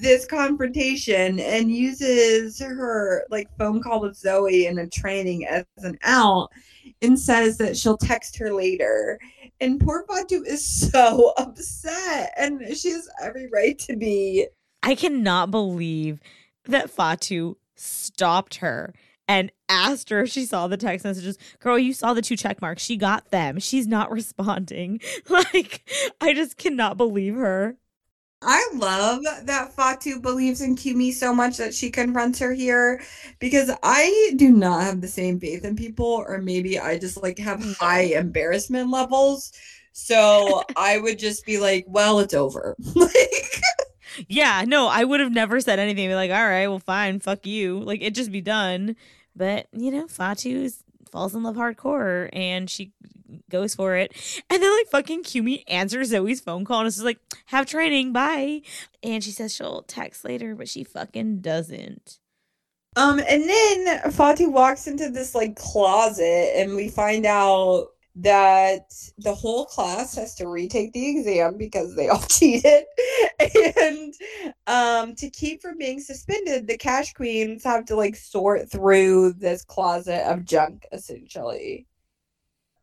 this 0.00 0.24
confrontation 0.26 1.40
and 1.40 1.70
uses 1.70 2.60
her 2.60 3.24
like 3.30 3.48
phone 3.58 3.82
call 3.82 4.00
with 4.00 4.16
Zoe 4.16 4.66
in 4.66 4.78
a 4.78 4.86
training 4.86 5.46
as 5.46 5.64
an 5.78 5.98
out 6.02 6.50
and 7.02 7.18
says 7.18 7.58
that 7.58 7.76
she'll 7.76 7.96
text 7.96 8.36
her 8.38 8.52
later. 8.52 9.18
And 9.60 9.80
poor 9.80 10.04
Fatou 10.06 10.46
is 10.46 10.64
so 10.64 11.32
upset 11.38 12.32
and 12.36 12.76
she 12.76 12.90
has 12.90 13.08
every 13.22 13.48
right 13.52 13.78
to 13.80 13.96
be. 13.96 14.46
I 14.82 14.94
cannot 14.94 15.50
believe 15.50 16.20
that 16.66 16.94
Fatou 16.94 17.56
stopped 17.74 18.56
her 18.56 18.94
and 19.28 19.52
asked 19.68 20.08
her 20.08 20.20
if 20.22 20.30
she 20.30 20.46
saw 20.46 20.66
the 20.66 20.78
text 20.78 21.04
messages. 21.04 21.38
Girl, 21.60 21.78
you 21.78 21.92
saw 21.92 22.14
the 22.14 22.22
two 22.22 22.36
check 22.36 22.60
marks. 22.62 22.82
She 22.82 22.96
got 22.96 23.30
them. 23.30 23.60
She's 23.60 23.86
not 23.86 24.10
responding. 24.10 25.00
Like, 25.28 25.88
I 26.20 26.32
just 26.32 26.56
cannot 26.56 26.96
believe 26.96 27.34
her. 27.34 27.76
I 28.40 28.70
love 28.74 29.22
that 29.44 29.74
Fatou 29.76 30.22
believes 30.22 30.60
in 30.60 30.76
Kumi 30.76 31.12
so 31.12 31.34
much 31.34 31.56
that 31.56 31.74
she 31.74 31.90
confronts 31.90 32.38
her 32.38 32.52
here 32.54 33.02
because 33.40 33.70
I 33.82 34.32
do 34.36 34.50
not 34.50 34.82
have 34.82 35.00
the 35.00 35.08
same 35.08 35.38
faith 35.40 35.64
in 35.64 35.76
people, 35.76 36.24
or 36.26 36.38
maybe 36.38 36.78
I 36.78 36.98
just 36.98 37.22
like 37.22 37.38
have 37.38 37.62
high 37.78 38.00
embarrassment 38.16 38.90
levels. 38.90 39.52
So 39.92 40.62
I 40.76 40.98
would 40.98 41.18
just 41.18 41.44
be 41.44 41.58
like, 41.58 41.84
well, 41.88 42.20
it's 42.20 42.34
over. 42.34 42.76
like, 42.94 43.62
yeah, 44.28 44.64
no, 44.66 44.86
I 44.88 45.04
would 45.04 45.20
have 45.20 45.32
never 45.32 45.60
said 45.60 45.78
anything. 45.78 46.08
Be 46.08 46.14
like, 46.14 46.30
all 46.30 46.46
right, 46.46 46.68
well, 46.68 46.78
fine, 46.78 47.20
fuck 47.20 47.46
you. 47.46 47.80
Like, 47.80 48.02
it 48.02 48.14
just 48.14 48.32
be 48.32 48.40
done. 48.40 48.96
But, 49.38 49.68
you 49.72 49.92
know, 49.92 50.06
Fatou 50.06 50.74
falls 51.12 51.34
in 51.34 51.44
love 51.44 51.56
hardcore 51.56 52.28
and 52.32 52.68
she 52.68 52.92
goes 53.48 53.74
for 53.74 53.96
it. 53.96 54.12
And 54.50 54.62
then, 54.62 54.72
like, 54.76 54.88
fucking 54.88 55.22
Kumi 55.22 55.66
answers 55.68 56.08
Zoe's 56.08 56.40
phone 56.40 56.64
call 56.64 56.80
and 56.80 56.88
is 56.88 57.02
like, 57.02 57.20
have 57.46 57.66
training, 57.66 58.12
bye. 58.12 58.62
And 59.02 59.22
she 59.22 59.30
says 59.30 59.54
she'll 59.54 59.82
text 59.82 60.24
later, 60.24 60.56
but 60.56 60.68
she 60.68 60.82
fucking 60.82 61.38
doesn't. 61.38 62.18
Um, 62.96 63.20
and 63.20 63.48
then 63.48 64.00
Fatou 64.10 64.50
walks 64.50 64.88
into 64.88 65.08
this 65.08 65.34
like 65.34 65.54
closet 65.54 66.52
and 66.56 66.74
we 66.74 66.88
find 66.88 67.26
out 67.26 67.90
that 68.20 68.92
the 69.18 69.34
whole 69.34 69.64
class 69.64 70.16
has 70.16 70.34
to 70.34 70.48
retake 70.48 70.92
the 70.92 71.08
exam 71.08 71.56
because 71.56 71.94
they 71.94 72.08
all 72.08 72.22
cheated 72.28 72.84
and 73.76 74.14
um 74.66 75.14
to 75.14 75.30
keep 75.30 75.62
from 75.62 75.78
being 75.78 76.00
suspended 76.00 76.66
the 76.66 76.76
cash 76.76 77.12
queens 77.12 77.62
have 77.62 77.84
to 77.84 77.94
like 77.94 78.16
sort 78.16 78.70
through 78.70 79.32
this 79.34 79.64
closet 79.64 80.28
of 80.28 80.44
junk 80.44 80.84
essentially 80.90 81.86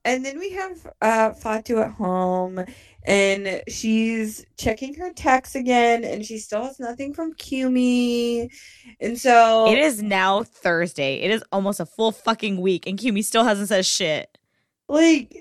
and 0.05 0.23
then 0.23 0.39
we 0.39 0.51
have 0.51 0.85
uh 1.01 1.31
Fatou 1.31 1.83
at 1.83 1.91
home 1.91 2.63
and 3.07 3.61
she's 3.67 4.45
checking 4.57 4.93
her 4.95 5.11
texts 5.13 5.55
again 5.55 6.03
and 6.03 6.25
she 6.25 6.37
still 6.37 6.63
has 6.63 6.79
nothing 6.79 7.13
from 7.13 7.33
Kumi. 7.33 8.49
And 8.99 9.19
so 9.19 9.71
It 9.71 9.77
is 9.77 10.01
now 10.01 10.43
Thursday. 10.43 11.15
It 11.21 11.29
is 11.29 11.43
almost 11.51 11.79
a 11.79 11.85
full 11.85 12.11
fucking 12.11 12.61
week 12.61 12.87
and 12.87 12.97
Kumi 12.97 13.21
still 13.21 13.43
hasn't 13.43 13.67
said 13.67 13.85
shit. 13.85 14.34
Like 14.87 15.35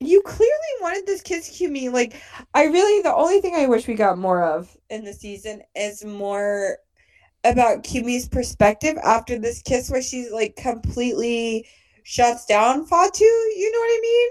you 0.00 0.22
clearly 0.22 0.52
wanted 0.80 1.06
this 1.06 1.22
kiss 1.22 1.48
Kumi. 1.56 1.88
Like 1.88 2.20
I 2.54 2.64
really 2.64 3.02
the 3.02 3.14
only 3.14 3.40
thing 3.40 3.54
I 3.54 3.66
wish 3.66 3.86
we 3.86 3.94
got 3.94 4.18
more 4.18 4.42
of 4.42 4.76
in 4.88 5.04
the 5.04 5.12
season 5.12 5.62
is 5.74 6.04
more 6.04 6.78
about 7.44 7.84
Kumi's 7.84 8.28
perspective 8.28 8.96
after 9.02 9.38
this 9.38 9.62
kiss 9.62 9.90
where 9.90 10.02
she's 10.02 10.30
like 10.30 10.56
completely 10.56 11.66
shuts 12.02 12.46
down 12.46 12.86
Fatou, 12.86 13.20
you 13.20 13.70
know 13.72 13.78
what 13.78 13.86
I 13.86 14.00
mean? 14.02 14.30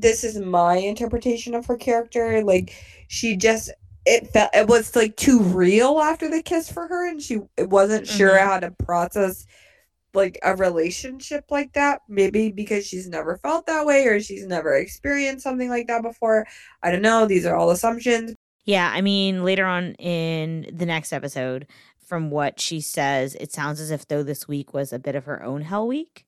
This 0.00 0.24
is 0.24 0.38
my 0.38 0.76
interpretation 0.76 1.54
of 1.54 1.66
her 1.66 1.76
character. 1.76 2.42
Like 2.42 2.72
she 3.08 3.36
just 3.36 3.70
it 4.06 4.28
felt 4.28 4.50
it 4.54 4.66
was 4.66 4.96
like 4.96 5.14
too 5.16 5.40
real 5.40 6.00
after 6.00 6.30
the 6.30 6.42
kiss 6.42 6.72
for 6.72 6.88
her 6.88 7.08
and 7.08 7.20
she 7.20 7.40
it 7.56 7.68
wasn't 7.68 8.06
sure 8.06 8.30
Mhm. 8.38 8.44
how 8.44 8.60
to 8.60 8.70
process 8.70 9.44
like 10.14 10.38
a 10.42 10.56
relationship 10.56 11.44
like 11.50 11.72
that 11.74 12.00
maybe 12.08 12.50
because 12.50 12.86
she's 12.86 13.08
never 13.08 13.36
felt 13.38 13.66
that 13.66 13.86
way 13.86 14.06
or 14.06 14.20
she's 14.20 14.46
never 14.46 14.74
experienced 14.74 15.44
something 15.44 15.68
like 15.68 15.86
that 15.86 16.02
before 16.02 16.46
i 16.82 16.90
don't 16.90 17.02
know 17.02 17.26
these 17.26 17.46
are 17.46 17.56
all 17.56 17.70
assumptions 17.70 18.34
Yeah, 18.66 18.90
I 18.92 19.00
mean, 19.00 19.42
later 19.42 19.64
on 19.64 19.94
in 19.94 20.68
the 20.72 20.86
next 20.86 21.12
episode, 21.12 21.66
from 22.06 22.30
what 22.30 22.60
she 22.60 22.80
says, 22.80 23.34
it 23.40 23.52
sounds 23.52 23.80
as 23.80 23.90
if 23.90 24.06
though 24.06 24.22
this 24.22 24.46
week 24.46 24.74
was 24.74 24.92
a 24.92 24.98
bit 24.98 25.14
of 25.14 25.24
her 25.24 25.42
own 25.42 25.62
hell 25.62 25.86
week. 25.86 26.26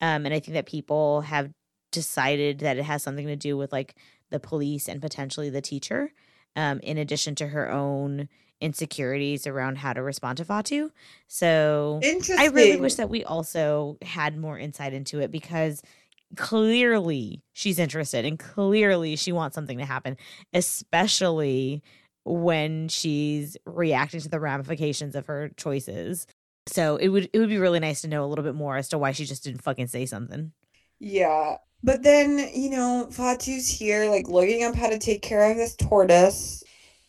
Um, 0.00 0.24
and 0.24 0.34
I 0.34 0.40
think 0.40 0.54
that 0.54 0.66
people 0.66 1.22
have 1.22 1.50
decided 1.90 2.60
that 2.60 2.78
it 2.78 2.84
has 2.84 3.02
something 3.02 3.26
to 3.26 3.36
do 3.36 3.56
with 3.56 3.72
like 3.72 3.96
the 4.30 4.38
police 4.40 4.88
and 4.88 5.00
potentially 5.02 5.50
the 5.50 5.60
teacher, 5.60 6.12
um, 6.54 6.80
in 6.80 6.98
addition 6.98 7.34
to 7.36 7.48
her 7.48 7.70
own 7.70 8.28
insecurities 8.60 9.46
around 9.46 9.78
how 9.78 9.92
to 9.92 10.02
respond 10.02 10.38
to 10.38 10.44
Fatou. 10.44 10.90
So 11.28 12.00
I 12.38 12.48
really 12.48 12.80
wish 12.80 12.94
that 12.94 13.10
we 13.10 13.24
also 13.24 13.98
had 14.02 14.36
more 14.36 14.58
insight 14.58 14.92
into 14.92 15.20
it 15.20 15.30
because 15.30 15.82
clearly 16.36 17.42
she's 17.52 17.78
interested 17.78 18.24
and 18.24 18.38
clearly 18.38 19.16
she 19.16 19.32
wants 19.32 19.54
something 19.54 19.78
to 19.78 19.84
happen, 19.84 20.16
especially 20.52 21.82
when 22.24 22.88
she's 22.88 23.56
reacting 23.66 24.20
to 24.20 24.28
the 24.28 24.40
ramifications 24.40 25.14
of 25.14 25.26
her 25.26 25.50
choices. 25.56 26.26
So 26.66 26.96
it 26.96 27.08
would 27.08 27.30
it 27.32 27.38
would 27.38 27.48
be 27.48 27.58
really 27.58 27.78
nice 27.78 28.00
to 28.00 28.08
know 28.08 28.24
a 28.24 28.26
little 28.26 28.44
bit 28.44 28.54
more 28.56 28.76
as 28.76 28.88
to 28.88 28.98
why 28.98 29.12
she 29.12 29.24
just 29.24 29.44
didn't 29.44 29.62
fucking 29.62 29.86
say 29.86 30.06
something. 30.06 30.52
yeah 30.98 31.56
but 31.82 32.02
then 32.02 32.38
you 32.54 32.70
know 32.70 33.06
fatou's 33.10 33.68
here 33.68 34.08
like 34.10 34.28
looking 34.28 34.64
up 34.64 34.74
how 34.74 34.88
to 34.88 34.98
take 34.98 35.22
care 35.22 35.50
of 35.50 35.56
this 35.56 35.76
tortoise 35.76 36.64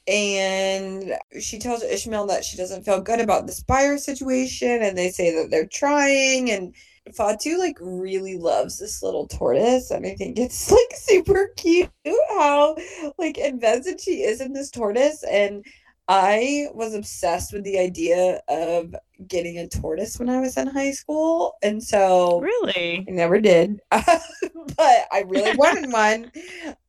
and 0.07 1.13
she 1.39 1.59
tells 1.59 1.83
ismail 1.83 2.25
that 2.27 2.45
she 2.45 2.57
doesn't 2.57 2.83
feel 2.83 3.01
good 3.01 3.19
about 3.19 3.45
the 3.45 3.51
spire 3.51 3.97
situation 3.97 4.81
and 4.81 4.97
they 4.97 5.09
say 5.09 5.35
that 5.35 5.49
they're 5.51 5.67
trying 5.67 6.49
and 6.49 6.73
fatou 7.17 7.57
like 7.57 7.77
really 7.81 8.37
loves 8.37 8.79
this 8.79 9.01
little 9.03 9.27
tortoise 9.27 9.91
and 9.91 10.05
i 10.05 10.13
think 10.15 10.37
it's 10.37 10.71
like 10.71 10.93
super 10.93 11.49
cute 11.57 11.89
how 12.29 12.75
like 13.17 13.37
invested 13.37 13.99
she 13.99 14.23
is 14.23 14.41
in 14.41 14.53
this 14.53 14.71
tortoise 14.71 15.23
and 15.23 15.65
i 16.07 16.67
was 16.73 16.93
obsessed 16.93 17.51
with 17.53 17.63
the 17.63 17.77
idea 17.77 18.41
of 18.47 18.95
getting 19.27 19.57
a 19.57 19.67
tortoise 19.67 20.19
when 20.19 20.29
i 20.29 20.39
was 20.39 20.55
in 20.57 20.67
high 20.67 20.91
school 20.91 21.53
and 21.63 21.83
so 21.83 22.39
Really? 22.39 23.05
I 23.07 23.11
never 23.11 23.39
did, 23.39 23.79
but 23.91 25.07
I 25.11 25.23
really 25.27 25.55
wanted 25.57 25.91
one. 25.91 26.31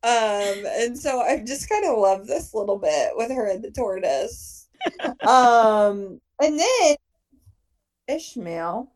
Um, 0.03 0.65
and 0.65 0.97
so 0.97 1.21
I 1.21 1.43
just 1.45 1.69
kind 1.69 1.85
of 1.85 1.97
love 1.97 2.27
this 2.27 2.53
little 2.53 2.77
bit 2.77 3.11
with 3.15 3.31
her 3.31 3.47
and 3.49 3.63
the 3.63 3.71
tortoise. 3.71 4.67
Um, 5.27 6.21
and 6.41 6.59
then 6.59 6.95
Ismail 8.07 8.91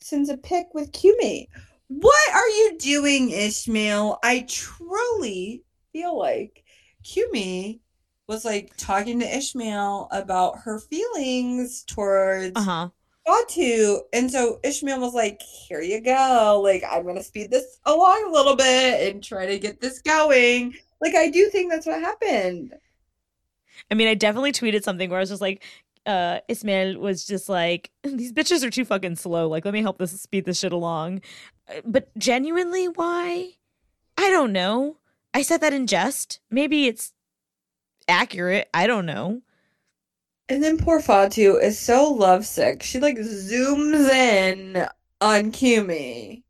sends 0.00 0.28
a 0.28 0.36
pic 0.36 0.66
with 0.74 0.92
Kumi. 0.92 1.48
What 1.88 2.34
are 2.34 2.48
you 2.48 2.76
doing, 2.78 3.30
Ismail? 3.30 4.18
I 4.22 4.44
truly 4.48 5.64
feel 5.92 6.18
like 6.18 6.64
Kumi 7.04 7.80
was 8.28 8.44
like 8.44 8.72
talking 8.76 9.18
to 9.20 9.26
Ismail 9.36 10.08
about 10.12 10.58
her 10.60 10.78
feelings 10.78 11.82
towards 11.84 12.52
Uh-huh. 12.56 12.90
Fatou. 13.26 14.00
And 14.12 14.30
so 14.30 14.60
Ismail 14.62 15.00
was 15.00 15.14
like, 15.14 15.40
here 15.42 15.80
you 15.82 16.00
go. 16.00 16.60
Like, 16.62 16.82
I'm 16.88 17.02
going 17.02 17.16
to 17.16 17.22
speed 17.22 17.50
this 17.50 17.78
along 17.84 18.26
a 18.28 18.32
little 18.32 18.56
bit 18.56 19.12
and 19.12 19.22
try 19.24 19.46
to 19.46 19.58
get 19.58 19.80
this 19.80 20.00
going. 20.00 20.74
Like, 21.00 21.14
I 21.14 21.30
do 21.30 21.48
think 21.50 21.70
that's 21.70 21.86
what 21.86 22.00
happened. 22.00 22.74
I 23.90 23.94
mean, 23.94 24.08
I 24.08 24.14
definitely 24.14 24.52
tweeted 24.52 24.82
something 24.82 25.08
where 25.10 25.18
I 25.18 25.22
was 25.22 25.28
just 25.30 25.42
like, 25.42 25.62
uh, 26.06 26.40
Ismail 26.48 26.98
was 26.98 27.26
just 27.26 27.48
like, 27.50 27.90
these 28.02 28.32
bitches 28.32 28.62
are 28.64 28.70
too 28.70 28.84
fucking 28.86 29.16
slow. 29.16 29.48
Like, 29.48 29.64
let 29.64 29.74
me 29.74 29.82
help 29.82 29.98
this 29.98 30.18
speed 30.20 30.44
this 30.46 30.58
shit 30.58 30.72
along. 30.72 31.20
Uh, 31.68 31.80
But 31.84 32.16
genuinely, 32.18 32.86
why? 32.88 33.52
I 34.16 34.30
don't 34.30 34.52
know. 34.52 34.96
I 35.34 35.42
said 35.42 35.60
that 35.60 35.74
in 35.74 35.86
jest. 35.86 36.40
Maybe 36.50 36.86
it's 36.86 37.12
accurate. 38.08 38.68
I 38.74 38.86
don't 38.86 39.06
know. 39.06 39.42
And 40.48 40.62
then 40.62 40.78
poor 40.78 41.00
Fatou 41.00 41.62
is 41.62 41.78
so 41.78 42.10
lovesick. 42.10 42.82
She 42.82 42.98
like 43.00 43.18
zooms 43.18 44.08
in 44.10 44.86
on 45.20 45.50
Kumi. 45.52 46.44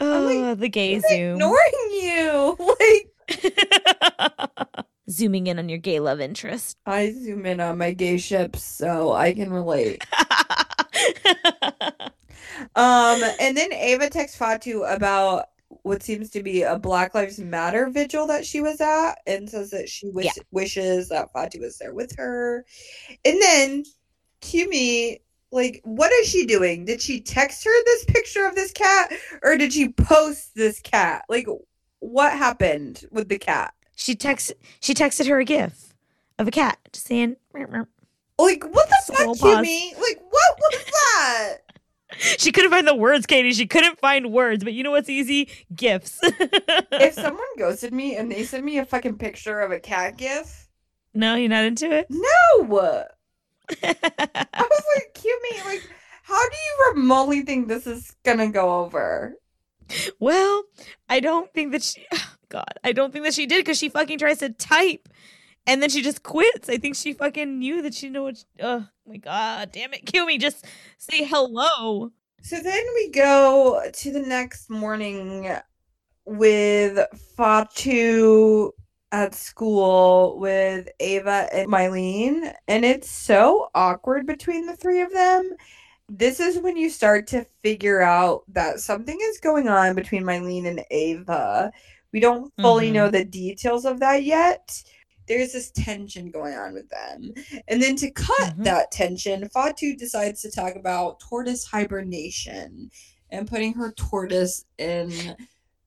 Oh, 0.00 0.46
like, 0.48 0.58
the 0.58 0.68
gay 0.68 0.98
zoom. 1.00 1.34
ignoring 1.34 1.90
you. 1.90 2.56
Like, 2.80 3.12
Zooming 5.10 5.48
in 5.48 5.58
on 5.58 5.68
your 5.68 5.78
gay 5.78 6.00
love 6.00 6.20
interest. 6.20 6.78
I 6.86 7.12
zoom 7.12 7.44
in 7.46 7.60
on 7.60 7.76
my 7.78 7.92
gay 7.92 8.16
ships, 8.18 8.62
so 8.62 9.12
I 9.12 9.34
can 9.34 9.52
relate. 9.52 10.02
Um, 12.74 13.22
and 13.40 13.56
then 13.56 13.72
Ava 13.72 14.10
texts 14.10 14.38
Fatou 14.38 14.92
about 14.92 15.46
what 15.88 16.02
seems 16.02 16.30
to 16.30 16.42
be 16.42 16.62
a 16.62 16.78
Black 16.78 17.14
Lives 17.14 17.38
Matter 17.38 17.88
vigil 17.90 18.26
that 18.28 18.46
she 18.46 18.60
was 18.60 18.80
at 18.80 19.14
and 19.26 19.48
says 19.50 19.70
that 19.70 19.88
she 19.88 20.08
wish- 20.10 20.26
Yeah. 20.26 20.42
wishes 20.52 21.08
that 21.08 21.32
Fatou 21.32 21.60
was 21.60 21.78
there 21.78 21.94
with 21.94 22.14
her. 22.16 22.64
And 23.24 23.40
then 23.42 23.84
Kumi, 24.40 25.20
like, 25.50 25.80
what 25.84 26.12
is 26.12 26.28
she 26.28 26.46
doing? 26.46 26.84
Did 26.84 27.00
she 27.02 27.20
text 27.20 27.64
her 27.64 27.84
this 27.84 28.04
picture 28.04 28.46
of 28.46 28.54
this 28.54 28.70
cat 28.72 29.12
or 29.42 29.56
did 29.56 29.72
she 29.72 29.88
post 29.88 30.54
this 30.54 30.80
cat? 30.80 31.24
Like, 31.28 31.46
what 32.00 32.32
happened 32.32 33.04
with 33.10 33.28
the 33.28 33.38
cat? 33.38 33.74
she 33.96 34.14
text 34.14 34.52
she 34.78 34.94
texted 34.94 35.26
her 35.26 35.40
a 35.40 35.44
gif 35.44 35.92
of 36.38 36.46
a 36.46 36.52
cat 36.52 36.78
saying. 36.92 37.34
Like, 38.38 38.62
what 38.64 38.88
the 38.88 38.96
Scroll 39.02 39.34
fuck, 39.34 39.42
pause. 39.42 39.56
Kumi? 39.56 39.94
Like, 39.94 40.20
what 40.30 40.58
was 40.60 40.84
that? 40.84 41.56
she 42.38 42.52
couldn't 42.52 42.70
find 42.70 42.86
the 42.86 42.94
words 42.94 43.26
katie 43.26 43.52
she 43.52 43.66
couldn't 43.66 43.98
find 43.98 44.32
words 44.32 44.64
but 44.64 44.72
you 44.72 44.82
know 44.82 44.90
what's 44.90 45.10
easy 45.10 45.48
Gifts. 45.74 46.18
if 46.22 47.14
someone 47.14 47.46
ghosted 47.58 47.92
me 47.92 48.16
and 48.16 48.30
they 48.30 48.44
sent 48.44 48.64
me 48.64 48.78
a 48.78 48.84
fucking 48.84 49.18
picture 49.18 49.60
of 49.60 49.70
a 49.70 49.80
cat 49.80 50.16
gif, 50.16 50.68
no 51.14 51.34
you're 51.34 51.48
not 51.48 51.64
into 51.64 51.90
it 51.90 52.06
no. 52.08 53.16
I 53.82 53.94
was 54.56 54.84
like, 54.96 55.12
cute 55.12 55.42
me. 55.42 55.60
Like, 55.66 55.90
how 56.22 56.40
do 56.40 56.56
you 56.56 56.92
remotely 56.94 57.42
think 57.42 57.68
this 57.68 57.86
is 57.86 58.16
gonna 58.24 58.50
go 58.50 58.80
over? 58.80 59.34
well 60.20 60.64
i 61.08 61.18
don't 61.18 61.50
think 61.54 61.72
that 61.72 61.82
she 61.82 62.04
oh, 62.12 62.34
god 62.50 62.78
i 62.84 62.92
don't 62.92 63.10
think 63.10 63.24
that 63.24 63.32
she 63.32 63.46
did 63.46 63.64
because 63.64 63.78
she 63.78 63.88
fucking 63.88 64.18
tries 64.18 64.38
to 64.38 64.50
type 64.50 65.08
and 65.68 65.82
then 65.82 65.90
she 65.90 66.02
just 66.02 66.22
quits. 66.22 66.68
I 66.68 66.78
think 66.78 66.96
she 66.96 67.12
fucking 67.12 67.58
knew 67.58 67.82
that 67.82 67.94
she 67.94 68.08
knew 68.08 68.22
what. 68.22 68.38
She, 68.38 68.44
oh 68.60 68.86
my 69.08 69.16
god, 69.16 69.72
damn 69.72 69.94
it, 69.94 70.06
Kumi, 70.12 70.38
just 70.38 70.64
say 70.98 71.24
hello. 71.24 72.10
So 72.42 72.60
then 72.60 72.84
we 72.94 73.10
go 73.10 73.82
to 73.92 74.12
the 74.12 74.20
next 74.20 74.70
morning 74.70 75.50
with 76.24 76.98
Fatou 77.36 78.70
at 79.10 79.34
school 79.34 80.38
with 80.38 80.88
Ava 81.00 81.48
and 81.52 81.70
Mailin, 81.70 82.52
and 82.68 82.84
it's 82.84 83.10
so 83.10 83.70
awkward 83.74 84.26
between 84.26 84.66
the 84.66 84.76
three 84.76 85.00
of 85.00 85.12
them. 85.12 85.50
This 86.10 86.40
is 86.40 86.58
when 86.58 86.76
you 86.76 86.90
start 86.90 87.26
to 87.28 87.46
figure 87.62 88.00
out 88.00 88.42
that 88.48 88.80
something 88.80 89.18
is 89.20 89.40
going 89.40 89.68
on 89.68 89.94
between 89.94 90.24
Mailin 90.24 90.66
and 90.66 90.84
Ava. 90.90 91.72
We 92.12 92.20
don't 92.20 92.52
fully 92.60 92.86
mm-hmm. 92.86 92.94
know 92.94 93.10
the 93.10 93.24
details 93.24 93.84
of 93.84 94.00
that 94.00 94.22
yet. 94.22 94.82
There's 95.28 95.52
this 95.52 95.70
tension 95.70 96.30
going 96.30 96.54
on 96.54 96.74
with 96.74 96.88
them. 96.88 97.32
And 97.68 97.82
then 97.82 97.96
to 97.96 98.10
cut 98.10 98.36
mm-hmm. 98.40 98.62
that 98.64 98.90
tension, 98.90 99.48
Fatou 99.48 99.96
decides 99.96 100.42
to 100.42 100.50
talk 100.50 100.74
about 100.76 101.20
tortoise 101.20 101.64
hibernation 101.64 102.90
and 103.30 103.48
putting 103.48 103.74
her 103.74 103.92
tortoise 103.92 104.64
in 104.78 105.36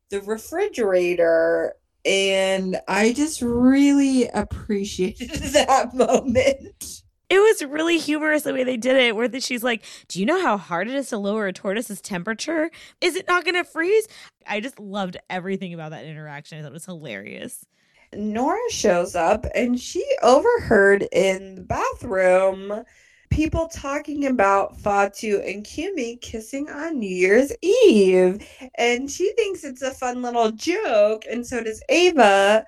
the 0.09 0.21
refrigerator 0.21 1.75
and 2.05 2.79
I 2.87 3.13
just 3.13 3.41
really 3.41 4.27
appreciated 4.27 5.29
that 5.53 5.93
moment. 5.93 7.03
It 7.29 7.39
was 7.39 7.63
really 7.63 7.97
humorous 7.97 8.43
the 8.43 8.53
way 8.53 8.65
they 8.65 8.75
did 8.75 8.97
it, 8.97 9.15
where 9.15 9.29
she's 9.39 9.63
like, 9.63 9.85
Do 10.09 10.19
you 10.19 10.25
know 10.25 10.41
how 10.41 10.57
hard 10.57 10.89
it 10.89 10.95
is 10.95 11.09
to 11.09 11.17
lower 11.17 11.47
a 11.47 11.53
tortoise's 11.53 12.01
temperature? 12.01 12.69
Is 12.99 13.15
it 13.15 13.27
not 13.27 13.45
going 13.45 13.55
to 13.55 13.63
freeze? 13.63 14.07
I 14.45 14.59
just 14.59 14.79
loved 14.79 15.15
everything 15.29 15.73
about 15.73 15.91
that 15.91 16.03
interaction. 16.03 16.59
I 16.59 16.61
thought 16.61 16.71
it 16.71 16.73
was 16.73 16.85
hilarious. 16.85 17.65
Nora 18.13 18.69
shows 18.69 19.15
up 19.15 19.45
and 19.55 19.79
she 19.79 20.05
overheard 20.21 21.07
in 21.11 21.55
the 21.55 21.61
bathroom 21.61 22.83
people 23.31 23.67
talking 23.69 24.27
about 24.27 24.77
Fatou 24.77 25.41
and 25.49 25.63
Kumi 25.63 26.17
kissing 26.17 26.69
on 26.69 26.99
New 26.99 27.09
Year's 27.09 27.51
Eve. 27.61 28.45
And 28.75 29.09
she 29.09 29.33
thinks 29.33 29.63
it's 29.63 29.81
a 29.81 29.91
fun 29.91 30.21
little 30.21 30.51
joke, 30.51 31.23
and 31.29 31.47
so 31.47 31.63
does 31.63 31.81
Ava, 31.89 32.65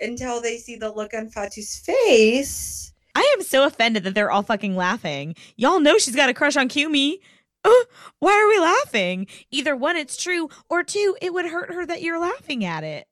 until 0.00 0.40
they 0.40 0.56
see 0.56 0.76
the 0.76 0.92
look 0.92 1.12
on 1.12 1.28
Fatou's 1.28 1.76
face. 1.76 2.92
I 3.16 3.34
am 3.36 3.42
so 3.42 3.64
offended 3.64 4.04
that 4.04 4.14
they're 4.14 4.30
all 4.30 4.42
fucking 4.42 4.76
laughing. 4.76 5.34
Y'all 5.56 5.80
know 5.80 5.98
she's 5.98 6.16
got 6.16 6.30
a 6.30 6.34
crush 6.34 6.56
on 6.56 6.68
Kumi. 6.68 7.20
Uh, 7.64 7.70
why 8.18 8.32
are 8.32 8.48
we 8.48 8.58
laughing? 8.58 9.26
Either 9.50 9.74
one, 9.74 9.96
it's 9.96 10.16
true, 10.16 10.48
or 10.68 10.82
two, 10.82 11.16
it 11.20 11.32
would 11.32 11.46
hurt 11.46 11.72
her 11.72 11.84
that 11.86 12.02
you're 12.02 12.20
laughing 12.20 12.64
at 12.64 12.84
it. 12.84 13.08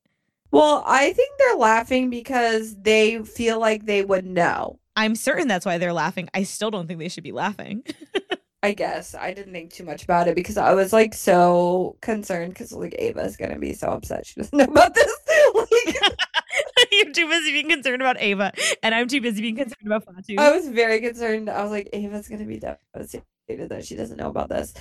Well, 0.53 0.85
I 0.87 1.13
think 1.15 1.31
they're 1.39 1.57
laughing 1.57 2.11
because 2.11 2.77
they 2.77 3.23
feel 3.25 3.59
like 3.59 3.87
they 3.87 4.05
would 4.05 4.27
know. 4.27 4.79
I'm 4.95 5.17
certain 5.17 5.49
that's 5.49 5.65
why 5.65 5.79
they're 5.79 5.95
laughing. 5.95 6.29
I 6.35 6.43
still 6.43 6.71
don't 6.71 6.87
think 6.87 6.99
they 7.01 7.09
should 7.09 7.25
be 7.25 7.33
laughing. 7.33 7.83
I 8.63 8.75
guess 8.75 9.15
I 9.15 9.33
didn't 9.33 9.55
think 9.55 9.73
too 9.73 9.83
much 9.83 10.05
about 10.05 10.29
it 10.29 10.37
because 10.37 10.57
I 10.57 10.75
was 10.75 10.93
like 10.93 11.15
so 11.15 11.97
concerned 12.01 12.53
because 12.53 12.73
like 12.73 12.95
Ava's 12.99 13.37
gonna 13.37 13.59
be 13.59 13.73
so 13.73 13.89
upset 13.89 14.25
she 14.25 14.41
doesn't 14.41 14.57
know 14.57 14.65
about 14.65 14.95
this. 14.95 15.13
like, 15.55 16.89
You're 16.93 17.13
too 17.13 17.29
busy 17.29 17.51
being 17.51 17.71
concerned 17.71 18.03
about 18.03 18.21
Ava, 18.21 18.53
and 18.83 18.95
I'm 18.95 19.09
too 19.09 19.21
busy 19.21 19.41
being 19.41 19.57
concerned 19.57 19.87
about 19.87 20.05
Fatou. 20.07 20.39
I 20.39 20.53
was 20.55 20.69
very 20.69 21.01
concerned. 21.01 21.51
I 21.51 21.63
was 21.63 21.73
like, 21.73 21.89
Ava's 21.93 22.29
gonna 22.29 22.45
be 22.45 22.61
devastated 22.61 23.25
that 23.49 23.85
she 23.85 23.97
doesn't 23.97 24.19
know 24.19 24.29
about 24.29 24.51
this, 24.51 24.75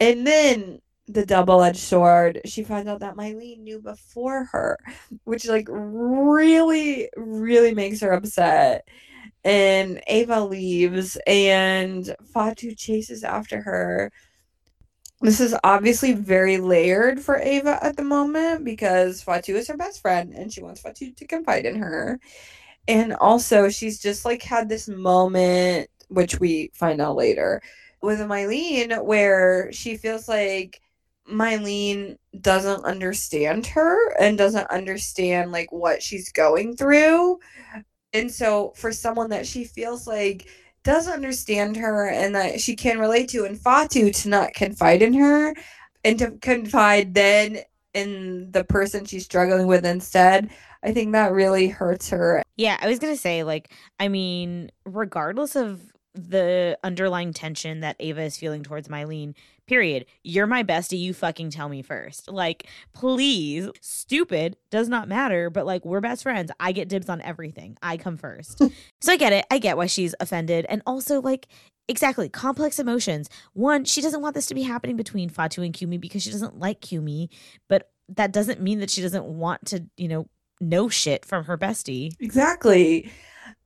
and 0.00 0.26
then 0.26 0.80
the 1.08 1.24
double-edged 1.24 1.78
sword 1.78 2.40
she 2.44 2.62
finds 2.62 2.88
out 2.88 3.00
that 3.00 3.16
Mailin 3.16 3.62
knew 3.62 3.80
before 3.80 4.44
her 4.44 4.78
which 5.24 5.46
like 5.46 5.66
really 5.70 7.08
really 7.16 7.74
makes 7.74 8.00
her 8.00 8.12
upset 8.12 8.86
and 9.44 10.00
Ava 10.06 10.44
leaves 10.44 11.16
and 11.26 12.14
Fatou 12.34 12.76
chases 12.76 13.24
after 13.24 13.62
her. 13.62 14.12
This 15.20 15.40
is 15.40 15.56
obviously 15.64 16.12
very 16.12 16.58
layered 16.58 17.20
for 17.20 17.38
Ava 17.38 17.82
at 17.82 17.96
the 17.96 18.04
moment 18.04 18.64
because 18.64 19.24
Fatou 19.24 19.54
is 19.54 19.68
her 19.68 19.76
best 19.76 20.00
friend 20.00 20.32
and 20.34 20.52
she 20.52 20.62
wants 20.62 20.82
Fatou 20.82 21.16
to 21.16 21.26
confide 21.26 21.66
in 21.66 21.76
her. 21.76 22.20
And 22.86 23.14
also, 23.14 23.68
she's 23.68 24.00
just 24.00 24.24
like 24.24 24.42
had 24.42 24.68
this 24.68 24.88
moment, 24.88 25.90
which 26.08 26.40
we 26.40 26.70
find 26.74 27.00
out 27.00 27.16
later, 27.16 27.60
with 28.00 28.20
Mailin, 28.20 29.04
where 29.04 29.70
she 29.72 29.96
feels 29.96 30.28
like 30.28 30.80
Mailin 31.28 32.18
doesn't 32.40 32.84
understand 32.84 33.66
her 33.66 34.12
and 34.18 34.38
doesn't 34.38 34.70
understand 34.70 35.52
like 35.52 35.70
what 35.72 36.02
she's 36.02 36.32
going 36.32 36.76
through 36.76 37.38
and 38.12 38.30
so 38.30 38.72
for 38.76 38.92
someone 38.92 39.30
that 39.30 39.46
she 39.46 39.64
feels 39.64 40.06
like 40.06 40.48
does 40.82 41.08
understand 41.08 41.76
her 41.76 42.08
and 42.08 42.34
that 42.34 42.60
she 42.60 42.74
can 42.74 42.98
relate 42.98 43.28
to 43.28 43.44
and 43.44 43.58
Fatou 43.58 44.14
to 44.22 44.28
not 44.28 44.54
confide 44.54 45.02
in 45.02 45.12
her 45.14 45.54
and 46.04 46.18
to 46.18 46.30
confide 46.40 47.14
then 47.14 47.58
in 47.94 48.50
the 48.52 48.64
person 48.64 49.04
she's 49.04 49.24
struggling 49.24 49.66
with 49.66 49.84
instead, 49.84 50.50
I 50.82 50.92
think 50.92 51.12
that 51.12 51.32
really 51.32 51.68
hurts 51.68 52.08
her. 52.10 52.42
Yeah, 52.56 52.78
I 52.80 52.86
was 52.86 52.98
going 52.98 53.12
to 53.12 53.20
say 53.20 53.42
like 53.42 53.72
I 53.98 54.08
mean, 54.08 54.70
regardless 54.84 55.56
of 55.56 55.92
the 56.14 56.78
underlying 56.82 57.32
tension 57.32 57.80
that 57.80 57.96
Ava 58.00 58.22
is 58.22 58.36
feeling 58.36 58.62
towards 58.62 58.88
Mailin, 58.88 59.34
period. 59.68 60.06
You're 60.24 60.46
my 60.46 60.64
bestie. 60.64 60.98
You 60.98 61.14
fucking 61.14 61.50
tell 61.50 61.68
me 61.68 61.82
first. 61.82 62.30
Like, 62.30 62.66
please. 62.94 63.68
Stupid 63.80 64.56
does 64.70 64.88
not 64.88 65.08
matter, 65.08 65.50
but 65.50 65.66
like, 65.66 65.84
we're 65.84 66.00
best 66.00 66.22
friends. 66.22 66.50
I 66.58 66.72
get 66.72 66.88
dibs 66.88 67.08
on 67.08 67.20
everything. 67.20 67.76
I 67.82 67.96
come 67.96 68.16
first. 68.16 68.58
so 69.00 69.12
I 69.12 69.16
get 69.16 69.32
it. 69.32 69.46
I 69.50 69.58
get 69.58 69.76
why 69.76 69.86
she's 69.86 70.14
offended. 70.20 70.66
And 70.68 70.82
also, 70.86 71.20
like, 71.20 71.46
exactly 71.88 72.28
complex 72.28 72.78
emotions. 72.78 73.30
One, 73.54 73.84
she 73.84 74.00
doesn't 74.00 74.20
want 74.20 74.34
this 74.34 74.46
to 74.46 74.54
be 74.54 74.62
happening 74.62 74.96
between 74.96 75.30
Fatou 75.30 75.64
and 75.64 75.74
Kumi 75.74 75.98
because 75.98 76.22
she 76.22 76.30
doesn't 76.30 76.58
like 76.58 76.80
Kumi, 76.80 77.30
but 77.68 77.90
that 78.08 78.32
doesn't 78.32 78.60
mean 78.60 78.80
that 78.80 78.90
she 78.90 79.02
doesn't 79.02 79.24
want 79.24 79.66
to, 79.66 79.84
you 79.96 80.08
know, 80.08 80.28
know 80.60 80.88
shit 80.88 81.24
from 81.24 81.44
her 81.44 81.58
bestie. 81.58 82.12
Exactly. 82.20 83.10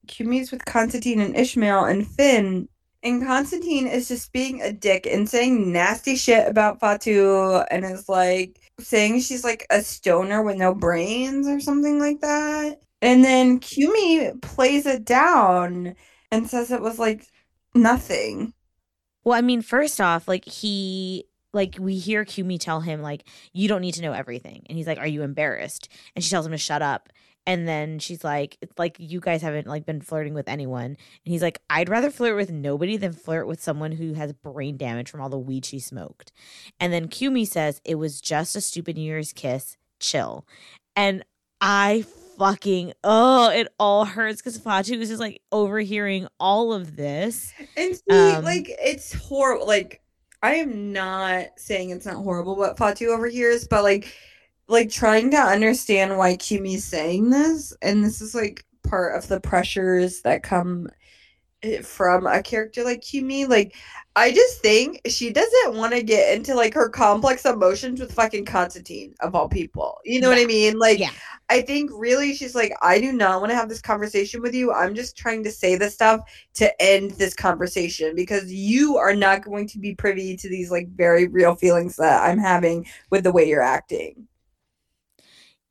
Kumi's 0.09 0.51
with 0.51 0.65
Constantine 0.65 1.21
and 1.21 1.37
Ismail 1.37 1.85
and 1.85 2.07
Finn 2.07 2.69
and 3.03 3.25
Constantine 3.25 3.87
is 3.87 4.09
just 4.09 4.33
being 4.33 4.63
a 4.63 4.73
dick 4.73 5.07
and 5.07 5.29
saying 5.29 5.73
nasty 5.73 6.17
shit 6.17 6.49
about 6.49 6.81
Fatou 6.81 7.65
and 7.71 7.85
is 7.85 8.09
like 8.09 8.61
saying 8.79 9.21
she's 9.21 9.45
like 9.45 9.67
a 9.71 9.83
stoner 9.83 10.43
with 10.43 10.57
no 10.57 10.75
brains 10.75 11.47
or 11.49 11.61
something 11.61 11.99
like 11.99 12.21
that. 12.21 12.81
And 13.01 13.25
then 13.25 13.59
Kumi 13.59 14.33
plays 14.41 14.87
it 14.87 15.05
down 15.05 15.97
and 16.31 16.49
says 16.49 16.71
it 16.71 16.81
was 16.81 16.99
like 16.99 17.27
nothing. 17.75 18.55
Well, 19.25 19.37
I 19.37 19.41
mean, 19.41 19.63
first 19.63 20.01
off, 20.01 20.29
like 20.29 20.45
he 20.45 21.25
like 21.53 21.77
we 21.81 21.99
hear 21.99 22.25
Kumi 22.25 22.59
tell 22.59 22.81
him 22.81 23.03
like 23.03 23.25
you 23.53 23.69
don't 23.69 23.81
need 23.81 23.95
to 23.95 24.03
know 24.03 24.13
everything. 24.13 24.65
And 24.69 24.79
he's 24.79 24.87
like, 24.87 24.99
"Are 24.99 25.07
you 25.07 25.23
embarrassed?" 25.23 25.89
And 26.15 26.25
she 26.25 26.31
tells 26.31 26.47
him 26.47 26.53
to 26.53 26.59
shut 26.59 26.83
up 26.83 27.09
and 27.47 27.67
then 27.67 27.99
she's 27.99 28.23
like 28.23 28.57
it's 28.61 28.79
like 28.79 28.97
you 28.99 29.21
guys 29.21 29.43
haven't 29.43 29.67
like 29.67 29.85
been 29.85 30.01
flirting 30.01 30.35
with 30.35 30.49
anyone. 30.49 30.85
And 30.85 30.97
he's 31.25 31.43
like 31.43 31.61
i'd 31.71 31.89
rather 31.89 32.11
flirt 32.11 32.37
with 32.37 32.51
nobody 32.51 32.97
than 32.97 33.13
flirt 33.13 33.47
with 33.47 33.63
someone 33.63 33.93
who 33.93 34.15
has 34.15 34.33
brain 34.33 34.77
damage 34.77 35.11
from 35.11 35.21
all 35.21 35.29
the 35.29 35.39
weed 35.39 35.65
she 35.65 35.79
smoked. 35.79 36.33
And 36.79 36.93
then 36.93 37.09
kumi 37.09 37.45
says 37.45 37.81
it 37.85 37.97
was 37.97 38.21
just 38.21 38.57
a 38.57 38.61
stupid 38.61 38.97
new 38.97 39.03
year's 39.03 39.33
kiss. 39.33 39.77
Chill. 40.01 40.47
And 40.97 41.25
i 41.61 42.05
fucking 42.39 42.93
oh 43.05 43.51
it 43.51 43.69
all 43.79 44.05
hurts 44.05 44.41
because 44.41 44.59
fatou 44.59 44.99
was 44.99 45.09
just 45.09 45.21
like 45.21 45.43
overhearing 45.53 46.27
all 46.41 46.73
of 46.73 46.97
this. 46.97 47.53
And 47.77 47.95
see 47.95 48.03
um, 48.11 48.45
like 48.45 48.67
it's 48.69 49.13
horrible 49.13 49.67
like 49.67 50.01
i 50.43 50.55
am 50.55 50.93
not 50.93 51.47
saying 51.57 51.91
it's 51.91 52.07
not 52.07 52.17
horrible 52.17 52.57
what 52.57 52.77
fatou 52.77 53.09
overhears 53.09 53.67
but 53.69 53.83
like 53.83 54.13
like 54.69 54.91
trying 54.91 55.31
to 55.31 55.37
understand 55.37 56.17
why 56.17 56.37
Kumi's 56.37 56.85
saying 56.85 57.31
this, 57.31 57.75
and 57.83 58.05
this 58.05 58.21
is 58.21 58.35
like 58.35 58.65
part 58.83 59.17
of 59.17 59.29
the 59.29 59.41
pressures 59.41 60.23
that 60.23 60.43
come 60.43 60.89
eh, 61.63 61.83
from 61.83 62.27
a 62.27 62.43
character 62.43 62.85
like 62.85 63.03
Kumi. 63.03 63.47
Like, 63.47 63.75
I 64.15 64.31
just 64.31 64.61
think 64.61 65.01
she 65.07 65.31
doesn't 65.31 65.77
want 65.77 65.95
to 65.95 66.03
get 66.03 66.37
into 66.37 66.55
like 66.55 66.75
her 66.75 66.89
complex 66.89 67.45
emotions 67.45 68.01
with 68.01 68.13
fucking 68.13 68.45
Constantine 68.45 69.15
of 69.21 69.35
all 69.35 69.49
people. 69.49 69.99
You 70.05 70.21
know 70.21 70.31
yeah. 70.31 70.37
what 70.37 70.43
I 70.43 70.47
mean? 70.47 70.79
Like, 70.79 70.99
yeah. 70.99 71.11
I 71.49 71.61
think 71.61 71.91
really 71.93 72.35
she's 72.35 72.55
like, 72.55 72.73
I 72.81 73.01
do 73.01 73.13
not 73.13 73.41
want 73.41 73.51
to 73.51 73.57
have 73.57 73.69
this 73.69 73.83
conversation 73.83 74.41
with 74.41 74.55
you. 74.55 74.73
I'm 74.73 74.95
just 74.95 75.17
trying 75.17 75.45
to 75.45 75.51
say 75.51 75.77
this 75.77 75.95
stuff 75.95 76.21
to 76.55 76.83
end 76.83 77.13
this 77.13 77.35
conversation 77.35 78.15
because 78.15 78.51
you 78.51 78.97
are 78.97 79.15
not 79.15 79.45
going 79.45 79.67
to 79.69 79.79
be 79.79 79.95
privy 79.95 80.37
to 80.37 80.49
these 80.49 80.71
like 80.71 80.89
very 80.91 81.27
real 81.27 81.55
feelings 81.55 81.97
that 81.97 82.23
I'm 82.23 82.39
having 82.39 82.87
with 83.11 83.25
the 83.25 83.33
way 83.33 83.49
you're 83.49 83.61
acting 83.61 84.29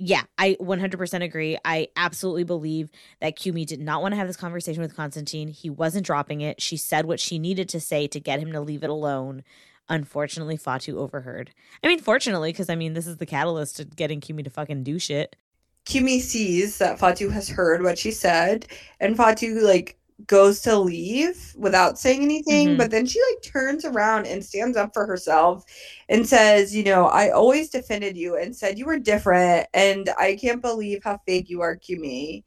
yeah, 0.04 0.24
I 0.36 0.58
100% 0.60 1.24
agree. 1.24 1.60
I 1.64 1.90
absolutely 1.96 2.44
believe 2.44 2.90
that 3.20 3.36
Kumi 3.36 3.66
did 3.66 3.80
not 3.80 4.02
want 4.02 4.14
to 4.14 4.16
have 4.16 4.26
this 4.26 4.36
conversation 4.36 4.82
with 4.82 4.96
Constantine. 4.96 5.48
He 5.50 5.70
wasn't 5.70 6.08
dropping 6.08 6.42
it. 6.42 6.60
She 6.60 6.76
said 6.76 7.06
what 7.06 7.20
she 7.20 7.38
needed 7.38 7.70
to 7.70 7.80
say 7.80 8.08
to 8.08 8.20
get 8.20 8.40
him 8.40 8.52
to 8.54 8.62
leave 8.62 8.84
it 8.84 8.90
alone. 8.90 9.44
Unfortunately, 9.90 10.58
Fatou 10.58 10.96
overheard. 10.96 11.52
I 11.84 11.88
mean, 11.88 12.00
fortunately, 12.00 12.52
because 12.52 12.68
I 12.68 12.76
mean, 12.76 12.94
this 12.94 13.06
is 13.06 13.18
the 13.18 13.28
catalyst 13.28 13.78
to 13.78 13.86
getting 13.86 14.22
Kumi 14.22 14.42
to 14.42 14.50
fucking 14.50 14.82
do 14.82 14.98
shit. 14.98 15.36
Kumi 15.86 16.20
sees 16.20 16.80
that 16.80 16.98
Fatou 16.98 17.32
has 17.32 17.48
heard 17.48 17.84
what 17.84 18.00
she 18.00 18.10
said, 18.10 18.66
and 19.00 19.16
Fatou 19.16 19.62
like 19.62 20.00
goes 20.28 20.62
to 20.62 20.78
leave 20.78 21.54
without 21.58 21.98
saying 22.00 22.24
anything, 22.24 22.70
Mhm. 22.70 22.78
but 22.78 22.92
then 22.92 23.06
she 23.06 23.20
like 23.32 23.42
turns 23.44 23.86
around 23.86 24.28
and 24.28 24.44
stands 24.44 24.78
up 24.78 24.94
for 24.94 25.06
herself 25.06 25.64
and 26.10 26.28
says, 26.28 26.76
You 26.76 26.84
know, 26.84 27.06
I 27.06 27.30
always 27.30 27.70
defended 27.70 28.18
you 28.18 28.38
and 28.38 28.56
said 28.56 28.78
you 28.78 28.86
were 28.86 29.00
different, 29.00 29.68
and 29.74 30.10
I 30.18 30.36
can't 30.36 30.62
believe 30.62 31.04
how 31.04 31.20
fake 31.26 31.50
you 31.50 31.62
are, 31.62 31.76
Kumi. 31.76 32.44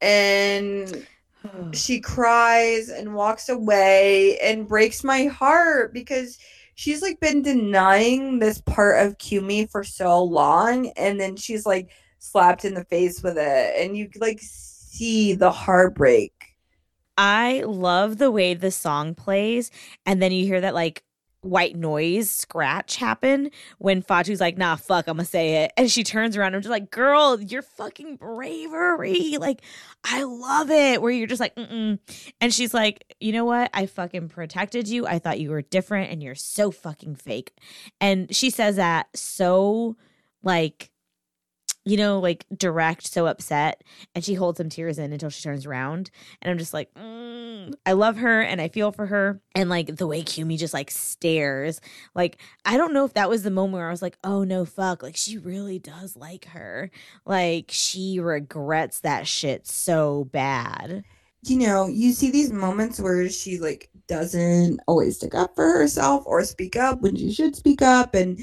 And 0.00 1.06
she 1.72 2.00
cries 2.00 2.88
and 2.88 3.14
walks 3.14 3.48
away 3.48 4.38
and 4.38 4.68
breaks 4.68 5.02
my 5.04 5.24
heart 5.26 5.92
because 5.92 6.38
she's 6.74 7.02
like 7.02 7.20
been 7.20 7.42
denying 7.42 8.38
this 8.38 8.60
part 8.62 9.06
of 9.06 9.18
Kumi 9.18 9.66
for 9.66 9.84
so 9.84 10.22
long 10.22 10.88
and 10.96 11.20
then 11.20 11.36
she's 11.36 11.66
like 11.66 11.90
slapped 12.18 12.64
in 12.64 12.74
the 12.74 12.84
face 12.84 13.22
with 13.22 13.36
it 13.38 13.74
and 13.78 13.96
you 13.96 14.08
like 14.18 14.38
see 14.40 15.34
the 15.34 15.50
heartbreak. 15.50 16.39
I 17.16 17.62
love 17.66 18.18
the 18.18 18.30
way 18.30 18.54
the 18.54 18.70
song 18.70 19.14
plays, 19.14 19.70
and 20.06 20.22
then 20.22 20.32
you 20.32 20.46
hear 20.46 20.60
that 20.60 20.74
like 20.74 21.04
white 21.42 21.74
noise 21.74 22.30
scratch 22.30 22.96
happen 22.96 23.50
when 23.78 24.02
Fatou's 24.02 24.40
like, 24.40 24.58
nah, 24.58 24.76
fuck, 24.76 25.08
I'm 25.08 25.16
gonna 25.16 25.24
say 25.24 25.64
it. 25.64 25.72
And 25.76 25.90
she 25.90 26.04
turns 26.04 26.36
around 26.36 26.48
and 26.48 26.56
I'm 26.56 26.62
just 26.62 26.70
like, 26.70 26.90
girl, 26.90 27.40
your 27.40 27.62
fucking 27.62 28.16
bravery. 28.16 29.38
Like, 29.40 29.62
I 30.04 30.24
love 30.24 30.70
it. 30.70 31.00
Where 31.00 31.10
you're 31.10 31.26
just 31.26 31.40
like, 31.40 31.54
mm 31.54 31.98
And 32.40 32.52
she's 32.54 32.74
like, 32.74 33.14
you 33.20 33.32
know 33.32 33.44
what? 33.44 33.70
I 33.72 33.86
fucking 33.86 34.28
protected 34.28 34.86
you. 34.86 35.06
I 35.06 35.18
thought 35.18 35.40
you 35.40 35.50
were 35.50 35.62
different 35.62 36.10
and 36.10 36.22
you're 36.22 36.34
so 36.34 36.70
fucking 36.70 37.14
fake. 37.16 37.54
And 38.00 38.34
she 38.34 38.50
says 38.50 38.76
that 38.76 39.08
so 39.16 39.96
like 40.42 40.89
you 41.90 41.96
know, 41.96 42.20
like 42.20 42.46
direct, 42.56 43.04
so 43.04 43.26
upset, 43.26 43.82
and 44.14 44.24
she 44.24 44.34
holds 44.34 44.58
some 44.58 44.68
tears 44.68 44.96
in 44.96 45.12
until 45.12 45.28
she 45.28 45.42
turns 45.42 45.66
around, 45.66 46.08
and 46.40 46.48
I'm 46.48 46.56
just 46.56 46.72
like, 46.72 46.94
mm, 46.94 47.74
I 47.84 47.92
love 47.94 48.18
her 48.18 48.40
and 48.40 48.60
I 48.60 48.68
feel 48.68 48.92
for 48.92 49.06
her, 49.06 49.40
and 49.56 49.68
like 49.68 49.96
the 49.96 50.06
way 50.06 50.22
Kumi 50.22 50.56
just 50.56 50.72
like 50.72 50.92
stares, 50.92 51.80
like 52.14 52.36
I 52.64 52.76
don't 52.76 52.92
know 52.92 53.04
if 53.04 53.14
that 53.14 53.28
was 53.28 53.42
the 53.42 53.50
moment 53.50 53.74
where 53.74 53.88
I 53.88 53.90
was 53.90 54.02
like, 54.02 54.16
oh 54.22 54.44
no, 54.44 54.64
fuck, 54.64 55.02
like 55.02 55.16
she 55.16 55.36
really 55.36 55.80
does 55.80 56.16
like 56.16 56.44
her, 56.50 56.92
like 57.26 57.70
she 57.70 58.20
regrets 58.20 59.00
that 59.00 59.26
shit 59.26 59.66
so 59.66 60.28
bad. 60.30 61.02
You 61.42 61.56
know, 61.56 61.88
you 61.88 62.12
see 62.12 62.30
these 62.30 62.52
moments 62.52 63.00
where 63.00 63.28
she 63.30 63.58
like 63.58 63.90
doesn't 64.06 64.78
always 64.86 65.16
stick 65.16 65.34
up 65.34 65.56
for 65.56 65.64
herself 65.64 66.22
or 66.24 66.44
speak 66.44 66.76
up 66.76 67.00
when 67.00 67.16
she 67.16 67.32
should 67.32 67.56
speak 67.56 67.82
up 67.82 68.14
and 68.14 68.38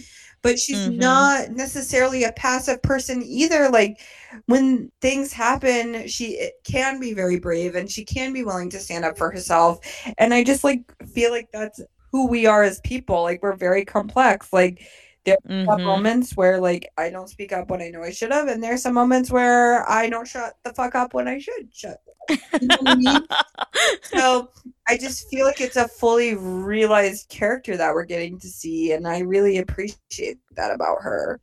but 0.47 0.57
she's 0.57 0.77
Mhm. 0.87 0.95
not 0.95 1.51
necessarily 1.51 2.23
a 2.23 2.31
passive 2.31 2.81
person 2.81 3.21
either 3.23 3.67
like 3.69 3.99
when 4.45 4.89
things 5.01 5.33
happen 5.33 6.07
she 6.07 6.51
can 6.63 6.99
be 7.01 7.13
very 7.13 7.37
brave 7.37 7.75
and 7.75 7.91
she 7.91 8.05
can 8.05 8.31
be 8.31 8.43
willing 8.45 8.69
to 8.69 8.79
stand 8.79 9.03
up 9.03 9.17
for 9.17 9.29
herself 9.29 9.79
and 10.17 10.33
i 10.33 10.43
just 10.43 10.63
like 10.63 10.81
feel 11.13 11.31
like 11.31 11.49
that's 11.51 11.81
who 12.11 12.27
we 12.27 12.45
are 12.45 12.63
as 12.63 12.79
people 12.81 13.23
like 13.23 13.43
we're 13.43 13.55
very 13.55 13.83
complex 13.83 14.53
like 14.53 14.81
there 15.27 15.37
are 15.67 15.77
Mhm. 15.77 15.83
moments 15.83 16.35
where 16.35 16.59
like 16.59 16.89
i 16.97 17.09
don't 17.09 17.29
speak 17.29 17.53
up 17.53 17.69
when 17.69 17.81
i 17.81 17.89
know 17.89 18.01
i 18.01 18.09
should 18.11 18.31
have 18.31 18.47
and 18.47 18.63
there's 18.63 18.81
some 18.81 18.93
moments 18.95 19.29
where 19.29 19.87
i 19.89 20.09
don't 20.09 20.27
shut 20.27 20.55
the 20.63 20.73
fuck 20.73 20.95
up 20.95 21.13
when 21.13 21.27
i 21.27 21.37
should 21.37 21.69
shut 21.73 21.97
you 22.29 22.67
know 22.67 22.77
what 22.81 22.91
I 22.91 22.95
mean? 22.95 23.27
so 24.03 24.49
I 24.89 24.97
just 24.97 25.29
feel 25.29 25.45
like 25.45 25.61
it's 25.61 25.77
a 25.77 25.87
fully 25.87 26.35
realized 26.35 27.29
character 27.29 27.77
that 27.77 27.93
we're 27.93 28.03
getting 28.03 28.37
to 28.39 28.47
see, 28.49 28.91
and 28.91 29.07
I 29.07 29.19
really 29.19 29.59
appreciate 29.59 30.37
that 30.57 30.71
about 30.71 30.97
her. 31.03 31.39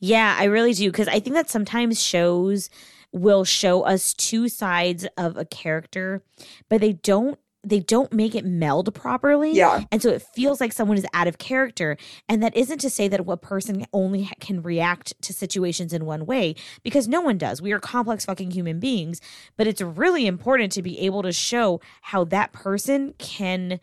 Yeah, 0.00 0.36
I 0.38 0.44
really 0.44 0.72
do 0.72 0.90
because 0.90 1.08
I 1.08 1.20
think 1.20 1.34
that 1.36 1.50
sometimes 1.50 2.02
shows 2.02 2.70
will 3.12 3.44
show 3.44 3.82
us 3.82 4.14
two 4.14 4.48
sides 4.48 5.06
of 5.18 5.36
a 5.36 5.44
character, 5.44 6.22
but 6.70 6.80
they 6.80 6.94
don't 6.94 7.38
they 7.64 7.80
don't 7.80 8.12
make 8.12 8.34
it 8.34 8.44
meld 8.44 8.94
properly. 8.94 9.52
Yeah, 9.52 9.82
And 9.90 10.00
so 10.00 10.10
it 10.10 10.22
feels 10.22 10.60
like 10.60 10.72
someone 10.72 10.96
is 10.96 11.04
out 11.12 11.26
of 11.26 11.38
character. 11.38 11.96
And 12.28 12.42
that 12.42 12.56
isn't 12.56 12.78
to 12.78 12.88
say 12.88 13.08
that 13.08 13.20
a 13.20 13.36
person 13.36 13.84
only 13.92 14.22
ha- 14.24 14.34
can 14.38 14.62
react 14.62 15.20
to 15.22 15.32
situations 15.32 15.92
in 15.92 16.06
one 16.06 16.24
way, 16.24 16.54
because 16.84 17.08
no 17.08 17.20
one 17.20 17.36
does. 17.36 17.60
We 17.60 17.72
are 17.72 17.80
complex 17.80 18.24
fucking 18.24 18.52
human 18.52 18.78
beings. 18.78 19.20
But 19.56 19.66
it's 19.66 19.80
really 19.82 20.26
important 20.26 20.72
to 20.72 20.82
be 20.82 21.00
able 21.00 21.22
to 21.24 21.32
show 21.32 21.80
how 22.02 22.24
that 22.24 22.52
person 22.52 23.14
can 23.18 23.80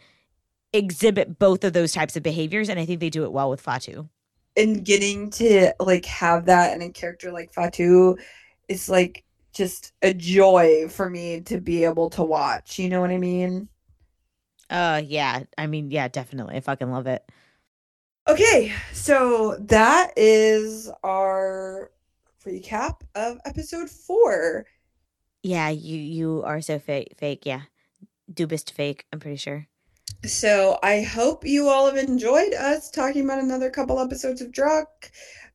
exhibit 0.72 1.38
both 1.38 1.64
of 1.64 1.73
those 1.73 1.91
types 1.91 2.15
of 2.15 2.23
behaviors. 2.23 2.69
And 2.69 2.80
I 2.80 2.85
think 2.85 3.02
they 3.02 3.10
do 3.10 3.23
it 3.26 3.31
well 3.34 3.49
with 3.49 3.64
Fatou. 3.64 4.07
and 4.57 4.85
getting 4.85 5.30
to 5.31 5.73
like 5.81 6.06
have 6.06 6.45
that 6.45 6.73
in 6.73 6.81
a 6.81 6.89
character 6.89 7.30
like 7.30 7.53
Fatou 7.53 8.18
is 8.69 8.88
like 8.88 9.24
just 9.56 9.94
a 10.02 10.14
joy 10.14 10.88
for 10.90 11.10
me 11.10 11.41
to 11.41 11.60
be 11.60 11.86
able 11.86 12.10
to 12.11 12.23
watch. 12.23 12.77
You 12.77 12.90
know 12.90 13.02
what 13.02 13.10
I 13.10 13.18
mean? 13.18 13.69
Uh, 14.69 15.02
yeah. 15.03 15.44
I 15.57 15.65
mean, 15.65 15.90
yeah, 15.90 16.07
definitely. 16.10 16.57
I 16.57 16.60
fucking 16.60 16.91
love 16.91 17.07
it. 17.07 17.23
Okay, 18.27 18.73
so 18.91 19.56
that 19.60 20.11
is 20.18 20.91
our 21.03 21.91
recap 22.44 23.02
of 23.14 23.38
episode 23.45 23.90
four. 23.90 24.65
Yeah, 25.44 25.69
you 25.69 25.98
you 25.98 26.44
are 26.44 26.60
so 26.60 26.80
fake. 26.80 27.14
Fake, 27.19 27.45
yeah. 27.45 27.61
Dubist 28.34 28.72
fake. 28.72 29.06
I'm 29.14 29.19
pretty 29.19 29.38
sure. 29.38 29.68
So 30.26 30.80
I 30.82 31.03
hope 31.03 31.45
you 31.45 31.69
all 31.69 31.86
have 31.86 31.98
enjoyed 31.98 32.53
us 32.56 32.90
talking 32.90 33.26
about 33.26 33.44
another 33.44 33.69
couple 33.69 33.99
episodes 33.99 34.41
of 34.41 34.52
Druck. 34.52 34.88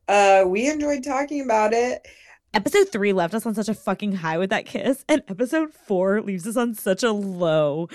Uh, 0.07 0.45
we 0.47 0.69
enjoyed 0.69 1.03
talking 1.03 1.41
about 1.41 1.73
it. 1.73 2.07
Episode 2.53 2.89
three 2.91 3.13
left 3.13 3.33
us 3.35 3.47
on 3.47 3.55
such 3.55 3.69
a 3.69 3.75
fucking 3.75 4.13
high 4.13 4.37
with 4.37 4.51
that 4.51 4.67
kiss, 4.67 5.05
and 5.09 5.23
episode 5.29 5.73
four 5.73 6.21
leaves 6.21 6.49
us 6.49 6.57
on 6.57 6.75
such 6.75 7.05
a 7.05 7.13
low. 7.13 7.89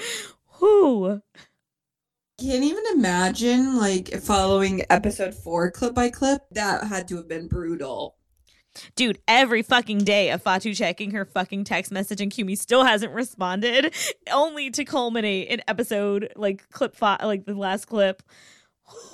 Whoo. 0.62 1.22
Can't 2.40 2.64
even 2.64 2.84
imagine 2.94 3.78
like 3.78 4.14
following 4.22 4.84
episode 4.90 5.34
four 5.36 5.72
clip 5.72 5.94
by 5.94 6.10
clip. 6.10 6.42
That 6.52 6.86
had 6.86 7.08
to 7.10 7.18
have 7.18 7.28
been 7.28 7.50
brutal. 7.50 8.16
Dude, 8.96 9.20
every 9.28 9.62
fucking 9.62 10.00
day 10.00 10.32
of 10.32 10.42
Fatou 10.42 10.76
checking 10.76 11.12
her 11.12 11.26
fucking 11.26 11.66
text 11.66 11.92
message 11.92 12.22
and 12.22 12.32
Kumi 12.32 12.56
still 12.56 12.86
hasn't 12.86 13.14
responded, 13.14 13.94
only 14.32 14.70
to 14.72 14.86
culminate 14.86 15.50
in 15.50 15.62
episode 15.68 16.32
like 16.38 16.70
clip 16.70 16.96
five, 16.96 17.24
like 17.24 17.46
the 17.46 17.56
last 17.56 17.86
clip. 17.86 18.24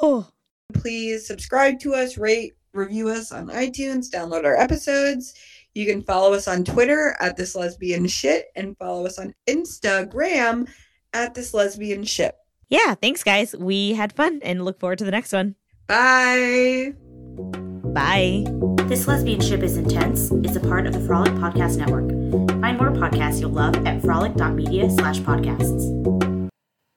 Oh, 0.02 0.28
Please 0.74 1.28
subscribe 1.28 1.80
to 1.80 1.94
us, 1.96 2.18
rate, 2.18 2.54
review 2.74 3.10
us 3.10 3.32
on 3.32 3.48
iTunes, 3.48 4.10
download 4.10 4.46
our 4.46 4.56
episodes. 4.56 5.34
You 5.74 5.86
can 5.86 6.02
follow 6.02 6.34
us 6.34 6.48
on 6.48 6.64
Twitter 6.64 7.16
at 7.20 7.38
this 7.38 7.56
lesbian 7.56 8.08
shit 8.08 8.48
and 8.56 8.78
follow 8.78 9.06
us 9.06 9.18
on 9.18 9.34
Instagram 9.48 10.68
at 11.14 11.34
this 11.34 11.54
lesbian 11.54 12.04
ship. 12.04 12.36
yeah, 12.70 12.96
thanks, 12.96 13.24
guys. 13.24 13.56
We 13.56 13.94
had 13.94 14.14
fun 14.14 14.40
and 14.44 14.64
look 14.66 14.80
forward 14.80 15.00
to 15.00 15.06
the 15.06 15.12
next 15.12 15.34
one. 15.34 15.56
Bye. 15.88 16.94
Bye. 17.94 18.46
This 18.88 19.08
Lesbian 19.08 19.42
Ship 19.42 19.62
is 19.62 19.76
Intense 19.76 20.32
is 20.46 20.56
a 20.56 20.62
part 20.62 20.86
of 20.88 20.94
the 20.94 21.02
Frolic 21.02 21.34
Podcast 21.34 21.78
Network. 21.78 22.10
Find 22.62 22.78
more 22.78 22.92
podcasts 22.92 23.42
you'll 23.42 23.52
love 23.52 23.76
at 23.86 24.02
frolic.media 24.02 24.90
slash 24.92 25.20
podcasts. 25.20 26.31